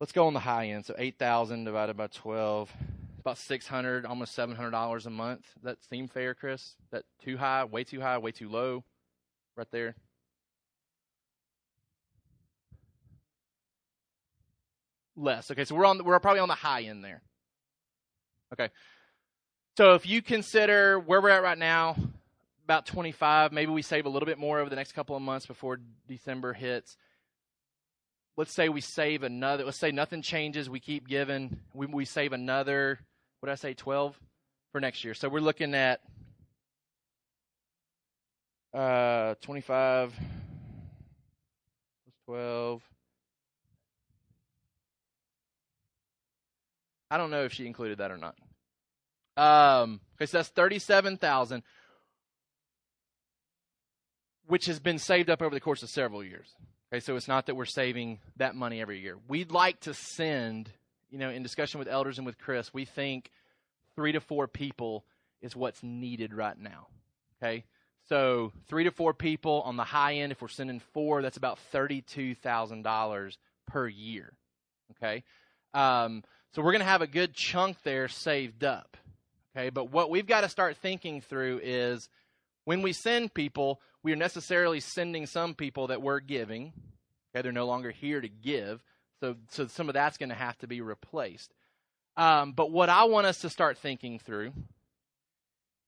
let's 0.00 0.12
go 0.12 0.28
on 0.28 0.34
the 0.34 0.40
high 0.40 0.68
end. 0.68 0.86
So 0.86 0.94
eight 0.96 1.18
thousand 1.18 1.64
divided 1.64 1.96
by 1.96 2.06
twelve, 2.06 2.72
about 3.18 3.38
six 3.38 3.66
hundred, 3.66 4.06
almost 4.06 4.34
seven 4.34 4.54
hundred 4.54 4.70
dollars 4.70 5.04
a 5.04 5.10
month. 5.10 5.42
Does 5.56 5.64
that 5.64 5.84
seem 5.90 6.06
fair, 6.06 6.32
Chris? 6.32 6.76
That 6.92 7.04
too 7.24 7.36
high? 7.36 7.64
Way 7.64 7.82
too 7.82 8.00
high? 8.00 8.18
Way 8.18 8.30
too 8.30 8.48
low? 8.48 8.84
Right 9.56 9.66
there. 9.72 9.96
Less. 15.16 15.50
Okay, 15.50 15.64
so 15.64 15.74
we're 15.74 15.86
on. 15.86 16.04
We're 16.04 16.20
probably 16.20 16.38
on 16.38 16.48
the 16.48 16.54
high 16.54 16.82
end 16.82 17.02
there. 17.02 17.20
Okay. 18.52 18.68
So 19.76 19.94
if 19.94 20.06
you 20.06 20.22
consider 20.22 21.00
where 21.00 21.20
we're 21.20 21.30
at 21.30 21.42
right 21.42 21.58
now, 21.58 21.96
about 22.68 22.84
25. 22.84 23.50
Maybe 23.50 23.72
we 23.72 23.80
save 23.80 24.04
a 24.04 24.10
little 24.10 24.26
bit 24.26 24.36
more 24.36 24.58
over 24.58 24.68
the 24.68 24.76
next 24.76 24.92
couple 24.92 25.16
of 25.16 25.22
months 25.22 25.46
before 25.46 25.80
December 26.06 26.52
hits. 26.52 26.98
Let's 28.36 28.52
say 28.52 28.68
we 28.68 28.82
save 28.82 29.22
another. 29.22 29.64
Let's 29.64 29.78
say 29.78 29.90
nothing 29.90 30.20
changes. 30.20 30.68
We 30.68 30.78
keep 30.78 31.08
giving. 31.08 31.60
We, 31.72 31.86
we 31.86 32.04
save 32.04 32.34
another. 32.34 33.00
What 33.40 33.46
did 33.46 33.52
I 33.52 33.54
say? 33.54 33.72
12 33.72 34.20
for 34.70 34.82
next 34.82 35.02
year. 35.02 35.14
So 35.14 35.30
we're 35.30 35.40
looking 35.40 35.74
at 35.74 36.02
uh, 38.74 39.36
25 39.40 40.12
plus 40.12 40.22
12. 42.26 42.82
I 47.10 47.16
don't 47.16 47.30
know 47.30 47.44
if 47.44 47.54
she 47.54 47.66
included 47.66 47.96
that 47.96 48.10
or 48.10 48.18
not. 48.18 48.36
Um, 49.38 50.00
okay, 50.16 50.26
so 50.26 50.36
that's 50.36 50.50
37,000 50.50 51.62
which 54.48 54.66
has 54.66 54.80
been 54.80 54.98
saved 54.98 55.30
up 55.30 55.40
over 55.40 55.54
the 55.54 55.60
course 55.60 55.82
of 55.84 55.90
several 55.90 56.24
years. 56.24 56.48
Okay, 56.90 57.00
so 57.00 57.16
it's 57.16 57.28
not 57.28 57.46
that 57.46 57.54
we're 57.54 57.66
saving 57.66 58.18
that 58.38 58.56
money 58.56 58.80
every 58.80 58.98
year. 58.98 59.16
We'd 59.28 59.52
like 59.52 59.78
to 59.80 59.92
send, 59.92 60.70
you 61.10 61.18
know, 61.18 61.28
in 61.30 61.42
discussion 61.42 61.78
with 61.78 61.86
elders 61.86 62.16
and 62.16 62.26
with 62.26 62.38
Chris, 62.38 62.72
we 62.72 62.86
think 62.86 63.30
three 63.94 64.12
to 64.12 64.20
four 64.20 64.48
people 64.48 65.04
is 65.42 65.54
what's 65.54 65.82
needed 65.82 66.32
right 66.32 66.58
now. 66.58 66.86
Okay, 67.40 67.64
so 68.08 68.52
three 68.68 68.84
to 68.84 68.90
four 68.90 69.12
people 69.12 69.62
on 69.66 69.76
the 69.76 69.84
high 69.84 70.14
end. 70.14 70.32
If 70.32 70.40
we're 70.40 70.48
sending 70.48 70.80
four, 70.80 71.20
that's 71.20 71.36
about 71.36 71.58
thirty-two 71.58 72.34
thousand 72.34 72.82
dollars 72.82 73.36
per 73.66 73.86
year. 73.86 74.32
Okay, 74.92 75.24
um, 75.74 76.24
so 76.54 76.62
we're 76.62 76.72
going 76.72 76.80
to 76.80 76.86
have 76.86 77.02
a 77.02 77.06
good 77.06 77.34
chunk 77.34 77.82
there 77.82 78.08
saved 78.08 78.64
up. 78.64 78.96
Okay, 79.54 79.68
but 79.70 79.92
what 79.92 80.08
we've 80.08 80.26
got 80.26 80.40
to 80.40 80.48
start 80.48 80.78
thinking 80.78 81.20
through 81.20 81.60
is 81.62 82.08
when 82.64 82.80
we 82.82 82.92
send 82.92 83.34
people, 83.34 83.80
we 84.02 84.12
are 84.12 84.16
necessarily 84.16 84.80
sending 84.80 85.26
some 85.26 85.54
people 85.54 85.88
that 85.88 86.02
we're 86.02 86.20
giving. 86.20 86.72
Okay, 87.34 87.42
they're 87.42 87.52
no 87.52 87.66
longer 87.66 87.90
here 87.90 88.20
to 88.20 88.28
give, 88.28 88.82
so 89.20 89.36
so 89.50 89.66
some 89.66 89.88
of 89.88 89.94
that's 89.94 90.18
going 90.18 90.30
to 90.30 90.34
have 90.34 90.56
to 90.58 90.66
be 90.66 90.80
replaced. 90.80 91.52
Um, 92.16 92.52
but 92.52 92.70
what 92.70 92.88
I 92.88 93.04
want 93.04 93.26
us 93.26 93.40
to 93.42 93.50
start 93.50 93.78
thinking 93.78 94.18
through, 94.18 94.52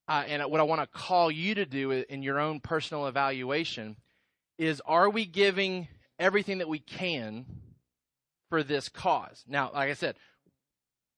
uh, 0.07 0.25
and 0.27 0.43
what 0.51 0.61
I 0.61 0.65
want 0.65 0.81
to 0.81 0.87
call 0.87 1.31
you 1.31 1.55
to 1.57 1.67
do 1.67 1.91
in 1.93 2.23
your 2.23 2.39
own 2.39 2.61
personal 2.61 3.07
evaluation, 3.07 3.97
is: 4.59 4.83
Are 4.85 5.09
we 5.09 5.25
giving 5.25 5.89
everything 6.19 6.59
that 6.59 6.69
we 6.69 6.79
can 6.79 7.47
for 8.51 8.63
this 8.63 8.89
cause? 8.89 9.45
Now, 9.49 9.71
like 9.73 9.91
I 9.91 9.95
said, 9.95 10.17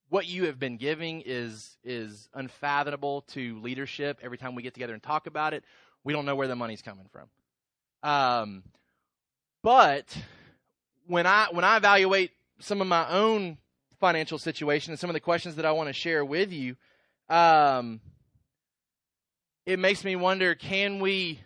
what 0.08 0.26
you 0.26 0.44
have 0.44 0.58
been 0.58 0.76
giving 0.76 1.22
is 1.24 1.78
is 1.82 2.28
unfathomable 2.34 3.22
to 3.22 3.58
leadership 3.60 4.18
every 4.22 4.38
time 4.38 4.54
we 4.54 4.62
get 4.62 4.74
together 4.74 4.92
and 4.92 5.02
talk 5.02 5.26
about 5.26 5.54
it 5.54 5.64
we 6.04 6.12
don't 6.12 6.24
know 6.24 6.34
where 6.34 6.48
the 6.48 6.56
money's 6.56 6.82
coming 6.82 7.06
from. 7.10 7.28
Um, 8.02 8.62
but 9.62 10.16
when 11.06 11.26
I 11.26 11.48
when 11.50 11.64
I 11.64 11.76
evaluate 11.76 12.32
some 12.58 12.80
of 12.80 12.86
my 12.86 13.08
own 13.08 13.58
financial 14.00 14.38
situation 14.38 14.92
and 14.92 14.98
some 14.98 15.10
of 15.10 15.14
the 15.14 15.20
questions 15.20 15.56
that 15.56 15.64
I 15.64 15.72
want 15.72 15.88
to 15.88 15.92
share 15.92 16.24
with 16.24 16.52
you, 16.52 16.76
um, 17.28 18.00
it 19.64 19.78
makes 19.78 20.04
me 20.04 20.16
wonder: 20.16 20.54
Can 20.54 21.00
we? 21.00 21.40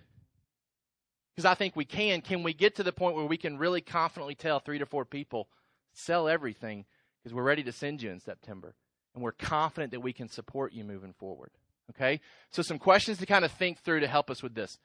Because 1.34 1.44
I 1.44 1.54
think 1.54 1.76
we 1.76 1.84
can. 1.84 2.22
Can 2.22 2.42
we 2.42 2.54
get 2.54 2.76
to 2.76 2.82
the 2.82 2.92
point 2.92 3.16
where 3.16 3.26
we 3.26 3.36
can 3.36 3.58
really 3.58 3.82
confidently 3.82 4.34
tell 4.34 4.58
three 4.58 4.78
to 4.78 4.86
four 4.86 5.04
people, 5.04 5.48
sell 5.92 6.28
everything 6.28 6.86
because 7.22 7.34
we're 7.34 7.42
ready 7.42 7.62
to 7.64 7.72
send 7.72 8.00
you 8.00 8.10
in 8.10 8.20
September, 8.20 8.74
and 9.14 9.22
we're 9.22 9.32
confident 9.32 9.90
that 9.90 10.00
we 10.00 10.14
can 10.14 10.28
support 10.28 10.72
you 10.72 10.84
moving 10.84 11.12
forward? 11.12 11.50
Okay? 11.90 12.20
So, 12.50 12.62
some 12.62 12.78
questions 12.78 13.18
to 13.18 13.26
kind 13.26 13.44
of 13.44 13.52
think 13.52 13.80
through 13.80 14.00
to 14.00 14.08
help 14.08 14.30
us 14.30 14.42
with 14.42 14.54
this. 14.54 14.78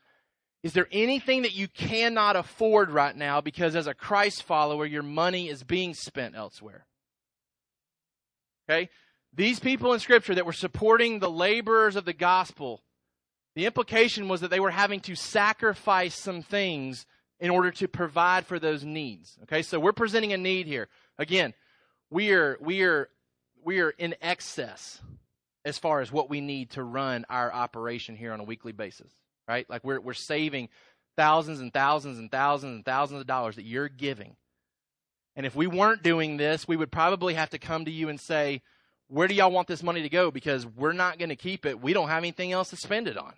Is 0.64 0.74
there 0.74 0.88
anything 0.92 1.42
that 1.42 1.56
you 1.56 1.68
cannot 1.68 2.36
afford 2.36 2.92
right 2.92 3.16
now 3.16 3.42
because, 3.42 3.76
as 3.76 3.88
a 3.88 3.94
Christ 3.94 4.44
follower, 4.44 4.86
your 4.86 5.04
money 5.04 5.50
is 5.50 5.64
being 5.64 5.94
spent 5.94 6.36
elsewhere? 6.36 6.86
Okay? 8.70 8.90
These 9.34 9.60
people 9.60 9.94
in 9.94 10.00
Scripture 10.00 10.36
that 10.36 10.46
were 10.46 10.54
supporting 10.54 11.20
the 11.20 11.32
laborers 11.32 11.96
of 11.96 12.06
the 12.06 12.14
gospel, 12.14 12.82
the 13.56 13.66
implication 13.66 14.28
was 14.28 14.42
that 14.42 14.52
they 14.52 14.60
were 14.60 14.72
having 14.72 15.00
to 15.02 15.16
sacrifice 15.16 16.16
some 16.16 16.44
things 16.44 17.06
in 17.40 17.50
order 17.50 17.72
to 17.72 17.88
provide 17.88 18.46
for 18.46 18.60
those 18.60 18.84
needs. 18.84 19.40
Okay? 19.44 19.64
So, 19.64 19.80
we're 19.80 19.94
presenting 19.94 20.34
a 20.34 20.38
need 20.38 20.68
here. 20.68 20.88
Again, 21.18 21.56
we 22.12 22.34
are, 22.34 22.58
we 22.62 22.84
are, 22.84 23.10
we 23.64 23.80
are 23.80 23.90
in 23.90 24.14
excess 24.22 25.02
as 25.66 25.78
far 25.78 26.02
as 26.02 26.12
what 26.12 26.30
we 26.30 26.42
need 26.42 26.72
to 26.72 26.84
run 26.84 27.26
our 27.30 27.52
operation 27.54 28.16
here 28.16 28.34
on 28.34 28.40
a 28.40 28.44
weekly 28.44 28.72
basis, 28.72 29.12
right? 29.48 29.70
Like 29.70 29.84
we're, 29.84 30.00
we're 30.00 30.14
saving 30.14 30.70
thousands 31.16 31.60
and 31.60 31.72
thousands 31.74 32.18
and 32.18 32.32
thousands 32.32 32.76
and 32.76 32.86
thousands 32.86 33.22
of 33.22 33.28
dollars 33.28 33.56
that 33.58 33.66
you're 33.66 33.90
giving. 33.90 34.36
And 35.36 35.46
if 35.46 35.56
we 35.56 35.68
weren't 35.68 36.04
doing 36.04 36.38
this, 36.38 36.68
we 36.68 36.76
would 36.76 36.92
probably 36.92 37.36
have 37.36 37.52
to 37.52 37.58
come 37.58 37.86
to 37.86 37.92
you 37.92 38.10
and 38.10 38.20
say, 38.20 38.62
where 39.08 39.28
do 39.28 39.36
y'all 39.36 39.52
want 39.52 39.68
this 39.68 39.84
money 39.84 40.02
to 40.02 40.10
go? 40.10 40.32
Because 40.32 40.66
we're 40.66 40.94
not 40.94 41.20
going 41.20 41.30
to 41.30 41.36
keep 41.36 41.66
it. 41.66 41.82
We 41.82 41.94
don't 41.94 42.08
have 42.08 42.20
anything 42.20 42.52
else 42.52 42.70
to 42.70 42.78
spend 42.78 43.08
it 43.08 43.18
on, 43.18 43.34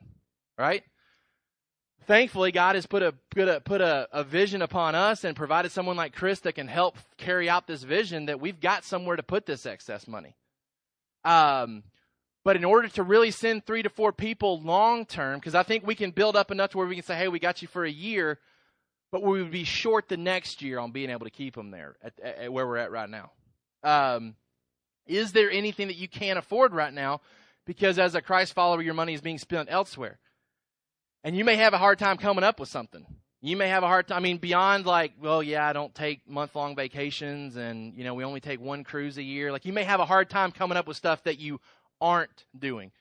right? 0.57 0.83
Thankfully, 2.05 2.51
God 2.51 2.75
has 2.75 2.85
put 2.85 3.01
a 3.01 3.13
put 3.29 3.47
a 3.47 3.61
put 3.61 3.79
a, 3.79 4.07
a 4.11 4.23
vision 4.23 4.61
upon 4.61 4.93
us 4.93 5.23
and 5.23 5.35
provided 5.35 5.71
someone 5.71 5.95
like 5.95 6.13
Chris 6.13 6.41
that 6.41 6.53
can 6.53 6.67
help 6.67 6.97
carry 7.17 7.49
out 7.49 7.65
this 7.65 7.83
vision. 7.83 8.25
That 8.25 8.41
we've 8.41 8.59
got 8.59 8.83
somewhere 8.83 9.15
to 9.15 9.23
put 9.23 9.45
this 9.45 9.65
excess 9.65 10.07
money. 10.07 10.35
Um, 11.23 11.83
but 12.43 12.55
in 12.55 12.65
order 12.65 12.87
to 12.89 13.03
really 13.03 13.31
send 13.31 13.65
three 13.65 13.83
to 13.83 13.89
four 13.89 14.11
people 14.11 14.61
long 14.61 15.05
term, 15.05 15.39
because 15.39 15.55
I 15.55 15.63
think 15.63 15.85
we 15.85 15.95
can 15.95 16.11
build 16.11 16.35
up 16.35 16.51
enough 16.51 16.71
to 16.71 16.77
where 16.77 16.87
we 16.87 16.95
can 16.95 17.03
say, 17.03 17.15
hey, 17.15 17.27
we 17.27 17.39
got 17.39 17.61
you 17.61 17.67
for 17.67 17.85
a 17.85 17.91
year, 17.91 18.39
but 19.11 19.23
we 19.23 19.41
would 19.41 19.51
be 19.51 19.63
short 19.63 20.09
the 20.09 20.17
next 20.17 20.61
year 20.61 20.79
on 20.79 20.91
being 20.91 21.09
able 21.09 21.25
to 21.25 21.31
keep 21.31 21.55
them 21.55 21.71
there 21.71 21.95
at, 22.03 22.19
at 22.19 22.51
where 22.51 22.67
we're 22.67 22.77
at 22.77 22.91
right 22.91 23.09
now. 23.09 23.31
Um, 23.83 24.35
is 25.05 25.31
there 25.31 25.51
anything 25.51 25.87
that 25.87 25.97
you 25.97 26.07
can't 26.07 26.39
afford 26.39 26.73
right 26.73 26.93
now? 26.93 27.21
Because 27.65 27.99
as 27.99 28.15
a 28.15 28.21
Christ 28.21 28.53
follower, 28.53 28.81
your 28.81 28.93
money 28.93 29.13
is 29.13 29.21
being 29.21 29.37
spent 29.37 29.69
elsewhere. 29.71 30.19
And 31.23 31.35
you 31.35 31.45
may 31.45 31.55
have 31.55 31.73
a 31.73 31.77
hard 31.77 31.99
time 31.99 32.17
coming 32.17 32.43
up 32.43 32.59
with 32.59 32.69
something. 32.69 33.05
You 33.41 33.55
may 33.57 33.69
have 33.69 33.83
a 33.83 33.87
hard 33.87 34.07
time. 34.07 34.17
I 34.17 34.19
mean, 34.21 34.37
beyond 34.37 34.85
like, 34.85 35.13
well, 35.21 35.43
yeah, 35.43 35.67
I 35.67 35.73
don't 35.73 35.93
take 35.93 36.27
month 36.27 36.55
long 36.55 36.75
vacations 36.75 37.55
and, 37.55 37.93
you 37.93 38.03
know, 38.03 38.13
we 38.13 38.23
only 38.23 38.39
take 38.39 38.59
one 38.59 38.83
cruise 38.83 39.17
a 39.17 39.23
year. 39.23 39.51
Like, 39.51 39.65
you 39.65 39.73
may 39.73 39.83
have 39.83 39.99
a 39.99 40.05
hard 40.05 40.29
time 40.29 40.51
coming 40.51 40.77
up 40.77 40.87
with 40.87 40.97
stuff 40.97 41.23
that 41.23 41.39
you 41.39 41.59
aren't 42.03 42.45
doing. 42.57 42.91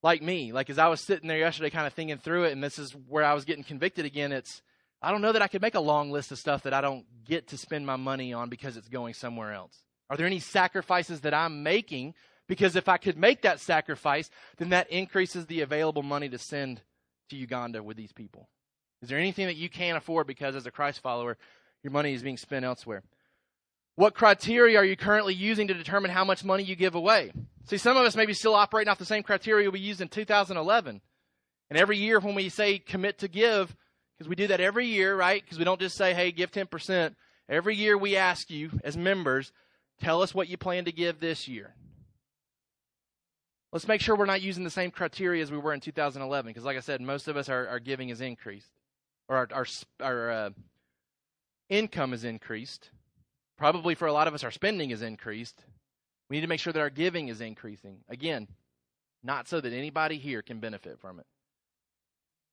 Like 0.00 0.22
me, 0.22 0.52
like 0.52 0.70
as 0.70 0.78
I 0.78 0.86
was 0.86 1.00
sitting 1.00 1.28
there 1.28 1.38
yesterday 1.38 1.70
kind 1.70 1.86
of 1.86 1.92
thinking 1.92 2.18
through 2.18 2.44
it, 2.44 2.52
and 2.52 2.62
this 2.62 2.78
is 2.78 2.92
where 2.92 3.24
I 3.24 3.34
was 3.34 3.44
getting 3.44 3.64
convicted 3.64 4.06
again, 4.06 4.30
it's 4.30 4.62
I 5.02 5.10
don't 5.10 5.22
know 5.22 5.32
that 5.32 5.42
I 5.42 5.48
could 5.48 5.60
make 5.60 5.74
a 5.74 5.80
long 5.80 6.10
list 6.10 6.30
of 6.30 6.38
stuff 6.38 6.62
that 6.62 6.72
I 6.72 6.80
don't 6.80 7.04
get 7.24 7.48
to 7.48 7.58
spend 7.58 7.84
my 7.84 7.96
money 7.96 8.32
on 8.32 8.48
because 8.48 8.76
it's 8.76 8.88
going 8.88 9.14
somewhere 9.14 9.52
else. 9.52 9.82
Are 10.08 10.16
there 10.16 10.26
any 10.26 10.38
sacrifices 10.38 11.20
that 11.22 11.34
I'm 11.34 11.62
making? 11.64 12.14
Because 12.48 12.76
if 12.76 12.88
I 12.88 12.96
could 12.96 13.18
make 13.18 13.42
that 13.42 13.60
sacrifice, 13.60 14.30
then 14.56 14.70
that 14.70 14.90
increases 14.90 15.46
the 15.46 15.60
available 15.60 16.02
money 16.02 16.28
to 16.28 16.38
send 16.38 16.80
to 17.30 17.36
Uganda 17.36 17.82
with 17.82 17.96
these 17.96 18.12
people. 18.12 18.48
Is 19.02 19.08
there 19.08 19.18
anything 19.18 19.46
that 19.46 19.56
you 19.56 19.68
can't 19.68 19.98
afford 19.98 20.26
because 20.26 20.56
as 20.56 20.66
a 20.66 20.70
Christ 20.70 21.00
follower, 21.00 21.36
your 21.82 21.92
money 21.92 22.14
is 22.14 22.22
being 22.22 22.36
spent 22.36 22.64
elsewhere? 22.64 23.02
What 23.98 24.14
criteria 24.14 24.78
are 24.78 24.84
you 24.84 24.96
currently 24.96 25.34
using 25.34 25.66
to 25.66 25.74
determine 25.74 26.12
how 26.12 26.24
much 26.24 26.44
money 26.44 26.62
you 26.62 26.76
give 26.76 26.94
away? 26.94 27.32
See, 27.64 27.78
some 27.78 27.96
of 27.96 28.04
us 28.04 28.14
may 28.14 28.26
be 28.26 28.32
still 28.32 28.54
operating 28.54 28.88
off 28.88 29.00
the 29.00 29.04
same 29.04 29.24
criteria 29.24 29.72
we 29.72 29.80
used 29.80 30.00
in 30.00 30.06
2011. 30.06 31.00
And 31.68 31.76
every 31.76 31.98
year 31.98 32.20
when 32.20 32.36
we 32.36 32.48
say 32.48 32.78
commit 32.78 33.18
to 33.18 33.26
give, 33.26 33.74
because 34.16 34.28
we 34.28 34.36
do 34.36 34.46
that 34.46 34.60
every 34.60 34.86
year, 34.86 35.16
right? 35.16 35.42
Because 35.42 35.58
we 35.58 35.64
don't 35.64 35.80
just 35.80 35.96
say, 35.96 36.14
hey, 36.14 36.30
give 36.30 36.52
10%. 36.52 37.16
Every 37.48 37.74
year 37.74 37.98
we 37.98 38.14
ask 38.14 38.48
you 38.50 38.70
as 38.84 38.96
members, 38.96 39.50
tell 40.00 40.22
us 40.22 40.32
what 40.32 40.48
you 40.48 40.56
plan 40.56 40.84
to 40.84 40.92
give 40.92 41.18
this 41.18 41.48
year. 41.48 41.74
Let's 43.72 43.88
make 43.88 44.00
sure 44.00 44.14
we're 44.14 44.26
not 44.26 44.42
using 44.42 44.62
the 44.62 44.70
same 44.70 44.92
criteria 44.92 45.42
as 45.42 45.50
we 45.50 45.58
were 45.58 45.74
in 45.74 45.80
2011, 45.80 46.48
because 46.48 46.62
like 46.62 46.76
I 46.76 46.80
said, 46.82 47.00
most 47.00 47.26
of 47.26 47.36
us, 47.36 47.48
our, 47.48 47.66
our 47.66 47.80
giving 47.80 48.10
is 48.10 48.20
increased, 48.20 48.70
or 49.28 49.38
our, 49.38 49.48
our, 49.52 49.66
our 50.00 50.30
uh, 50.30 50.50
income 51.68 52.12
is 52.12 52.22
increased. 52.22 52.90
Probably 53.58 53.94
for 53.94 54.06
a 54.06 54.12
lot 54.12 54.28
of 54.28 54.34
us, 54.34 54.44
our 54.44 54.50
spending 54.52 54.90
is 54.90 55.02
increased. 55.02 55.64
We 56.30 56.36
need 56.36 56.42
to 56.42 56.46
make 56.46 56.60
sure 56.60 56.72
that 56.72 56.80
our 56.80 56.90
giving 56.90 57.28
is 57.28 57.40
increasing. 57.40 57.98
Again, 58.08 58.46
not 59.22 59.48
so 59.48 59.60
that 59.60 59.72
anybody 59.72 60.18
here 60.18 60.42
can 60.42 60.60
benefit 60.60 61.00
from 61.00 61.18
it. 61.18 61.26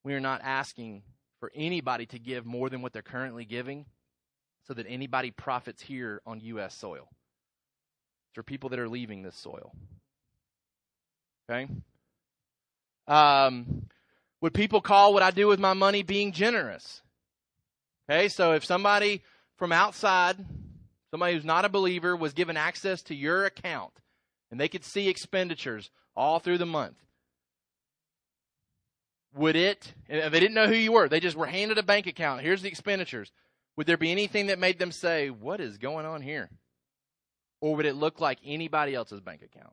We 0.02 0.14
are 0.14 0.20
not 0.20 0.40
asking 0.42 1.02
for 1.38 1.52
anybody 1.54 2.06
to 2.06 2.18
give 2.18 2.44
more 2.44 2.68
than 2.68 2.82
what 2.82 2.92
they're 2.92 3.02
currently 3.02 3.44
giving 3.44 3.86
so 4.66 4.74
that 4.74 4.86
anybody 4.88 5.30
profits 5.30 5.82
here 5.82 6.20
on 6.26 6.40
U.S. 6.40 6.74
soil. 6.74 7.08
It's 8.28 8.34
for 8.34 8.42
people 8.42 8.70
that 8.70 8.78
are 8.78 8.88
leaving 8.88 9.22
this 9.22 9.36
soil. 9.36 9.72
Okay? 11.48 11.68
Um, 13.06 13.86
would 14.40 14.54
people 14.54 14.80
call 14.80 15.14
what 15.14 15.22
I 15.22 15.30
do 15.30 15.46
with 15.46 15.60
my 15.60 15.74
money 15.74 16.02
being 16.02 16.32
generous? 16.32 17.02
Okay, 18.10 18.28
so 18.28 18.52
if 18.52 18.64
somebody 18.64 19.22
from 19.56 19.72
outside, 19.72 20.36
somebody 21.16 21.32
who's 21.32 21.46
not 21.46 21.64
a 21.64 21.70
believer, 21.70 22.14
was 22.14 22.34
given 22.34 22.58
access 22.58 23.00
to 23.00 23.14
your 23.14 23.46
account 23.46 23.90
and 24.50 24.60
they 24.60 24.68
could 24.68 24.84
see 24.84 25.08
expenditures 25.08 25.90
all 26.14 26.38
through 26.38 26.58
the 26.58 26.66
month, 26.66 26.98
would 29.34 29.56
it, 29.56 29.94
if 30.10 30.30
they 30.30 30.40
didn't 30.40 30.54
know 30.54 30.66
who 30.66 30.74
you 30.74 30.92
were, 30.92 31.08
they 31.08 31.18
just 31.18 31.34
were 31.34 31.46
handed 31.46 31.78
a 31.78 31.82
bank 31.82 32.06
account, 32.06 32.42
here's 32.42 32.60
the 32.60 32.68
expenditures, 32.68 33.32
would 33.78 33.86
there 33.86 33.96
be 33.96 34.12
anything 34.12 34.48
that 34.48 34.58
made 34.58 34.78
them 34.78 34.92
say, 34.92 35.30
what 35.30 35.58
is 35.58 35.78
going 35.78 36.04
on 36.04 36.20
here? 36.20 36.50
Or 37.62 37.76
would 37.76 37.86
it 37.86 37.96
look 37.96 38.20
like 38.20 38.38
anybody 38.44 38.94
else's 38.94 39.22
bank 39.22 39.40
account? 39.40 39.72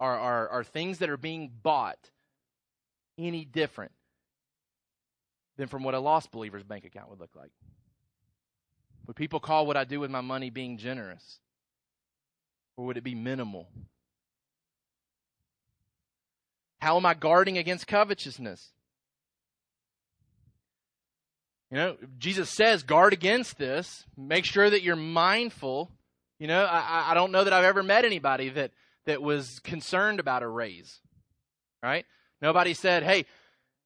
Are, 0.00 0.18
are, 0.18 0.48
are 0.48 0.64
things 0.64 0.98
that 0.98 1.08
are 1.08 1.16
being 1.16 1.52
bought 1.62 2.10
any 3.16 3.44
different 3.44 3.92
than 5.56 5.68
from 5.68 5.84
what 5.84 5.94
a 5.94 6.00
lost 6.00 6.32
believer's 6.32 6.64
bank 6.64 6.84
account 6.84 7.10
would 7.10 7.20
look 7.20 7.36
like? 7.36 7.52
Would 9.06 9.16
people 9.16 9.40
call 9.40 9.66
what 9.66 9.76
I 9.76 9.84
do 9.84 10.00
with 10.00 10.10
my 10.10 10.20
money 10.20 10.50
being 10.50 10.78
generous? 10.78 11.38
Or 12.76 12.86
would 12.86 12.96
it 12.96 13.04
be 13.04 13.14
minimal? 13.14 13.68
How 16.80 16.96
am 16.96 17.06
I 17.06 17.14
guarding 17.14 17.58
against 17.58 17.86
covetousness? 17.86 18.70
You 21.70 21.76
know, 21.76 21.96
Jesus 22.18 22.50
says, 22.50 22.82
guard 22.82 23.12
against 23.12 23.56
this. 23.56 24.04
Make 24.16 24.44
sure 24.44 24.68
that 24.68 24.82
you're 24.82 24.96
mindful. 24.96 25.90
You 26.38 26.46
know, 26.46 26.64
I, 26.64 27.12
I 27.12 27.14
don't 27.14 27.32
know 27.32 27.44
that 27.44 27.52
I've 27.52 27.64
ever 27.64 27.82
met 27.82 28.04
anybody 28.04 28.50
that, 28.50 28.72
that 29.06 29.22
was 29.22 29.58
concerned 29.60 30.20
about 30.20 30.42
a 30.42 30.48
raise. 30.48 31.00
Right? 31.82 32.04
Nobody 32.40 32.74
said, 32.74 33.04
hey, 33.04 33.26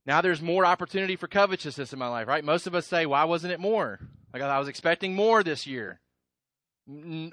now 0.05 0.21
there's 0.21 0.43
more 0.43 0.65
opportunity 0.65 1.17
for 1.17 1.29
covetousness 1.29 1.93
in 1.93 1.99
my 1.99 2.09
life, 2.09 2.29
right? 2.29 2.45
Most 2.45 2.67
of 2.67 2.75
us 2.75 2.87
say, 2.87 3.07
why 3.07 3.25
wasn't 3.25 3.53
it 3.53 3.61
more? 3.61 4.01
Like 4.33 4.43
I 4.43 4.59
was 4.59 4.69
expecting 4.69 5.15
more 5.15 5.43
this 5.43 5.67
year. 5.67 6.01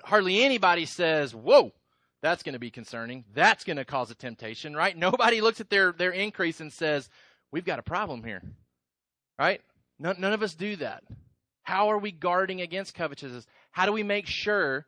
Hardly 0.03 0.43
anybody 0.43 0.85
says, 0.85 1.35
whoa, 1.35 1.71
that's 2.21 2.43
going 2.43 2.53
to 2.53 2.59
be 2.59 2.71
concerning. 2.71 3.25
That's 3.33 3.63
going 3.63 3.77
to 3.77 3.85
cause 3.85 4.09
a 4.09 4.15
temptation, 4.15 4.75
right? 4.75 4.97
Nobody 4.97 5.41
looks 5.41 5.59
at 5.59 5.69
their, 5.69 5.91
their 5.91 6.11
increase 6.11 6.59
and 6.61 6.71
says, 6.71 7.09
we've 7.51 7.65
got 7.65 7.79
a 7.79 7.83
problem 7.83 8.23
here, 8.23 8.41
right? 9.37 9.61
None, 9.99 10.15
none 10.19 10.33
of 10.33 10.41
us 10.41 10.55
do 10.55 10.75
that. 10.77 11.03
How 11.63 11.89
are 11.89 11.97
we 11.97 12.11
guarding 12.11 12.61
against 12.61 12.95
covetousness? 12.95 13.45
How 13.71 13.85
do 13.85 13.91
we 13.91 14.03
make 14.03 14.27
sure 14.27 14.85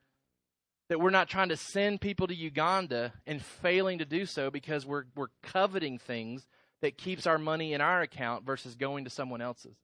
that 0.89 0.99
we're 0.99 1.09
not 1.09 1.29
trying 1.29 1.49
to 1.49 1.57
send 1.57 2.01
people 2.01 2.27
to 2.27 2.35
Uganda 2.35 3.13
and 3.25 3.41
failing 3.41 3.99
to 3.99 4.05
do 4.05 4.25
so 4.25 4.49
because 4.49 4.85
we're, 4.85 5.05
we're 5.15 5.27
coveting 5.43 5.97
things 5.97 6.47
that 6.81 6.97
keeps 6.97 7.25
our 7.25 7.37
money 7.37 7.73
in 7.73 7.81
our 7.81 8.01
account 8.01 8.45
versus 8.45 8.75
going 8.75 9.05
to 9.05 9.09
someone 9.09 9.41
else's? 9.41 9.75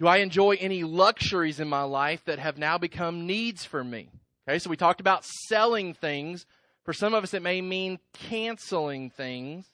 Do 0.00 0.06
I 0.06 0.18
enjoy 0.18 0.56
any 0.58 0.82
luxuries 0.82 1.60
in 1.60 1.68
my 1.68 1.82
life 1.82 2.24
that 2.24 2.38
have 2.38 2.56
now 2.56 2.78
become 2.78 3.26
needs 3.26 3.66
for 3.66 3.84
me? 3.84 4.08
Okay, 4.48 4.58
so 4.58 4.70
we 4.70 4.76
talked 4.78 5.00
about 5.00 5.26
selling 5.26 5.92
things. 5.92 6.46
For 6.84 6.94
some 6.94 7.12
of 7.12 7.22
us, 7.22 7.34
it 7.34 7.42
may 7.42 7.60
mean 7.60 7.98
canceling 8.14 9.10
things. 9.10 9.66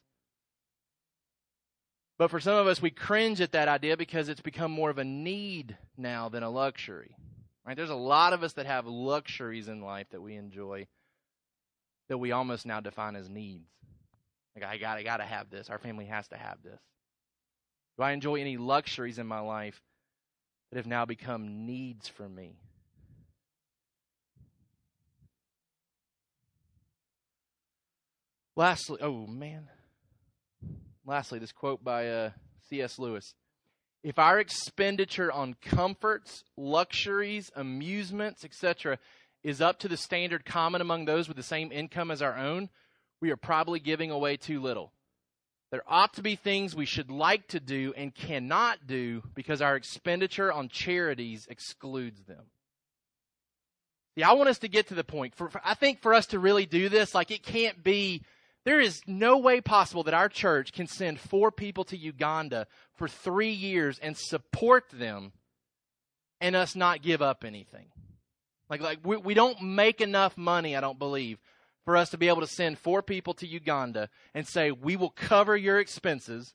But 2.19 2.33
for 2.33 2.41
some 2.41 2.57
of 2.57 2.67
us, 2.67 2.83
we 2.83 2.91
cringe 2.91 3.41
at 3.41 3.53
that 3.53 3.69
idea 3.69 3.97
because 3.97 4.29
it's 4.29 4.41
become 4.41 4.73
more 4.73 4.91
of 4.91 4.99
a 4.99 5.05
need 5.05 5.79
now 5.97 6.29
than 6.29 6.43
a 6.43 6.51
luxury. 6.51 7.15
Right? 7.65 7.77
There's 7.77 7.91
a 7.91 7.95
lot 7.95 8.33
of 8.33 8.43
us 8.43 8.55
that 8.55 8.67
have 8.67 8.87
luxuries 8.87 9.69
in 9.69 9.81
life 9.81 10.09
that 10.11 10.21
we 10.21 10.35
enjoy 10.35 10.89
that 12.09 12.19
we 12.19 12.33
almost 12.33 12.67
now 12.67 12.81
define 12.81 13.15
as 13.15 13.29
needs. 13.29 13.71
Like 14.57 14.65
I 14.65 14.77
got, 14.79 14.99
I 14.99 15.05
got 15.05 15.19
to 15.19 15.25
have 15.25 15.51
this. 15.51 15.71
Our 15.71 15.79
family 15.79 16.07
has 16.07 16.27
to 16.29 16.37
have 16.37 16.59
this. 16.65 16.81
Do 17.97 18.03
I 18.03 18.13
enjoy 18.13 18.41
any 18.41 18.57
luxuries 18.57 19.19
in 19.19 19.27
my 19.27 19.41
life 19.41 19.81
that 20.71 20.77
have 20.77 20.87
now 20.87 21.05
become 21.05 21.67
needs 21.67 22.09
for 22.09 22.29
me? 22.29 22.59
Lastly, 28.57 28.99
oh 29.03 29.27
man. 29.27 29.69
Lastly, 31.05 31.39
this 31.39 31.53
quote 31.53 31.85
by 31.85 32.09
uh, 32.09 32.31
C.S. 32.69 32.99
Lewis. 32.99 33.35
If 34.03 34.19
our 34.19 34.39
expenditure 34.39 35.31
on 35.31 35.57
comforts, 35.61 36.45
luxuries, 36.57 37.51
amusements, 37.55 38.45
etc., 38.45 38.99
is 39.43 39.61
up 39.61 39.79
to 39.81 39.89
the 39.89 39.97
standard 39.97 40.45
common 40.45 40.81
among 40.81 41.05
those 41.05 41.29
with 41.29 41.37
the 41.37 41.43
same 41.43 41.71
income 41.71 42.11
as 42.11 42.23
our 42.23 42.37
own, 42.37 42.69
we 43.21 43.31
are 43.31 43.37
probably 43.37 43.79
giving 43.79 44.11
away 44.11 44.37
too 44.37 44.61
little. 44.61 44.93
There 45.77 45.85
ought 45.87 46.15
to 46.15 46.23
be 46.23 46.37
things 46.37 46.75
we 46.75 46.87
should 46.87 47.11
like 47.11 47.49
to 47.49 47.61
do 47.61 47.93
and 47.95 48.15
cannot 48.15 48.87
do 48.87 49.23
because 49.35 49.61
our 49.61 49.77
expenditure 49.77 50.51
on 50.51 50.71
charities 50.71 51.47
excludes 51.51 52.23
them. 52.23 52.45
Yeah, 54.15 54.31
I 54.31 54.33
want 54.33 54.49
us 54.49 54.61
to 54.61 54.69
get 54.69 54.89
to 54.89 54.95
the 54.95 55.05
point. 55.05 55.35
For, 55.35 55.51
for, 55.51 55.61
I 55.63 55.75
think 55.75 56.01
for 56.01 56.15
us 56.15 56.25
to 56.29 56.39
really 56.39 56.65
do 56.65 56.89
this, 56.89 57.15
like 57.15 57.31
it 57.31 57.43
can't 57.43 57.85
be 57.85 58.23
there 58.65 58.81
is 58.81 59.03
no 59.07 59.37
way 59.37 59.61
possible 59.61 60.03
that 60.05 60.15
our 60.15 60.31
church 60.31 60.73
can 60.73 60.87
send 60.87 61.21
four 61.21 61.53
people 61.53 61.85
to 61.85 61.97
Uganda 61.99 62.69
for 62.95 63.07
three 63.07 63.53
years 63.53 63.99
and 63.99 64.17
support 64.17 64.85
them 64.91 65.33
and 66.41 66.57
us 66.57 66.75
not 66.75 67.03
give 67.03 67.21
up 67.21 67.45
anything. 67.45 67.89
Like, 68.71 68.81
like 68.81 69.01
we, 69.05 69.19
we 69.19 69.35
don't 69.35 69.61
make 69.61 70.01
enough 70.01 70.39
money, 70.39 70.75
I 70.75 70.81
don't 70.81 70.99
believe, 70.99 71.39
for 71.87 71.97
us 71.97 72.11
to 72.11 72.19
be 72.19 72.29
able 72.29 72.43
to 72.43 72.47
send 72.47 72.79
four 72.79 73.01
people 73.01 73.33
to 73.35 73.47
Uganda 73.47 74.11
and 74.35 74.47
say, 74.47 74.73
we 74.73 74.97
will 74.97 75.09
cover 75.09 75.57
your 75.57 75.79
expenses. 75.79 76.53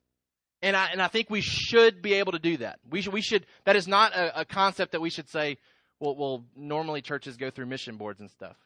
And 0.61 0.75
I, 0.75 0.89
and 0.91 1.01
I 1.01 1.07
think 1.07 1.29
we 1.29 1.41
should 1.41 2.01
be 2.01 2.13
able 2.15 2.33
to 2.33 2.39
do 2.39 2.57
that. 2.57 2.79
We 2.87 3.01
should, 3.01 3.13
we 3.13 3.21
should, 3.21 3.47
that 3.63 3.77
is 3.77 3.87
not 3.87 4.13
a, 4.13 4.41
a 4.41 4.45
concept 4.45 4.91
that 4.91 5.01
we 5.01 5.09
should 5.09 5.29
say, 5.29 5.57
well, 5.99 6.15
well, 6.15 6.45
normally 6.55 7.01
churches 7.01 7.37
go 7.37 7.49
through 7.49 7.67
mission 7.67 7.95
boards 7.95 8.19
and 8.19 8.29
stuff. 8.29 8.57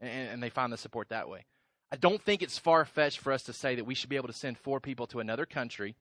And, 0.00 0.30
and 0.30 0.42
they 0.42 0.48
find 0.48 0.72
the 0.72 0.78
support 0.78 1.10
that 1.10 1.28
way. 1.28 1.44
I 1.92 1.96
don't 1.96 2.20
think 2.20 2.42
it's 2.42 2.58
far 2.58 2.86
fetched 2.86 3.20
for 3.20 3.30
us 3.30 3.42
to 3.44 3.52
say 3.52 3.74
that 3.76 3.84
we 3.84 3.94
should 3.94 4.08
be 4.08 4.16
able 4.16 4.28
to 4.28 4.34
send 4.34 4.58
four 4.58 4.80
people 4.80 5.06
to 5.08 5.20
another 5.20 5.44
country 5.46 5.96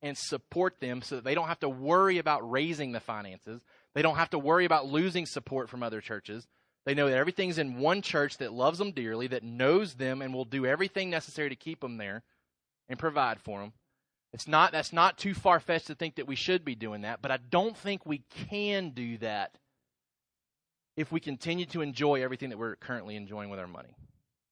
and 0.00 0.16
support 0.16 0.78
them 0.78 1.02
so 1.02 1.16
that 1.16 1.24
they 1.24 1.34
don't 1.34 1.48
have 1.48 1.58
to 1.60 1.68
worry 1.68 2.18
about 2.18 2.48
raising 2.48 2.92
the 2.92 3.00
finances. 3.00 3.62
They 3.94 4.02
don't 4.02 4.16
have 4.16 4.30
to 4.30 4.38
worry 4.38 4.64
about 4.64 4.86
losing 4.86 5.26
support 5.26 5.68
from 5.68 5.82
other 5.82 6.00
churches. 6.00 6.46
They 6.86 6.94
know 6.94 7.08
that 7.08 7.18
everything's 7.18 7.58
in 7.58 7.78
one 7.78 8.02
church 8.02 8.38
that 8.38 8.52
loves 8.52 8.78
them 8.78 8.92
dearly, 8.92 9.26
that 9.28 9.42
knows 9.42 9.94
them, 9.94 10.22
and 10.22 10.32
will 10.32 10.44
do 10.44 10.64
everything 10.64 11.10
necessary 11.10 11.50
to 11.50 11.56
keep 11.56 11.80
them 11.80 11.98
there 11.98 12.22
and 12.88 12.98
provide 12.98 13.40
for 13.40 13.60
them. 13.60 13.72
It's 14.32 14.48
not 14.48 14.72
that's 14.72 14.92
not 14.92 15.18
too 15.18 15.34
far 15.34 15.60
fetched 15.60 15.86
to 15.86 15.94
think 15.94 16.16
that 16.16 16.26
we 16.26 16.36
should 16.36 16.64
be 16.64 16.74
doing 16.74 17.02
that, 17.02 17.22
but 17.22 17.30
I 17.30 17.38
don't 17.50 17.76
think 17.76 18.04
we 18.04 18.22
can 18.48 18.90
do 18.90 19.18
that 19.18 19.56
if 20.96 21.12
we 21.12 21.20
continue 21.20 21.64
to 21.66 21.80
enjoy 21.80 22.22
everything 22.22 22.50
that 22.50 22.58
we're 22.58 22.76
currently 22.76 23.16
enjoying 23.16 23.50
with 23.50 23.60
our 23.60 23.66
money. 23.66 23.94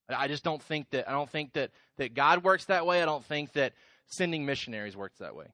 I 0.08 0.28
just 0.28 0.44
don't 0.44 0.62
think 0.62 0.90
that 0.90 1.08
I 1.08 1.12
don't 1.12 1.28
think 1.28 1.54
that 1.54 1.72
that 1.98 2.14
God 2.14 2.44
works 2.44 2.66
that 2.66 2.86
way. 2.86 3.02
I 3.02 3.06
don't 3.06 3.24
think 3.24 3.52
that 3.54 3.72
sending 4.06 4.46
missionaries 4.46 4.96
works 4.96 5.18
that 5.18 5.34
way. 5.34 5.46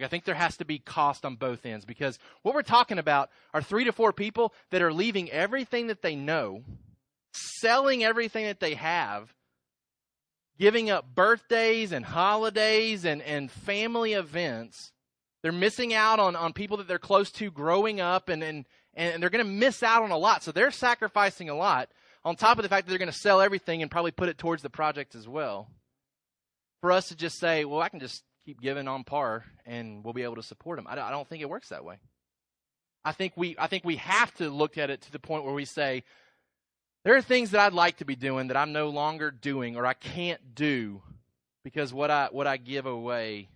Like 0.00 0.06
I 0.06 0.08
think 0.08 0.24
there 0.24 0.34
has 0.34 0.56
to 0.56 0.64
be 0.64 0.78
cost 0.78 1.26
on 1.26 1.36
both 1.36 1.66
ends 1.66 1.84
because 1.84 2.18
what 2.40 2.54
we're 2.54 2.62
talking 2.62 2.98
about 2.98 3.28
are 3.52 3.60
three 3.60 3.84
to 3.84 3.92
four 3.92 4.14
people 4.14 4.54
that 4.70 4.80
are 4.80 4.94
leaving 4.94 5.30
everything 5.30 5.88
that 5.88 6.00
they 6.00 6.16
know, 6.16 6.62
selling 7.34 8.02
everything 8.02 8.46
that 8.46 8.60
they 8.60 8.74
have, 8.74 9.34
giving 10.58 10.88
up 10.88 11.14
birthdays 11.14 11.92
and 11.92 12.06
holidays 12.06 13.04
and, 13.04 13.20
and 13.20 13.50
family 13.50 14.14
events. 14.14 14.92
They're 15.42 15.52
missing 15.52 15.92
out 15.92 16.18
on, 16.18 16.34
on 16.34 16.54
people 16.54 16.78
that 16.78 16.88
they're 16.88 16.98
close 16.98 17.30
to 17.32 17.50
growing 17.50 18.00
up 18.00 18.30
and, 18.30 18.42
and, 18.42 18.64
and 18.94 19.22
they're 19.22 19.28
going 19.28 19.44
to 19.44 19.50
miss 19.50 19.82
out 19.82 20.02
on 20.02 20.12
a 20.12 20.18
lot. 20.18 20.42
So 20.42 20.50
they're 20.50 20.70
sacrificing 20.70 21.50
a 21.50 21.54
lot 21.54 21.90
on 22.24 22.36
top 22.36 22.58
of 22.58 22.62
the 22.62 22.70
fact 22.70 22.86
that 22.86 22.90
they're 22.90 22.98
going 22.98 23.12
to 23.12 23.18
sell 23.18 23.42
everything 23.42 23.82
and 23.82 23.90
probably 23.90 24.12
put 24.12 24.30
it 24.30 24.38
towards 24.38 24.62
the 24.62 24.70
project 24.70 25.14
as 25.14 25.28
well. 25.28 25.68
For 26.80 26.90
us 26.90 27.08
to 27.08 27.16
just 27.16 27.38
say, 27.38 27.66
well, 27.66 27.82
I 27.82 27.90
can 27.90 28.00
just 28.00 28.22
keep 28.44 28.60
giving 28.60 28.88
on 28.88 29.04
par 29.04 29.44
and 29.66 30.04
we'll 30.04 30.14
be 30.14 30.22
able 30.22 30.36
to 30.36 30.42
support 30.42 30.76
them. 30.76 30.86
I 30.88 30.94
don't, 30.94 31.28
think 31.28 31.42
it 31.42 31.48
works 31.48 31.68
that 31.68 31.84
way. 31.84 31.96
I 33.04 33.12
think 33.12 33.32
we 33.36 33.56
I 33.58 33.66
think 33.66 33.84
we 33.84 33.96
have 33.96 34.34
to 34.34 34.50
look 34.50 34.76
at 34.76 34.90
it 34.90 35.02
to 35.02 35.12
the 35.12 35.18
point 35.18 35.44
where 35.44 35.54
we 35.54 35.64
say 35.64 36.04
there 37.04 37.16
are 37.16 37.22
things 37.22 37.52
that 37.52 37.60
I'd 37.60 37.72
like 37.72 37.98
to 37.98 38.04
be 38.04 38.14
doing 38.14 38.48
that 38.48 38.56
I'm 38.56 38.72
no 38.72 38.90
longer 38.90 39.30
doing 39.30 39.76
or 39.76 39.86
I 39.86 39.94
can't 39.94 40.54
do 40.54 41.02
because 41.64 41.94
what 41.94 42.10
I 42.10 42.28
what 42.30 42.46
I 42.46 42.58
give 42.58 42.86
away 42.86 43.48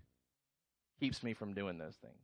keeps 0.99 1.23
me 1.23 1.35
from 1.35 1.53
doing 1.53 1.77
those 1.77 1.97
things. 1.97 2.15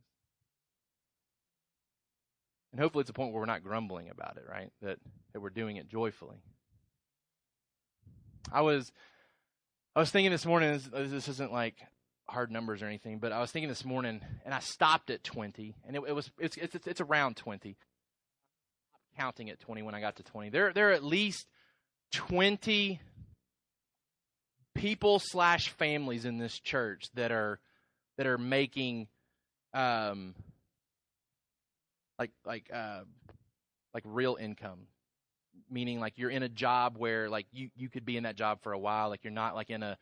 And 2.71 2.79
hopefully 2.79 3.01
it's 3.01 3.09
a 3.09 3.13
point 3.13 3.33
where 3.33 3.41
we're 3.41 3.45
not 3.45 3.63
grumbling 3.63 4.09
about 4.09 4.37
it, 4.37 4.45
right? 4.49 4.71
That 4.81 4.97
that 5.33 5.41
we're 5.41 5.49
doing 5.49 5.77
it 5.77 5.87
joyfully. 5.87 6.37
I 8.51 8.61
was 8.61 8.91
I 9.95 9.99
was 9.99 10.09
thinking 10.09 10.31
this 10.31 10.45
morning 10.45 10.73
this, 10.73 11.11
this 11.11 11.27
isn't 11.27 11.51
like 11.51 11.75
hard 12.31 12.51
numbers 12.51 12.81
or 12.81 12.85
anything, 12.85 13.19
but 13.19 13.31
I 13.31 13.39
was 13.39 13.51
thinking 13.51 13.69
this 13.69 13.85
morning, 13.85 14.21
and 14.45 14.53
I 14.53 14.59
stopped 14.59 15.09
at 15.09 15.23
20, 15.23 15.75
and 15.85 15.95
it, 15.95 16.01
it 16.07 16.13
was 16.13 16.31
it's, 16.39 16.57
it's 16.57 16.75
it's 16.87 17.01
around 17.01 17.37
20. 17.37 17.77
Counting 19.17 19.49
at 19.49 19.59
20 19.59 19.81
when 19.81 19.93
I 19.93 19.99
got 19.99 20.15
to 20.15 20.23
20, 20.23 20.49
there 20.49 20.71
there 20.73 20.89
are 20.89 20.93
at 20.93 21.03
least 21.03 21.45
20 22.13 22.99
people 24.73 25.19
slash 25.19 25.69
families 25.69 26.25
in 26.25 26.37
this 26.37 26.57
church 26.59 27.09
that 27.15 27.31
are 27.31 27.59
that 28.17 28.25
are 28.25 28.37
making 28.37 29.07
um 29.73 30.33
like 32.17 32.31
like 32.45 32.69
uh 32.73 33.01
like 33.93 34.03
real 34.05 34.37
income. 34.39 34.87
Meaning 35.69 35.99
like 35.99 36.17
you're 36.17 36.29
in 36.29 36.43
a 36.43 36.49
job 36.49 36.95
where 36.97 37.29
like 37.29 37.47
you 37.51 37.69
you 37.75 37.89
could 37.89 38.05
be 38.05 38.15
in 38.15 38.23
that 38.23 38.37
job 38.37 38.63
for 38.63 38.71
a 38.71 38.79
while. 38.79 39.09
Like 39.09 39.23
you're 39.23 39.33
not 39.33 39.55
like 39.55 39.69
in 39.69 39.83
a 39.83 39.97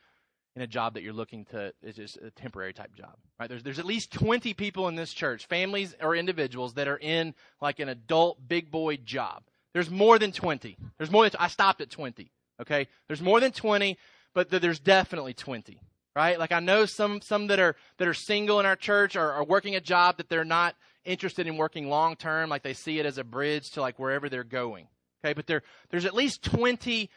in 0.59 0.63
a 0.63 0.67
job 0.67 0.93
that 0.95 1.03
you're 1.03 1.13
looking 1.13 1.45
to 1.45 1.73
is 1.81 1.95
just 1.95 2.17
a 2.17 2.31
temporary 2.31 2.73
type 2.73 2.93
job 2.93 3.15
right? 3.39 3.47
There's 3.47 3.63
there's 3.63 3.79
at 3.79 3.85
least 3.85 4.11
20 4.11 4.53
people 4.53 4.89
in 4.89 4.95
this 4.95 5.13
church 5.13 5.45
families 5.45 5.95
or 6.01 6.15
individuals 6.15 6.73
that 6.73 6.87
are 6.87 6.97
in 6.97 7.33
like 7.61 7.79
an 7.79 7.87
adult 7.87 8.45
big 8.45 8.69
boy 8.69 8.97
job. 8.97 9.43
There's 9.73 9.89
more 9.89 10.19
than 10.19 10.33
20 10.33 10.77
there's 10.97 11.11
more 11.11 11.23
than 11.23 11.39
I 11.39 11.47
stopped 11.47 11.79
at 11.79 11.89
20 11.89 12.29
okay? 12.61 12.87
There's 13.07 13.21
more 13.21 13.39
than 13.39 13.53
20 13.53 13.97
but 14.33 14.49
th- 14.49 14.61
there's 14.61 14.79
definitely 14.79 15.33
20 15.33 15.79
right? 16.15 16.37
Like 16.37 16.51
I 16.51 16.59
know 16.59 16.85
some 16.85 17.21
some 17.21 17.47
that 17.47 17.59
are 17.59 17.77
that 17.97 18.07
are 18.07 18.13
single 18.13 18.59
in 18.59 18.65
our 18.65 18.75
church 18.75 19.15
are, 19.15 19.31
are 19.31 19.45
working 19.45 19.75
a 19.75 19.81
job 19.81 20.17
that 20.17 20.27
they're 20.27 20.43
not 20.43 20.75
interested 21.05 21.47
in 21.47 21.55
working 21.55 21.89
long 21.89 22.17
term 22.17 22.49
like 22.49 22.63
they 22.63 22.73
see 22.73 22.99
it 22.99 23.05
as 23.05 23.17
a 23.17 23.23
bridge 23.23 23.71
to 23.71 23.81
like 23.81 23.97
wherever 23.97 24.27
they're 24.27 24.43
going 24.43 24.89
okay? 25.23 25.33
But 25.33 25.47
there 25.47 25.63
there's 25.89 26.05
at 26.05 26.13
least 26.13 26.43
20 26.43 27.09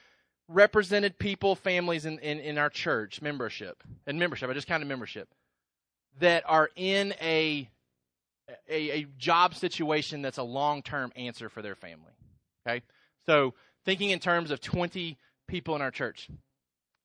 represented 0.53 1.19
people, 1.19 1.55
families 1.55 2.05
in, 2.07 2.19
in, 2.19 2.39
in 2.41 2.59
our 2.59 2.71
church 2.71 3.23
membership 3.23 3.83
and 4.07 4.19
membership. 4.19 4.49
I 4.51 4.53
just 4.53 4.67
counted 4.67 4.87
membership 4.87 5.29
that 6.21 6.45
are 6.47 6.71
in 6.77 7.15
a 7.21 7.69
a, 8.69 8.91
a 8.91 9.07
job 9.19 9.55
situation 9.55 10.21
that's 10.21 10.39
a 10.39 10.43
long 10.43 10.83
term 10.83 11.13
answer 11.17 11.49
for 11.49 11.63
their 11.63 11.75
family. 11.75 12.13
Okay, 12.67 12.83
so 13.27 13.55
thinking 13.85 14.11
in 14.11 14.19
terms 14.19 14.51
of 14.51 14.61
twenty 14.61 15.19
people 15.49 15.75
in 15.77 15.83
our 15.83 15.91
church, 15.91 16.29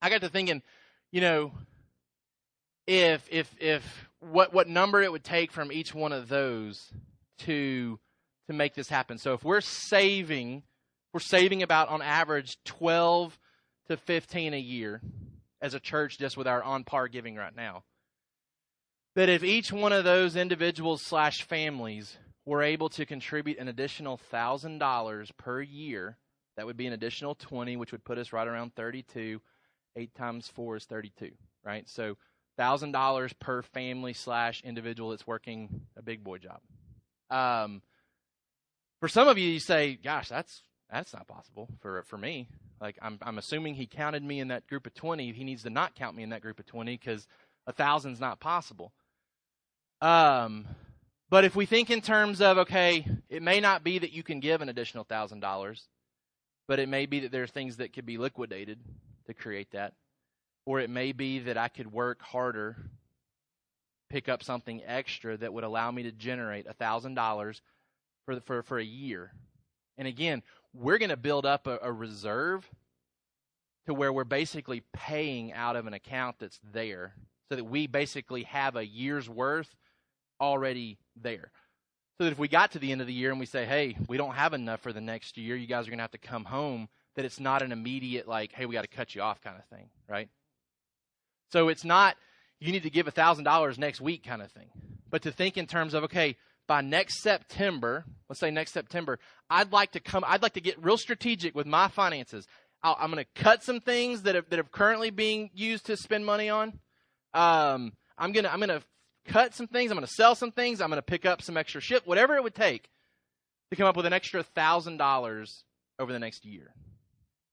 I 0.01 0.09
got 0.09 0.21
to 0.21 0.29
thinking, 0.29 0.61
you 1.11 1.21
know, 1.21 1.51
if 2.85 3.27
if 3.31 3.55
if 3.59 4.09
what 4.19 4.53
what 4.53 4.67
number 4.67 5.01
it 5.01 5.11
would 5.11 5.23
take 5.23 5.51
from 5.51 5.71
each 5.71 5.93
one 5.93 6.11
of 6.11 6.27
those 6.27 6.91
to 7.39 7.99
to 8.47 8.53
make 8.53 8.73
this 8.73 8.89
happen. 8.89 9.17
So 9.17 9.33
if 9.33 9.43
we're 9.43 9.61
saving 9.61 10.63
we're 11.13 11.19
saving 11.19 11.63
about 11.63 11.89
on 11.89 12.01
average 12.01 12.57
12 12.65 13.37
to 13.87 13.97
15 13.97 14.53
a 14.53 14.59
year 14.59 15.01
as 15.61 15.73
a 15.73 15.79
church 15.79 16.17
just 16.17 16.37
with 16.37 16.47
our 16.47 16.61
on 16.63 16.83
par 16.83 17.07
giving 17.07 17.35
right 17.35 17.55
now. 17.55 17.83
That 19.15 19.29
if 19.29 19.43
each 19.43 19.71
one 19.71 19.93
of 19.93 20.03
those 20.03 20.35
individuals 20.35 21.01
slash 21.01 21.41
families 21.43 22.17
were 22.45 22.61
able 22.61 22.89
to 22.89 23.05
contribute 23.05 23.57
an 23.57 23.67
additional 23.67 24.17
thousand 24.17 24.77
dollars 24.77 25.31
per 25.37 25.61
year, 25.61 26.17
that 26.55 26.65
would 26.65 26.77
be 26.77 26.87
an 26.87 26.93
additional 26.93 27.35
20, 27.35 27.77
which 27.77 27.91
would 27.91 28.03
put 28.03 28.17
us 28.17 28.31
right 28.31 28.47
around 28.47 28.75
32. 28.75 29.41
Eight 29.95 30.13
times 30.13 30.47
four 30.47 30.75
is 30.75 30.85
32, 30.85 31.31
right? 31.65 31.89
So 31.89 32.17
thousand 32.57 32.91
dollars 32.91 33.33
per 33.33 33.63
family 33.63 34.13
slash 34.13 34.61
individual 34.63 35.11
that's 35.11 35.25
working 35.25 35.81
a 35.95 36.01
big 36.01 36.23
boy 36.23 36.37
job. 36.37 36.59
Um, 37.29 37.81
for 38.99 39.07
some 39.07 39.27
of 39.27 39.37
you, 39.37 39.49
you 39.49 39.59
say, 39.59 39.95
"Gosh, 39.95 40.29
that's 40.29 40.61
that's 40.91 41.13
not 41.13 41.27
possible 41.27 41.67
for 41.81 42.03
for 42.03 42.17
me. 42.17 42.47
Like 42.79 42.97
I'm 43.01 43.17
I'm 43.21 43.37
assuming 43.37 43.75
he 43.75 43.87
counted 43.87 44.23
me 44.23 44.39
in 44.39 44.49
that 44.49 44.67
group 44.67 44.87
of 44.87 44.93
20. 44.93 45.31
He 45.33 45.43
needs 45.43 45.63
to 45.63 45.69
not 45.69 45.95
count 45.95 46.15
me 46.15 46.23
in 46.23 46.29
that 46.29 46.41
group 46.41 46.59
of 46.59 46.65
20 46.65 46.97
because 46.97 47.27
a 47.65 47.73
thousand's 47.73 48.19
not 48.19 48.39
possible. 48.39 48.93
Um, 50.01 50.67
but 51.29 51.43
if 51.43 51.55
we 51.55 51.65
think 51.65 51.89
in 51.89 52.01
terms 52.01 52.41
of 52.41 52.57
okay, 52.59 53.05
it 53.29 53.41
may 53.41 53.59
not 53.59 53.83
be 53.83 53.99
that 53.99 54.13
you 54.13 54.23
can 54.23 54.39
give 54.39 54.61
an 54.61 54.69
additional 54.69 55.03
thousand 55.03 55.41
dollars, 55.41 55.87
but 56.67 56.79
it 56.79 56.87
may 56.87 57.05
be 57.05 57.21
that 57.21 57.31
there 57.31 57.43
are 57.43 57.47
things 57.47 57.77
that 57.77 57.93
could 57.93 58.05
be 58.05 58.17
liquidated 58.17 58.79
to 59.25 59.33
create 59.33 59.71
that, 59.71 59.93
or 60.65 60.79
it 60.79 60.89
may 60.89 61.11
be 61.11 61.39
that 61.39 61.57
I 61.57 61.67
could 61.67 61.91
work 61.91 62.21
harder, 62.21 62.77
pick 64.09 64.29
up 64.29 64.43
something 64.43 64.81
extra 64.85 65.35
that 65.35 65.53
would 65.53 65.65
allow 65.65 65.91
me 65.91 66.03
to 66.03 66.11
generate 66.11 66.67
a 66.67 66.73
thousand 66.73 67.15
dollars 67.15 67.61
for 68.25 68.39
for 68.41 68.63
for 68.63 68.79
a 68.79 68.85
year. 68.85 69.33
And 69.97 70.07
again, 70.07 70.43
we're 70.79 70.97
going 70.97 71.09
to 71.09 71.17
build 71.17 71.45
up 71.45 71.67
a, 71.67 71.79
a 71.81 71.91
reserve 71.91 72.69
to 73.87 73.93
where 73.93 74.11
we're 74.11 74.23
basically 74.23 74.83
paying 74.93 75.53
out 75.53 75.75
of 75.75 75.87
an 75.87 75.93
account 75.93 76.35
that's 76.39 76.59
there 76.73 77.13
so 77.49 77.55
that 77.55 77.63
we 77.63 77.87
basically 77.87 78.43
have 78.43 78.75
a 78.75 78.85
year's 78.85 79.29
worth 79.29 79.73
already 80.39 80.97
there. 81.15 81.51
So 82.17 82.25
that 82.25 82.31
if 82.31 82.39
we 82.39 82.47
got 82.47 82.71
to 82.71 82.79
the 82.79 82.91
end 82.91 83.01
of 83.01 83.07
the 83.07 83.13
year 83.13 83.31
and 83.31 83.39
we 83.39 83.45
say, 83.45 83.65
hey, 83.65 83.95
we 84.07 84.17
don't 84.17 84.33
have 84.33 84.53
enough 84.53 84.81
for 84.81 84.91
the 84.91 85.01
next 85.01 85.37
year, 85.37 85.55
you 85.55 85.67
guys 85.67 85.87
are 85.87 85.91
going 85.91 85.99
to 85.99 86.03
have 86.03 86.11
to 86.11 86.17
come 86.17 86.45
home, 86.45 86.89
that 87.15 87.25
it's 87.25 87.39
not 87.39 87.61
an 87.61 87.71
immediate, 87.71 88.27
like, 88.27 88.51
hey, 88.51 88.65
we 88.65 88.73
got 88.73 88.81
to 88.81 88.87
cut 88.87 89.15
you 89.15 89.21
off 89.21 89.41
kind 89.41 89.57
of 89.57 89.65
thing, 89.65 89.89
right? 90.09 90.29
So 91.51 91.69
it's 91.69 91.85
not, 91.85 92.17
you 92.59 92.71
need 92.71 92.83
to 92.83 92.89
give 92.89 93.05
$1,000 93.05 93.77
next 93.77 94.01
week 94.01 94.23
kind 94.23 94.41
of 94.41 94.51
thing. 94.51 94.69
But 95.09 95.21
to 95.21 95.31
think 95.31 95.57
in 95.57 95.67
terms 95.67 95.93
of, 95.93 96.03
okay, 96.05 96.35
by 96.67 96.81
next 96.81 97.21
September, 97.21 98.05
let's 98.29 98.39
say 98.39 98.51
next 98.51 98.73
September, 98.73 99.19
I'd 99.49 99.71
like 99.71 99.93
to 99.93 99.99
come, 99.99 100.23
I'd 100.27 100.41
like 100.41 100.53
to 100.53 100.61
get 100.61 100.83
real 100.83 100.97
strategic 100.97 101.55
with 101.55 101.65
my 101.65 101.87
finances. 101.87 102.45
i 102.83 102.93
am 102.99 103.11
going 103.11 103.23
to 103.23 103.41
cut 103.41 103.63
some 103.63 103.79
things 103.79 104.23
that 104.23 104.49
that 104.49 104.59
are 104.59 104.63
currently 104.63 105.09
being 105.09 105.49
used 105.53 105.85
to 105.87 105.97
spend 105.97 106.25
money 106.25 106.49
on. 106.49 106.79
Um, 107.33 107.93
I'm 108.17 108.31
going 108.31 108.43
to, 108.43 108.51
I'm 108.51 108.59
going 108.59 108.69
to 108.69 108.81
cut 109.25 109.53
some 109.53 109.67
things. 109.67 109.91
I'm 109.91 109.97
going 109.97 110.07
to 110.07 110.13
sell 110.13 110.35
some 110.35 110.51
things. 110.51 110.81
I'm 110.81 110.89
going 110.89 110.97
to 110.97 111.03
pick 111.03 111.25
up 111.25 111.41
some 111.41 111.57
extra 111.57 111.81
shit, 111.81 112.07
whatever 112.07 112.35
it 112.35 112.43
would 112.43 112.55
take 112.55 112.89
to 113.71 113.75
come 113.75 113.87
up 113.87 113.97
with 113.97 114.05
an 114.05 114.13
extra 114.13 114.43
thousand 114.43 114.97
dollars 114.97 115.63
over 115.99 116.11
the 116.11 116.19
next 116.19 116.45
year. 116.45 116.73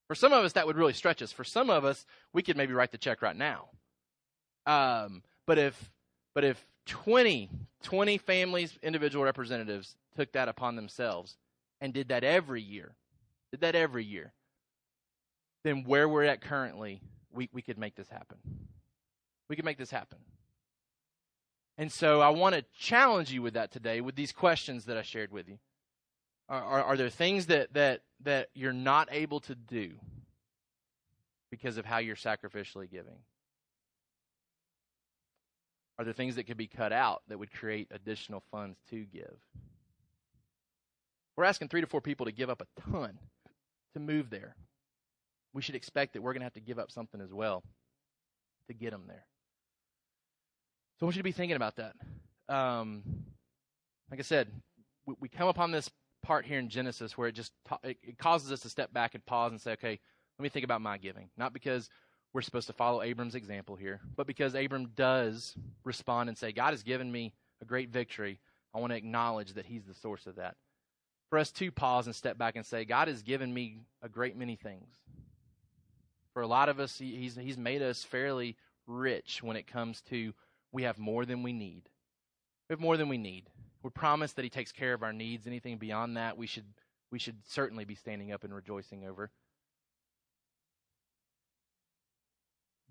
For 0.09 0.15
some 0.15 0.33
of 0.33 0.45
us, 0.45 0.53
that 0.53 0.67
would 0.67 0.77
really 0.77 0.93
stretch 0.93 1.23
us. 1.23 1.33
For 1.33 1.45
some 1.45 1.71
of 1.71 1.85
us, 1.85 2.05
we 2.33 2.43
could 2.43 2.57
maybe 2.57 2.73
write 2.75 2.93
the 2.93 2.99
check 2.99 3.23
right 3.23 3.37
now. 3.37 3.69
Um, 4.67 5.23
but 5.47 5.59
if, 5.59 5.91
but 6.35 6.45
if 6.45 6.63
20, 6.87 7.51
20 7.83 8.19
families, 8.19 8.79
individual 8.83 9.25
representatives 9.25 9.97
took 10.17 10.33
that 10.33 10.49
upon 10.49 10.77
themselves 10.77 11.37
and 11.81 11.93
did 11.93 12.09
that 12.09 12.25
every 12.25 12.63
year, 12.63 12.95
did 13.51 13.61
that 13.61 13.75
every 13.75 14.05
year, 14.05 14.33
then 15.65 15.85
where 15.85 16.09
we're 16.09 16.25
at 16.25 16.41
currently, 16.41 17.01
we, 17.33 17.49
we 17.53 17.63
could 17.63 17.79
make 17.79 17.95
this 17.97 18.09
happen. 18.09 18.39
We 19.49 19.57
could 19.57 19.65
make 19.65 19.79
this 19.79 19.91
happen. 19.91 20.19
And 21.77 21.91
so 21.91 22.21
I 22.21 22.29
want 22.29 22.55
to 22.55 22.65
challenge 22.79 23.33
you 23.33 23.43
with 23.43 23.55
that 23.55 23.73
today 23.73 24.01
with 24.01 24.15
these 24.15 24.33
questions 24.33 24.85
that 24.85 24.97
I 24.97 25.03
shared 25.03 25.33
with 25.33 25.49
you. 25.49 25.59
Are, 26.49 26.63
are, 26.63 26.83
are, 26.85 26.97
there 26.97 27.09
things 27.09 27.47
that, 27.47 27.73
that, 27.73 28.03
that 28.23 28.51
you're 28.55 28.73
not 28.73 29.09
able 29.11 29.41
to 29.41 29.55
do 29.55 29.93
because 31.51 31.79
of 31.79 31.87
how 31.87 31.99
you're 31.99 32.17
sacrificially 32.17 32.91
giving? 32.91 33.17
Are 35.99 36.05
there 36.05 36.15
things 36.15 36.37
that 36.37 36.45
could 36.45 36.57
be 36.57 36.67
cut 36.67 36.93
out 36.93 37.23
that 37.29 37.39
would 37.39 37.53
create 37.53 37.89
additional 37.91 38.43
funds 38.51 38.79
to 38.91 39.05
give? 39.05 39.37
We're 41.37 41.45
asking 41.45 41.69
three 41.69 41.81
to 41.81 41.87
four 41.87 42.01
people 42.01 42.27
to 42.27 42.33
give 42.33 42.51
up 42.51 42.63
a 42.63 42.91
ton 42.91 43.19
to 43.95 44.01
move 44.01 44.31
there. 44.31 44.57
We 45.53 45.63
should 45.63 45.75
expect 45.75 46.15
that 46.15 46.23
we're 46.23 46.33
going 46.33 46.41
to 46.41 46.47
have 46.47 46.55
to 46.55 46.61
give 46.61 46.79
up 46.79 46.91
something 46.91 47.21
as 47.21 47.33
well 47.33 47.63
to 48.69 48.75
get 48.75 48.91
them 48.91 49.05
there. 49.07 49.25
So 50.99 51.05
I 51.05 51.07
want 51.07 51.17
you 51.17 51.21
to 51.21 51.25
be 51.25 51.33
thinking 51.33 51.57
about 51.57 51.77
that. 51.77 51.95
Um, 52.49 53.03
like 54.11 54.21
I 54.21 54.23
said, 54.23 54.49
we, 55.07 55.15
we, 55.21 55.29
come 55.29 55.49
upon 55.49 55.71
this 55.71 55.91
part 56.23 56.45
here 56.45 56.59
in 56.59 56.69
Genesis 56.69 57.17
where 57.17 57.29
it 57.29 57.33
just 57.33 57.53
it, 57.83 57.97
it 58.03 58.19
causes 58.19 58.53
us 58.53 58.61
to 58.61 58.69
step 58.69 58.93
back 58.93 59.15
and 59.15 59.25
pause 59.25 59.53
and 59.53 59.61
say, 59.61 59.73
okay, 59.73 59.99
let 60.39 60.43
me 60.43 60.49
think 60.49 60.65
about 60.65 60.83
my 60.83 60.99
giving. 60.99 61.31
Not 61.37 61.53
because 61.53 61.89
we're 62.35 62.43
supposed 62.43 62.67
to 62.67 62.73
follow 62.73 63.01
Abram's 63.01 63.37
example 63.37 63.77
here, 63.77 64.01
but 64.17 64.27
because 64.27 64.57
Abram 64.57 64.91
does 64.97 65.55
respond 65.85 66.29
and 66.29 66.37
say, 66.37 66.51
God 66.51 66.73
has 66.73 66.83
given 66.83 67.11
me 67.11 67.33
a 67.63 67.65
great 67.65 67.91
victory. 67.91 68.41
I 68.75 68.81
want 68.81 68.91
to 68.91 68.97
acknowledge 68.97 69.53
that 69.55 69.67
He's 69.67 69.85
the 69.85 69.95
source 69.95 70.27
of 70.27 70.35
that. 70.37 70.57
For 71.31 71.39
us 71.39 71.53
to 71.53 71.71
pause 71.71 72.07
and 72.07 72.15
step 72.15 72.37
back 72.37 72.57
and 72.57 72.67
say, 72.67 72.85
God 72.85 73.07
has 73.07 73.23
given 73.23 73.55
me 73.55 73.79
a 74.03 74.09
great 74.09 74.37
many 74.37 74.57
things. 74.57 74.89
For 76.33 76.43
a 76.43 76.47
lot 76.47 76.69
of 76.69 76.81
us, 76.81 76.99
He's, 76.99 77.37
he's 77.37 77.57
made 77.57 77.83
us 77.83 78.03
fairly 78.03 78.57
rich 78.89 79.41
when 79.41 79.57
it 79.57 79.69
comes 79.69 80.01
to 80.11 80.35
we 80.73 80.83
have 80.83 80.99
more 80.99 81.25
than 81.25 81.45
we 81.45 81.53
need. 81.53 81.83
We 82.69 82.73
have 82.73 82.81
more 82.81 82.97
than 82.97 83.09
we 83.09 83.17
need. 83.17 83.49
We're 83.85 83.91
promised 83.91 84.35
that 84.37 84.43
He 84.43 84.51
takes 84.51 84.73
care 84.73 84.93
of 84.93 85.05
our 85.05 85.13
needs. 85.13 85.47
Anything 85.47 85.79
beyond 85.79 86.17
that, 86.17 86.37
we 86.37 86.49
should 86.49 86.67
we 87.13 87.21
should 87.21 87.37
certainly 87.47 87.85
be 87.85 87.95
standing 87.95 88.33
up 88.33 88.43
and 88.43 88.53
rejoicing 88.53 89.05
over. 89.07 89.31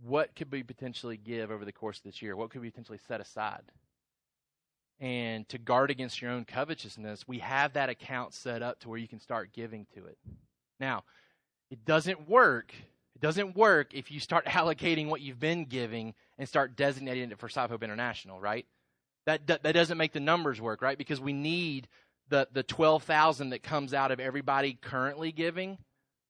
What 0.06 0.36
could 0.36 0.52
we 0.52 0.64
potentially 0.64 1.18
give 1.18 1.52
over 1.52 1.66
the 1.66 1.72
course 1.72 1.98
of 1.98 2.04
this 2.04 2.22
year? 2.22 2.36
What 2.36 2.50
could 2.50 2.62
we 2.62 2.70
potentially 2.70 3.00
set 3.08 3.22
aside? 3.22 3.64
And 5.00 5.48
to 5.50 5.58
guard 5.58 5.92
against 5.92 6.22
your 6.22 6.32
own 6.32 6.46
covetousness, 6.46 7.28
we 7.28 7.40
have 7.40 7.74
that 7.74 7.90
account 7.90 8.34
set 8.34 8.62
up 8.62 8.80
to 8.82 8.90
where 8.90 8.98
you 8.98 9.08
can 9.08 9.20
start 9.20 9.54
giving 9.54 9.86
to 9.96 10.06
it. 10.06 10.18
Now, 10.80 11.04
it 11.72 11.86
doesn't 11.86 12.30
work. 12.30 12.74
It 13.16 13.22
doesn't 13.22 13.56
work 13.56 13.94
if 13.94 14.12
you 14.12 14.20
start 14.20 14.46
allocating 14.48 15.08
what 15.08 15.22
you've 15.22 15.40
been 15.40 15.66
giving 15.66 16.14
and 16.38 16.48
start 16.48 16.76
designating 16.76 17.32
it 17.32 17.40
for 17.40 17.50
Sov 17.50 17.70
Hope 17.70 17.84
International, 17.84 18.40
right? 18.40 18.66
That, 19.26 19.48
that, 19.48 19.64
that 19.64 19.72
doesn't 19.72 19.98
make 19.98 20.12
the 20.12 20.20
numbers 20.20 20.60
work, 20.60 20.82
right? 20.82 20.98
Because 20.98 21.22
we 21.22 21.34
need 21.34 21.88
the 22.30 22.48
the 22.52 22.64
twelve 22.64 23.04
thousand 23.04 23.50
that 23.50 23.64
comes 23.64 23.94
out 23.94 24.12
of 24.12 24.20
everybody 24.20 24.78
currently 24.82 25.32
giving, 25.32 25.78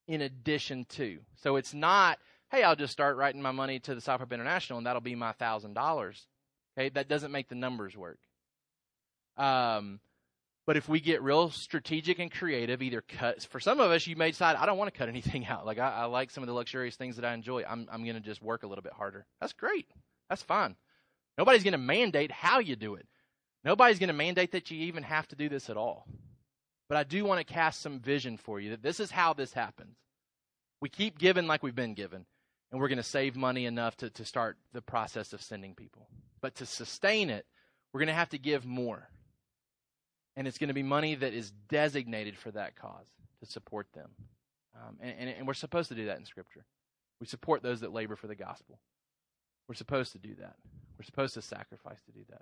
in 0.08 0.22
addition 0.22 0.86
to. 0.90 1.20
So 1.36 1.56
it's 1.56 1.74
not 1.74 2.20
hey, 2.54 2.62
I'll 2.62 2.76
just 2.76 2.94
start 2.94 3.18
writing 3.18 3.42
my 3.42 3.52
money 3.52 3.80
to 3.80 3.96
the 3.96 4.02
South 4.02 4.22
International 4.32 4.78
and 4.78 4.86
that'll 4.86 5.02
be 5.02 5.16
my 5.16 5.32
thousand 5.32 5.74
dollars. 5.74 6.28
Okay, 6.78 6.90
that 6.90 7.10
doesn't 7.10 7.32
make 7.32 7.50
the 7.50 7.56
numbers 7.56 7.98
work. 7.98 8.20
Um, 9.38 10.00
but 10.68 10.78
if 10.78 10.88
we 10.88 11.00
get 11.00 11.24
real 11.24 11.50
strategic 11.50 12.20
and 12.20 12.32
creative, 12.32 12.82
either 12.82 13.02
cut 13.02 13.42
for 13.44 13.60
some 13.60 13.80
of 13.80 13.90
us, 13.90 14.06
you 14.06 14.16
may 14.16 14.30
decide 14.30 14.56
I 14.56 14.68
don't 14.68 14.78
want 14.78 14.94
to 14.94 14.98
cut 14.98 15.10
anything 15.16 15.48
out. 15.48 15.66
Like 15.66 15.80
I, 15.80 15.90
I 15.90 16.06
like 16.06 16.30
some 16.30 16.44
of 16.44 16.48
the 16.48 16.54
luxurious 16.54 16.96
things 16.96 17.16
that 17.16 17.26
I 17.26 17.34
enjoy. 17.34 17.64
I'm 17.68 17.88
I'm 17.92 18.04
going 18.04 18.16
to 18.16 18.22
just 18.22 18.42
work 18.42 18.62
a 18.62 18.68
little 18.68 18.84
bit 18.84 18.94
harder. 18.94 19.26
That's 19.42 19.54
great. 19.54 19.88
That's 20.30 20.44
fine. 20.44 20.76
Nobody's 21.38 21.64
going 21.64 21.72
to 21.72 21.80
mandate 21.80 22.32
how 22.32 22.60
you 22.60 22.76
do 22.76 22.94
it. 22.94 23.08
Nobody's 23.64 23.98
going 23.98 24.10
to 24.10 24.14
mandate 24.14 24.52
that 24.52 24.70
you 24.70 24.78
even 24.86 25.02
have 25.04 25.28
to 25.30 25.36
do 25.36 25.50
this 25.50 25.72
at 25.72 25.78
all. 25.78 26.06
But 26.88 26.98
I 26.98 27.04
do 27.04 27.26
want 27.26 27.40
to 27.46 27.54
cast 27.54 27.82
some 27.82 28.00
vision 28.00 28.38
for 28.38 28.60
you 28.60 28.72
that 28.72 28.84
this 28.84 29.00
is 29.00 29.10
how 29.10 29.34
this 29.34 29.54
happens. 29.54 29.98
We 30.82 30.90
keep 30.90 31.18
giving 31.18 31.48
like 31.48 31.64
we've 31.64 31.74
been 31.74 31.96
given 31.96 32.26
and 32.74 32.82
we're 32.82 32.88
going 32.88 32.98
to 32.98 33.04
save 33.04 33.36
money 33.36 33.68
enough 33.68 33.96
to, 33.98 34.10
to 34.10 34.26
start 34.26 34.58
the 34.74 34.82
process 34.82 35.32
of 35.32 35.44
sending 35.44 35.76
people. 35.76 36.08
But 36.42 36.56
to 36.56 36.66
sustain 36.66 37.30
it, 37.30 37.46
we're 37.94 38.00
going 38.00 38.08
to 38.08 38.16
have 38.16 38.30
to 38.30 38.40
give 38.40 38.66
more. 38.66 39.08
And 40.36 40.48
it's 40.48 40.58
going 40.58 40.70
to 40.70 40.74
be 40.74 40.82
money 40.82 41.14
that 41.14 41.36
is 41.36 41.52
designated 41.70 42.36
for 42.36 42.50
that 42.50 42.76
cause 42.76 43.06
to 43.42 43.46
support 43.46 43.86
them. 43.94 44.10
Um, 44.76 44.98
and, 45.00 45.16
and, 45.20 45.30
and 45.30 45.48
we're 45.48 45.54
supposed 45.54 45.90
to 45.90 45.96
do 45.96 46.08
that 46.08 46.18
in 46.18 46.26
Scripture. 46.26 46.66
We 47.22 47.28
support 47.28 47.62
those 47.62 47.82
that 47.82 47.94
labor 47.94 48.16
for 48.16 48.26
the 48.26 48.34
gospel. 48.34 48.80
We're 49.68 49.76
supposed 49.76 50.14
to 50.14 50.18
do 50.18 50.34
that. 50.40 50.56
We're 50.98 51.06
supposed 51.06 51.36
to 51.36 51.44
sacrifice 51.44 52.02
to 52.08 52.12
do 52.12 52.26
that. 52.32 52.42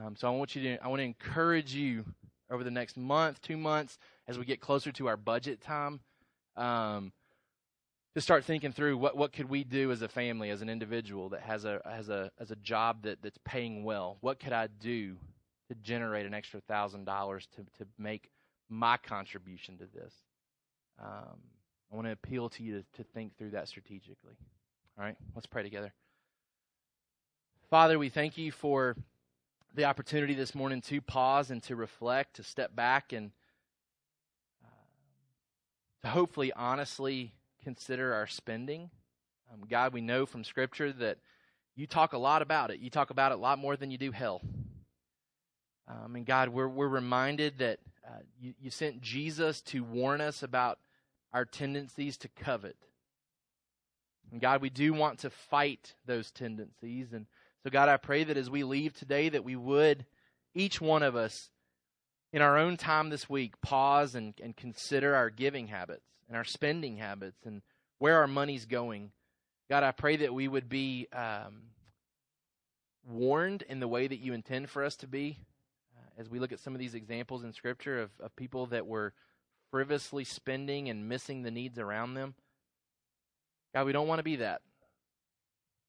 Um, 0.00 0.14
so 0.14 0.28
I 0.28 0.30
want 0.30 0.54
you 0.54 0.62
to, 0.62 0.84
I 0.84 0.86
want 0.86 1.00
to 1.00 1.04
encourage 1.04 1.74
you 1.74 2.04
over 2.48 2.62
the 2.62 2.70
next 2.70 2.96
month, 2.96 3.42
two 3.42 3.56
months, 3.56 3.98
as 4.28 4.38
we 4.38 4.44
get 4.44 4.60
closer 4.60 4.92
to 4.92 5.08
our 5.08 5.16
budget 5.16 5.60
time. 5.60 5.98
Um, 6.56 7.12
to 8.18 8.22
start 8.22 8.44
thinking 8.44 8.72
through 8.72 8.98
what, 8.98 9.16
what 9.16 9.32
could 9.32 9.48
we 9.48 9.62
do 9.62 9.92
as 9.92 10.02
a 10.02 10.08
family, 10.08 10.50
as 10.50 10.60
an 10.60 10.68
individual 10.68 11.28
that 11.28 11.40
has 11.40 11.64
a 11.64 11.80
has 11.88 12.08
a 12.08 12.32
as 12.40 12.50
a 12.50 12.56
job 12.56 13.02
that, 13.02 13.22
that's 13.22 13.38
paying 13.44 13.84
well. 13.84 14.16
What 14.22 14.40
could 14.40 14.52
I 14.52 14.66
do 14.66 15.16
to 15.68 15.76
generate 15.76 16.26
an 16.26 16.34
extra 16.34 16.60
thousand 16.60 17.04
dollars 17.04 17.46
to 17.54 17.62
to 17.78 17.88
make 17.96 18.28
my 18.68 18.96
contribution 18.96 19.78
to 19.78 19.84
this? 19.94 20.12
Um, 21.00 21.38
I 21.92 21.94
want 21.94 22.08
to 22.08 22.12
appeal 22.12 22.48
to 22.48 22.62
you 22.64 22.80
to, 22.80 23.02
to 23.02 23.08
think 23.14 23.38
through 23.38 23.50
that 23.50 23.68
strategically. 23.68 24.34
All 24.98 25.04
right, 25.04 25.16
let's 25.36 25.46
pray 25.46 25.62
together. 25.62 25.92
Father, 27.70 28.00
we 28.00 28.08
thank 28.08 28.36
you 28.36 28.50
for 28.50 28.96
the 29.76 29.84
opportunity 29.84 30.34
this 30.34 30.56
morning 30.56 30.80
to 30.80 31.00
pause 31.00 31.52
and 31.52 31.62
to 31.62 31.76
reflect, 31.76 32.34
to 32.36 32.42
step 32.42 32.74
back 32.74 33.12
and 33.12 33.30
uh, 34.64 34.68
to 36.02 36.08
hopefully 36.08 36.52
honestly 36.52 37.32
consider 37.68 38.14
our 38.14 38.26
spending. 38.26 38.88
Um, 39.52 39.60
God, 39.68 39.92
we 39.92 40.00
know 40.00 40.24
from 40.24 40.42
Scripture 40.42 40.90
that 40.90 41.18
you 41.76 41.86
talk 41.86 42.14
a 42.14 42.18
lot 42.18 42.40
about 42.40 42.70
it. 42.70 42.80
You 42.80 42.88
talk 42.88 43.10
about 43.10 43.30
it 43.30 43.34
a 43.34 43.40
lot 43.42 43.58
more 43.58 43.76
than 43.76 43.90
you 43.90 43.98
do 43.98 44.10
hell. 44.10 44.40
Um, 45.86 46.16
and 46.16 46.24
God, 46.24 46.48
we're, 46.48 46.66
we're 46.66 46.88
reminded 46.88 47.58
that 47.58 47.80
uh, 48.06 48.20
you, 48.40 48.54
you 48.58 48.70
sent 48.70 49.02
Jesus 49.02 49.60
to 49.62 49.84
warn 49.84 50.22
us 50.22 50.42
about 50.42 50.78
our 51.34 51.44
tendencies 51.44 52.16
to 52.18 52.28
covet. 52.28 52.78
And 54.32 54.40
God, 54.40 54.62
we 54.62 54.70
do 54.70 54.94
want 54.94 55.18
to 55.18 55.28
fight 55.28 55.94
those 56.06 56.30
tendencies. 56.30 57.12
And 57.12 57.26
so, 57.64 57.68
God, 57.68 57.90
I 57.90 57.98
pray 57.98 58.24
that 58.24 58.38
as 58.38 58.48
we 58.48 58.64
leave 58.64 58.94
today, 58.94 59.28
that 59.28 59.44
we 59.44 59.56
would, 59.56 60.06
each 60.54 60.80
one 60.80 61.02
of 61.02 61.16
us, 61.16 61.50
in 62.32 62.40
our 62.40 62.56
own 62.56 62.78
time 62.78 63.10
this 63.10 63.28
week, 63.28 63.60
pause 63.60 64.14
and, 64.14 64.32
and 64.42 64.56
consider 64.56 65.14
our 65.14 65.28
giving 65.28 65.66
habits 65.66 66.08
and 66.28 66.36
our 66.36 66.44
spending 66.44 66.96
habits 66.96 67.44
and 67.44 67.62
where 67.98 68.18
our 68.18 68.26
money's 68.26 68.66
going. 68.66 69.10
God, 69.68 69.82
I 69.82 69.92
pray 69.92 70.16
that 70.16 70.32
we 70.32 70.48
would 70.48 70.68
be 70.68 71.08
um, 71.12 71.62
warned 73.06 73.62
in 73.62 73.80
the 73.80 73.88
way 73.88 74.06
that 74.06 74.18
you 74.20 74.32
intend 74.32 74.70
for 74.70 74.84
us 74.84 74.96
to 74.96 75.06
be 75.06 75.38
uh, 75.96 76.20
as 76.20 76.28
we 76.28 76.38
look 76.38 76.52
at 76.52 76.60
some 76.60 76.74
of 76.74 76.78
these 76.78 76.94
examples 76.94 77.44
in 77.44 77.52
Scripture 77.52 78.00
of, 78.00 78.10
of 78.20 78.36
people 78.36 78.66
that 78.66 78.86
were 78.86 79.12
frivolously 79.70 80.24
spending 80.24 80.88
and 80.88 81.08
missing 81.08 81.42
the 81.42 81.50
needs 81.50 81.78
around 81.78 82.14
them. 82.14 82.34
God, 83.74 83.86
we 83.86 83.92
don't 83.92 84.08
want 84.08 84.18
to 84.18 84.24
be 84.24 84.36
that. 84.36 84.62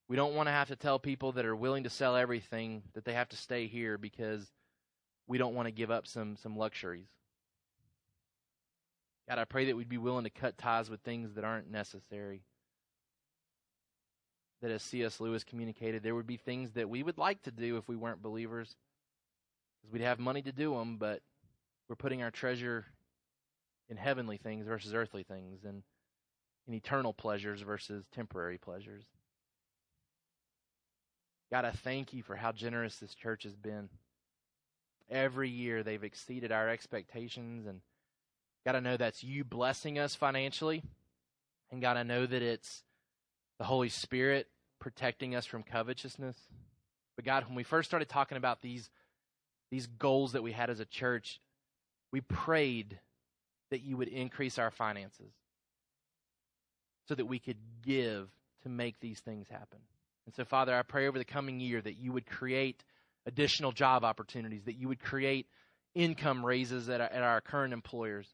We 0.10 0.16
don't 0.16 0.34
want 0.34 0.48
to 0.48 0.52
have 0.52 0.70
to 0.70 0.76
tell 0.76 1.00
people 1.00 1.34
that 1.34 1.46
are 1.46 1.56
willing 1.56 1.84
to 1.84 1.90
sell 1.90 2.16
everything 2.16 2.82
that 2.94 3.06
they 3.06 3.14
have 3.14 3.30
to 3.30 3.38
stay 3.38 3.68
here 3.68 3.98
because 3.98 4.46
we 5.28 5.38
don't 5.38 5.54
want 5.54 5.68
to 5.68 5.72
give 5.72 5.92
up 5.92 6.08
some 6.08 6.36
some 6.36 6.58
luxuries. 6.58 7.08
God, 9.30 9.38
I 9.38 9.46
pray 9.46 9.66
that 9.66 9.78
we'd 9.78 9.88
be 9.88 10.00
willing 10.00 10.24
to 10.24 10.32
cut 10.32 10.58
ties 10.58 10.90
with 10.90 11.02
things 11.02 11.36
that 11.36 11.44
aren't 11.44 11.70
necessary. 11.70 12.42
That 14.64 14.72
as 14.72 14.82
C.S. 14.82 15.20
Lewis 15.20 15.44
communicated, 15.44 16.02
there 16.02 16.16
would 16.16 16.26
be 16.26 16.38
things 16.38 16.72
that 16.72 16.90
we 16.90 17.04
would 17.04 17.20
like 17.20 17.44
to 17.44 17.52
do 17.52 17.78
if 17.78 17.88
we 17.88 17.96
weren't 17.96 18.24
believers, 18.24 18.76
because 19.80 19.94
we'd 19.94 20.02
have 20.02 20.18
money 20.18 20.42
to 20.42 20.52
do 20.52 20.74
them, 20.74 20.98
but 20.98 21.22
we're 21.88 21.96
putting 21.96 22.24
our 22.24 22.32
treasure 22.32 22.86
in 23.88 23.98
heavenly 23.98 24.38
things 24.38 24.66
versus 24.66 24.96
earthly 24.96 25.22
things, 25.22 25.64
and 25.64 25.84
in 26.68 26.74
eternal 26.74 27.14
pleasures 27.14 27.62
versus 27.62 28.06
temporary 28.12 28.58
pleasures. 28.58 29.04
God, 31.52 31.66
I 31.66 31.72
thank 31.72 32.14
you 32.14 32.24
for 32.24 32.36
how 32.36 32.52
generous 32.52 32.98
this 32.98 33.14
church 33.14 33.44
has 33.44 33.56
been. 33.56 33.90
Every 35.08 35.50
year 35.50 35.84
they've 35.84 36.04
exceeded 36.04 36.52
our 36.52 36.68
expectations 36.68 37.68
and 37.68 37.82
God, 38.66 38.76
I 38.76 38.80
know 38.80 38.98
that's 38.98 39.24
you 39.24 39.44
blessing 39.44 39.98
us 39.98 40.16
financially. 40.16 40.84
And 41.72 41.82
God, 41.82 41.98
I 41.98 42.04
know 42.04 42.26
that 42.26 42.42
it's 42.42 42.84
the 43.58 43.66
Holy 43.66 43.90
Spirit 43.90 44.48
protecting 44.80 45.36
us 45.36 45.46
from 45.46 45.64
covetousness. 45.64 46.38
But 47.16 47.26
God, 47.26 47.46
when 47.46 47.56
we 47.56 47.64
first 47.64 47.90
started 47.90 48.10
talking 48.10 48.38
about 48.38 48.62
these, 48.62 48.90
these 49.72 49.88
goals 49.88 50.34
that 50.34 50.44
we 50.44 50.52
had 50.52 50.70
as 50.70 50.80
a 50.80 50.86
church, 50.86 51.40
we 52.12 52.22
prayed 52.22 53.00
that 53.72 53.82
you 53.82 53.98
would 53.98 54.08
increase 54.08 54.58
our 54.58 54.72
finances 54.72 55.32
so 57.08 57.16
that 57.16 57.26
we 57.26 57.40
could 57.40 57.58
give 57.84 58.30
to 58.64 58.70
make 58.70 59.00
these 59.00 59.20
things 59.20 59.48
happen. 59.50 59.80
And 60.26 60.36
so, 60.36 60.46
Father, 60.46 60.76
I 60.76 60.84
pray 60.84 61.08
over 61.08 61.18
the 61.18 61.26
coming 61.26 61.60
year 61.60 61.82
that 61.82 61.98
you 61.98 62.14
would 62.14 62.26
create 62.26 62.84
additional 63.26 63.72
job 63.72 64.04
opportunities, 64.04 64.64
that 64.66 64.78
you 64.78 64.88
would 64.88 65.00
create 65.00 65.48
income 65.96 66.46
raises 66.46 66.90
at 66.90 67.02
our, 67.02 67.08
at 67.08 67.24
our 67.24 67.42
current 67.42 67.74
employers, 67.74 68.28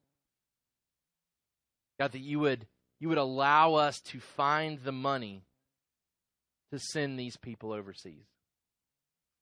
God, 2.00 2.12
that 2.12 2.20
you 2.20 2.40
would 2.40 2.68
you 3.00 3.10
would 3.10 3.18
allow 3.18 3.76
us 3.76 4.00
to 4.02 4.20
find 4.20 4.80
the 4.80 4.92
money 4.92 5.44
to 6.72 6.80
send 6.80 7.20
these 7.20 7.38
people 7.38 7.74
overseas. 7.74 8.26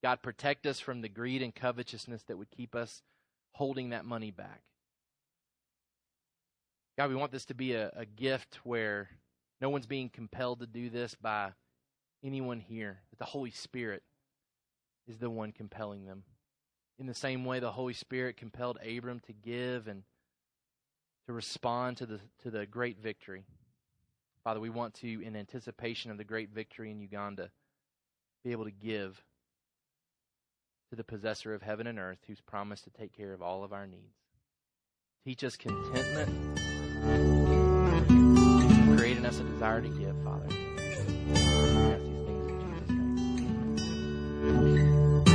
God, 0.04 0.22
protect 0.22 0.66
us 0.66 0.80
from 0.80 1.02
the 1.02 1.10
greed 1.10 1.42
and 1.42 1.54
covetousness 1.54 2.24
that 2.24 2.38
would 2.38 2.52
keep 2.52 2.76
us 2.76 3.02
holding 3.54 3.90
that 3.90 4.06
money 4.06 4.32
back. 4.32 4.62
God, 6.98 7.10
we 7.10 7.16
want 7.16 7.32
this 7.32 7.46
to 7.46 7.54
be 7.54 7.74
a, 7.74 7.92
a 7.96 8.06
gift 8.06 8.60
where 8.64 9.10
no 9.62 9.70
one's 9.70 9.86
being 9.86 10.10
compelled 10.10 10.60
to 10.60 10.68
do 10.68 10.90
this 10.90 11.16
by 11.16 11.52
anyone 12.24 12.60
here, 12.60 13.00
that 13.12 13.20
the 13.20 13.26
Holy 13.26 13.52
Spirit 13.52 14.04
is 15.08 15.18
the 15.18 15.30
one 15.30 15.52
compelling 15.52 16.06
them. 16.06 16.24
In 17.00 17.08
the 17.08 17.14
same 17.14 17.46
way, 17.46 17.60
the 17.60 17.72
Holy 17.72 17.94
Spirit 17.94 18.38
compelled 18.38 18.78
Abram 18.86 19.22
to 19.22 19.34
give 19.34 19.88
and 19.88 20.04
to 21.28 21.34
respond 21.34 21.98
to 21.98 22.06
the, 22.06 22.20
to 22.44 22.52
the 22.52 22.66
great 22.66 23.00
victory. 23.02 23.46
Father, 24.44 24.60
we 24.60 24.70
want 24.70 24.94
to, 24.96 25.22
in 25.24 25.36
anticipation 25.36 26.12
of 26.12 26.18
the 26.18 26.24
great 26.24 26.50
victory 26.50 26.92
in 26.92 27.00
Uganda, 27.00 27.50
be 28.44 28.52
able 28.52 28.66
to 28.66 28.72
give 28.72 29.24
to 30.90 30.96
the 30.98 31.04
possessor 31.04 31.54
of 31.54 31.62
heaven 31.62 31.88
and 31.88 31.98
earth 31.98 32.20
who's 32.28 32.42
promised 32.42 32.84
to 32.84 32.90
take 32.90 33.16
care 33.16 33.34
of 33.34 33.42
all 33.42 33.64
of 33.64 33.72
our 33.72 33.88
needs. 33.88 34.18
Teach 35.26 35.44
us 35.46 35.56
contentment, 35.56 36.60
create 38.98 39.18
in 39.18 39.26
us 39.26 39.40
a 39.40 39.44
desire 39.44 39.82
to 39.82 39.90
give, 39.90 40.16
Father. 40.24 40.50